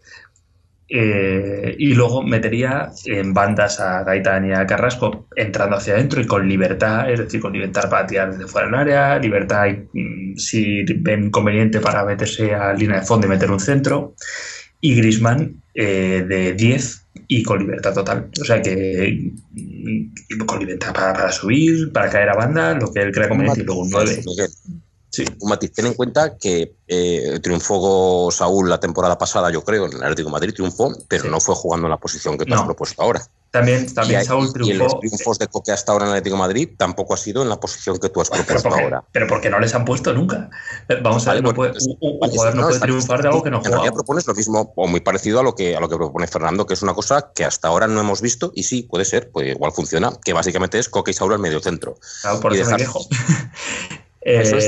Eh, 0.94 1.74
y 1.78 1.94
luego 1.94 2.22
metería 2.22 2.90
en 3.06 3.32
bandas 3.32 3.80
a 3.80 4.04
Gaitán 4.04 4.46
y 4.46 4.52
a 4.52 4.66
Carrasco 4.66 5.26
entrando 5.34 5.76
hacia 5.76 5.94
adentro 5.94 6.20
y 6.20 6.26
con 6.26 6.46
libertad, 6.46 7.10
es 7.10 7.18
decir, 7.18 7.40
con 7.40 7.54
libertad 7.54 7.88
para 7.88 8.06
tirar 8.06 8.30
desde 8.30 8.46
fuera 8.46 8.66
del 8.66 8.74
área, 8.74 9.18
libertad 9.18 9.68
mm, 9.94 10.36
si 10.36 10.84
ven 10.98 11.30
conveniente 11.30 11.80
para 11.80 12.04
meterse 12.04 12.54
a 12.54 12.74
línea 12.74 13.00
de 13.00 13.06
fondo 13.06 13.26
y 13.26 13.30
meter 13.30 13.50
un 13.50 13.58
centro, 13.58 14.14
y 14.82 14.94
Grisman 14.94 15.62
eh, 15.74 16.26
de 16.28 16.52
10 16.52 17.06
y 17.26 17.42
con 17.42 17.60
libertad 17.60 17.94
total. 17.94 18.28
O 18.38 18.44
sea 18.44 18.60
que 18.60 19.32
mm, 19.50 20.44
con 20.44 20.58
libertad 20.58 20.92
para, 20.92 21.32
subir, 21.32 21.90
para 21.90 22.10
caer 22.10 22.28
a 22.28 22.34
banda, 22.34 22.74
lo 22.74 22.92
que 22.92 23.00
él 23.00 23.12
crea 23.12 23.30
conveniente, 23.30 23.62
y 23.62 23.64
luego 23.64 23.80
un 23.80 23.90
9. 23.90 24.20
Sí. 25.12 25.24
Un 25.40 25.50
matiz. 25.50 25.72
Ten 25.72 25.86
en 25.86 25.94
cuenta 25.94 26.38
que 26.38 26.74
eh, 26.88 27.38
triunfó 27.42 28.30
Saúl 28.30 28.70
la 28.70 28.80
temporada 28.80 29.18
pasada, 29.18 29.50
yo 29.50 29.62
creo, 29.62 29.84
en 29.84 29.92
el 29.92 30.02
Atlético 30.02 30.30
de 30.30 30.32
Madrid 30.32 30.54
triunfó, 30.54 30.90
pero 31.06 31.24
no 31.24 31.38
fue 31.38 31.54
jugando 31.54 31.86
en 31.86 31.90
la 31.90 31.98
posición 31.98 32.38
que 32.38 32.46
tú 32.46 32.54
has 32.54 32.62
propuesto 32.62 33.02
ahora. 33.02 33.22
También, 33.50 33.92
también 33.92 34.24
Saúl 34.24 34.50
triunfó. 34.50 34.70
Y 34.70 34.72
en 34.72 34.78
los 34.78 34.98
triunfos 34.98 35.38
de 35.38 35.48
Coque 35.48 35.72
hasta 35.72 35.92
ahora 35.92 36.06
en 36.06 36.12
el 36.12 36.16
Atlético 36.16 36.36
de 36.36 36.40
Madrid 36.40 36.68
tampoco 36.78 37.12
ha 37.12 37.18
sido 37.18 37.42
en 37.42 37.50
la 37.50 37.60
posición 37.60 37.98
que 37.98 38.08
tú 38.08 38.22
has 38.22 38.30
propuesto 38.30 38.70
ahora. 38.70 39.04
Pero 39.12 39.26
porque 39.26 39.50
no 39.50 39.60
les 39.60 39.74
han 39.74 39.84
puesto 39.84 40.14
nunca. 40.14 40.48
Vamos 41.02 41.28
a 41.28 41.34
ver, 41.34 41.42
no 41.42 41.52
puede, 41.52 41.72
un, 41.72 41.98
jugador 41.98 42.54
no, 42.54 42.62
puede 42.62 42.80
triunfar 42.80 43.20
de 43.20 43.28
algo 43.28 43.42
que 43.42 43.50
no 43.50 43.58
juega. 43.58 43.68
En 43.68 43.72
realidad 43.74 43.94
propones 43.94 44.26
lo 44.26 44.32
mismo 44.32 44.72
o 44.74 44.86
muy 44.86 45.00
parecido 45.00 45.40
a 45.40 45.42
lo 45.42 45.54
que 45.54 45.76
a 45.76 45.80
lo 45.80 45.90
que 45.90 45.96
propone 45.96 46.26
Fernando, 46.26 46.64
que 46.64 46.72
es 46.72 46.82
una 46.82 46.94
cosa 46.94 47.32
que 47.34 47.44
hasta 47.44 47.68
ahora 47.68 47.86
no 47.86 48.00
hemos 48.00 48.22
visto 48.22 48.52
y 48.54 48.62
sí, 48.62 48.84
puede 48.84 49.04
ser, 49.04 49.30
pues 49.30 49.48
igual 49.48 49.72
funciona, 49.72 50.12
que 50.24 50.32
básicamente 50.32 50.78
es 50.78 50.88
Coque 50.88 51.10
y 51.10 51.14
Saúl 51.14 51.34
al 51.34 51.38
medio 51.38 51.60
centro. 51.60 51.96
Claro, 52.22 52.40
por 52.40 52.54
eso 52.54 52.70
me 52.70 52.76
quejo. 52.78 53.06
Eso 54.24 54.56
es, 54.56 54.66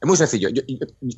Es 0.00 0.06
muy 0.06 0.16
sencillo. 0.16 0.48
Yo, 0.48 0.62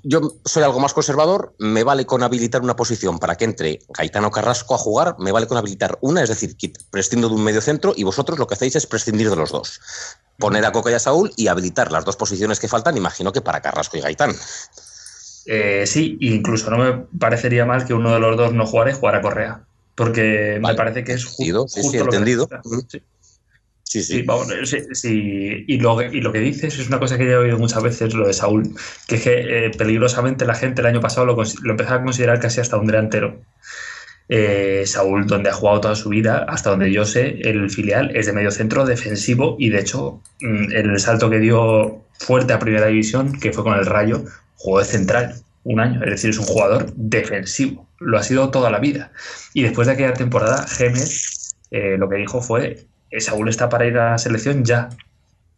yo, 0.03 0.37
soy 0.45 0.62
algo 0.62 0.80
más 0.80 0.95
conservador. 0.95 1.55
Me 1.59 1.84
vale 1.84 2.07
con 2.07 2.22
habilitar 2.22 2.62
una 2.62 2.76
posición 2.76 3.18
para 3.18 3.37
que 3.37 3.45
entre 3.45 3.80
Gaetano 3.89 4.30
Carrasco 4.30 4.74
a 4.74 4.78
jugar. 4.78 5.16
Me 5.18 5.32
vale 5.32 5.47
con 5.47 5.59
habilitar 5.59 5.99
una, 6.01 6.22
es 6.22 6.28
decir, 6.28 6.57
prescindo 6.91 7.28
de 7.28 7.34
un 7.34 7.45
medio 7.45 7.61
centro 7.61 7.93
y 7.97 8.05
vosotros 8.05 8.39
lo 8.39 8.47
que 8.47 8.55
hacéis 8.55 8.76
es 8.76 8.87
prescindir 8.87 9.30
de 9.30 9.37
los 9.37 9.51
dos. 9.51 9.80
Poner 10.39 10.64
a 10.64 10.72
Coca 10.72 10.91
y 10.91 10.95
a 10.95 10.99
Saúl 10.99 11.32
y 11.37 11.49
habilitar 11.49 11.93
las 11.93 12.05
dos 12.05 12.16
posiciones 12.16 12.61
que 12.61 12.68
faltan, 12.68 12.97
imagino 12.97 13.32
que 13.32 13.41
para 13.41 13.61
Carrasco 13.61 13.97
y 13.97 14.01
Gaitán. 14.01 14.34
Eh, 15.47 15.84
sí, 15.87 16.18
incluso 16.20 16.70
no 16.70 16.78
me 16.78 17.07
parecería 17.18 17.64
mal 17.64 17.87
que 17.87 17.95
uno 17.95 18.12
de 18.12 18.18
los 18.18 18.37
dos 18.37 18.53
no 18.53 18.66
jugara 18.66 18.91
y 18.91 18.95
jugara 18.95 19.20
Correa. 19.20 19.64
Porque 19.95 20.59
me 20.61 20.74
parece 20.74 21.05
que 21.05 21.12
es 21.12 21.24
justo, 21.24 21.68
sí, 21.68 21.82
sí, 21.82 21.97
entendido. 21.97 22.49
Sí, 23.89 24.03
sí. 24.03 24.24
sí, 24.93 25.64
Y, 25.68 25.78
lo, 25.78 26.03
y 26.03 26.20
lo 26.20 26.32
que 26.32 26.41
dices 26.41 26.76
es 26.76 26.89
una 26.89 26.99
cosa 26.99 27.16
que 27.16 27.24
ya 27.24 27.32
he 27.32 27.37
oído 27.37 27.57
muchas 27.57 27.82
veces, 27.84 28.14
lo 28.14 28.26
de 28.26 28.32
Saúl, 28.32 28.74
que 29.07 29.14
es 29.14 29.22
que 29.22 29.66
eh, 29.66 29.70
peligrosamente 29.70 30.45
la 30.45 30.57
gente 30.57 30.80
el 30.80 30.89
año 30.89 31.01
pasado 31.01 31.24
lo, 31.24 31.37
lo 31.37 31.70
empezaba 31.70 32.01
a 32.01 32.05
considerar 32.05 32.41
casi 32.41 32.61
hasta 32.61 32.76
un 32.78 32.87
delantero. 32.87 33.41
Eh, 34.28 34.82
Saúl, 34.87 35.28
donde 35.28 35.51
ha 35.51 35.53
jugado 35.53 35.80
toda 35.82 35.95
su 35.95 36.09
vida, 36.09 36.45
hasta 36.49 36.70
donde 36.70 36.91
yo 36.91 37.05
sé, 37.05 37.39
el 37.43 37.70
filial 37.70 38.11
es 38.16 38.26
de 38.26 38.32
medio 38.32 38.51
centro 38.51 38.84
defensivo 38.84 39.55
y 39.57 39.68
de 39.68 39.78
hecho 39.78 40.20
mm, 40.41 40.72
el 40.72 40.99
salto 40.99 41.30
que 41.30 41.39
dio 41.39 42.05
fuerte 42.18 42.53
a 42.53 42.59
primera 42.59 42.89
división, 42.89 43.39
que 43.39 43.53
fue 43.53 43.62
con 43.62 43.78
el 43.78 43.87
Rayo, 43.87 44.24
jugó 44.57 44.80
de 44.80 44.84
central 44.84 45.34
un 45.62 45.78
año, 45.78 46.03
es 46.03 46.11
decir, 46.11 46.30
es 46.30 46.39
un 46.39 46.47
jugador 46.47 46.93
defensivo, 46.97 47.89
lo 48.01 48.18
ha 48.18 48.24
sido 48.24 48.51
toda 48.51 48.68
la 48.70 48.80
vida. 48.80 49.12
Y 49.55 49.62
después 49.62 49.87
de 49.87 49.95
aquella 49.95 50.12
temporada, 50.12 50.66
Gémez 50.66 51.55
eh, 51.70 51.97
lo 51.97 52.09
que 52.09 52.16
dijo 52.16 52.43
fue 52.43 52.87
Saúl 53.21 53.49
está 53.49 53.69
para 53.69 53.87
ir 53.87 53.97
a 53.99 54.12
la 54.12 54.19
selección 54.19 54.64
ya. 54.64 54.89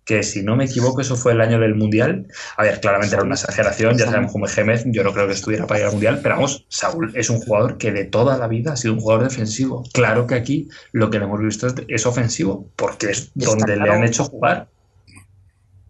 Que 0.05 0.23
si 0.23 0.43
no 0.43 0.57
me 0.57 0.65
equivoco, 0.65 1.03
eso 1.03 1.17
fue 1.17 1.33
el 1.33 1.41
año 1.43 1.61
del 1.61 1.75
Mundial. 1.75 2.27
A 2.57 2.63
ver, 2.63 2.81
claramente 2.81 3.15
era 3.15 3.25
una 3.25 3.35
exageración, 3.35 3.99
ya 3.99 4.07
sabemos 4.07 4.33
cómo 4.33 4.47
es 4.47 4.55
Gémez, 4.55 4.85
yo 4.87 5.05
no 5.05 5.13
creo 5.13 5.27
que 5.27 5.35
estuviera 5.35 5.67
para 5.67 5.81
ir 5.81 5.87
al 5.87 5.93
Mundial, 5.93 6.21
pero 6.23 6.37
vamos, 6.37 6.65
Saúl 6.69 7.13
es 7.15 7.29
un 7.29 7.41
jugador 7.41 7.77
que 7.77 7.93
de 7.93 8.07
toda 8.07 8.39
la 8.39 8.49
vida 8.49 8.73
ha 8.73 8.77
sido 8.77 8.95
un 8.95 9.01
jugador 9.01 9.25
defensivo. 9.25 9.85
Claro 9.93 10.27
que 10.27 10.35
aquí 10.35 10.71
lo 10.93 11.11
que 11.11 11.19
le 11.19 11.27
hemos 11.27 11.41
visto 11.41 11.67
es, 11.87 12.07
ofensivo, 12.07 12.71
porque 12.75 13.11
es 13.11 13.31
donde 13.35 13.77
le 13.77 13.91
han 13.91 14.03
hecho 14.03 14.25
jugar. 14.25 14.69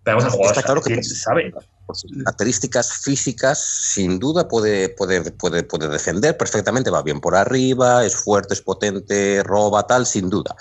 Pero 0.02 0.16
vamos 0.16 0.24
a 0.24 0.36
jugar, 0.36 0.50
está 0.50 0.62
claro 0.64 0.82
que 0.82 1.00
sabe 1.04 1.52
por 1.88 1.96
características 2.24 2.92
físicas, 2.92 3.58
sin 3.58 4.18
duda 4.18 4.46
puede, 4.46 4.90
puede, 4.90 5.32
puede, 5.32 5.62
puede 5.62 5.88
defender 5.88 6.36
perfectamente, 6.36 6.90
va 6.90 7.02
bien 7.02 7.20
por 7.20 7.34
arriba, 7.34 8.04
es 8.04 8.14
fuerte, 8.14 8.52
es 8.52 8.60
potente, 8.60 9.42
roba, 9.42 9.86
tal, 9.86 10.06
sin 10.06 10.28
duda. 10.28 10.54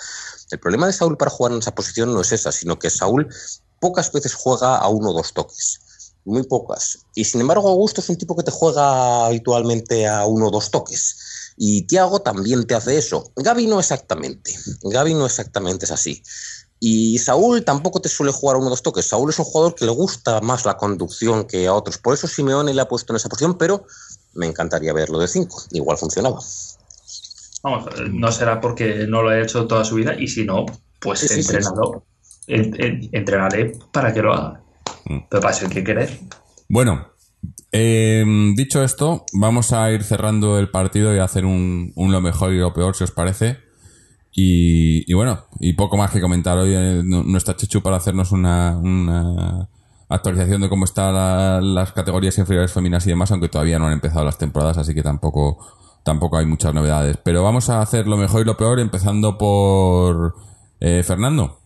El 0.50 0.58
problema 0.58 0.86
de 0.86 0.94
Saúl 0.94 1.18
para 1.18 1.30
jugar 1.30 1.52
en 1.52 1.58
esa 1.58 1.74
posición 1.74 2.14
no 2.14 2.22
es 2.22 2.32
esa, 2.32 2.50
sino 2.50 2.78
que 2.78 2.88
Saúl 2.88 3.28
pocas 3.78 4.10
veces 4.10 4.34
juega 4.34 4.78
a 4.78 4.88
uno 4.88 5.10
o 5.10 5.12
dos 5.12 5.34
toques. 5.34 5.80
Muy 6.24 6.42
pocas. 6.44 7.00
Y 7.14 7.24
sin 7.24 7.42
embargo, 7.42 7.68
Augusto 7.68 8.00
es 8.00 8.08
un 8.08 8.16
tipo 8.16 8.34
que 8.34 8.42
te 8.42 8.50
juega 8.50 9.26
habitualmente 9.26 10.06
a 10.06 10.24
uno 10.24 10.48
o 10.48 10.50
dos 10.50 10.70
toques. 10.70 11.54
Y 11.58 11.82
Tiago 11.82 12.20
también 12.20 12.66
te 12.66 12.74
hace 12.74 12.96
eso. 12.96 13.32
Gaby 13.36 13.66
no 13.66 13.80
exactamente. 13.80 14.56
Gaby 14.82 15.14
no 15.14 15.26
exactamente 15.26 15.84
es 15.84 15.90
así. 15.90 16.22
Y 16.80 17.18
Saúl 17.18 17.64
tampoco 17.64 18.00
te 18.00 18.08
suele 18.08 18.32
jugar 18.32 18.56
a 18.56 18.58
uno 18.58 18.68
o 18.68 18.70
dos 18.70 18.82
toques. 18.82 19.08
Saúl 19.08 19.30
es 19.30 19.38
un 19.38 19.44
jugador 19.44 19.74
que 19.74 19.84
le 19.84 19.90
gusta 19.90 20.40
más 20.40 20.64
la 20.64 20.76
conducción 20.76 21.44
que 21.44 21.66
a 21.66 21.74
otros. 21.74 21.98
Por 21.98 22.14
eso 22.14 22.28
Simeone 22.28 22.72
le 22.72 22.80
ha 22.80 22.88
puesto 22.88 23.12
en 23.12 23.16
esa 23.16 23.28
posición, 23.28 23.58
pero 23.58 23.84
me 24.34 24.46
encantaría 24.46 24.92
verlo 24.92 25.18
de 25.18 25.28
cinco. 25.28 25.62
Igual 25.72 25.98
funcionaba. 25.98 26.38
Vamos, 27.62 27.86
no 28.10 28.30
será 28.30 28.60
porque 28.60 29.06
no 29.08 29.22
lo 29.22 29.30
ha 29.30 29.40
hecho 29.40 29.66
toda 29.66 29.84
su 29.84 29.96
vida 29.96 30.14
y 30.18 30.28
si 30.28 30.44
no, 30.44 30.66
pues 31.00 31.20
sí, 31.20 31.40
entrenado, 31.40 32.04
entrenaré 32.46 33.72
para 33.92 34.12
que 34.12 34.22
lo 34.22 34.32
haga. 34.32 34.60
Mm. 35.06 35.18
Pero 35.28 35.42
para 35.42 35.54
eso 35.54 35.66
hay 35.66 35.72
que 35.72 35.84
querer. 35.84 36.18
Bueno, 36.68 37.08
em, 37.72 38.54
dicho 38.54 38.82
esto, 38.84 39.24
vamos 39.32 39.72
a 39.72 39.90
ir 39.90 40.04
cerrando 40.04 40.58
el 40.58 40.70
partido 40.70 41.14
y 41.14 41.18
hacer 41.18 41.44
un, 41.44 41.92
lo 41.96 42.20
mejor 42.20 42.52
y 42.52 42.58
lo 42.58 42.72
peor, 42.72 42.94
si 42.94 43.04
os 43.04 43.10
parece. 43.10 43.58
Y, 44.32 45.12
bueno, 45.14 45.46
y 45.58 45.72
poco 45.72 45.96
más 45.96 46.10
que 46.12 46.20
comentar. 46.20 46.56
Hoy 46.58 46.72
eh, 46.72 47.02
no, 47.04 47.36
está 47.36 47.56
Chechu 47.56 47.82
para 47.82 47.96
hacernos 47.96 48.30
una, 48.30 49.68
actualización 50.08 50.60
de 50.60 50.68
cómo 50.68 50.84
están 50.84 51.74
las 51.74 51.92
categorías 51.92 52.38
inferiores 52.38 52.72
femeninas 52.72 53.06
y 53.06 53.10
demás, 53.10 53.30
aunque 53.32 53.48
todavía 53.48 53.78
no 53.78 53.86
han 53.86 53.94
empezado 53.94 54.24
las 54.24 54.38
temporadas, 54.38 54.78
así 54.78 54.94
que 54.94 55.02
tampoco 55.02 55.58
tampoco 56.04 56.38
hay 56.38 56.46
muchas 56.46 56.72
novedades. 56.72 57.18
Pero 57.22 57.42
vamos 57.42 57.68
a 57.68 57.82
hacer 57.82 58.06
lo 58.06 58.16
mejor 58.16 58.42
y 58.42 58.44
lo 58.44 58.56
peor, 58.56 58.80
empezando 58.80 59.36
por 59.36 60.34
eh, 60.80 61.02
Fernando. 61.02 61.58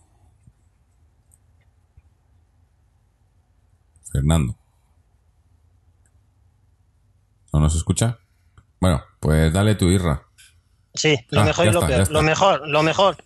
Fernando. 4.11 4.55
¿No 7.53 7.59
nos 7.59 7.75
escucha? 7.75 8.19
Bueno, 8.81 9.01
pues 9.19 9.53
dale 9.53 9.75
tu 9.75 9.85
Irra. 9.85 10.27
Sí, 10.93 11.19
lo 11.29 11.41
ah, 11.41 11.45
mejor 11.45 11.67
y 11.67 11.71
lo 11.71 11.85
peor. 11.85 12.11
Lo 12.11 12.21
mejor, 12.21 12.67
lo 12.67 12.83
mejor. 12.83 13.17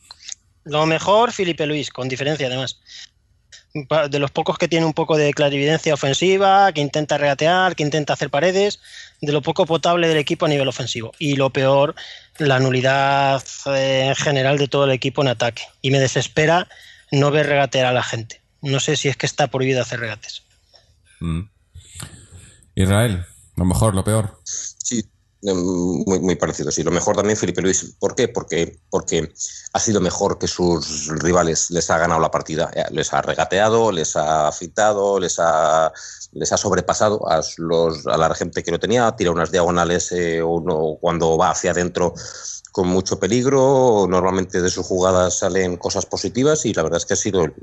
Lo 0.64 0.86
mejor, 0.86 1.32
Felipe 1.32 1.66
Luis, 1.66 1.90
con 1.90 2.08
diferencia 2.08 2.48
además. 2.48 2.80
De 4.10 4.20
los 4.20 4.32
pocos 4.32 4.58
que 4.58 4.68
tiene 4.68 4.86
un 4.86 4.94
poco 4.94 5.18
de 5.18 5.34
clarividencia 5.34 5.94
ofensiva, 5.94 6.72
que 6.74 6.82
intenta 6.82 7.18
regatear, 7.18 7.76
que 7.76 7.84
intenta 7.84 8.14
hacer 8.14 8.30
paredes, 8.30 8.80
de 9.22 9.32
lo 9.32 9.42
poco 9.42 9.66
potable 9.66 10.08
del 10.08 10.18
equipo 10.18 10.46
a 10.46 10.50
nivel 10.50 10.68
ofensivo. 10.68 11.12
Y 11.20 11.36
lo 11.36 11.52
peor, 11.52 11.96
la 12.38 12.60
nulidad 12.60 13.44
eh, 13.68 14.08
en 14.08 14.16
general 14.16 14.58
de 14.58 14.68
todo 14.68 14.86
el 14.86 14.92
equipo 14.92 15.22
en 15.22 15.28
ataque. 15.28 15.64
Y 15.82 15.92
me 15.92 16.00
desespera 16.00 16.68
no 17.12 17.32
ver 17.32 17.48
regatear 17.48 17.86
a 17.86 17.94
la 17.94 18.04
gente. 18.04 18.42
No 18.62 18.80
sé 18.80 18.96
si 18.96 19.10
es 19.10 19.18
que 19.18 19.26
está 19.26 19.48
prohibido 19.48 19.82
hacer 19.82 20.00
regates. 20.00 20.44
Mm. 21.20 21.42
Israel, 22.76 23.26
lo 23.56 23.66
mejor, 23.66 23.96
lo 23.96 24.04
peor. 24.04 24.40
Sí, 25.40 25.54
muy, 25.54 26.20
muy 26.20 26.36
parecido, 26.36 26.72
sí. 26.72 26.84
Lo 26.84 26.92
mejor 26.92 27.16
también 27.16 27.38
Felipe 27.38 27.62
Luis. 27.62 27.96
¿Por 28.00 28.16
qué? 28.16 28.28
Porque, 28.28 28.80
porque 28.90 29.32
ha 29.74 29.80
sido 29.80 30.02
mejor 30.02 30.40
que 30.40 30.48
sus 30.48 31.08
rivales. 31.08 31.70
Les 31.70 31.90
ha 31.90 31.98
ganado 31.98 32.20
la 32.20 32.32
partida. 32.32 32.72
Eh, 32.74 32.84
les 32.92 33.14
ha 33.14 33.22
regateado, 33.22 33.92
les 33.92 34.16
ha 34.16 34.52
fitado, 34.52 35.20
les 35.20 35.38
ha, 35.40 35.92
les 36.32 36.52
ha 36.52 36.58
sobrepasado 36.58 37.30
a, 37.30 37.42
los, 37.58 38.08
a 38.08 38.18
la 38.18 38.34
gente 38.34 38.64
que 38.64 38.72
lo 38.72 38.80
tenía. 38.80 39.16
Tira 39.16 39.32
unas 39.32 39.52
diagonales 39.52 40.12
eh, 40.12 40.42
uno, 40.42 40.98
cuando 41.00 41.38
va 41.38 41.52
hacia 41.52 41.72
adentro 41.72 42.14
con 42.72 42.88
mucho 42.88 43.20
peligro. 43.20 44.08
Normalmente 44.10 44.62
de 44.62 44.70
sus 44.70 44.86
jugadas 44.86 45.40
salen 45.40 45.78
cosas 45.78 46.06
positivas 46.06 46.66
y 46.66 46.74
la 46.74 46.84
verdad 46.84 46.98
es 46.98 47.06
que 47.06 47.14
ha 47.14 47.18
sido 47.18 47.44
el, 47.44 47.54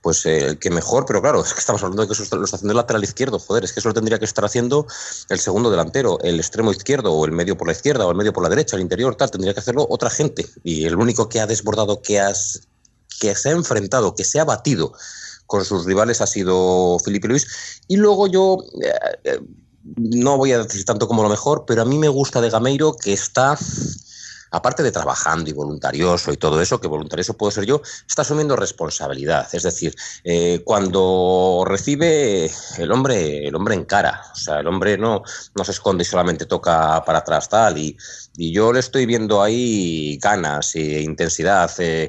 pues 0.00 0.26
el 0.26 0.58
que 0.58 0.70
mejor, 0.70 1.04
pero 1.06 1.20
claro, 1.20 1.40
es 1.44 1.52
que 1.52 1.60
estamos 1.60 1.82
hablando 1.82 2.02
de 2.02 2.08
que 2.08 2.14
eso 2.14 2.36
lo 2.36 2.44
está 2.44 2.56
haciendo 2.56 2.72
el 2.72 2.76
lateral 2.76 3.02
izquierdo, 3.02 3.38
joder, 3.38 3.64
es 3.64 3.72
que 3.72 3.80
eso 3.80 3.88
lo 3.88 3.94
tendría 3.94 4.18
que 4.18 4.24
estar 4.24 4.44
haciendo 4.44 4.86
el 5.28 5.38
segundo 5.38 5.70
delantero, 5.70 6.18
el 6.22 6.38
extremo 6.38 6.70
izquierdo 6.72 7.12
o 7.12 7.24
el 7.24 7.32
medio 7.32 7.56
por 7.56 7.66
la 7.66 7.72
izquierda 7.72 8.06
o 8.06 8.10
el 8.10 8.16
medio 8.16 8.32
por 8.32 8.42
la 8.42 8.48
derecha, 8.48 8.76
el 8.76 8.82
interior, 8.82 9.16
tal, 9.16 9.30
tendría 9.30 9.54
que 9.54 9.60
hacerlo 9.60 9.86
otra 9.90 10.10
gente. 10.10 10.46
Y 10.62 10.84
el 10.84 10.96
único 10.96 11.28
que 11.28 11.40
ha 11.40 11.46
desbordado, 11.46 12.00
que, 12.02 12.20
has, 12.20 12.68
que 13.20 13.34
se 13.34 13.50
ha 13.50 13.52
enfrentado, 13.52 14.14
que 14.14 14.24
se 14.24 14.40
ha 14.40 14.44
batido 14.44 14.92
con 15.46 15.64
sus 15.64 15.86
rivales 15.86 16.20
ha 16.20 16.26
sido 16.26 16.98
Felipe 17.04 17.28
Luis. 17.28 17.46
Y 17.88 17.96
luego 17.96 18.26
yo... 18.26 18.58
Eh, 18.82 18.92
eh, 19.24 19.40
no 19.96 20.36
voy 20.36 20.52
a 20.52 20.58
decir 20.58 20.84
tanto 20.84 21.08
como 21.08 21.22
lo 21.22 21.30
mejor, 21.30 21.64
pero 21.66 21.80
a 21.80 21.84
mí 21.86 21.98
me 21.98 22.08
gusta 22.08 22.42
de 22.42 22.50
Gameiro 22.50 22.94
que 22.94 23.14
está 23.14 23.56
aparte 24.50 24.82
de 24.82 24.92
trabajando 24.92 25.50
y 25.50 25.52
voluntarioso 25.52 26.32
y 26.32 26.36
todo 26.36 26.60
eso, 26.60 26.80
que 26.80 26.88
voluntarioso 26.88 27.36
puedo 27.36 27.50
ser 27.50 27.66
yo, 27.66 27.82
está 28.06 28.22
asumiendo 28.22 28.56
responsabilidad. 28.56 29.48
Es 29.52 29.62
decir, 29.62 29.94
eh, 30.24 30.62
cuando 30.64 31.64
recibe 31.66 32.50
el 32.78 32.92
hombre, 32.92 33.46
el 33.46 33.54
hombre 33.54 33.74
encara, 33.74 34.22
o 34.32 34.36
sea, 34.36 34.60
el 34.60 34.66
hombre 34.66 34.96
no, 34.98 35.22
no 35.54 35.64
se 35.64 35.72
esconde 35.72 36.02
y 36.02 36.06
solamente 36.06 36.46
toca 36.46 37.02
para 37.04 37.18
atrás 37.18 37.48
tal. 37.48 37.78
Y, 37.78 37.96
yo 38.40 38.72
le 38.72 38.78
estoy 38.78 39.04
viendo 39.04 39.42
ahí 39.42 40.16
ganas 40.22 40.76
e 40.76 41.00
intensidad. 41.02 41.72
Eh, 41.78 42.08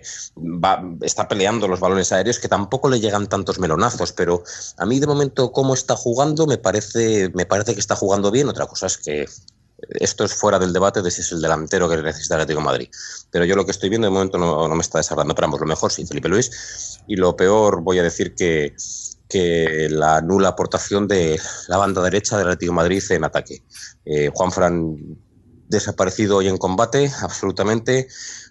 está 1.02 1.28
peleando 1.28 1.68
los 1.68 1.80
balones 1.80 2.12
aéreos 2.12 2.38
que 2.38 2.48
tampoco 2.48 2.88
le 2.88 3.00
llegan 3.00 3.26
tantos 3.26 3.58
melonazos, 3.58 4.12
pero 4.12 4.44
a 4.78 4.86
mí 4.86 5.00
de 5.00 5.08
momento 5.08 5.52
cómo 5.52 5.74
está 5.74 5.96
jugando 5.96 6.46
me 6.46 6.60
parece, 6.60 7.32
me 7.34 7.48
parece 7.48 7.74
que 7.74 7.80
está 7.80 7.96
jugando 7.96 8.30
bien. 8.30 8.48
Otra 8.48 8.68
cosa 8.68 8.86
es 8.86 8.98
que 9.00 9.26
esto 9.90 10.24
es 10.24 10.34
fuera 10.34 10.60
del 10.60 10.74
debate 10.74 11.02
de 11.02 11.12
si 11.12 11.22
es 11.22 11.32
el 11.32 11.42
delantero 11.42 11.90
que 11.90 11.98
necesita 11.98 12.36
el 12.36 12.42
Atlético 12.42 12.62
Madrid. 12.62 12.90
Pero 13.32 13.46
yo 13.46 13.56
lo 13.56 13.66
que 13.66 13.72
estoy 13.72 13.90
viendo 13.90 14.08
de 14.08 14.12
momento 14.12 14.38
no, 14.38 14.68
me 14.70 14.82
está 14.82 14.98
desagradando. 14.98 15.36
Pero 15.36 15.46
ambos, 15.46 15.60
lo 15.62 15.68
mejor 15.68 15.92
sí, 15.92 16.06
Felipe 16.06 16.30
Luis. 16.30 17.00
Y 17.08 17.16
lo 17.16 17.36
peor, 17.36 17.82
voy 17.82 18.00
a 18.00 18.04
decir 18.04 18.36
que, 18.36 18.76
que 19.28 19.88
la 19.90 20.22
nula 20.22 20.50
aportación 20.50 21.08
de 21.08 21.40
la 21.68 21.78
banda 21.78 22.02
derecha 22.02 22.38
del 22.38 22.48
Atlético 22.48 22.74
Madrid 22.74 23.04
en 23.10 23.24
ataque. 23.24 23.64
Eh, 24.06 24.30
Juan 24.34 24.52
Fran 24.52 24.98
desaparecido 25.70 26.38
hoy 26.38 26.48
en 26.48 26.58
combate, 26.58 27.12
absolutamente. 27.22 28.08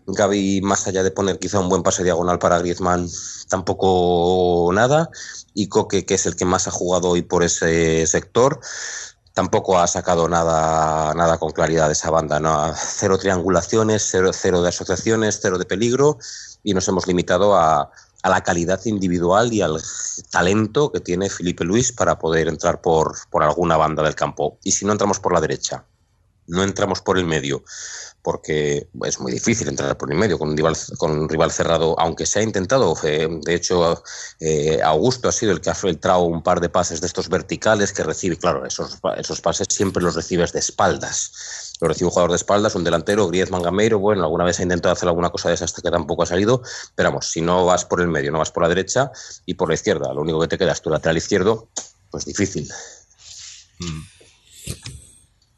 Gaby, 0.07 0.62
más 0.62 0.87
allá 0.87 1.03
de 1.03 1.11
poner 1.11 1.39
quizá 1.39 1.61
un 1.61 1.68
buen 1.68 1.83
pase 1.83 2.03
diagonal 2.03 2.39
para 2.39 2.59
Griezmann, 2.61 3.09
tampoco 3.49 4.70
nada. 4.72 5.11
Y 5.53 5.68
Coque, 5.68 6.07
que 6.07 6.14
es 6.14 6.24
el 6.26 6.37
que 6.37 6.47
más 6.47 6.66
ha 6.68 6.70
jugado 6.70 7.11
hoy 7.11 7.22
por 7.22 7.43
ese 7.43 8.07
sector, 8.07 8.61
tampoco 9.39 9.78
ha 9.78 9.86
sacado 9.86 10.28
nada, 10.28 11.14
nada 11.14 11.39
con 11.39 11.53
claridad 11.53 11.86
de 11.86 11.93
esa 11.93 12.11
banda. 12.11 12.41
¿no? 12.41 12.74
Cero 12.74 13.18
triangulaciones, 13.18 14.05
cero, 14.11 14.32
cero 14.32 14.62
de 14.62 14.70
asociaciones, 14.70 15.39
cero 15.41 15.59
de 15.59 15.64
peligro 15.64 16.18
y 16.64 16.74
nos 16.74 16.89
hemos 16.89 17.07
limitado 17.07 17.55
a, 17.55 17.89
a 18.24 18.28
la 18.28 18.41
calidad 18.41 18.84
individual 18.86 19.53
y 19.53 19.61
al 19.61 19.80
talento 20.32 20.91
que 20.91 20.99
tiene 20.99 21.30
Felipe 21.30 21.62
Luis 21.62 21.93
para 21.93 22.18
poder 22.18 22.49
entrar 22.49 22.80
por, 22.80 23.14
por 23.30 23.45
alguna 23.45 23.76
banda 23.76 24.03
del 24.03 24.16
campo. 24.16 24.59
Y 24.64 24.72
si 24.72 24.84
no 24.84 24.91
entramos 24.91 25.20
por 25.20 25.32
la 25.32 25.41
derecha, 25.41 25.84
no 26.49 26.64
entramos 26.64 27.01
por 27.01 27.16
el 27.16 27.24
medio, 27.24 27.62
porque 28.29 28.87
es 29.07 29.20
muy 29.20 29.33
difícil 29.33 29.68
entrar 29.68 29.97
por 29.97 30.12
el 30.12 30.18
medio 30.18 30.39
con 30.39 30.51
un 30.51 30.57
rival, 30.59 30.76
con 30.99 31.12
un 31.12 31.31
rival 31.31 31.51
cerrado, 31.51 31.99
aunque 31.99 32.26
se 32.26 32.41
ha 32.41 32.43
intentado. 32.43 32.95
eh, 33.03 33.26
de 33.26 33.55
hecho, 33.55 34.03
eh, 34.39 34.83
Augusto 34.85 35.31
ha 35.31 35.33
sido 35.33 35.53
el 35.53 35.62
que 35.62 35.70
ha 35.70 35.74
filtrado 35.74 36.24
un 36.24 36.43
par 36.43 36.61
de 36.61 36.68
pases 36.68 37.01
de 37.01 37.07
estos 37.07 37.31
verticales 37.31 37.91
que 37.91 38.03
recibe. 38.03 38.37
Claro, 38.37 38.66
esos, 38.66 38.99
esos 39.16 39.41
pases 39.41 39.68
siempre 39.70 40.03
los 40.03 40.14
recibes 40.14 40.53
de 40.53 40.59
espaldas. 40.59 41.72
Lo 41.81 41.89
recibe 41.89 42.09
un 42.09 42.11
jugador 42.11 42.33
de 42.33 42.37
espaldas, 42.37 42.74
un 42.74 42.85
delantero, 42.85 43.26
Griezmann 43.29 43.62
Gameiro. 43.62 43.99
Bueno, 43.99 44.24
alguna 44.24 44.45
vez 44.45 44.61
ha 44.61 44.62
intentado 44.62 44.93
hacer 44.93 45.09
alguna 45.09 45.31
cosa 45.31 45.49
de 45.49 45.55
esa 45.55 45.64
hasta 45.64 45.81
que 45.81 45.91
tampoco 45.91 46.22
ha 46.22 46.26
salido. 46.26 46.61
Pero 46.97 47.09
vamos, 47.09 47.31
si 47.31 47.41
no 47.41 47.64
vas 47.64 47.87
por 47.87 48.03
el 48.03 48.09
medio, 48.09 48.31
no 48.31 48.41
vas 48.41 48.51
por 48.51 48.62
la 48.62 48.68
derecha 48.68 49.11
y 49.47 49.55
por 49.55 49.68
la 49.68 49.74
izquierda, 49.74 50.12
lo 50.12 50.20
único 50.20 50.39
que 50.41 50.49
te 50.49 50.59
queda 50.59 50.72
es 50.72 50.83
tu 50.83 50.91
lateral 50.91 51.16
izquierdo, 51.16 51.70
pues 52.11 52.26
difícil. 52.26 52.68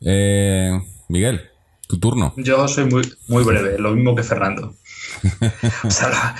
Eh, 0.02 0.80
Miguel, 1.08 1.49
tu 1.90 1.98
turno. 1.98 2.32
Yo 2.36 2.68
soy 2.68 2.84
muy, 2.84 3.02
muy 3.26 3.42
breve, 3.42 3.78
lo 3.78 3.90
mismo 3.92 4.14
que 4.14 4.22
Fernando. 4.22 4.76
o 5.84 5.90
sea, 5.90 6.36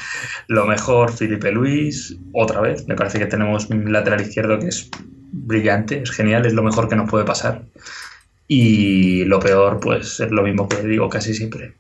lo 0.47 0.65
mejor, 0.65 1.13
Felipe 1.13 1.51
Luis, 1.51 2.17
otra 2.33 2.61
vez. 2.61 2.87
Me 2.87 2.95
parece 2.95 3.19
que 3.19 3.27
tenemos 3.27 3.69
un 3.69 3.93
lateral 3.93 4.21
izquierdo 4.21 4.61
que 4.61 4.69
es 4.69 4.89
brillante, 5.33 6.03
es 6.03 6.11
genial, 6.13 6.47
es 6.47 6.53
lo 6.53 6.63
mejor 6.63 6.89
que 6.89 6.95
nos 6.95 7.11
puede 7.11 7.25
pasar. 7.25 7.65
Y 8.47 9.25
lo 9.25 9.41
peor, 9.41 9.81
pues 9.81 10.21
es 10.21 10.31
lo 10.31 10.43
mismo 10.43 10.69
que 10.69 10.83
digo 10.83 11.09
casi 11.09 11.35
siempre. 11.35 11.75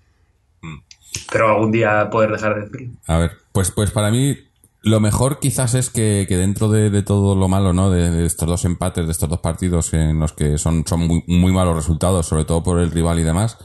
Pero 1.31 1.49
algún 1.49 1.71
día 1.71 2.11
poder 2.11 2.33
dejar 2.33 2.57
de 2.57 2.61
decirlo. 2.62 2.93
A 3.07 3.18
ver, 3.18 3.33
pues, 3.53 3.71
pues 3.71 3.93
para 3.93 4.11
mí 4.11 4.37
lo 4.83 5.01
mejor 5.01 5.39
quizás 5.41 5.74
es 5.74 5.91
que, 5.91 6.26
que 6.28 6.37
dentro 6.37 6.68
de, 6.68 6.91
de 6.91 7.03
todo 7.03 7.35
lo 7.35 7.49
malo, 7.49 7.72
¿no? 7.72 7.91
De, 7.91 8.24
estos 8.24 8.49
dos 8.49 8.64
empates, 8.64 9.07
de 9.07 9.12
estos 9.12 9.28
dos 9.28 9.41
partidos 9.41 9.93
en 9.93 10.18
los 10.18 10.33
que 10.33 10.59
son, 10.59 10.85
son 10.87 11.07
muy, 11.07 11.24
muy 11.26 11.53
malos 11.53 11.76
resultados, 11.76 12.26
sobre 12.26 12.45
todo 12.45 12.62
por 12.62 12.81
el 12.81 12.91
rival 12.91 13.18
y 13.18 13.22
demás, 13.22 13.59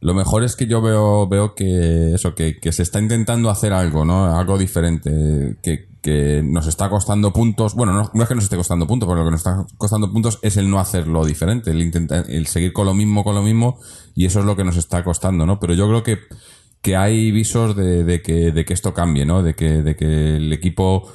lo 0.00 0.14
mejor 0.14 0.44
es 0.44 0.56
que 0.56 0.66
yo 0.66 0.80
veo, 0.80 1.28
veo 1.28 1.54
que 1.54 2.14
eso, 2.14 2.34
que, 2.34 2.58
que 2.58 2.72
se 2.72 2.82
está 2.82 3.00
intentando 3.00 3.50
hacer 3.50 3.72
algo, 3.72 4.04
¿no? 4.04 4.36
Algo 4.36 4.58
diferente, 4.58 5.56
que, 5.62 5.88
que 6.02 6.42
nos 6.44 6.66
está 6.66 6.88
costando 6.88 7.32
puntos. 7.32 7.74
Bueno, 7.74 7.92
no, 7.92 8.10
no 8.12 8.22
es 8.22 8.28
que 8.28 8.34
nos 8.34 8.44
esté 8.44 8.56
costando 8.56 8.86
puntos, 8.86 9.06
porque 9.06 9.20
lo 9.20 9.26
que 9.26 9.32
nos 9.32 9.40
está 9.40 9.66
costando 9.76 10.12
puntos 10.12 10.38
es 10.42 10.56
el 10.56 10.70
no 10.70 10.78
hacerlo 10.78 11.24
diferente, 11.24 11.70
el 11.72 11.82
intentar, 11.82 12.26
el 12.28 12.46
seguir 12.46 12.72
con 12.72 12.86
lo 12.86 12.94
mismo, 12.94 13.24
con 13.24 13.34
lo 13.34 13.42
mismo, 13.42 13.80
y 14.14 14.26
eso 14.26 14.40
es 14.40 14.44
lo 14.44 14.54
que 14.56 14.64
nos 14.64 14.76
está 14.76 15.02
costando, 15.02 15.46
¿no? 15.46 15.58
Pero 15.58 15.74
yo 15.74 15.88
creo 15.88 16.02
que, 16.04 16.18
que 16.82 16.96
hay 16.96 17.30
visos 17.30 17.76
de, 17.76 18.04
de 18.04 18.22
que, 18.22 18.52
de 18.52 18.64
que 18.64 18.74
esto 18.74 18.94
cambie, 18.94 19.24
¿no? 19.24 19.42
De 19.42 19.54
que, 19.54 19.82
de 19.82 19.96
que 19.96 20.36
el 20.36 20.52
equipo 20.52 21.10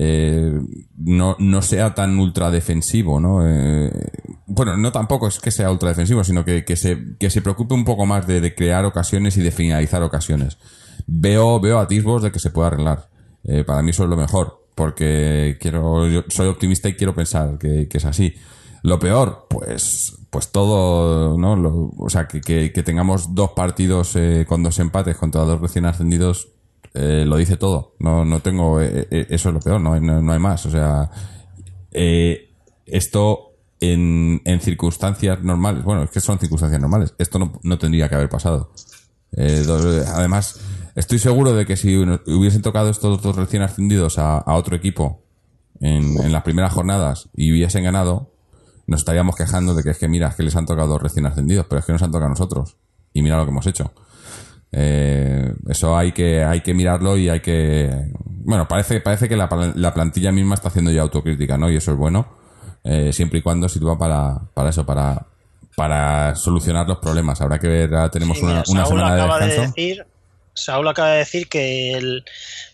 eh, 0.00 0.52
no, 0.96 1.34
no 1.40 1.60
sea 1.60 1.92
tan 1.92 2.18
ultra 2.20 2.52
defensivo, 2.52 3.18
¿no? 3.18 3.40
Eh, 3.44 3.90
bueno, 4.46 4.76
no 4.76 4.92
tampoco 4.92 5.26
es 5.26 5.40
que 5.40 5.50
sea 5.50 5.72
ultra 5.72 5.88
defensivo, 5.88 6.22
sino 6.22 6.44
que, 6.44 6.64
que, 6.64 6.76
se, 6.76 7.16
que 7.18 7.30
se 7.30 7.42
preocupe 7.42 7.74
un 7.74 7.84
poco 7.84 8.06
más 8.06 8.26
de, 8.26 8.54
crear 8.54 8.84
ocasiones 8.84 9.36
y 9.36 9.42
de 9.42 9.50
finalizar 9.50 10.02
ocasiones. 10.04 10.58
Veo, 11.06 11.58
veo 11.58 11.80
atisbos 11.80 12.22
de 12.22 12.30
que 12.30 12.38
se 12.38 12.50
pueda 12.50 12.68
arreglar. 12.68 13.08
Eh, 13.42 13.64
para 13.64 13.82
mí 13.82 13.90
eso 13.90 14.04
es 14.04 14.10
lo 14.10 14.16
mejor, 14.16 14.66
porque 14.76 15.58
quiero, 15.60 16.06
yo 16.06 16.24
soy 16.28 16.46
optimista 16.46 16.88
y 16.88 16.94
quiero 16.94 17.14
pensar 17.14 17.58
que 17.58 17.88
es 17.90 18.04
así. 18.04 18.34
Lo 18.82 18.98
peor, 18.98 19.46
pues, 19.50 20.18
pues 20.30 20.50
todo, 20.52 21.36
¿no? 21.36 21.92
O 21.98 22.08
sea, 22.10 22.28
que, 22.28 22.40
que, 22.40 22.82
tengamos 22.82 23.34
dos 23.34 23.50
partidos 23.50 24.14
eh, 24.16 24.44
con 24.48 24.62
dos 24.62 24.78
empates 24.78 25.16
contra 25.16 25.42
dos 25.42 25.60
recién 25.60 25.86
ascendidos, 25.86 26.48
eh, 26.94 27.24
lo 27.26 27.36
dice 27.36 27.56
todo. 27.56 27.94
No, 27.98 28.24
no 28.24 28.40
tengo, 28.40 28.80
eh, 28.80 29.08
eh, 29.10 29.26
eso 29.30 29.48
es 29.48 29.54
lo 29.54 29.60
peor, 29.60 29.80
no, 29.80 29.98
no, 30.00 30.22
no 30.22 30.32
hay 30.32 30.38
más. 30.38 30.64
O 30.66 30.70
sea, 30.70 31.10
eh, 31.90 32.50
esto 32.86 33.52
en, 33.80 34.42
en 34.44 34.60
circunstancias 34.60 35.42
normales, 35.42 35.82
bueno, 35.84 36.02
es 36.02 36.10
que 36.10 36.20
son 36.20 36.38
circunstancias 36.38 36.80
normales, 36.80 37.14
esto 37.18 37.38
no, 37.38 37.58
no 37.62 37.78
tendría 37.78 38.08
que 38.08 38.14
haber 38.14 38.28
pasado. 38.28 38.72
Do- 39.30 40.04
además, 40.14 40.58
estoy 40.94 41.18
seguro 41.18 41.52
de 41.52 41.66
que 41.66 41.76
si 41.76 41.96
hubiesen 41.96 42.62
tocado 42.62 42.88
estos 42.88 43.20
dos 43.22 43.36
recién 43.36 43.62
ascendidos 43.62 44.18
a, 44.18 44.38
a 44.38 44.54
otro 44.54 44.74
equipo 44.74 45.22
en, 45.80 46.18
en 46.18 46.32
las 46.32 46.42
primeras 46.42 46.72
jornadas 46.72 47.28
y 47.36 47.52
hubiesen 47.52 47.84
ganado, 47.84 48.32
nos 48.88 49.02
estaríamos 49.02 49.36
quejando 49.36 49.74
de 49.74 49.84
que 49.84 49.90
es 49.90 49.98
que 49.98 50.08
mira, 50.08 50.28
es 50.28 50.34
que 50.34 50.42
les 50.42 50.56
han 50.56 50.66
tocado 50.66 50.88
dos 50.88 51.02
recién 51.02 51.24
ascendidos, 51.26 51.66
pero 51.68 51.78
es 51.78 51.86
que 51.86 51.92
nos 51.92 52.02
han 52.02 52.10
tocado 52.10 52.26
a 52.26 52.30
nosotros. 52.30 52.76
Y 53.12 53.22
mira 53.22 53.36
lo 53.36 53.44
que 53.44 53.50
hemos 53.50 53.66
hecho. 53.68 53.92
Eh, 54.70 55.52
eso 55.68 55.96
hay 55.96 56.12
que, 56.12 56.44
hay 56.44 56.60
que 56.60 56.74
mirarlo 56.74 57.16
y 57.16 57.28
hay 57.28 57.40
que. 57.40 57.90
Bueno, 58.24 58.66
parece, 58.68 59.00
parece 59.00 59.28
que 59.28 59.36
la, 59.36 59.48
la 59.76 59.94
plantilla 59.94 60.30
misma 60.32 60.54
está 60.54 60.68
haciendo 60.68 60.90
ya 60.90 61.02
autocrítica, 61.02 61.56
¿no? 61.56 61.70
Y 61.70 61.76
eso 61.76 61.92
es 61.92 61.96
bueno. 61.96 62.26
eh, 62.84 63.12
siempre 63.12 63.38
y 63.40 63.42
cuando 63.42 63.68
sirva 63.68 63.98
para, 63.98 64.38
para 64.54 64.70
eso, 64.70 64.84
para, 64.86 65.26
para 65.76 66.34
solucionar 66.34 66.86
los 66.88 66.98
problemas. 66.98 67.40
Habrá 67.40 67.58
que 67.58 67.68
ver, 67.68 67.94
ahora 67.94 68.10
tenemos 68.10 68.38
Sí, 68.38 68.44
una, 68.44 68.52
mira, 68.54 68.64
una 68.68 68.86
semana 68.86 69.14
de 69.14 69.20
acaba 69.22 69.38
de 69.38 69.46
descanso. 69.46 69.74
decir, 69.74 70.06
Saúl 70.54 70.88
acaba 70.88 71.10
de 71.10 71.18
decir 71.18 71.48
que 71.48 71.92
el- 71.94 72.24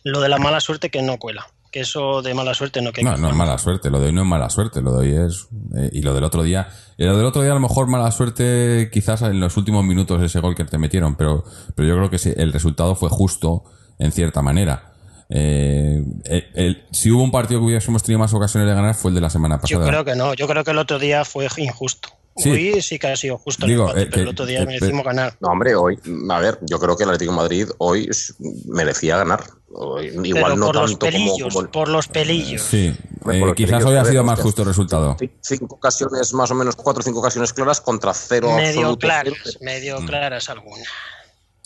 lo 0.04 0.20
de 0.20 0.28
la 0.28 0.38
mala 0.38 0.60
suerte 0.60 0.90
que 0.90 1.02
no 1.02 1.18
cuela. 1.18 1.46
Que 1.74 1.80
eso 1.80 2.22
de 2.22 2.34
mala 2.34 2.54
suerte 2.54 2.80
no 2.80 2.92
que 2.92 3.02
No, 3.02 3.16
no 3.16 3.28
es 3.30 3.34
mala 3.34 3.58
suerte, 3.58 3.90
lo 3.90 3.98
de 3.98 4.06
hoy 4.06 4.12
no 4.12 4.20
es 4.22 4.28
mala 4.28 4.48
suerte, 4.48 4.80
lo 4.80 4.92
de 4.96 4.98
hoy 5.08 5.26
es... 5.26 5.48
eh, 5.76 5.90
y 5.92 6.02
lo 6.02 6.14
del 6.14 6.22
otro 6.22 6.44
día... 6.44 6.68
y 6.96 7.02
lo 7.04 7.16
del 7.16 7.26
otro 7.26 7.42
día 7.42 7.50
a 7.50 7.54
lo 7.54 7.60
mejor 7.60 7.88
mala 7.88 8.12
suerte 8.12 8.90
quizás 8.92 9.22
en 9.22 9.40
los 9.40 9.56
últimos 9.56 9.84
minutos 9.84 10.22
ese 10.22 10.38
gol 10.38 10.54
que 10.54 10.64
te 10.64 10.78
metieron, 10.78 11.16
pero, 11.16 11.42
pero 11.74 11.88
yo 11.88 11.96
creo 11.96 12.10
que 12.10 12.18
sí, 12.18 12.32
el 12.36 12.52
resultado 12.52 12.94
fue 12.94 13.08
justo 13.08 13.64
en 13.98 14.12
cierta 14.12 14.40
manera. 14.40 14.92
Eh, 15.28 16.00
el- 16.26 16.44
el- 16.54 16.84
si 16.92 17.10
hubo 17.10 17.24
un 17.24 17.32
partido 17.32 17.58
que 17.58 17.66
hubiésemos 17.66 18.04
tenido 18.04 18.20
más 18.20 18.32
ocasiones 18.34 18.68
de 18.68 18.74
ganar 18.76 18.94
fue 18.94 19.08
el 19.10 19.16
de 19.16 19.20
la 19.20 19.30
semana 19.30 19.56
Yo 19.56 19.78
pasada. 19.78 19.86
creo 19.88 20.04
que 20.04 20.14
no, 20.14 20.32
yo 20.34 20.46
creo 20.46 20.62
que 20.62 20.70
el 20.70 20.78
otro 20.78 21.00
día 21.00 21.24
fue 21.24 21.48
injusto. 21.56 22.08
Sí. 22.36 22.50
Hoy 22.50 22.82
sí 22.82 22.98
que 22.98 23.06
ha 23.06 23.16
sido 23.16 23.38
justo 23.38 23.64
el 23.64 23.70
Digo, 23.70 23.84
empate, 23.84 24.02
eh, 24.02 24.08
pero 24.10 24.22
el 24.22 24.28
otro 24.28 24.44
día 24.46 24.60
que- 24.60 24.66
merecimos 24.66 25.04
ganar. 25.04 25.36
No, 25.40 25.48
hombre, 25.50 25.74
hoy, 25.76 25.96
a 26.30 26.40
ver, 26.40 26.58
yo 26.62 26.80
creo 26.80 26.96
que 26.96 27.04
el 27.04 27.10
Atlético 27.10 27.30
de 27.30 27.36
Madrid 27.36 27.68
hoy 27.78 28.10
merecía 28.66 29.16
ganar. 29.18 29.44
Hoy, 29.76 30.06
igual 30.06 30.44
pero 30.44 30.56
no 30.56 30.66
por 30.66 30.74
los 30.76 30.90
tanto 30.92 31.06
como, 31.06 31.12
pelillos, 31.12 31.54
como- 31.54 31.70
por 31.70 31.88
los 31.88 32.08
pelillos. 32.08 32.62
Sí, 32.62 32.86
eh, 32.88 32.96
por 33.20 33.34
los 33.38 33.54
quizás 33.54 33.70
pelillos, 33.70 33.90
hoy 33.90 33.96
ha 33.98 34.04
sido 34.04 34.24
más 34.24 34.40
justo 34.40 34.62
el 34.62 34.68
resultado. 34.68 35.16
Cin- 35.16 35.32
Cinco 35.40 35.74
ocasiones, 35.76 36.32
más 36.34 36.50
o 36.50 36.54
menos 36.54 36.74
cuatro 36.76 37.00
o 37.00 37.02
cinco 37.04 37.20
ocasiones 37.20 37.52
claras 37.52 37.80
contra 37.80 38.12
cero 38.14 38.48
medio 38.52 38.68
absoluto. 38.80 38.98
claras, 38.98 39.34
cero. 39.44 39.58
medio 39.60 39.96
claras 40.06 40.48
algunas. 40.48 40.88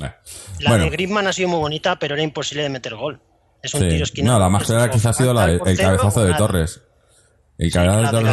Eh, 0.00 0.12
La 0.60 0.70
bueno, 0.70 0.84
de 0.84 0.90
Griezmann 0.90 1.26
ha 1.26 1.32
sido 1.32 1.48
muy 1.48 1.58
bonita, 1.60 1.98
pero 1.98 2.14
era 2.14 2.22
imposible 2.22 2.62
de 2.62 2.68
meter 2.68 2.94
gol. 2.94 3.20
Es 3.62 3.74
un 3.74 3.80
sí. 3.80 3.88
tiro 3.88 4.04
esquinado. 4.04 4.38
No, 4.38 4.44
la 4.44 4.48
más 4.50 4.64
clara 4.64 4.90
quizás 4.90 5.06
ha 5.06 5.12
sido 5.14 5.34
la 5.34 5.46
el 5.46 5.58
portero 5.58 5.82
cabezazo 5.96 6.24
de. 6.24 6.34
Torres. 6.34 6.80
El 7.58 7.72
cabezazo 7.72 8.02
de 8.02 8.10
Torres. 8.10 8.24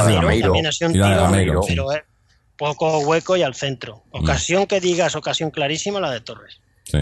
Y 0.94 0.98
la 0.98 1.10
de 1.10 1.16
Gameiro, 1.16 1.62
pero 1.68 1.92
eh, 1.92 2.04
poco 2.58 3.00
hueco 3.00 3.36
y 3.38 3.44
al 3.44 3.56
centro. 3.56 4.04
Mm. 4.14 4.24
Ocasión 4.24 4.66
que 4.68 4.80
digas, 4.80 5.16
ocasión 5.16 5.52
clarísima, 5.52 6.00
la 6.00 6.12
de 6.12 6.22
Torres. 6.22 6.60
Sí. 6.84 7.00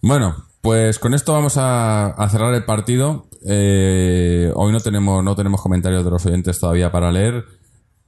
Bueno, 0.00 0.46
pues 0.60 0.98
con 0.98 1.14
esto 1.14 1.32
vamos 1.32 1.56
a, 1.56 2.08
a 2.08 2.28
cerrar 2.28 2.54
el 2.54 2.64
partido. 2.64 3.26
Eh, 3.48 4.50
hoy 4.54 4.72
no 4.72 4.80
tenemos, 4.80 5.22
no 5.24 5.34
tenemos 5.36 5.60
comentarios 5.60 6.04
de 6.04 6.10
los 6.10 6.24
oyentes 6.26 6.58
todavía 6.58 6.90
para 6.90 7.10
leer, 7.12 7.44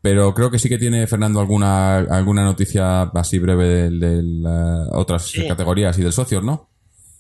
pero 0.03 0.35
creo 0.35 0.51
que 0.51 0.59
sí 0.59 0.69
que 0.69 0.79
tiene 0.79 1.07
Fernando 1.07 1.41
alguna, 1.41 1.97
alguna 1.99 2.43
noticia 2.45 3.03
así 3.03 3.39
breve 3.39 3.67
de, 3.67 3.91
de 3.91 4.23
la- 4.23 4.87
otras 4.93 5.27
Sí. 5.29 5.47
categorías 5.47 5.99
y 5.99 6.03
del 6.03 6.13
socios, 6.13 6.43
¿no? 6.45 6.69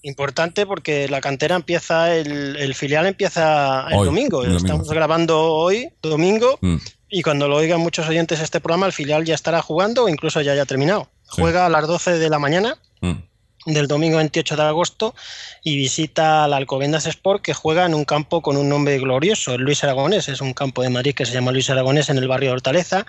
Importante 0.02 0.64
porque 0.66 1.08
la 1.08 1.20
cantera 1.20 1.56
empieza, 1.56 2.14
el, 2.16 2.56
el 2.56 2.74
filial 2.74 3.06
empieza 3.06 3.86
el 3.90 3.98
Hoy, 3.98 4.06
domingo. 4.06 4.42
el 4.44 4.52
domingo, 4.52 4.66
Estamos 4.66 4.88
grabando 4.90 5.40
hoy, 5.42 5.88
domingo, 6.02 6.58
Mm. 6.62 6.76
Y 7.10 7.22
cuando 7.22 7.48
lo 7.48 7.56
oigan 7.56 7.80
muchos 7.80 8.08
oyentes 8.08 8.40
este 8.40 8.60
programa, 8.60 8.86
el 8.86 8.92
filial 8.92 9.24
ya 9.24 9.34
estará 9.34 9.60
jugando 9.62 10.04
o 10.04 10.08
incluso 10.08 10.40
ya 10.40 10.52
haya 10.52 10.66
terminado. 10.66 11.08
Sí. 11.24 11.40
Juega 11.42 11.66
a 11.66 11.68
las 11.68 11.86
12 11.86 12.18
de 12.18 12.30
la 12.30 12.38
mañana 12.38 12.78
Mm. 13.00 13.22
del 13.66 13.88
domingo 13.88 14.16
28 14.16 14.56
de 14.56 14.62
agosto 14.62 15.14
y 15.62 15.76
visita 15.76 16.44
al 16.44 16.54
Alcobendas 16.54 17.06
Sport 17.06 17.42
que 17.42 17.54
juega 17.54 17.84
en 17.84 17.94
un 17.94 18.04
campo 18.04 18.40
con 18.40 18.56
un 18.56 18.68
nombre 18.68 18.98
glorioso, 18.98 19.54
el 19.54 19.62
Luis 19.62 19.84
Aragonés, 19.84 20.28
es 20.28 20.40
un 20.40 20.54
campo 20.54 20.82
de 20.82 20.88
Madrid 20.88 21.14
que 21.14 21.26
se 21.26 21.32
llama 21.32 21.52
Luis 21.52 21.68
Aragonés 21.68 22.08
en 22.08 22.18
el 22.18 22.28
barrio 22.28 22.50
de 22.50 22.54
Hortaleza 22.54 23.06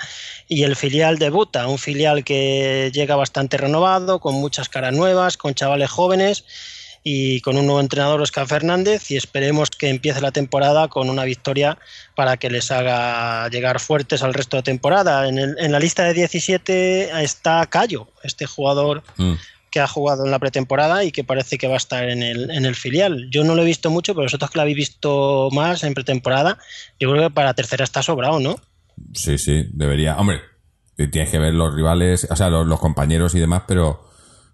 y 0.47 0.63
el 0.63 0.75
filial 0.75 1.19
debuta, 1.19 1.67
un 1.67 1.77
filial 1.77 2.23
que 2.23 2.91
llega 2.93 3.15
bastante 3.15 3.57
renovado, 3.57 4.19
con 4.19 4.35
muchas 4.35 4.67
caras 4.67 4.93
nuevas, 4.93 5.37
con 5.37 5.53
chavales 5.53 5.89
jóvenes 5.89 6.43
y 7.03 7.41
con 7.41 7.57
un 7.57 7.65
nuevo 7.65 7.79
entrenador, 7.81 8.21
Oscar 8.21 8.45
Fernández, 8.47 9.09
y 9.09 9.17
esperemos 9.17 9.69
que 9.71 9.89
empiece 9.89 10.21
la 10.21 10.31
temporada 10.31 10.87
con 10.87 11.09
una 11.09 11.23
victoria 11.23 11.77
para 12.15 12.37
que 12.37 12.49
les 12.51 12.69
haga 12.71 13.49
llegar 13.49 13.79
fuertes 13.79 14.21
al 14.21 14.33
resto 14.35 14.57
de 14.57 14.63
temporada. 14.63 15.27
En, 15.27 15.39
el- 15.39 15.55
en 15.59 15.71
la 15.71 15.79
lista 15.79 16.03
de 16.03 16.13
17 16.13 17.23
está 17.23 17.65
Cayo, 17.67 18.07
este 18.23 18.45
jugador 18.45 19.03
Mm. 19.17 19.33
que 19.71 19.79
ha 19.79 19.87
jugado 19.87 20.25
en 20.25 20.31
la 20.31 20.37
pretemporada 20.39 21.03
y 21.05 21.11
que 21.11 21.23
parece 21.23 21.57
que 21.57 21.67
va 21.67 21.75
a 21.75 21.77
estar 21.77 22.07
en 22.09 22.21
el, 22.23 22.51
en 22.51 22.65
el 22.65 22.75
filial. 22.75 23.29
Yo 23.31 23.43
no 23.45 23.55
lo 23.55 23.61
he 23.61 23.65
visto 23.65 23.89
mucho, 23.89 24.13
pero 24.13 24.25
vosotros 24.25 24.51
que 24.51 24.57
lo 24.57 24.63
habéis 24.63 24.75
visto 24.77 25.49
más 25.53 25.83
en 25.83 25.93
pretemporada, 25.93 26.57
yo 26.99 27.09
creo 27.09 27.29
que 27.29 27.33
para 27.33 27.53
tercera 27.53 27.83
está 27.83 28.03
sobrado, 28.03 28.39
¿no? 28.39 28.57
Sí, 29.13 29.37
sí, 29.37 29.65
debería. 29.71 30.17
Hombre, 30.17 30.41
tienes 31.11 31.29
que 31.31 31.39
ver 31.39 31.53
los 31.53 31.73
rivales, 31.73 32.27
o 32.29 32.35
sea, 32.35 32.49
los, 32.49 32.67
los 32.67 32.79
compañeros 32.79 33.33
y 33.33 33.39
demás, 33.39 33.63
pero, 33.67 34.10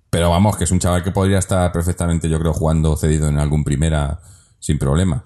pero 0.09 0.29
vamos, 0.29 0.57
que 0.57 0.63
es 0.63 0.71
un 0.71 0.79
chaval 0.79 1.03
que 1.03 1.11
podría 1.11 1.39
estar 1.39 1.71
perfectamente, 1.71 2.29
yo 2.29 2.39
creo, 2.39 2.53
jugando 2.53 2.95
cedido 2.97 3.27
en 3.27 3.37
algún 3.39 3.63
primera 3.63 4.19
sin 4.59 4.77
problemas. 4.79 5.23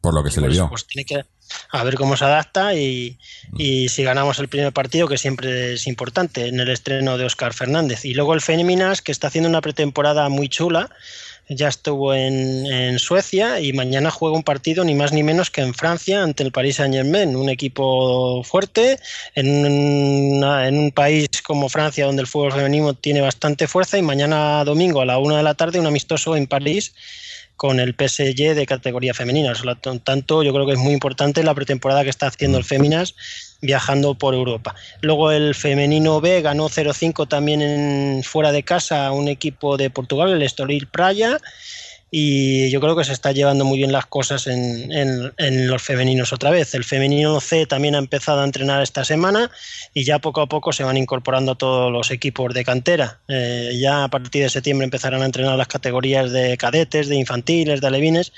Por 0.00 0.14
lo 0.14 0.22
que 0.22 0.30
se 0.30 0.40
le 0.40 0.46
Pues- 0.48 0.56
vio. 0.58 0.68
pues 0.68 0.86
tiene 0.86 1.04
que 1.04 1.24
a 1.70 1.84
ver 1.84 1.94
cómo 1.94 2.16
se 2.16 2.24
adapta 2.24 2.74
y, 2.74 3.18
y 3.56 3.88
si 3.88 4.02
ganamos 4.02 4.38
el 4.40 4.48
primer 4.48 4.72
partido, 4.72 5.06
que 5.06 5.16
siempre 5.16 5.74
es 5.74 5.86
importante, 5.86 6.48
en 6.48 6.58
el 6.58 6.68
estreno 6.68 7.16
de 7.18 7.24
Oscar 7.24 7.54
Fernández. 7.54 8.04
Y 8.04 8.14
luego 8.14 8.34
el 8.34 8.40
Féminas, 8.40 9.00
que 9.00 9.12
está 9.12 9.28
haciendo 9.28 9.48
una 9.48 9.60
pretemporada 9.60 10.28
muy 10.28 10.48
chula, 10.48 10.90
ya 11.48 11.68
estuvo 11.68 12.12
en, 12.14 12.66
en 12.66 12.98
Suecia 12.98 13.60
y 13.60 13.72
mañana 13.72 14.10
juega 14.10 14.36
un 14.36 14.42
partido 14.42 14.84
ni 14.84 14.94
más 14.94 15.12
ni 15.12 15.22
menos 15.22 15.50
que 15.50 15.60
en 15.60 15.74
Francia 15.74 16.22
ante 16.22 16.42
el 16.42 16.52
Paris 16.52 16.76
Saint 16.76 16.94
Germain, 16.94 17.36
un 17.36 17.48
equipo 17.48 18.42
fuerte 18.42 18.98
en, 19.34 19.64
una- 19.64 20.66
en 20.68 20.78
un 20.78 20.90
país 20.92 21.28
como 21.44 21.68
Francia 21.68 22.06
donde 22.06 22.22
el 22.22 22.28
fútbol 22.28 22.52
femenino 22.52 22.94
tiene 22.94 23.20
bastante 23.20 23.68
fuerza 23.68 23.96
y 23.98 24.02
mañana 24.02 24.64
domingo 24.64 25.00
a 25.00 25.06
la 25.06 25.18
una 25.18 25.36
de 25.36 25.42
la 25.44 25.54
tarde 25.54 25.78
un 25.78 25.86
amistoso 25.86 26.36
en 26.36 26.46
París 26.46 26.94
con 27.56 27.80
el 27.80 27.94
PSG 27.94 28.54
de 28.54 28.66
categoría 28.66 29.14
femenina. 29.14 29.52
Por 29.54 29.64
lo 29.66 29.76
tanto, 29.76 30.42
yo 30.42 30.52
creo 30.52 30.66
que 30.66 30.72
es 30.74 30.78
muy 30.78 30.92
importante 30.92 31.42
la 31.42 31.54
pretemporada 31.54 32.04
que 32.04 32.10
está 32.10 32.26
haciendo 32.26 32.58
el 32.58 32.64
Féminas 32.64 33.14
viajando 33.60 34.14
por 34.14 34.34
Europa. 34.34 34.74
Luego 35.00 35.30
el 35.30 35.54
femenino 35.54 36.20
B 36.20 36.40
ganó 36.42 36.68
0-5 36.68 37.28
también 37.28 37.62
en, 37.62 38.22
fuera 38.22 38.52
de 38.52 38.62
casa 38.62 39.06
a 39.06 39.12
un 39.12 39.28
equipo 39.28 39.76
de 39.76 39.90
Portugal, 39.90 40.32
el 40.32 40.42
Estoril 40.42 40.86
Praia, 40.86 41.38
y 42.10 42.70
yo 42.70 42.80
creo 42.80 42.94
que 42.96 43.04
se 43.04 43.12
está 43.12 43.32
llevando 43.32 43.64
muy 43.64 43.78
bien 43.78 43.90
las 43.92 44.06
cosas 44.06 44.46
en, 44.46 44.92
en- 44.92 45.66
los 45.68 45.82
femeninos 45.82 46.32
otra 46.32 46.50
vez. 46.50 46.74
El 46.74 46.84
femenino 46.84 47.40
C 47.40 47.66
también 47.66 47.94
ha 47.94 47.98
empezado 47.98 48.40
a 48.40 48.44
entrenar 48.44 48.82
esta 48.82 49.04
semana 49.04 49.50
y 49.92 50.04
ya 50.04 50.20
poco 50.20 50.40
a 50.40 50.46
poco 50.48 50.72
se 50.72 50.84
van 50.84 50.96
incorporando 50.96 51.56
todos 51.56 51.90
los 51.90 52.10
equipos 52.10 52.54
de 52.54 52.64
cantera. 52.64 53.18
Eh, 53.28 53.76
ya 53.80 54.04
a 54.04 54.08
partir 54.08 54.42
de 54.44 54.50
septiembre 54.50 54.84
empezarán 54.84 55.22
a 55.22 55.26
entrenar 55.26 55.56
las 55.58 55.66
categorías 55.68 56.30
de 56.30 56.56
cadetes, 56.56 57.08
de 57.08 57.16
infantiles, 57.16 57.80
de 57.80 57.86
alevines 57.88 58.32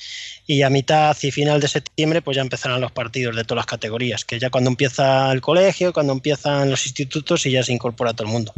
y 0.46 0.62
a 0.62 0.70
mitad 0.70 1.16
y 1.22 1.30
final 1.30 1.60
de 1.60 1.68
septiembre 1.68 2.22
pues 2.22 2.36
ya 2.36 2.42
empezarán 2.42 2.80
los 2.80 2.90
partidos 2.92 3.36
de 3.36 3.44
todas 3.44 3.58
las 3.58 3.66
categorías, 3.66 4.24
que 4.24 4.38
ya 4.38 4.48
cuando 4.48 4.70
empieza 4.70 5.30
el 5.30 5.42
colegio, 5.42 5.92
cuando 5.92 6.14
empiezan 6.14 6.70
los 6.70 6.86
institutos 6.86 7.44
y 7.44 7.50
ya 7.50 7.62
se 7.62 7.72
incorpora 7.74 8.14
todo 8.14 8.26
el 8.26 8.32
mundo. 8.32 8.52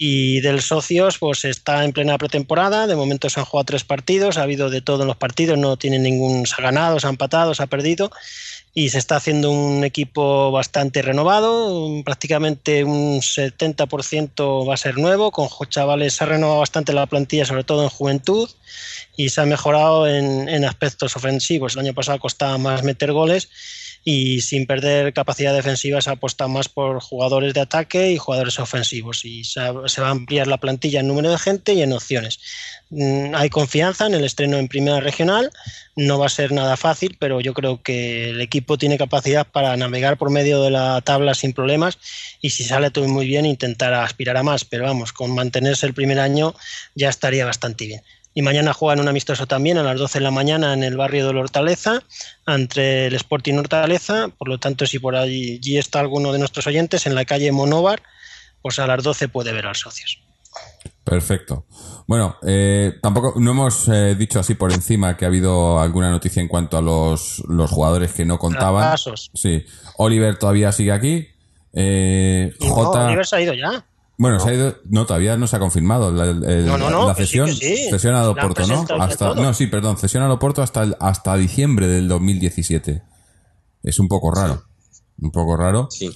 Y 0.00 0.40
del 0.42 0.62
socios, 0.62 1.18
pues 1.18 1.44
está 1.44 1.84
en 1.84 1.92
plena 1.92 2.16
pretemporada. 2.18 2.86
De 2.86 2.94
momento 2.94 3.28
se 3.28 3.40
han 3.40 3.46
jugado 3.46 3.66
tres 3.66 3.82
partidos. 3.82 4.38
Ha 4.38 4.42
habido 4.42 4.70
de 4.70 4.80
todo 4.80 5.02
en 5.02 5.08
los 5.08 5.16
partidos. 5.16 5.58
No 5.58 5.76
tienen 5.76 6.04
ningún. 6.04 6.46
Se 6.46 6.54
ha 6.56 6.62
ganado, 6.62 7.00
se 7.00 7.08
ha 7.08 7.10
empatado, 7.10 7.52
se 7.52 7.64
ha 7.64 7.66
perdido. 7.66 8.12
Y 8.74 8.90
se 8.90 8.98
está 8.98 9.16
haciendo 9.16 9.50
un 9.50 9.82
equipo 9.82 10.52
bastante 10.52 11.02
renovado. 11.02 11.90
Prácticamente 12.04 12.84
un 12.84 13.20
70% 13.20 14.68
va 14.68 14.74
a 14.74 14.76
ser 14.76 14.98
nuevo. 14.98 15.32
Con 15.32 15.48
chavales 15.68 16.14
se 16.14 16.22
ha 16.22 16.28
renovado 16.28 16.60
bastante 16.60 16.92
la 16.92 17.06
plantilla, 17.06 17.44
sobre 17.44 17.64
todo 17.64 17.82
en 17.82 17.88
juventud. 17.88 18.48
Y 19.16 19.30
se 19.30 19.40
ha 19.40 19.46
mejorado 19.46 20.06
en, 20.06 20.48
en 20.48 20.64
aspectos 20.64 21.16
ofensivos. 21.16 21.74
El 21.74 21.80
año 21.80 21.94
pasado 21.94 22.20
costaba 22.20 22.56
más 22.56 22.84
meter 22.84 23.10
goles 23.10 23.48
y 24.04 24.40
sin 24.40 24.66
perder 24.66 25.12
capacidad 25.12 25.54
defensiva 25.54 26.00
se 26.00 26.10
apuesta 26.10 26.48
más 26.48 26.68
por 26.68 27.00
jugadores 27.00 27.54
de 27.54 27.60
ataque 27.60 28.12
y 28.12 28.18
jugadores 28.18 28.58
ofensivos 28.58 29.24
y 29.24 29.44
se, 29.44 29.60
se 29.86 30.00
va 30.00 30.08
a 30.08 30.12
ampliar 30.12 30.46
la 30.46 30.58
plantilla 30.58 31.00
en 31.00 31.08
número 31.08 31.30
de 31.30 31.38
gente 31.38 31.74
y 31.74 31.82
en 31.82 31.92
opciones. 31.92 32.40
Mm, 32.90 33.34
Hay 33.34 33.50
confianza 33.50 34.06
en 34.06 34.14
el 34.14 34.24
estreno 34.24 34.56
en 34.56 34.68
primera 34.68 35.00
regional, 35.00 35.50
no 35.96 36.18
va 36.18 36.26
a 36.26 36.30
ser 36.30 36.52
nada 36.52 36.76
fácil, 36.76 37.16
pero 37.18 37.40
yo 37.40 37.52
creo 37.54 37.82
que 37.82 38.30
el 38.30 38.40
equipo 38.40 38.78
tiene 38.78 38.98
capacidad 38.98 39.46
para 39.46 39.76
navegar 39.76 40.16
por 40.16 40.30
medio 40.30 40.62
de 40.62 40.70
la 40.70 41.00
tabla 41.02 41.34
sin 41.34 41.52
problemas 41.52 41.98
y 42.40 42.50
si 42.50 42.64
sale 42.64 42.90
todo 42.90 43.08
muy 43.08 43.26
bien 43.26 43.46
intentar 43.46 43.92
aspirar 43.94 44.36
a 44.36 44.42
más, 44.42 44.64
pero 44.64 44.84
vamos, 44.84 45.12
con 45.12 45.34
mantenerse 45.34 45.86
el 45.86 45.94
primer 45.94 46.18
año 46.20 46.54
ya 46.94 47.08
estaría 47.08 47.44
bastante 47.44 47.86
bien. 47.86 48.02
Y 48.38 48.42
mañana 48.42 48.72
juegan 48.72 49.00
un 49.00 49.08
amistoso 49.08 49.48
también 49.48 49.78
a 49.78 49.82
las 49.82 49.98
12 49.98 50.20
de 50.20 50.22
la 50.22 50.30
mañana 50.30 50.72
en 50.72 50.84
el 50.84 50.96
barrio 50.96 51.26
de 51.26 51.34
la 51.34 51.40
Hortaleza, 51.40 52.04
entre 52.46 53.06
el 53.06 53.14
Sporting 53.16 53.54
Hortaleza. 53.54 54.28
Por 54.28 54.46
lo 54.46 54.58
tanto, 54.58 54.86
si 54.86 55.00
por 55.00 55.16
allí 55.16 55.76
está 55.76 55.98
alguno 55.98 56.32
de 56.32 56.38
nuestros 56.38 56.64
oyentes 56.68 57.08
en 57.08 57.16
la 57.16 57.24
calle 57.24 57.50
Monóvar, 57.50 58.00
pues 58.62 58.78
a 58.78 58.86
las 58.86 59.02
12 59.02 59.26
puede 59.26 59.52
ver 59.52 59.66
a 59.66 59.70
los 59.70 59.80
socios. 59.80 60.20
Perfecto. 61.02 61.66
Bueno, 62.06 62.36
eh, 62.46 62.92
tampoco 63.02 63.34
no 63.40 63.50
hemos 63.50 63.88
eh, 63.88 64.14
dicho 64.14 64.38
así 64.38 64.54
por 64.54 64.72
encima 64.72 65.16
que 65.16 65.24
ha 65.24 65.28
habido 65.28 65.80
alguna 65.80 66.08
noticia 66.08 66.40
en 66.40 66.46
cuanto 66.46 66.78
a 66.78 66.80
los, 66.80 67.42
los 67.48 67.68
jugadores 67.68 68.12
que 68.12 68.24
no 68.24 68.38
contaban. 68.38 68.82
Traspasos. 68.82 69.32
Sí. 69.34 69.64
Oliver 69.96 70.38
todavía 70.38 70.70
sigue 70.70 70.92
aquí. 70.92 71.26
Eh, 71.72 72.54
Y 72.60 72.68
no, 72.68 72.72
J. 72.72 73.06
Oliver 73.06 73.26
se 73.26 73.34
ha 73.34 73.40
ido 73.40 73.54
ya. 73.54 73.84
Bueno, 74.20 74.40
se 74.40 74.50
ha 74.50 74.54
ido, 74.54 74.76
no, 74.90 75.06
todavía 75.06 75.36
no 75.36 75.46
se 75.46 75.54
ha 75.56 75.58
confirmado 75.60 76.10
la, 76.10 76.24
el- 76.26 76.66
No, 76.66 76.76
no, 76.76 76.90
no, 76.90 77.06
la 77.06 77.14
sí, 77.14 77.22
cesión. 77.22 77.46
que 77.46 77.54
sí. 77.54 77.76
Cesión 77.88 78.16
a 78.16 78.24
Loporto, 78.24 78.66
¿no? 78.66 78.84
Hasta, 79.00 79.34
no, 79.34 79.54
sí, 79.54 79.68
perdón, 79.68 79.96
cesión 79.96 80.24
a 80.24 80.28
Loporto 80.28 80.60
hasta, 80.60 80.82
el- 80.82 80.96
hasta 80.98 81.36
diciembre 81.36 81.86
del 81.86 82.08
2017. 82.08 83.02
Es 83.84 83.98
un 84.00 84.08
poco 84.08 84.32
raro. 84.32 84.64
Un 85.20 85.30
poco 85.30 85.56
raro. 85.56 85.86
Sí. 85.90 86.10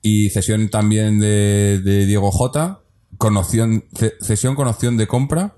Y 0.00 0.30
cesión 0.30 0.68
también 0.70 1.20
de, 1.20 1.80
de 1.84 2.06
Diego 2.06 2.30
J. 2.30 2.80
Con 3.18 3.36
opción, 3.36 3.84
ce- 3.94 4.14
cesión 4.20 4.54
con 4.54 4.66
opción 4.66 4.96
de 4.96 5.06
compra. 5.06 5.54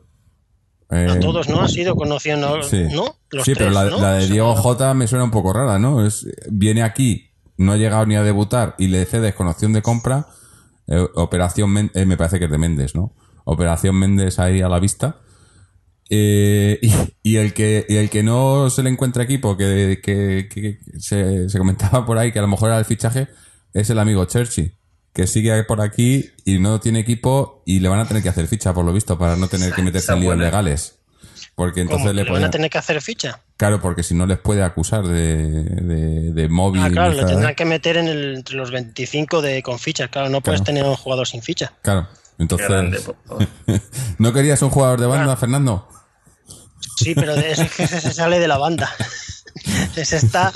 A 0.88 1.00
Eh, 1.02 1.18
todos, 1.20 1.48
¿no? 1.48 1.60
Ha 1.62 1.68
sido 1.68 1.94
con 1.96 2.10
opción, 2.12 2.40
¿no? 2.40 2.62
Sí, 2.64 2.82
¿No? 2.92 3.16
Los 3.30 3.44
pero 3.46 3.70
la, 3.70 3.84
¿no? 3.86 4.00
la 4.00 4.12
de 4.14 4.18
O 4.18 4.26
sea, 4.26 4.32
Diego 4.32 4.54
J 4.56 4.94
me 4.94 5.06
suena 5.06 5.24
un 5.24 5.30
poco 5.30 5.52
rara, 5.52 5.78
¿no? 5.78 6.04
Es, 6.04 6.26
viene 6.50 6.82
aquí, 6.82 7.30
no 7.56 7.72
ha 7.72 7.76
llegado 7.76 8.06
ni 8.06 8.14
a 8.16 8.22
debutar 8.22 8.74
y 8.78 8.88
le 8.88 9.04
cedes 9.04 9.34
con 9.34 9.46
opción 9.48 9.72
de 9.72 9.82
compra. 9.82 10.26
Eh, 10.88 11.06
operación 11.14 11.70
Men- 11.70 11.90
eh, 11.94 12.04
me 12.06 12.16
parece 12.16 12.38
que 12.38 12.44
es 12.46 12.50
de 12.50 12.58
Méndez, 12.58 12.94
¿no? 12.94 13.14
Operación 13.44 13.96
Méndez 13.96 14.38
ahí 14.38 14.60
a 14.60 14.68
la 14.68 14.78
vista. 14.80 15.20
Eh, 16.08 16.78
y, 16.82 16.92
y 17.32 17.36
el 17.36 17.52
que 17.52 17.84
y 17.88 17.96
el 17.96 18.10
que 18.10 18.22
no 18.22 18.70
se 18.70 18.82
le 18.82 18.90
encuentra 18.90 19.24
equipo, 19.24 19.56
que, 19.56 20.00
que- 20.02 20.48
que 20.48 20.78
se, 21.00 21.48
se 21.48 21.58
comentaba 21.58 22.06
por 22.06 22.18
ahí 22.18 22.32
que 22.32 22.38
a 22.38 22.42
lo 22.42 22.48
mejor 22.48 22.68
era 22.70 22.78
el 22.78 22.84
fichaje, 22.84 23.28
es 23.72 23.90
el 23.90 23.98
amigo 23.98 24.24
Churchy, 24.24 24.72
que 25.12 25.26
sigue 25.26 25.64
por 25.64 25.80
aquí 25.80 26.30
y 26.44 26.58
no 26.60 26.78
tiene 26.80 27.00
equipo 27.00 27.62
y 27.66 27.80
le 27.80 27.88
van 27.88 28.00
a 28.00 28.06
tener 28.06 28.22
que 28.22 28.28
hacer 28.28 28.46
ficha, 28.46 28.72
por 28.72 28.84
lo 28.84 28.92
visto, 28.92 29.18
para 29.18 29.34
no 29.36 29.48
tener 29.48 29.72
que 29.72 29.82
meterse 29.82 30.12
en 30.12 30.20
líos 30.20 30.34
legales. 30.44 30.95
Porque 31.56 31.80
¿cómo? 31.84 31.96
entonces 31.96 32.14
le 32.14 32.22
¿Le 32.24 32.30
van 32.30 32.44
a 32.44 32.50
tener 32.50 32.70
que 32.70 32.78
hacer 32.78 33.00
ficha? 33.02 33.40
Claro, 33.56 33.80
porque 33.80 34.02
si 34.02 34.14
no 34.14 34.26
les 34.26 34.38
puede 34.38 34.62
acusar 34.62 35.04
de, 35.06 35.36
de, 35.64 36.30
de 36.32 36.48
móvil. 36.48 36.82
Ah, 36.84 36.90
claro, 36.90 37.16
tal. 37.16 37.26
tendrán 37.26 37.54
que 37.54 37.64
meter 37.64 37.96
en 37.96 38.06
el, 38.08 38.34
entre 38.36 38.56
los 38.56 38.70
25 38.70 39.40
de, 39.42 39.62
con 39.62 39.78
fichas. 39.78 40.10
Claro, 40.10 40.28
no 40.28 40.42
puedes 40.42 40.60
Claro. 40.60 40.66
tener 40.76 40.84
un 40.84 40.96
jugador 40.96 41.26
sin 41.26 41.40
ficha. 41.42 41.72
Claro, 41.82 42.06
entonces. 42.38 42.68
grande. 42.68 43.00
¿No 44.18 44.32
querías 44.34 44.60
un 44.60 44.68
jugador 44.70 45.00
de 45.00 45.06
banda, 45.06 45.32
Ah. 45.32 45.36
Fernando? 45.36 45.88
Sí, 46.98 47.14
pero 47.14 47.34
de- 47.34 47.50
ese, 47.52 47.70
ese 47.78 48.00
se 48.02 48.12
sale 48.12 48.38
de 48.38 48.48
la 48.48 48.58
banda. 48.58 48.90
Ese 49.96 50.16
está 50.18 50.52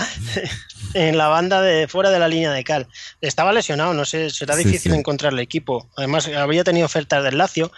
en 0.93 1.17
la 1.17 1.29
banda 1.29 1.63
de 1.63 1.89
fuera 1.89 2.11
de 2.11 2.19
la 2.19 2.29
línea 2.29 2.53
de 2.53 2.63
cal. 2.63 2.87
Estaba 3.23 3.53
lesionado, 3.53 3.95
no 3.95 4.05
sé, 4.05 4.29
será 4.31 4.55
Sí, 4.55 4.65
difícil 4.65 4.93
sí. 4.93 4.99
encontrarle 4.99 5.43
equipo. 5.43 5.89
Además, 5.97 6.29
había 6.29 6.63
tenido 6.65 6.85
ofertas 6.87 7.25
del 7.25 7.39
Lazio. 7.39 7.73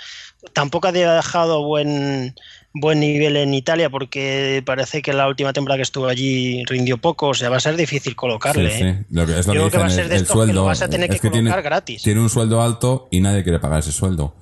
Tampoco 0.52 0.88
había 0.88 1.12
dejado 1.14 1.64
buen 1.64 2.34
buen 2.74 3.00
nivel 3.00 3.36
en 3.36 3.52
Italia 3.54 3.90
porque 3.90 4.62
parece 4.64 5.02
que 5.02 5.12
la 5.12 5.28
última 5.28 5.52
temporada 5.52 5.76
que 5.78 5.82
estuvo 5.82 6.06
allí 6.06 6.64
rindió 6.64 6.96
poco, 6.98 7.28
o 7.28 7.34
sea, 7.34 7.50
va 7.50 7.58
a 7.58 7.60
ser 7.60 7.76
difícil 7.76 8.16
colocarle. 8.16 8.70
sí, 8.70 8.82
¿eh? 8.84 9.04
sí. 9.06 9.06
Lo 9.14 9.26
que, 9.26 9.38
es 9.38 9.46
lo 9.46 9.54
Yo 9.54 9.64
que 9.64 9.68
creo 9.68 9.70
que 9.70 9.78
va 9.78 9.86
a 9.86 9.90
ser 9.90 10.08
de 10.08 10.16
el 10.16 10.22
estos 10.22 10.46
que 10.46 10.52
lo 10.52 10.64
vas 10.64 10.80
a 10.82 10.88
tener 10.88 11.10
es 11.12 11.20
que 11.20 11.28
tiene, 11.30 11.50
colocar 11.50 11.62
gratis. 11.62 12.02
tiene 12.02 12.20
un 12.20 12.30
sueldo 12.30 12.62
alto 12.62 13.08
y 13.10 13.20
nadie 13.20 13.42
quiere 13.42 13.58
pagar 13.58 13.80
ese 13.80 13.92
sueldo. 13.92 14.36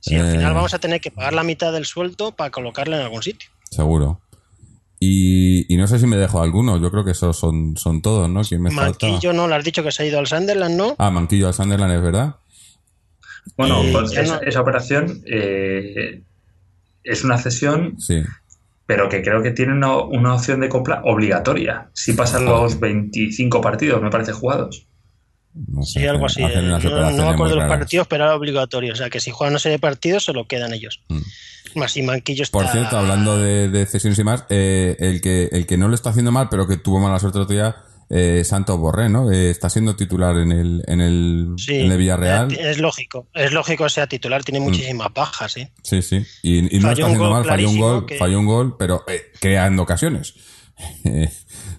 Sí, 0.00 0.14
al 0.16 0.28
Eh, 0.28 0.32
final 0.32 0.54
vamos 0.54 0.74
a 0.74 0.78
tener 0.78 1.00
que 1.00 1.10
pagar 1.10 1.32
la 1.32 1.42
mitad 1.42 1.72
del 1.72 1.84
sueldo 1.84 2.32
para 2.32 2.50
colocarle 2.50 2.96
en 2.96 3.02
algún 3.02 3.22
sitio. 3.22 3.50
Seguro. 3.70 4.20
Y, 5.00 5.72
y 5.72 5.76
no 5.76 5.88
sé 5.88 5.98
si 5.98 6.06
me 6.06 6.16
dejo 6.16 6.40
alguno. 6.42 6.80
Yo 6.80 6.90
creo 6.92 7.04
que 7.04 7.10
esos 7.10 7.36
son, 7.36 7.76
son 7.76 8.02
todos, 8.02 8.28
¿no? 8.28 8.42
¿Quién 8.42 8.62
me 8.62 8.70
falta? 8.70 9.04
Manquillo 9.06 9.32
no, 9.32 9.48
le 9.48 9.56
has 9.56 9.64
dicho 9.64 9.82
que 9.82 9.90
se 9.90 10.04
ha 10.04 10.06
ido 10.06 10.20
al 10.20 10.28
Sunderland, 10.28 10.76
¿no? 10.76 10.94
Ah, 10.98 11.10
Manquillo 11.10 11.48
al 11.48 11.54
Sunderland, 11.54 11.92
es 11.94 12.02
verdad. 12.02 12.36
Bueno, 13.56 13.82
Eh, 13.82 13.90
pues 13.92 14.12
esa, 14.12 14.36
no- 14.36 14.42
esa 14.42 14.60
operación 14.60 15.22
eh, 15.26 16.22
es 17.04 17.24
una 17.24 17.38
cesión, 17.38 17.96
Sí. 17.98 18.22
pero 18.86 19.08
que 19.08 19.22
creo 19.22 19.42
que 19.42 19.50
tiene 19.50 19.72
una, 19.72 19.96
una 19.98 20.34
opción 20.34 20.60
de 20.60 20.68
compra 20.68 21.02
obligatoria. 21.04 21.88
Si 21.94 22.12
pasan 22.12 22.44
los 22.44 22.78
25 22.80 23.60
partidos, 23.60 24.02
me 24.02 24.10
parece, 24.10 24.32
jugados. 24.32 24.86
No 25.54 25.82
sé, 25.82 26.00
Sí, 26.00 26.06
algo 26.06 26.26
así. 26.26 26.42
No, 26.42 26.48
me 26.80 27.28
acuerdo 27.28 27.54
de 27.54 27.60
los 27.60 27.68
partidos, 27.68 28.06
pero 28.08 28.24
era 28.24 28.34
obligatorio. 28.34 28.92
O 28.92 28.96
sea, 28.96 29.10
que 29.10 29.20
si 29.20 29.30
juegan 29.30 29.52
una 29.52 29.58
serie 29.58 29.76
de 29.76 29.80
partidos, 29.80 30.24
se 30.24 30.32
lo 30.32 30.46
quedan 30.46 30.72
ellos. 30.72 31.02
Mm. 31.08 31.18
Más 31.78 31.92
si 31.92 32.02
Manquillo 32.02 32.42
está... 32.42 32.58
Por 32.58 32.68
cierto, 32.68 32.98
hablando 32.98 33.38
de, 33.38 33.68
de 33.68 33.86
cesiones 33.86 34.18
y 34.18 34.24
más, 34.24 34.44
eh, 34.50 34.96
el, 34.98 35.20
que, 35.20 35.48
el 35.52 35.66
que 35.66 35.76
no 35.78 35.88
lo 35.88 35.94
está 35.94 36.10
haciendo 36.10 36.32
mal, 36.32 36.48
pero 36.50 36.66
que 36.66 36.76
tuvo 36.76 37.00
mala 37.00 37.18
suerte 37.18 37.38
el 37.38 37.42
otro 37.44 37.54
día, 37.54 37.76
eh, 38.10 38.42
Santos 38.44 38.78
Borré, 38.78 39.08
¿no? 39.08 39.30
Eh, 39.30 39.50
está 39.50 39.70
siendo 39.70 39.96
titular 39.96 40.36
en 40.36 40.52
el, 40.52 40.82
en 40.86 41.00
el, 41.00 41.54
Sí, 41.56 41.74
en 41.76 41.90
el 41.92 41.98
Villarreal. 41.98 42.52
eh, 42.52 42.70
es 42.70 42.78
lógico. 42.78 43.26
Es 43.34 43.52
lógico 43.52 43.84
que 43.84 43.90
sea 43.90 44.06
titular. 44.06 44.44
Tiene 44.44 44.60
muchísimas 44.60 45.12
bajas, 45.14 45.52
¿sí? 45.52 45.68
Sí, 45.82 46.02
sí. 46.02 46.24
Y, 46.42 46.76
y 46.76 46.80
no 46.80 46.90
está 46.90 47.04
haciendo 47.04 47.30
mal, 47.30 47.44
falló 47.44 47.68
un 47.70 47.78
gol, 47.78 48.06
que- 48.06 48.16
falló 48.18 48.38
un 48.38 48.46
gol, 48.46 48.76
pero 48.78 49.04
eh, 49.08 49.22
creando 49.40 49.82
ocasiones. 49.82 50.34
Eh, 51.04 51.30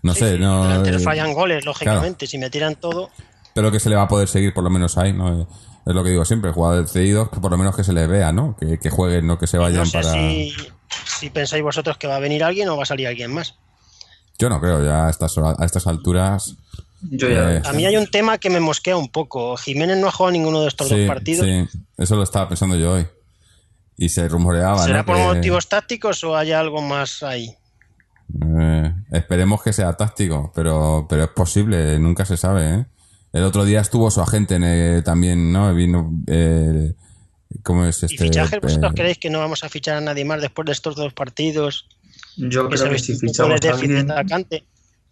no 0.01 0.13
sé, 0.13 0.37
no. 0.37 0.63
Delante 0.63 0.91
eh, 0.91 0.99
fallan 0.99 1.33
goles, 1.33 1.65
lógicamente. 1.65 2.25
Si 2.27 2.37
me 2.37 2.49
tiran 2.49 2.75
todo... 2.75 3.09
pero 3.53 3.69
que 3.71 3.79
se 3.79 3.89
le 3.89 3.95
va 3.97 4.03
a 4.03 4.07
poder 4.07 4.27
seguir 4.29 4.53
por 4.53 4.63
lo 4.63 4.69
menos 4.69 4.97
ahí, 4.97 5.11
¿no? 5.11 5.41
Eh, 5.41 5.45
Es 5.85 5.93
lo 5.93 6.03
que 6.03 6.11
digo 6.11 6.23
siempre, 6.23 6.51
jugadores 6.51 6.91
cedidos, 6.91 7.29
que 7.29 7.39
por 7.41 7.51
lo 7.51 7.57
menos 7.57 7.75
que 7.75 7.83
se 7.83 7.91
les 7.91 8.07
vea, 8.07 8.31
¿no? 8.31 8.55
Que, 8.57 8.79
que 8.79 8.89
jueguen, 8.89 9.27
no 9.27 9.37
que 9.37 9.47
se 9.47 9.57
vayan 9.57 9.79
no 9.79 9.85
sé 9.85 9.97
para. 9.99 10.11
si 10.13 10.53
si 11.19 11.29
pensáis 11.31 11.63
vosotros 11.63 11.97
que 11.97 12.07
va 12.07 12.15
a 12.17 12.19
venir 12.19 12.43
alguien 12.43 12.69
o 12.69 12.77
va 12.77 12.83
a 12.83 12.85
salir 12.85 13.07
alguien 13.07 13.33
más. 13.33 13.55
Yo 14.39 14.49
no 14.49 14.59
creo, 14.59 14.83
ya 14.83 15.07
a 15.07 15.09
estas, 15.09 15.37
a 15.37 15.63
estas 15.65 15.87
alturas. 15.87 16.55
Yo 17.01 17.29
ya. 17.29 17.55
Eh, 17.55 17.61
A 17.65 17.73
mí 17.73 17.85
hay 17.85 17.97
un 17.97 18.07
tema 18.07 18.37
que 18.37 18.49
me 18.49 18.59
mosquea 18.59 18.95
un 18.97 19.09
poco. 19.09 19.55
Jiménez 19.57 19.97
no 19.97 20.07
ha 20.07 20.11
jugado 20.11 20.31
ninguno 20.31 20.61
de 20.61 20.67
estos 20.69 20.87
sí, 20.89 20.97
dos 20.99 21.07
partidos. 21.07 21.45
sí, 21.45 21.79
eso 21.97 22.15
lo 22.15 22.23
estaba 22.23 22.49
pensando 22.49 22.75
yo 22.77 22.93
hoy. 22.93 23.07
Y 23.97 24.09
se 24.09 24.27
rumoreaba. 24.27 24.83
¿Será 24.83 24.99
¿no? 24.99 25.05
por 25.05 25.17
que- 25.17 25.23
motivos 25.23 25.67
tácticos 25.69 26.23
o 26.23 26.35
hay 26.35 26.51
algo 26.51 26.81
más 26.81 27.21
ahí? 27.23 27.55
Eh, 28.59 28.93
esperemos 29.11 29.61
que 29.61 29.73
sea 29.73 29.93
táctico, 29.93 30.51
pero, 30.55 31.05
pero 31.09 31.23
es 31.25 31.29
posible, 31.29 31.99
nunca 31.99 32.25
se 32.25 32.37
sabe. 32.37 32.73
¿eh? 32.73 32.85
El 33.33 33.43
otro 33.43 33.65
día 33.65 33.81
estuvo 33.81 34.09
su 34.09 34.21
agente 34.21 34.55
en, 34.55 34.63
eh, 34.63 35.01
también, 35.03 35.51
¿no? 35.51 35.73
Vino. 35.75 36.11
Eh, 36.27 36.93
¿Cómo 37.61 37.85
es 37.85 38.01
este? 38.01 38.15
¿Y 38.15 38.17
fichajes? 38.17 38.59
¿Vosotros 38.61 38.91
Eh, 38.93 38.95
creéis 38.95 39.17
que 39.19 39.29
no 39.29 39.37
vamos 39.39 39.63
a 39.63 39.69
fichar 39.69 39.97
a 39.97 40.01
nadie 40.01 40.25
más 40.25 40.41
después 40.41 40.65
de 40.65 40.71
estos 40.71 40.95
dos 40.95 41.13
partidos? 41.13 41.87
Yo 42.37 42.67
Que 42.69 42.75
creo 42.77 42.91
que 42.91 42.99
si 42.99 43.17
fichamos 43.17 43.59
a 43.63 43.69
alguien. 43.71 44.11
atacante. 44.11 44.65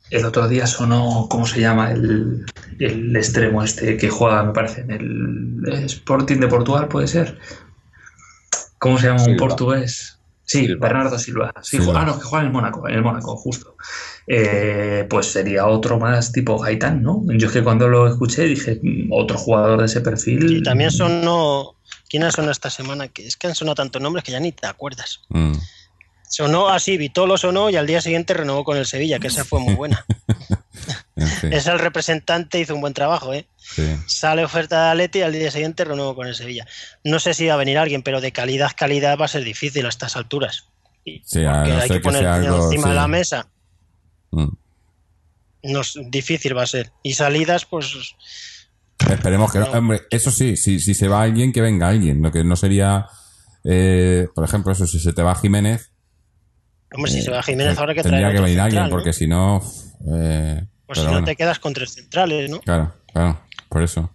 El 0.09 0.25
otro 0.25 0.47
día 0.47 0.67
sonó, 0.67 1.27
¿cómo 1.29 1.45
se 1.45 1.61
llama? 1.61 1.91
El, 1.91 2.45
el 2.79 3.15
extremo 3.15 3.63
este 3.63 3.95
que 3.97 4.09
juega, 4.09 4.43
me 4.43 4.51
parece, 4.51 4.81
en 4.81 4.91
el 4.91 5.83
Sporting 5.85 6.37
de 6.37 6.47
Portugal, 6.49 6.87
¿puede 6.89 7.07
ser? 7.07 7.39
¿Cómo 8.79 8.97
se 8.97 9.07
llama 9.07 9.23
un 9.23 9.37
portugués? 9.37 10.17
Sí, 10.43 10.65
Silva. 10.65 10.87
Bernardo 10.87 11.17
Silva. 11.17 11.53
Sí, 11.61 11.77
Silva. 11.77 11.85
juega- 11.85 12.01
ah, 12.01 12.05
no, 12.05 12.17
que 12.17 12.23
juega 12.25 12.41
en 12.41 12.47
el 12.47 12.53
Mónaco, 12.53 12.89
en 12.89 12.95
el 12.95 13.01
Mónaco, 13.03 13.37
justo. 13.37 13.77
Eh, 14.27 15.05
pues 15.09 15.27
sería 15.27 15.65
otro 15.67 15.97
más 15.97 16.31
tipo 16.33 16.57
Gaitán, 16.57 17.01
¿no? 17.01 17.23
Yo 17.37 17.47
es 17.47 17.53
que 17.53 17.63
cuando 17.63 17.87
lo 17.87 18.07
escuché 18.07 18.43
dije, 18.43 18.79
"Mm, 18.83 19.11
otro 19.13 19.37
jugador 19.37 19.79
de 19.79 19.85
ese 19.85 20.01
perfil. 20.01 20.57
Y 20.57 20.63
también 20.63 20.91
sonó. 20.91 21.75
¿Quién 22.09 22.23
ha 22.23 22.31
sonado 22.31 22.51
esta 22.51 22.69
semana? 22.69 23.07
Que 23.07 23.25
es 23.27 23.37
que 23.37 23.47
han 23.47 23.55
sonado 23.55 23.75
tantos 23.75 24.01
nombres 24.01 24.25
que 24.25 24.33
ya 24.33 24.39
ni 24.41 24.51
te 24.51 24.67
acuerdas. 24.67 25.21
mm, 25.29 25.53
Sonó 26.31 26.69
así, 26.69 26.95
Vitolo 26.95 27.37
sonó 27.37 27.69
y 27.69 27.75
al 27.75 27.85
día 27.85 27.99
siguiente 27.99 28.33
renovó 28.33 28.63
con 28.63 28.77
el 28.77 28.85
Sevilla, 28.85 29.19
que 29.19 29.27
esa 29.27 29.43
fue 29.43 29.59
muy 29.59 29.75
buena. 29.75 30.05
Es 31.43 31.67
el 31.67 31.77
representante, 31.77 32.57
hizo 32.57 32.73
un 32.73 32.81
buen 32.81 32.93
trabajo, 32.93 33.33
¿eh? 33.33 33.45
sí. 33.57 33.83
Sale 34.07 34.43
oferta 34.43 34.85
de 34.85 34.91
Atleti 34.91 35.19
y 35.19 35.21
al 35.21 35.33
día 35.33 35.51
siguiente 35.51 35.83
renuevo 35.83 36.15
con 36.15 36.27
el 36.27 36.33
Sevilla. 36.33 36.65
No 37.03 37.19
sé 37.19 37.33
si 37.33 37.45
va 37.45 37.55
a 37.55 37.57
venir 37.57 37.77
alguien, 37.77 38.01
pero 38.01 38.21
de 38.21 38.31
calidad, 38.31 38.71
calidad 38.75 39.19
va 39.19 39.25
a 39.25 39.27
ser 39.27 39.43
difícil 39.43 39.85
a 39.85 39.89
estas 39.89 40.15
alturas. 40.15 40.69
Sí, 41.03 41.43
a 41.43 41.65
no 41.65 41.81
hay 41.81 41.89
que 41.89 41.95
que 41.95 41.99
poner 41.99 42.25
algo, 42.25 42.63
encima 42.63 42.89
de 42.89 42.95
la 42.95 43.07
mesa. 43.07 43.47
Mm. 44.31 44.47
No, 45.63 45.81
difícil 46.09 46.57
va 46.57 46.63
a 46.63 46.67
ser. 46.67 46.91
Y 47.03 47.13
salidas, 47.13 47.65
pues 47.65 48.15
Esperemos 49.09 49.51
que 49.51 49.59
no. 49.59 49.65
No. 49.65 49.71
Hombre, 49.73 50.01
eso 50.09 50.31
sí, 50.31 50.55
si, 50.55 50.79
si 50.79 50.93
se 50.93 51.07
va 51.07 51.21
alguien, 51.21 51.51
que 51.51 51.61
venga 51.61 51.89
alguien. 51.89 52.21
Lo 52.21 52.31
que 52.31 52.43
no 52.43 52.55
sería, 52.55 53.07
eh, 53.65 54.27
por 54.33 54.45
ejemplo, 54.45 54.71
eso, 54.71 54.87
si 54.87 54.99
se 54.99 55.13
te 55.13 55.21
va 55.21 55.35
Jiménez, 55.35 55.90
Hombre, 56.93 57.11
si 57.11 57.19
Eh, 57.19 57.21
se 57.23 57.31
va 57.31 57.41
Jiménez, 57.43 57.77
habrá 57.77 57.93
que 57.93 58.03
tendría 58.03 58.31
que 58.31 58.41
venir 58.41 58.59
alguien, 58.59 58.89
porque 58.89 59.13
si 59.13 59.27
no. 59.27 59.61
eh, 60.13 60.65
Pues 60.85 60.99
si 60.99 61.05
no 61.05 61.11
bueno, 61.11 61.25
te 61.25 61.35
quedas 61.35 61.59
con 61.59 61.73
tres 61.73 61.93
centrales, 61.93 62.49
¿no? 62.49 62.59
Claro, 62.61 62.93
claro, 63.13 63.39
por 63.69 63.81
eso. 63.83 64.11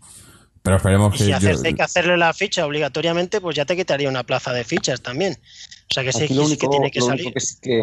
Pero 0.62 0.77
esperemos 0.77 1.15
Y 1.15 1.19
que. 1.19 1.24
si 1.24 1.31
yo- 1.47 1.62
hay 1.65 1.74
que 1.74 1.82
hacerle 1.82 2.16
la 2.16 2.35
ficha 2.35 2.66
obligatoriamente, 2.66 3.40
pues 3.40 3.55
ya 3.57 3.65
te 3.65 3.77
quitaría 3.77 4.09
una 4.09 4.24
plaza 4.24 4.53
de 4.53 4.65
fichas 4.65 5.01
también. 5.01 5.39
O 5.89 5.94
sea 5.94 6.03
que 6.03 6.12
sí, 6.12 6.23
lo 6.35 6.43
sí 6.43 6.47
único, 6.48 6.61
que 6.66 6.69
tiene 6.69 6.90
que 6.90 6.98
lo 6.98 7.07
salir. 7.07 7.27
único 7.27 7.35
que 7.35 7.40
sí 7.40 7.57
que 7.62 7.82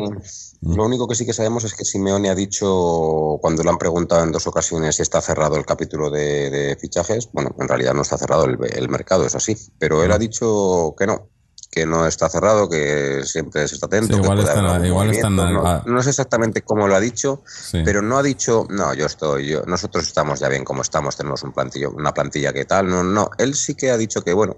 lo 0.62 0.86
único 0.86 1.08
que 1.08 1.16
sí 1.16 1.26
que 1.26 1.32
sabemos 1.34 1.64
es 1.64 1.74
que 1.74 1.86
Simeone 1.86 2.30
ha 2.30 2.36
dicho 2.36 3.38
cuando 3.42 3.64
le 3.64 3.70
han 3.70 3.78
preguntado 3.78 4.24
en 4.24 4.32
dos 4.34 4.46
ocasiones 4.48 4.98
si 4.98 5.02
está 5.02 5.22
cerrado 5.22 5.56
el 5.56 5.66
capítulo 5.66 6.10
de, 6.10 6.50
de 6.50 6.76
fichajes, 6.76 7.30
bueno, 7.32 7.56
en 7.58 7.68
realidad 7.68 7.94
no 7.94 8.02
está 8.02 8.18
cerrado 8.18 8.46
el, 8.46 8.58
el 8.76 8.90
mercado, 8.90 9.26
es 9.26 9.36
así, 9.36 9.56
pero 9.80 10.04
él 10.04 10.12
ha 10.12 10.18
dicho 10.18 10.94
que 11.00 11.08
no, 11.08 11.30
que 11.74 11.88
no 11.88 12.06
está 12.06 12.30
cerrado, 12.30 12.70
que 12.70 13.24
siempre 13.26 13.68
se 13.68 13.74
está 13.76 13.88
atento. 13.88 14.14
Sí, 14.16 14.22
igual 14.22 14.48
algún 14.48 14.86
igual 14.86 15.10
están 15.10 15.40
a- 15.40 15.50
no, 15.52 15.84
no 15.88 16.04
sé 16.04 16.12
exactamente 16.12 16.62
cómo 16.62 16.88
lo 16.88 16.96
ha 16.96 17.00
dicho, 17.00 17.42
Sí. 17.48 17.82
pero 17.84 18.04
no 18.04 18.20
ha 18.20 18.22
dicho, 18.24 18.68
no, 18.70 18.94
yo 18.94 19.08
estoy, 19.08 19.48
yo, 19.48 19.64
nosotros 19.66 20.06
estamos 20.06 20.40
ya 20.40 20.50
bien 20.50 20.64
como 20.64 20.84
estamos, 20.84 21.18
tenemos 21.18 21.42
un 21.42 21.52
plantillo, 21.52 21.90
una 21.90 22.14
plantilla 22.14 22.54
que 22.54 22.66
tal, 22.66 22.88
no, 22.88 23.04
no, 23.04 23.32
él 23.40 23.56
sí 23.56 23.74
que 23.74 23.90
ha 23.90 23.98
dicho 23.98 24.22
que 24.22 24.34
bueno, 24.34 24.58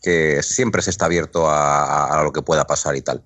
que 0.00 0.40
siempre 0.44 0.82
se 0.82 0.90
está 0.90 1.06
abierto 1.06 1.50
a, 1.50 1.84
a- 2.06 2.20
a 2.20 2.22
lo 2.22 2.32
que 2.32 2.42
pueda 2.42 2.64
pasar 2.64 2.94
y 2.94 3.02
tal. 3.02 3.22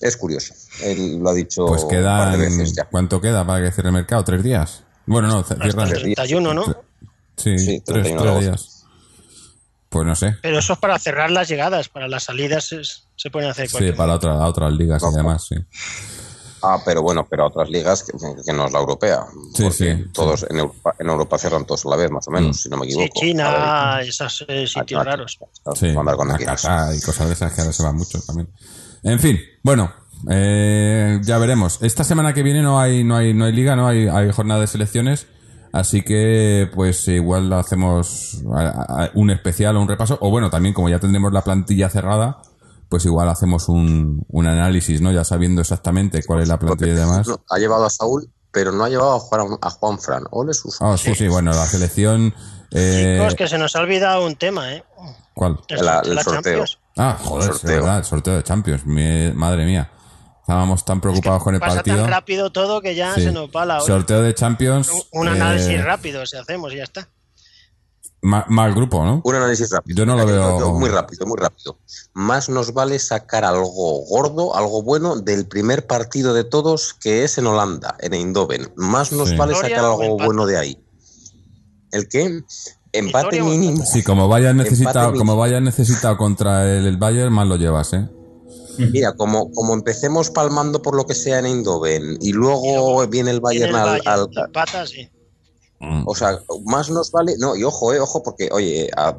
Es 0.00 0.16
curioso, 0.16 0.52
él 0.82 1.18
lo 1.20 1.30
ha 1.30 1.34
dicho 1.34 1.66
Pues 1.66 1.82
un 1.84 1.88
par 1.88 1.98
quedan. 1.98 2.32
de 2.32 2.38
veces 2.38 2.74
ya. 2.74 2.84
¿Cuánto 2.90 3.20
queda 3.20 3.46
para 3.46 3.64
que 3.64 3.70
cierre 3.72 3.90
el 3.90 3.94
mercado? 3.94 4.24
¿Tres 4.24 4.42
días? 4.42 4.82
Bueno, 5.06 5.28
no, 5.28 5.38
el 5.48 5.74
31, 5.74 6.52
¿no? 6.52 6.64
Sí, 7.36 7.58
Sí, 7.58 7.80
tres, 7.84 8.02
31 8.02 8.22
de 8.24 8.30
tres 8.32 8.40
días. 8.44 8.75
Pues 9.88 10.04
no 10.06 10.14
sé. 10.16 10.36
Pero 10.42 10.58
eso 10.58 10.72
es 10.72 10.78
para 10.78 10.98
cerrar 10.98 11.30
las 11.30 11.48
llegadas, 11.48 11.88
para 11.88 12.08
las 12.08 12.24
salidas 12.24 12.72
es- 12.72 13.08
se 13.16 13.30
pueden 13.30 13.50
hacer 13.50 13.66
Sí, 13.68 13.72
cualquier 13.72 13.96
para 13.96 14.14
otra, 14.14 14.34
otras 14.46 14.72
ligas 14.72 15.02
y 15.02 15.16
demás, 15.16 15.46
sí. 15.48 15.54
Ah, 16.62 16.78
pero 16.84 17.00
bueno, 17.02 17.26
pero 17.30 17.44
a 17.44 17.46
otras 17.48 17.68
ligas 17.70 18.02
que, 18.02 18.12
que 18.44 18.52
no 18.52 18.66
es 18.66 18.72
la 18.72 18.80
europea. 18.80 19.24
Sí, 19.54 19.70
sí, 19.70 19.86
Todos 20.12 20.44
En, 20.50 20.58
Europa, 20.58 20.94
en 20.98 21.06
Europa 21.08 21.38
cierran 21.38 21.64
todos 21.64 21.86
a 21.86 21.90
la 21.90 21.96
vez, 21.96 22.10
más 22.10 22.26
o 22.26 22.30
menos, 22.32 22.56
Mm. 22.56 22.58
si 22.60 22.68
no 22.68 22.76
me 22.78 22.86
Sí, 22.86 22.92
equivoco. 22.92 23.20
China, 23.20 24.00
esos 24.02 24.44
eh, 24.48 24.66
sitios 24.66 25.04
raros. 25.04 25.38
Sí, 25.76 25.92
Mandar 25.92 26.16
cuando 26.16 26.34
a 26.34 26.38
quieras. 26.38 26.62
Qatar 26.62 26.94
y 26.94 27.00
cosas 27.00 27.28
de 27.28 27.34
esas 27.34 27.52
que 27.52 27.60
ahora 27.60 27.72
se 27.72 27.82
van 27.84 27.94
mucho 27.96 28.20
también. 28.22 28.48
En 29.04 29.20
fin, 29.20 29.38
bueno, 29.62 29.92
eh, 30.30 31.20
ya 31.22 31.38
veremos. 31.38 31.78
Esta 31.82 32.02
semana 32.02 32.32
que 32.34 32.42
viene 32.42 32.62
no 32.62 32.80
hay, 32.80 33.04
no 33.04 33.16
hay, 33.16 33.32
no 33.34 33.44
hay 33.44 33.52
liga, 33.52 33.76
no 33.76 33.86
hay, 33.86 34.08
hay 34.08 34.32
jornada 34.32 34.60
de 34.62 34.66
selecciones, 34.66 35.26
así 35.78 36.02
que 36.02 36.70
pues 36.74 37.06
igual 37.08 37.52
hacemos 37.52 38.42
a- 38.54 39.04
a- 39.04 39.10
un 39.14 39.30
especial 39.30 39.76
o 39.76 39.80
un 39.82 39.88
repaso, 39.88 40.18
o 40.20 40.30
bueno, 40.30 40.50
también 40.50 40.74
como 40.74 40.88
ya 40.88 40.98
tendremos 40.98 41.32
la 41.32 41.42
plantilla 41.42 41.88
cerrada, 41.88 42.38
pues 42.88 43.04
igual 43.04 43.28
hacemos 43.28 43.68
un, 43.68 44.24
un 44.28 44.46
análisis, 44.46 45.00
¿no? 45.00 45.10
Ya 45.12 45.24
sabiendo 45.24 45.60
exactamente 45.60 46.22
cuál 46.24 46.42
es 46.42 46.48
la 46.48 46.58
plantilla 46.58 46.92
y 46.92 46.96
demás. 46.96 47.26
No, 47.28 47.40
ha 47.50 47.58
llevado 47.58 47.84
a 47.86 47.90
Saúl, 47.90 48.30
pero 48.52 48.70
no 48.72 48.84
ha 48.84 48.88
llevado 48.88 49.14
a 49.16 49.18
Juan, 49.20 49.58
a 49.60 49.70
Juan 49.70 49.98
Fran. 49.98 50.24
Ole 50.30 50.54
sus. 50.54 50.80
Ah, 50.80 50.96
sí, 50.96 51.14
sí, 51.14 51.26
bueno, 51.28 51.50
la 51.52 51.66
selección... 51.66 52.32
eh, 52.70 53.16
Chicos, 53.18 53.34
que 53.34 53.48
se 53.48 53.58
nos 53.58 53.74
ha 53.76 53.80
olvidado 53.80 54.24
un 54.24 54.36
tema, 54.36 54.72
¿eh? 54.72 54.84
¿Cuál? 55.34 55.58
El, 55.68 55.84
La- 55.84 55.94
sorteo 55.96 56.02
de 56.04 56.08
el 56.10 56.14
la 56.16 56.22
sorteo. 56.22 56.42
Champions. 56.42 56.78
Ah, 56.96 57.18
joder, 57.22 57.48
Sorteo. 57.48 57.70
es 57.70 57.76
verdad, 57.76 57.98
el 57.98 58.04
sorteo 58.04 58.34
de 58.36 58.42
Champions. 58.42 58.86
Mi- 58.86 59.32
madre 59.34 59.66
mía. 59.66 59.90
Estábamos 60.46 60.84
tan 60.84 61.00
preocupados 61.00 61.42
con 61.42 61.54
el 61.54 61.60
Pasa 61.60 61.74
partido. 61.76 61.96
tan 62.02 62.08
rápido 62.08 62.52
todo 62.52 62.80
que 62.80 62.94
ya 62.94 63.16
Sí. 63.16 63.22
se 63.24 63.32
nos 63.32 63.48
va 63.50 63.66
la 63.66 63.78
hora. 63.78 63.84
Sorteo 63.84 64.22
de 64.22 64.32
Champions. 64.32 64.88
Un, 65.10 65.22
un 65.22 65.26
eh, 65.26 65.30
análisis 65.32 65.82
rápido 65.82 66.24
si 66.24 66.36
hacemos 66.36 66.72
y 66.72 66.76
ya 66.76 66.84
está. 66.84 67.08
ma- 68.22 68.44
Mal 68.48 68.72
grupo, 68.72 69.04
¿no? 69.04 69.22
Un 69.24 69.34
análisis 69.34 69.68
rápido. 69.72 69.96
Yo 69.98 70.06
no 70.06 70.16
lo 70.16 70.24
veo- 70.24 70.72
Muy 70.78 70.88
rápido, 70.88 71.26
muy 71.26 71.36
rápido. 71.36 71.78
Más 72.14 72.48
nos 72.48 72.72
vale 72.72 73.00
sacar 73.00 73.44
algo 73.44 74.04
gordo, 74.06 74.54
algo 74.54 74.82
bueno 74.84 75.16
del 75.16 75.46
primer 75.48 75.84
partido 75.88 76.32
de 76.32 76.44
todos, 76.44 76.94
que 76.94 77.24
es 77.24 77.38
en 77.38 77.48
Holanda, 77.48 77.96
en 77.98 78.14
Eindhoven. 78.14 78.72
Más 78.76 79.10
nos 79.10 79.30
Sí. 79.30 79.36
vale 79.36 79.54
sacar 79.56 79.80
algo 79.84 80.16
bueno 80.16 80.46
de 80.46 80.58
ahí. 80.58 80.78
¿El 81.90 82.08
qué? 82.08 82.40
Empate 82.92 83.42
mínimo. 83.42 83.84
Sí, 83.84 84.04
como 84.04 84.28
vayas 84.28 84.54
necesitado, 84.54 85.12
como 85.14 85.36
vayas 85.36 85.60
necesitado 85.60 86.16
contra 86.16 86.64
el, 86.72 86.86
el 86.86 86.96
Bayern, 86.98 87.32
más 87.32 87.48
lo 87.48 87.56
llevas, 87.56 87.92
¿eh? 87.94 88.08
Mira, 88.78 89.14
como, 89.14 89.50
como 89.52 89.74
empecemos 89.74 90.30
palmando 90.30 90.82
por 90.82 90.94
lo 90.96 91.06
que 91.06 91.14
sea 91.14 91.38
en 91.38 91.46
Eindhoven 91.46 92.18
y 92.20 92.32
luego 92.32 93.06
viene 93.08 93.30
el 93.30 93.40
Bayern 93.40 93.70
el 93.70 93.76
al, 93.76 94.02
al- 94.04 94.28
empata, 94.46 94.86
sí. 94.86 95.08
Mm. 95.78 96.04
O 96.06 96.14
sea, 96.14 96.38
más 96.64 96.88
nos 96.88 97.10
vale. 97.10 97.34
No, 97.38 97.54
y 97.54 97.62
ojo, 97.62 97.92
eh, 97.92 98.00
ojo, 98.00 98.22
porque, 98.22 98.48
oye, 98.50 98.88
a- 98.96 99.14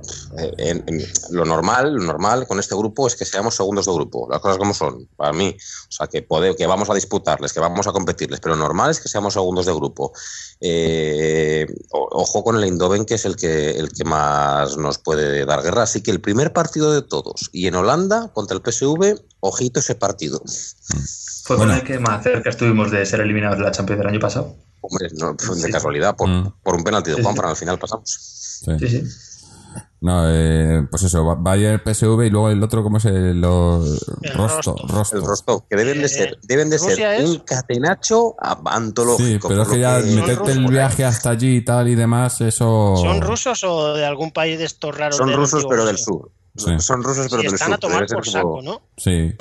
en- 0.57 0.83
en- 0.87 1.05
lo 1.29 1.45
normal, 1.45 1.93
lo 1.93 2.03
normal 2.03 2.47
con 2.47 2.59
este 2.59 2.75
grupo 2.75 3.05
es 3.05 3.15
que 3.15 3.25
seamos 3.25 3.55
segundos 3.55 3.85
de 3.85 3.93
grupo, 3.93 4.27
las 4.29 4.39
cosas 4.41 4.57
como 4.57 4.73
son, 4.73 5.07
para 5.15 5.33
mí. 5.33 5.55
O 5.55 5.91
sea, 5.91 6.07
que, 6.07 6.27
pode- 6.27 6.55
que 6.55 6.65
vamos 6.65 6.89
a 6.89 6.95
disputarles, 6.95 7.53
que 7.53 7.59
vamos 7.59 7.85
a 7.85 7.91
competirles, 7.91 8.39
pero 8.39 8.55
lo 8.55 8.61
normal 8.63 8.89
es 8.89 8.99
que 8.99 9.07
seamos 9.07 9.33
segundos 9.33 9.67
de 9.67 9.73
grupo. 9.73 10.13
Eh, 10.59 11.67
o- 11.91 12.09
ojo 12.11 12.43
con 12.43 12.55
el 12.57 12.63
Eindhoven, 12.63 13.05
que 13.05 13.13
es 13.15 13.25
el 13.25 13.35
que, 13.35 13.71
el 13.71 13.89
que 13.91 14.03
más 14.03 14.77
nos 14.77 14.97
puede 14.97 15.45
dar 15.45 15.61
guerra. 15.61 15.83
Así 15.83 16.01
que 16.01 16.09
el 16.11 16.21
primer 16.21 16.53
partido 16.53 16.91
de 16.91 17.03
todos, 17.03 17.49
y 17.51 17.67
en 17.67 17.75
Holanda, 17.75 18.31
contra 18.33 18.55
el 18.57 18.63
PSV, 18.63 19.19
ojito 19.41 19.79
ese 19.79 19.93
partido. 19.95 20.41
Fue 21.43 21.55
Bueno. 21.55 21.73
con 21.73 21.81
el 21.81 21.87
que 21.87 21.99
más 21.99 22.23
cerca 22.23 22.49
estuvimos 22.49 22.89
de 22.91 23.05
ser 23.05 23.19
eliminados 23.21 23.57
de 23.59 23.63
la 23.63 23.71
Champions 23.71 23.99
del 23.99 24.07
año 24.07 24.19
pasado. 24.19 24.55
Hombre, 24.81 25.09
no, 25.17 25.35
fue 25.39 25.55
de 25.55 25.63
Sí. 25.63 25.71
casualidad, 25.71 26.15
por, 26.15 26.27
Mm. 26.29 26.53
por 26.63 26.75
un 26.75 26.83
penalti 26.83 27.11
de 27.11 27.21
Juanfran, 27.21 27.49
sí. 27.49 27.51
al 27.51 27.57
final 27.57 27.79
pasamos. 27.79 28.09
Sí. 28.63 28.71
Sí, 28.79 28.87
sí. 28.89 29.03
No, 29.99 30.23
eh, 30.29 30.87
pues 30.91 31.01
eso, 31.03 31.23
Ba- 31.25 31.35
Bayern, 31.39 31.81
PSV 31.83 32.27
y 32.27 32.29
luego 32.29 32.49
el 32.51 32.61
otro, 32.61 32.83
¿cómo 32.83 32.97
es? 32.97 33.05
El, 33.05 33.41
lo- 33.41 33.83
El 33.83 34.33
Rosto. 34.35 34.75
Rosto. 34.87 35.15
El 35.17 35.23
Rostov, 35.23 35.63
que 35.67 35.75
deben 35.75 35.97
de 35.99 36.05
Eh, 36.05 36.09
ser, 36.09 36.37
deben 36.43 36.69
de 36.69 36.77
¿Rusia 36.77 36.95
ser 36.95 37.21
es? 37.21 37.29
un 37.29 37.39
catenacho 37.39 38.35
a- 38.39 38.53
Sí, 38.55 38.61
antológico. 38.65 39.47
pero 39.47 39.63
es 39.63 39.67
que 39.69 39.79
ya 39.79 39.99
que- 39.99 40.05
meterte 40.15 40.51
el 40.51 40.67
viaje 40.67 41.03
hasta 41.03 41.31
allí 41.31 41.57
y 41.57 41.65
tal 41.65 41.87
y 41.87 41.95
demás, 41.95 42.39
eso... 42.41 42.93
¿Son 42.97 43.21
rusos 43.21 43.63
o 43.63 43.95
de 43.95 44.05
algún 44.05 44.31
país 44.31 44.59
de 44.59 44.65
estos 44.65 44.95
raros? 44.95 45.17
Son 45.17 45.33
rusos, 45.33 45.55
antiguo 45.55 45.69
pero 45.71 45.85
del 45.85 45.97
sur. 45.97 46.29
Sí. 46.55 46.79
Son 46.79 47.03
rusos, 47.03 47.27
pero 47.29 47.41
Sí, 47.41 47.45
del 47.47 47.53
están 47.55 47.67
sur. 47.69 47.75
a 47.75 47.79
tomar 47.79 48.05
por 48.07 48.19
como- 48.23 48.31
saco, 48.31 48.61
¿no? 48.61 48.81
Sí. 48.97 49.33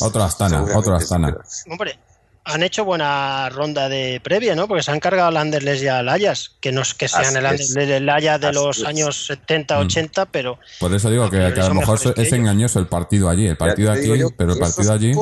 Otro 0.00 0.22
Astana, 0.24 0.62
otro 0.74 0.98
sí, 0.98 1.04
Astana. 1.04 1.28
pero- 1.28 1.44
Hombre, 1.70 1.98
han 2.44 2.62
hecho 2.62 2.84
buena 2.84 3.48
ronda 3.50 3.88
de 3.88 4.20
previa, 4.22 4.54
¿no? 4.56 4.66
Porque 4.66 4.82
se 4.82 4.90
han 4.90 4.98
cargado 5.00 5.28
al 5.28 5.36
Anderlecht 5.36 5.82
y 5.84 5.88
al 5.88 6.08
Ajax, 6.08 6.56
que 6.60 6.72
no 6.72 6.82
es 6.82 6.92
que 6.94 7.06
sean 7.08 7.36
Así 7.36 7.36
el 7.36 7.44
es. 7.46 7.50
Anderlecht 7.76 7.88
y 7.90 7.92
el 7.92 8.08
Ajax 8.08 8.40
de 8.40 8.46
Así 8.48 8.54
los 8.56 8.78
es. 8.78 8.84
años 8.84 9.26
70, 9.26 9.78
80, 9.78 10.26
pero 10.26 10.58
Por 10.80 10.92
eso 10.94 11.08
digo 11.10 11.30
que, 11.30 11.52
que 11.54 11.60
a 11.60 11.68
lo 11.68 11.74
mejor 11.74 11.98
es 11.98 12.06
ellos. 12.18 12.32
engañoso 12.32 12.78
el 12.80 12.88
partido 12.88 13.28
allí. 13.28 13.46
El 13.46 13.56
partido 13.56 13.94
Ya 13.94 14.00
aquí, 14.00 14.18
yo 14.18 14.30
pero 14.36 14.52
el 14.54 14.58
partido 14.58 14.92
allí. 14.92 15.12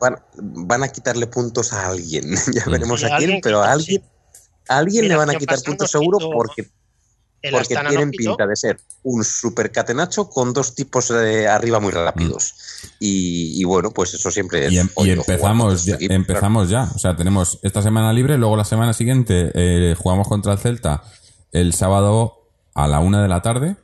van, 0.00 0.16
van 0.34 0.82
a 0.82 0.88
quitarle 0.88 1.26
puntos 1.26 1.72
a 1.72 1.88
alguien. 1.88 2.24
ya 2.54 2.64
veremos 2.66 3.00
Sí, 3.00 3.06
a 3.06 3.16
quién, 3.16 3.40
pero 3.42 3.62
a 3.62 3.72
alguien, 3.72 4.02
a 4.68 4.78
alguien 4.78 5.02
Mira, 5.04 5.14
le 5.14 5.18
van 5.18 5.30
a 5.30 5.34
quitar 5.38 5.58
puntos 5.62 5.90
seguro 5.90 6.18
porque, 6.30 6.68
porque 7.50 7.74
Astana 7.74 7.88
tienen 7.90 8.10
pinta 8.10 8.46
de 8.46 8.56
ser 8.56 8.80
un 9.02 9.24
super 9.24 9.70
catenacho 9.72 10.28
con 10.28 10.52
dos 10.52 10.74
tipos 10.74 11.08
de 11.08 11.46
arriba 11.48 11.80
muy 11.80 11.92
rápidos. 11.92 12.54
Y, 13.00 13.60
y 13.60 13.64
bueno, 13.64 13.90
pues 13.90 14.14
eso 14.14 14.30
siempre 14.30 14.66
es. 14.66 14.72
Y, 14.72 14.78
em- 14.78 14.88
y 14.98 15.10
empezamos, 15.10 15.84
ya, 15.84 15.94
equipos, 15.96 16.14
empezamos 16.16 16.68
ya. 16.70 16.90
O 16.94 16.98
sea, 16.98 17.16
tenemos 17.16 17.58
esta 17.62 17.82
semana 17.82 18.12
libre, 18.12 18.38
luego 18.38 18.56
la 18.56 18.64
semana 18.64 18.92
siguiente 18.92 19.50
eh, 19.54 19.94
jugamos 19.98 20.28
contra 20.28 20.52
el 20.52 20.58
Celta 20.58 21.02
el 21.52 21.72
sábado 21.72 22.48
a 22.74 22.86
la 22.88 23.00
una 23.00 23.22
de 23.22 23.28
la 23.28 23.42
tarde. 23.42 23.76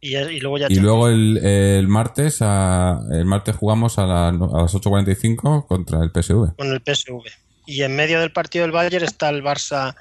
Y, 0.00 0.16
y 0.16 0.40
luego 0.40 0.58
ya 0.58 0.66
Y 0.68 0.74
luego 0.76 1.08
el, 1.08 1.38
el 1.38 1.88
martes 1.88 2.38
a, 2.40 3.00
el 3.10 3.24
martes 3.24 3.56
jugamos 3.56 3.98
a, 3.98 4.06
la- 4.06 4.28
a 4.28 4.32
las 4.32 4.74
8.45 4.74 5.66
contra 5.66 6.02
el 6.02 6.10
PSV. 6.10 6.56
con 6.56 6.72
el 6.72 6.80
PSV. 6.84 7.22
Y 7.66 7.82
en 7.82 7.96
medio 7.96 8.20
del 8.20 8.30
partido 8.32 8.64
del 8.64 8.72
Bayern 8.72 9.04
está 9.04 9.30
el 9.30 9.42
Barça. 9.42 9.94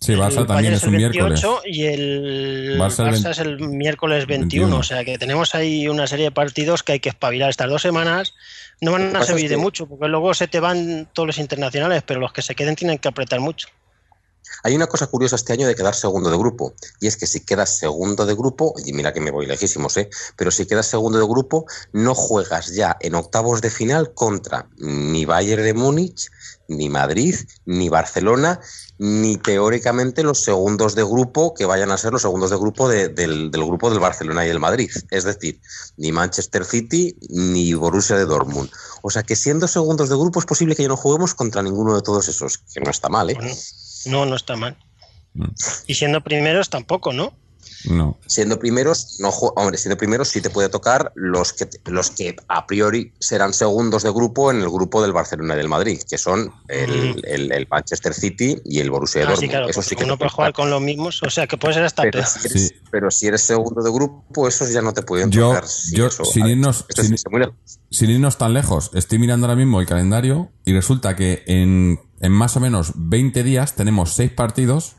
Sí, 0.00 0.14
Barça 0.14 0.40
el 0.40 0.46
también 0.46 0.72
Bayern 0.72 0.74
es 0.76 0.82
el 0.82 0.88
un 0.88 0.96
miércoles. 0.96 1.42
28 1.42 1.60
Y 1.66 1.84
el 1.84 2.78
Barça 2.78 3.08
el 3.08 3.26
es 3.30 3.38
el 3.38 3.58
miércoles 3.60 4.26
21, 4.26 4.66
21. 4.66 4.76
O 4.78 4.82
sea 4.82 5.04
que 5.04 5.18
tenemos 5.18 5.54
ahí 5.54 5.88
una 5.88 6.06
serie 6.06 6.26
de 6.26 6.30
partidos 6.30 6.82
que 6.82 6.92
hay 6.92 7.00
que 7.00 7.10
espabilar 7.10 7.50
estas 7.50 7.68
dos 7.68 7.82
semanas. 7.82 8.32
No 8.80 8.92
van 8.92 9.14
a 9.14 9.22
servir 9.24 9.50
de 9.50 9.56
que- 9.56 9.60
mucho, 9.60 9.86
porque 9.86 10.08
luego 10.08 10.32
se 10.32 10.48
te 10.48 10.58
van 10.58 11.06
todos 11.12 11.26
los 11.26 11.38
internacionales, 11.38 12.02
pero 12.06 12.18
los 12.18 12.32
que 12.32 12.40
se 12.40 12.54
queden 12.54 12.76
tienen 12.76 12.98
que 12.98 13.08
apretar 13.08 13.40
mucho. 13.40 13.68
Hay 14.62 14.74
una 14.74 14.86
cosa 14.88 15.06
curiosa 15.06 15.36
este 15.36 15.52
año 15.52 15.66
de 15.66 15.74
quedar 15.74 15.94
segundo 15.94 16.30
de 16.30 16.36
grupo, 16.36 16.74
y 17.00 17.06
es 17.06 17.16
que 17.16 17.26
si 17.26 17.40
quedas 17.44 17.78
segundo 17.78 18.26
de 18.26 18.34
grupo, 18.34 18.74
y 18.84 18.92
mira 18.92 19.12
que 19.12 19.20
me 19.20 19.30
voy 19.30 19.46
lejísimos, 19.46 19.96
¿eh? 19.96 20.08
pero 20.36 20.50
si 20.50 20.66
quedas 20.66 20.86
segundo 20.86 21.18
de 21.18 21.24
grupo, 21.26 21.66
no 21.92 22.14
juegas 22.14 22.74
ya 22.74 22.96
en 23.00 23.14
octavos 23.14 23.60
de 23.60 23.70
final 23.70 24.12
contra 24.12 24.66
ni 24.78 25.24
Bayern 25.24 25.62
de 25.62 25.74
Múnich, 25.74 26.30
ni 26.68 26.88
Madrid, 26.88 27.36
ni 27.64 27.88
Barcelona, 27.88 28.60
ni 29.02 29.38
teóricamente 29.38 30.22
los 30.22 30.42
segundos 30.44 30.94
de 30.94 31.02
grupo 31.02 31.54
que 31.54 31.64
vayan 31.64 31.90
a 31.90 31.96
ser 31.96 32.12
los 32.12 32.20
segundos 32.20 32.50
de 32.50 32.58
grupo 32.58 32.86
de- 32.86 33.08
del, 33.08 33.50
del 33.50 33.64
grupo 33.64 33.88
del 33.88 33.98
Barcelona 33.98 34.46
y 34.46 34.50
el 34.50 34.60
Madrid. 34.60 34.90
Es 35.10 35.24
decir, 35.24 35.58
ni 35.96 36.12
Manchester 36.12 36.66
City, 36.66 37.16
ni 37.30 37.72
Borussia 37.72 38.16
de 38.16 38.26
Dortmund. 38.26 38.68
O 39.00 39.08
sea 39.08 39.22
que 39.22 39.36
siendo 39.36 39.66
segundos 39.68 40.10
de 40.10 40.16
grupo 40.16 40.38
es 40.38 40.44
posible 40.44 40.76
que 40.76 40.82
ya 40.82 40.88
no 40.90 40.98
juguemos 40.98 41.32
contra 41.32 41.62
ninguno 41.62 41.94
de 41.96 42.02
todos 42.02 42.28
esos, 42.28 42.58
que 42.58 42.80
no 42.80 42.90
está 42.90 43.08
mal, 43.08 43.30
¿eh? 43.30 43.38
No, 44.04 44.26
no 44.26 44.36
está 44.36 44.54
mal. 44.56 44.76
Mm. 45.32 45.44
Y 45.86 45.94
siendo 45.94 46.20
primeros 46.22 46.68
tampoco, 46.68 47.14
¿no? 47.14 47.32
No. 47.88 48.18
Siendo 48.26 48.58
primeros, 48.58 49.16
no 49.20 49.30
hombre, 49.30 49.78
siendo 49.78 49.96
primeros 49.96 50.28
sí 50.28 50.40
te 50.40 50.50
puede 50.50 50.68
tocar 50.68 51.12
los 51.14 51.52
que 51.52 51.68
los 51.86 52.10
que 52.10 52.36
a 52.48 52.66
priori 52.66 53.12
serán 53.20 53.54
segundos 53.54 54.02
de 54.02 54.10
grupo 54.10 54.50
en 54.50 54.58
el 54.60 54.68
grupo 54.68 55.00
del 55.02 55.12
Barcelona 55.12 55.54
y 55.54 55.56
del 55.56 55.68
Madrid, 55.68 56.00
que 56.08 56.18
son 56.18 56.52
el, 56.68 57.14
Mm. 57.16 57.18
el- 57.24 57.52
el 57.52 57.68
Manchester 57.70 58.12
City 58.14 58.60
y 58.64 58.80
el 58.80 58.90
Borussia 58.90 59.22
Ah, 59.22 59.24
sí, 59.24 59.30
Dortmund. 59.30 59.50
claro, 59.50 59.68
Eso 59.68 59.82
sí 59.82 59.96
que 59.96 60.04
uno 60.04 60.18
puede 60.18 60.30
jugar 60.30 60.52
con 60.52 60.68
los 60.70 60.80
mismos, 60.82 61.22
o 61.22 61.30
sea 61.30 61.46
que 61.46 61.56
puede 61.56 61.74
ser 61.74 61.84
hasta 61.84 62.02
pero 62.02 62.12
peor. 62.20 62.26
si, 62.26 62.48
eres, 62.48 62.68
Sí. 62.68 62.74
pero 62.90 63.10
si 63.10 63.26
eres 63.28 63.40
segundo 63.42 63.82
de 63.82 63.90
grupo, 63.90 64.46
esos 64.48 64.70
ya 64.72 64.82
no 64.82 64.92
te 64.92 65.02
pueden 65.02 65.30
Yo- 65.30 65.48
tocar. 65.48 65.66
Sí, 65.66 65.96
yo, 65.96 66.06
eso, 66.08 66.24
sin 66.24 66.44
irnos- 66.46 66.84
sí. 66.94 67.14
Sin 67.90 68.10
irnos 68.10 68.38
tan 68.38 68.52
lejos, 68.54 68.90
estoy 68.94 69.18
mirando 69.18 69.46
ahora 69.46 69.56
mismo 69.56 69.80
el 69.80 69.86
calendario 69.86 70.50
y 70.64 70.72
resulta 70.72 71.16
que 71.16 71.42
en, 71.46 72.00
en 72.20 72.32
más 72.32 72.56
o 72.56 72.60
menos 72.60 72.92
20 72.94 73.42
días 73.42 73.74
tenemos 73.74 74.14
6 74.14 74.30
partidos 74.30 74.96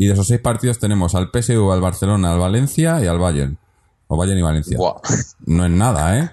y 0.00 0.06
de 0.06 0.14
esos 0.14 0.28
6 0.28 0.40
partidos 0.40 0.78
tenemos 0.78 1.14
al 1.14 1.28
PSV, 1.30 1.70
al 1.70 1.82
Barcelona, 1.82 2.32
al 2.32 2.38
Valencia 2.38 3.04
y 3.04 3.06
al 3.06 3.18
Bayern. 3.18 3.58
O 4.06 4.16
Bayern 4.16 4.38
y 4.38 4.42
Valencia. 4.42 4.78
No 5.44 5.66
es 5.66 5.70
nada, 5.70 6.18
¿eh? 6.18 6.30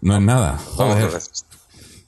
No 0.00 0.16
es 0.16 0.22
nada. 0.22 0.58
Joder. 0.74 1.10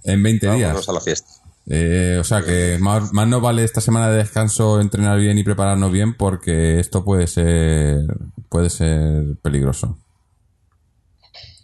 En 0.03 0.21
20 0.25 0.51
días. 0.55 0.89
a 0.89 0.93
la 0.93 1.01
fiesta. 1.01 1.31
Eh, 1.67 2.17
o 2.19 2.25
sea 2.25 2.43
que 2.43 2.79
más, 2.81 3.13
más 3.13 3.29
nos 3.29 3.41
vale 3.41 3.63
esta 3.63 3.81
semana 3.81 4.11
de 4.11 4.17
descanso 4.17 4.81
entrenar 4.81 5.21
bien 5.21 5.39
y 5.39 5.45
prepararnos 5.45 5.93
bien 5.93 6.15
porque 6.15 6.81
esto 6.81 7.05
puede 7.05 7.29
ser 7.29 8.01
puede 8.49 8.69
ser 8.69 9.37
peligroso. 9.41 9.97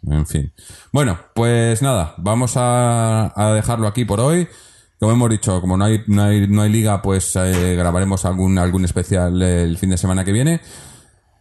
En 0.07 0.29
fin. 0.29 0.53
Bueno, 0.93 1.19
pues 1.35 1.83
nada, 1.83 2.15
vamos 2.19 2.53
a, 2.57 3.33
a 3.35 3.53
dejarlo 3.53 3.89
aquí 3.89 4.05
por 4.05 4.21
hoy. 4.21 4.47
Como 5.05 5.13
hemos 5.17 5.29
dicho, 5.29 5.61
como 5.61 5.77
no 5.77 5.85
hay, 5.85 6.03
no 6.07 6.23
hay, 6.23 6.49
no 6.49 6.63
hay 6.63 6.73
liga, 6.73 7.03
pues 7.03 7.37
eh, 7.37 7.75
grabaremos 7.77 8.25
algún, 8.25 8.57
algún 8.57 8.87
especial 8.87 9.43
el 9.43 9.77
fin 9.77 9.91
de 9.91 9.99
semana 9.99 10.25
que 10.25 10.33
viene. 10.33 10.63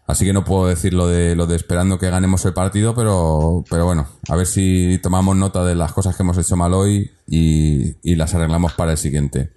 Así 0.06 0.26
que 0.26 0.34
no 0.34 0.44
puedo 0.44 0.68
decir 0.68 0.94
lo 0.94 1.08
de, 1.08 1.34
lo 1.34 1.48
de 1.48 1.56
esperando 1.56 1.98
que 1.98 2.10
ganemos 2.10 2.44
el 2.44 2.52
partido, 2.54 2.94
pero, 2.94 3.64
pero 3.70 3.86
bueno, 3.86 4.06
a 4.28 4.36
ver 4.36 4.48
si 4.48 5.00
tomamos 5.02 5.38
nota 5.38 5.64
de 5.64 5.76
las 5.76 5.94
cosas 5.94 6.14
que 6.18 6.24
hemos 6.24 6.38
hecho 6.38 6.58
mal 6.58 6.74
hoy 6.74 7.10
y, 7.26 8.16
las 8.16 8.36
arreglamos 8.36 8.74
para 8.74 8.92
el 8.92 8.98
siguiente. 8.98 9.54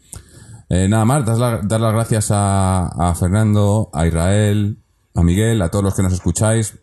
Eh, 0.69 0.87
nada 0.89 1.05
más, 1.05 1.27
dar, 1.27 1.37
la- 1.39 1.61
dar 1.65 1.81
las 1.81 1.93
gracias 1.93 2.29
a 2.31 3.13
Fernando, 3.19 3.91
a 3.93 4.07
Israel, 4.07 4.79
a 5.17 5.23
Miguel, 5.25 5.61
a 5.63 5.69
todos 5.69 5.85
los 5.85 5.97
que 5.97 6.05
nos 6.05 6.13
escucháis, 6.13 6.79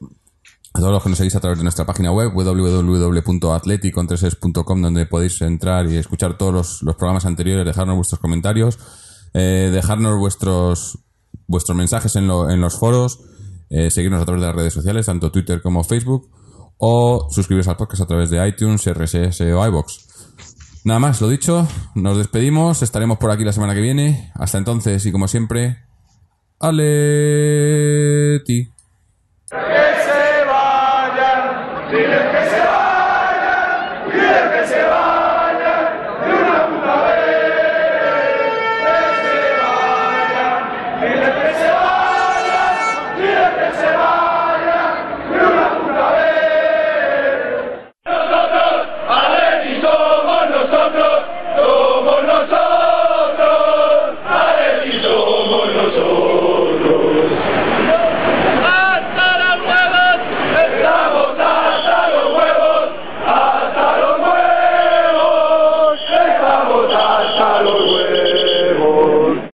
a 0.75 0.79
todos 0.79 0.91
los 0.91 1.03
que 1.03 1.09
nos 1.09 1.17
seguís 1.19 1.35
a 1.35 1.39
través 1.39 1.59
de 1.59 1.63
nuestra 1.63 1.85
página 1.85 2.11
web 2.11 2.31
www.atleticontreses.com 2.33 4.81
donde 4.81 5.05
podéis 5.05 5.39
entrar 5.41 5.85
y 5.87 5.97
escuchar 5.97 6.35
todos 6.37 6.53
los, 6.53 6.81
los 6.81 6.95
programas 6.95 7.25
anteriores, 7.25 7.65
dejarnos 7.65 7.95
vuestros 7.95 8.19
comentarios, 8.19 8.79
eh, 9.33 9.69
dejarnos 9.71 10.17
vuestros 10.17 10.97
vuestros 11.47 11.77
mensajes 11.77 12.15
en, 12.15 12.27
lo- 12.27 12.49
en 12.49 12.59
los 12.61 12.79
foros, 12.79 13.19
eh, 13.69 13.91
seguirnos 13.91 14.21
a 14.21 14.25
través 14.25 14.41
de 14.41 14.47
las 14.47 14.55
redes 14.55 14.73
sociales, 14.73 15.05
tanto 15.05 15.31
Twitter 15.31 15.61
como 15.61 15.83
Facebook, 15.83 16.29
o 16.77 17.27
suscribiros 17.29 17.67
al 17.67 17.75
podcast 17.77 18.01
a 18.03 18.07
través 18.07 18.29
de 18.31 18.47
iTunes, 18.47 18.85
RSS 18.91 19.41
o 19.41 19.65
iBox. 19.67 20.07
Nada 20.85 20.99
más, 20.99 21.21
lo 21.21 21.29
dicho, 21.29 21.67
nos 21.95 22.17
despedimos, 22.17 22.81
estaremos 22.81 23.17
por 23.17 23.31
aquí 23.31 23.43
la 23.45 23.53
semana 23.53 23.73
que 23.75 23.81
viene. 23.81 24.31
Hasta 24.35 24.57
entonces, 24.57 25.05
y 25.05 25.11
como 25.11 25.27
siempre, 25.27 25.77
Aleti. 26.59 28.69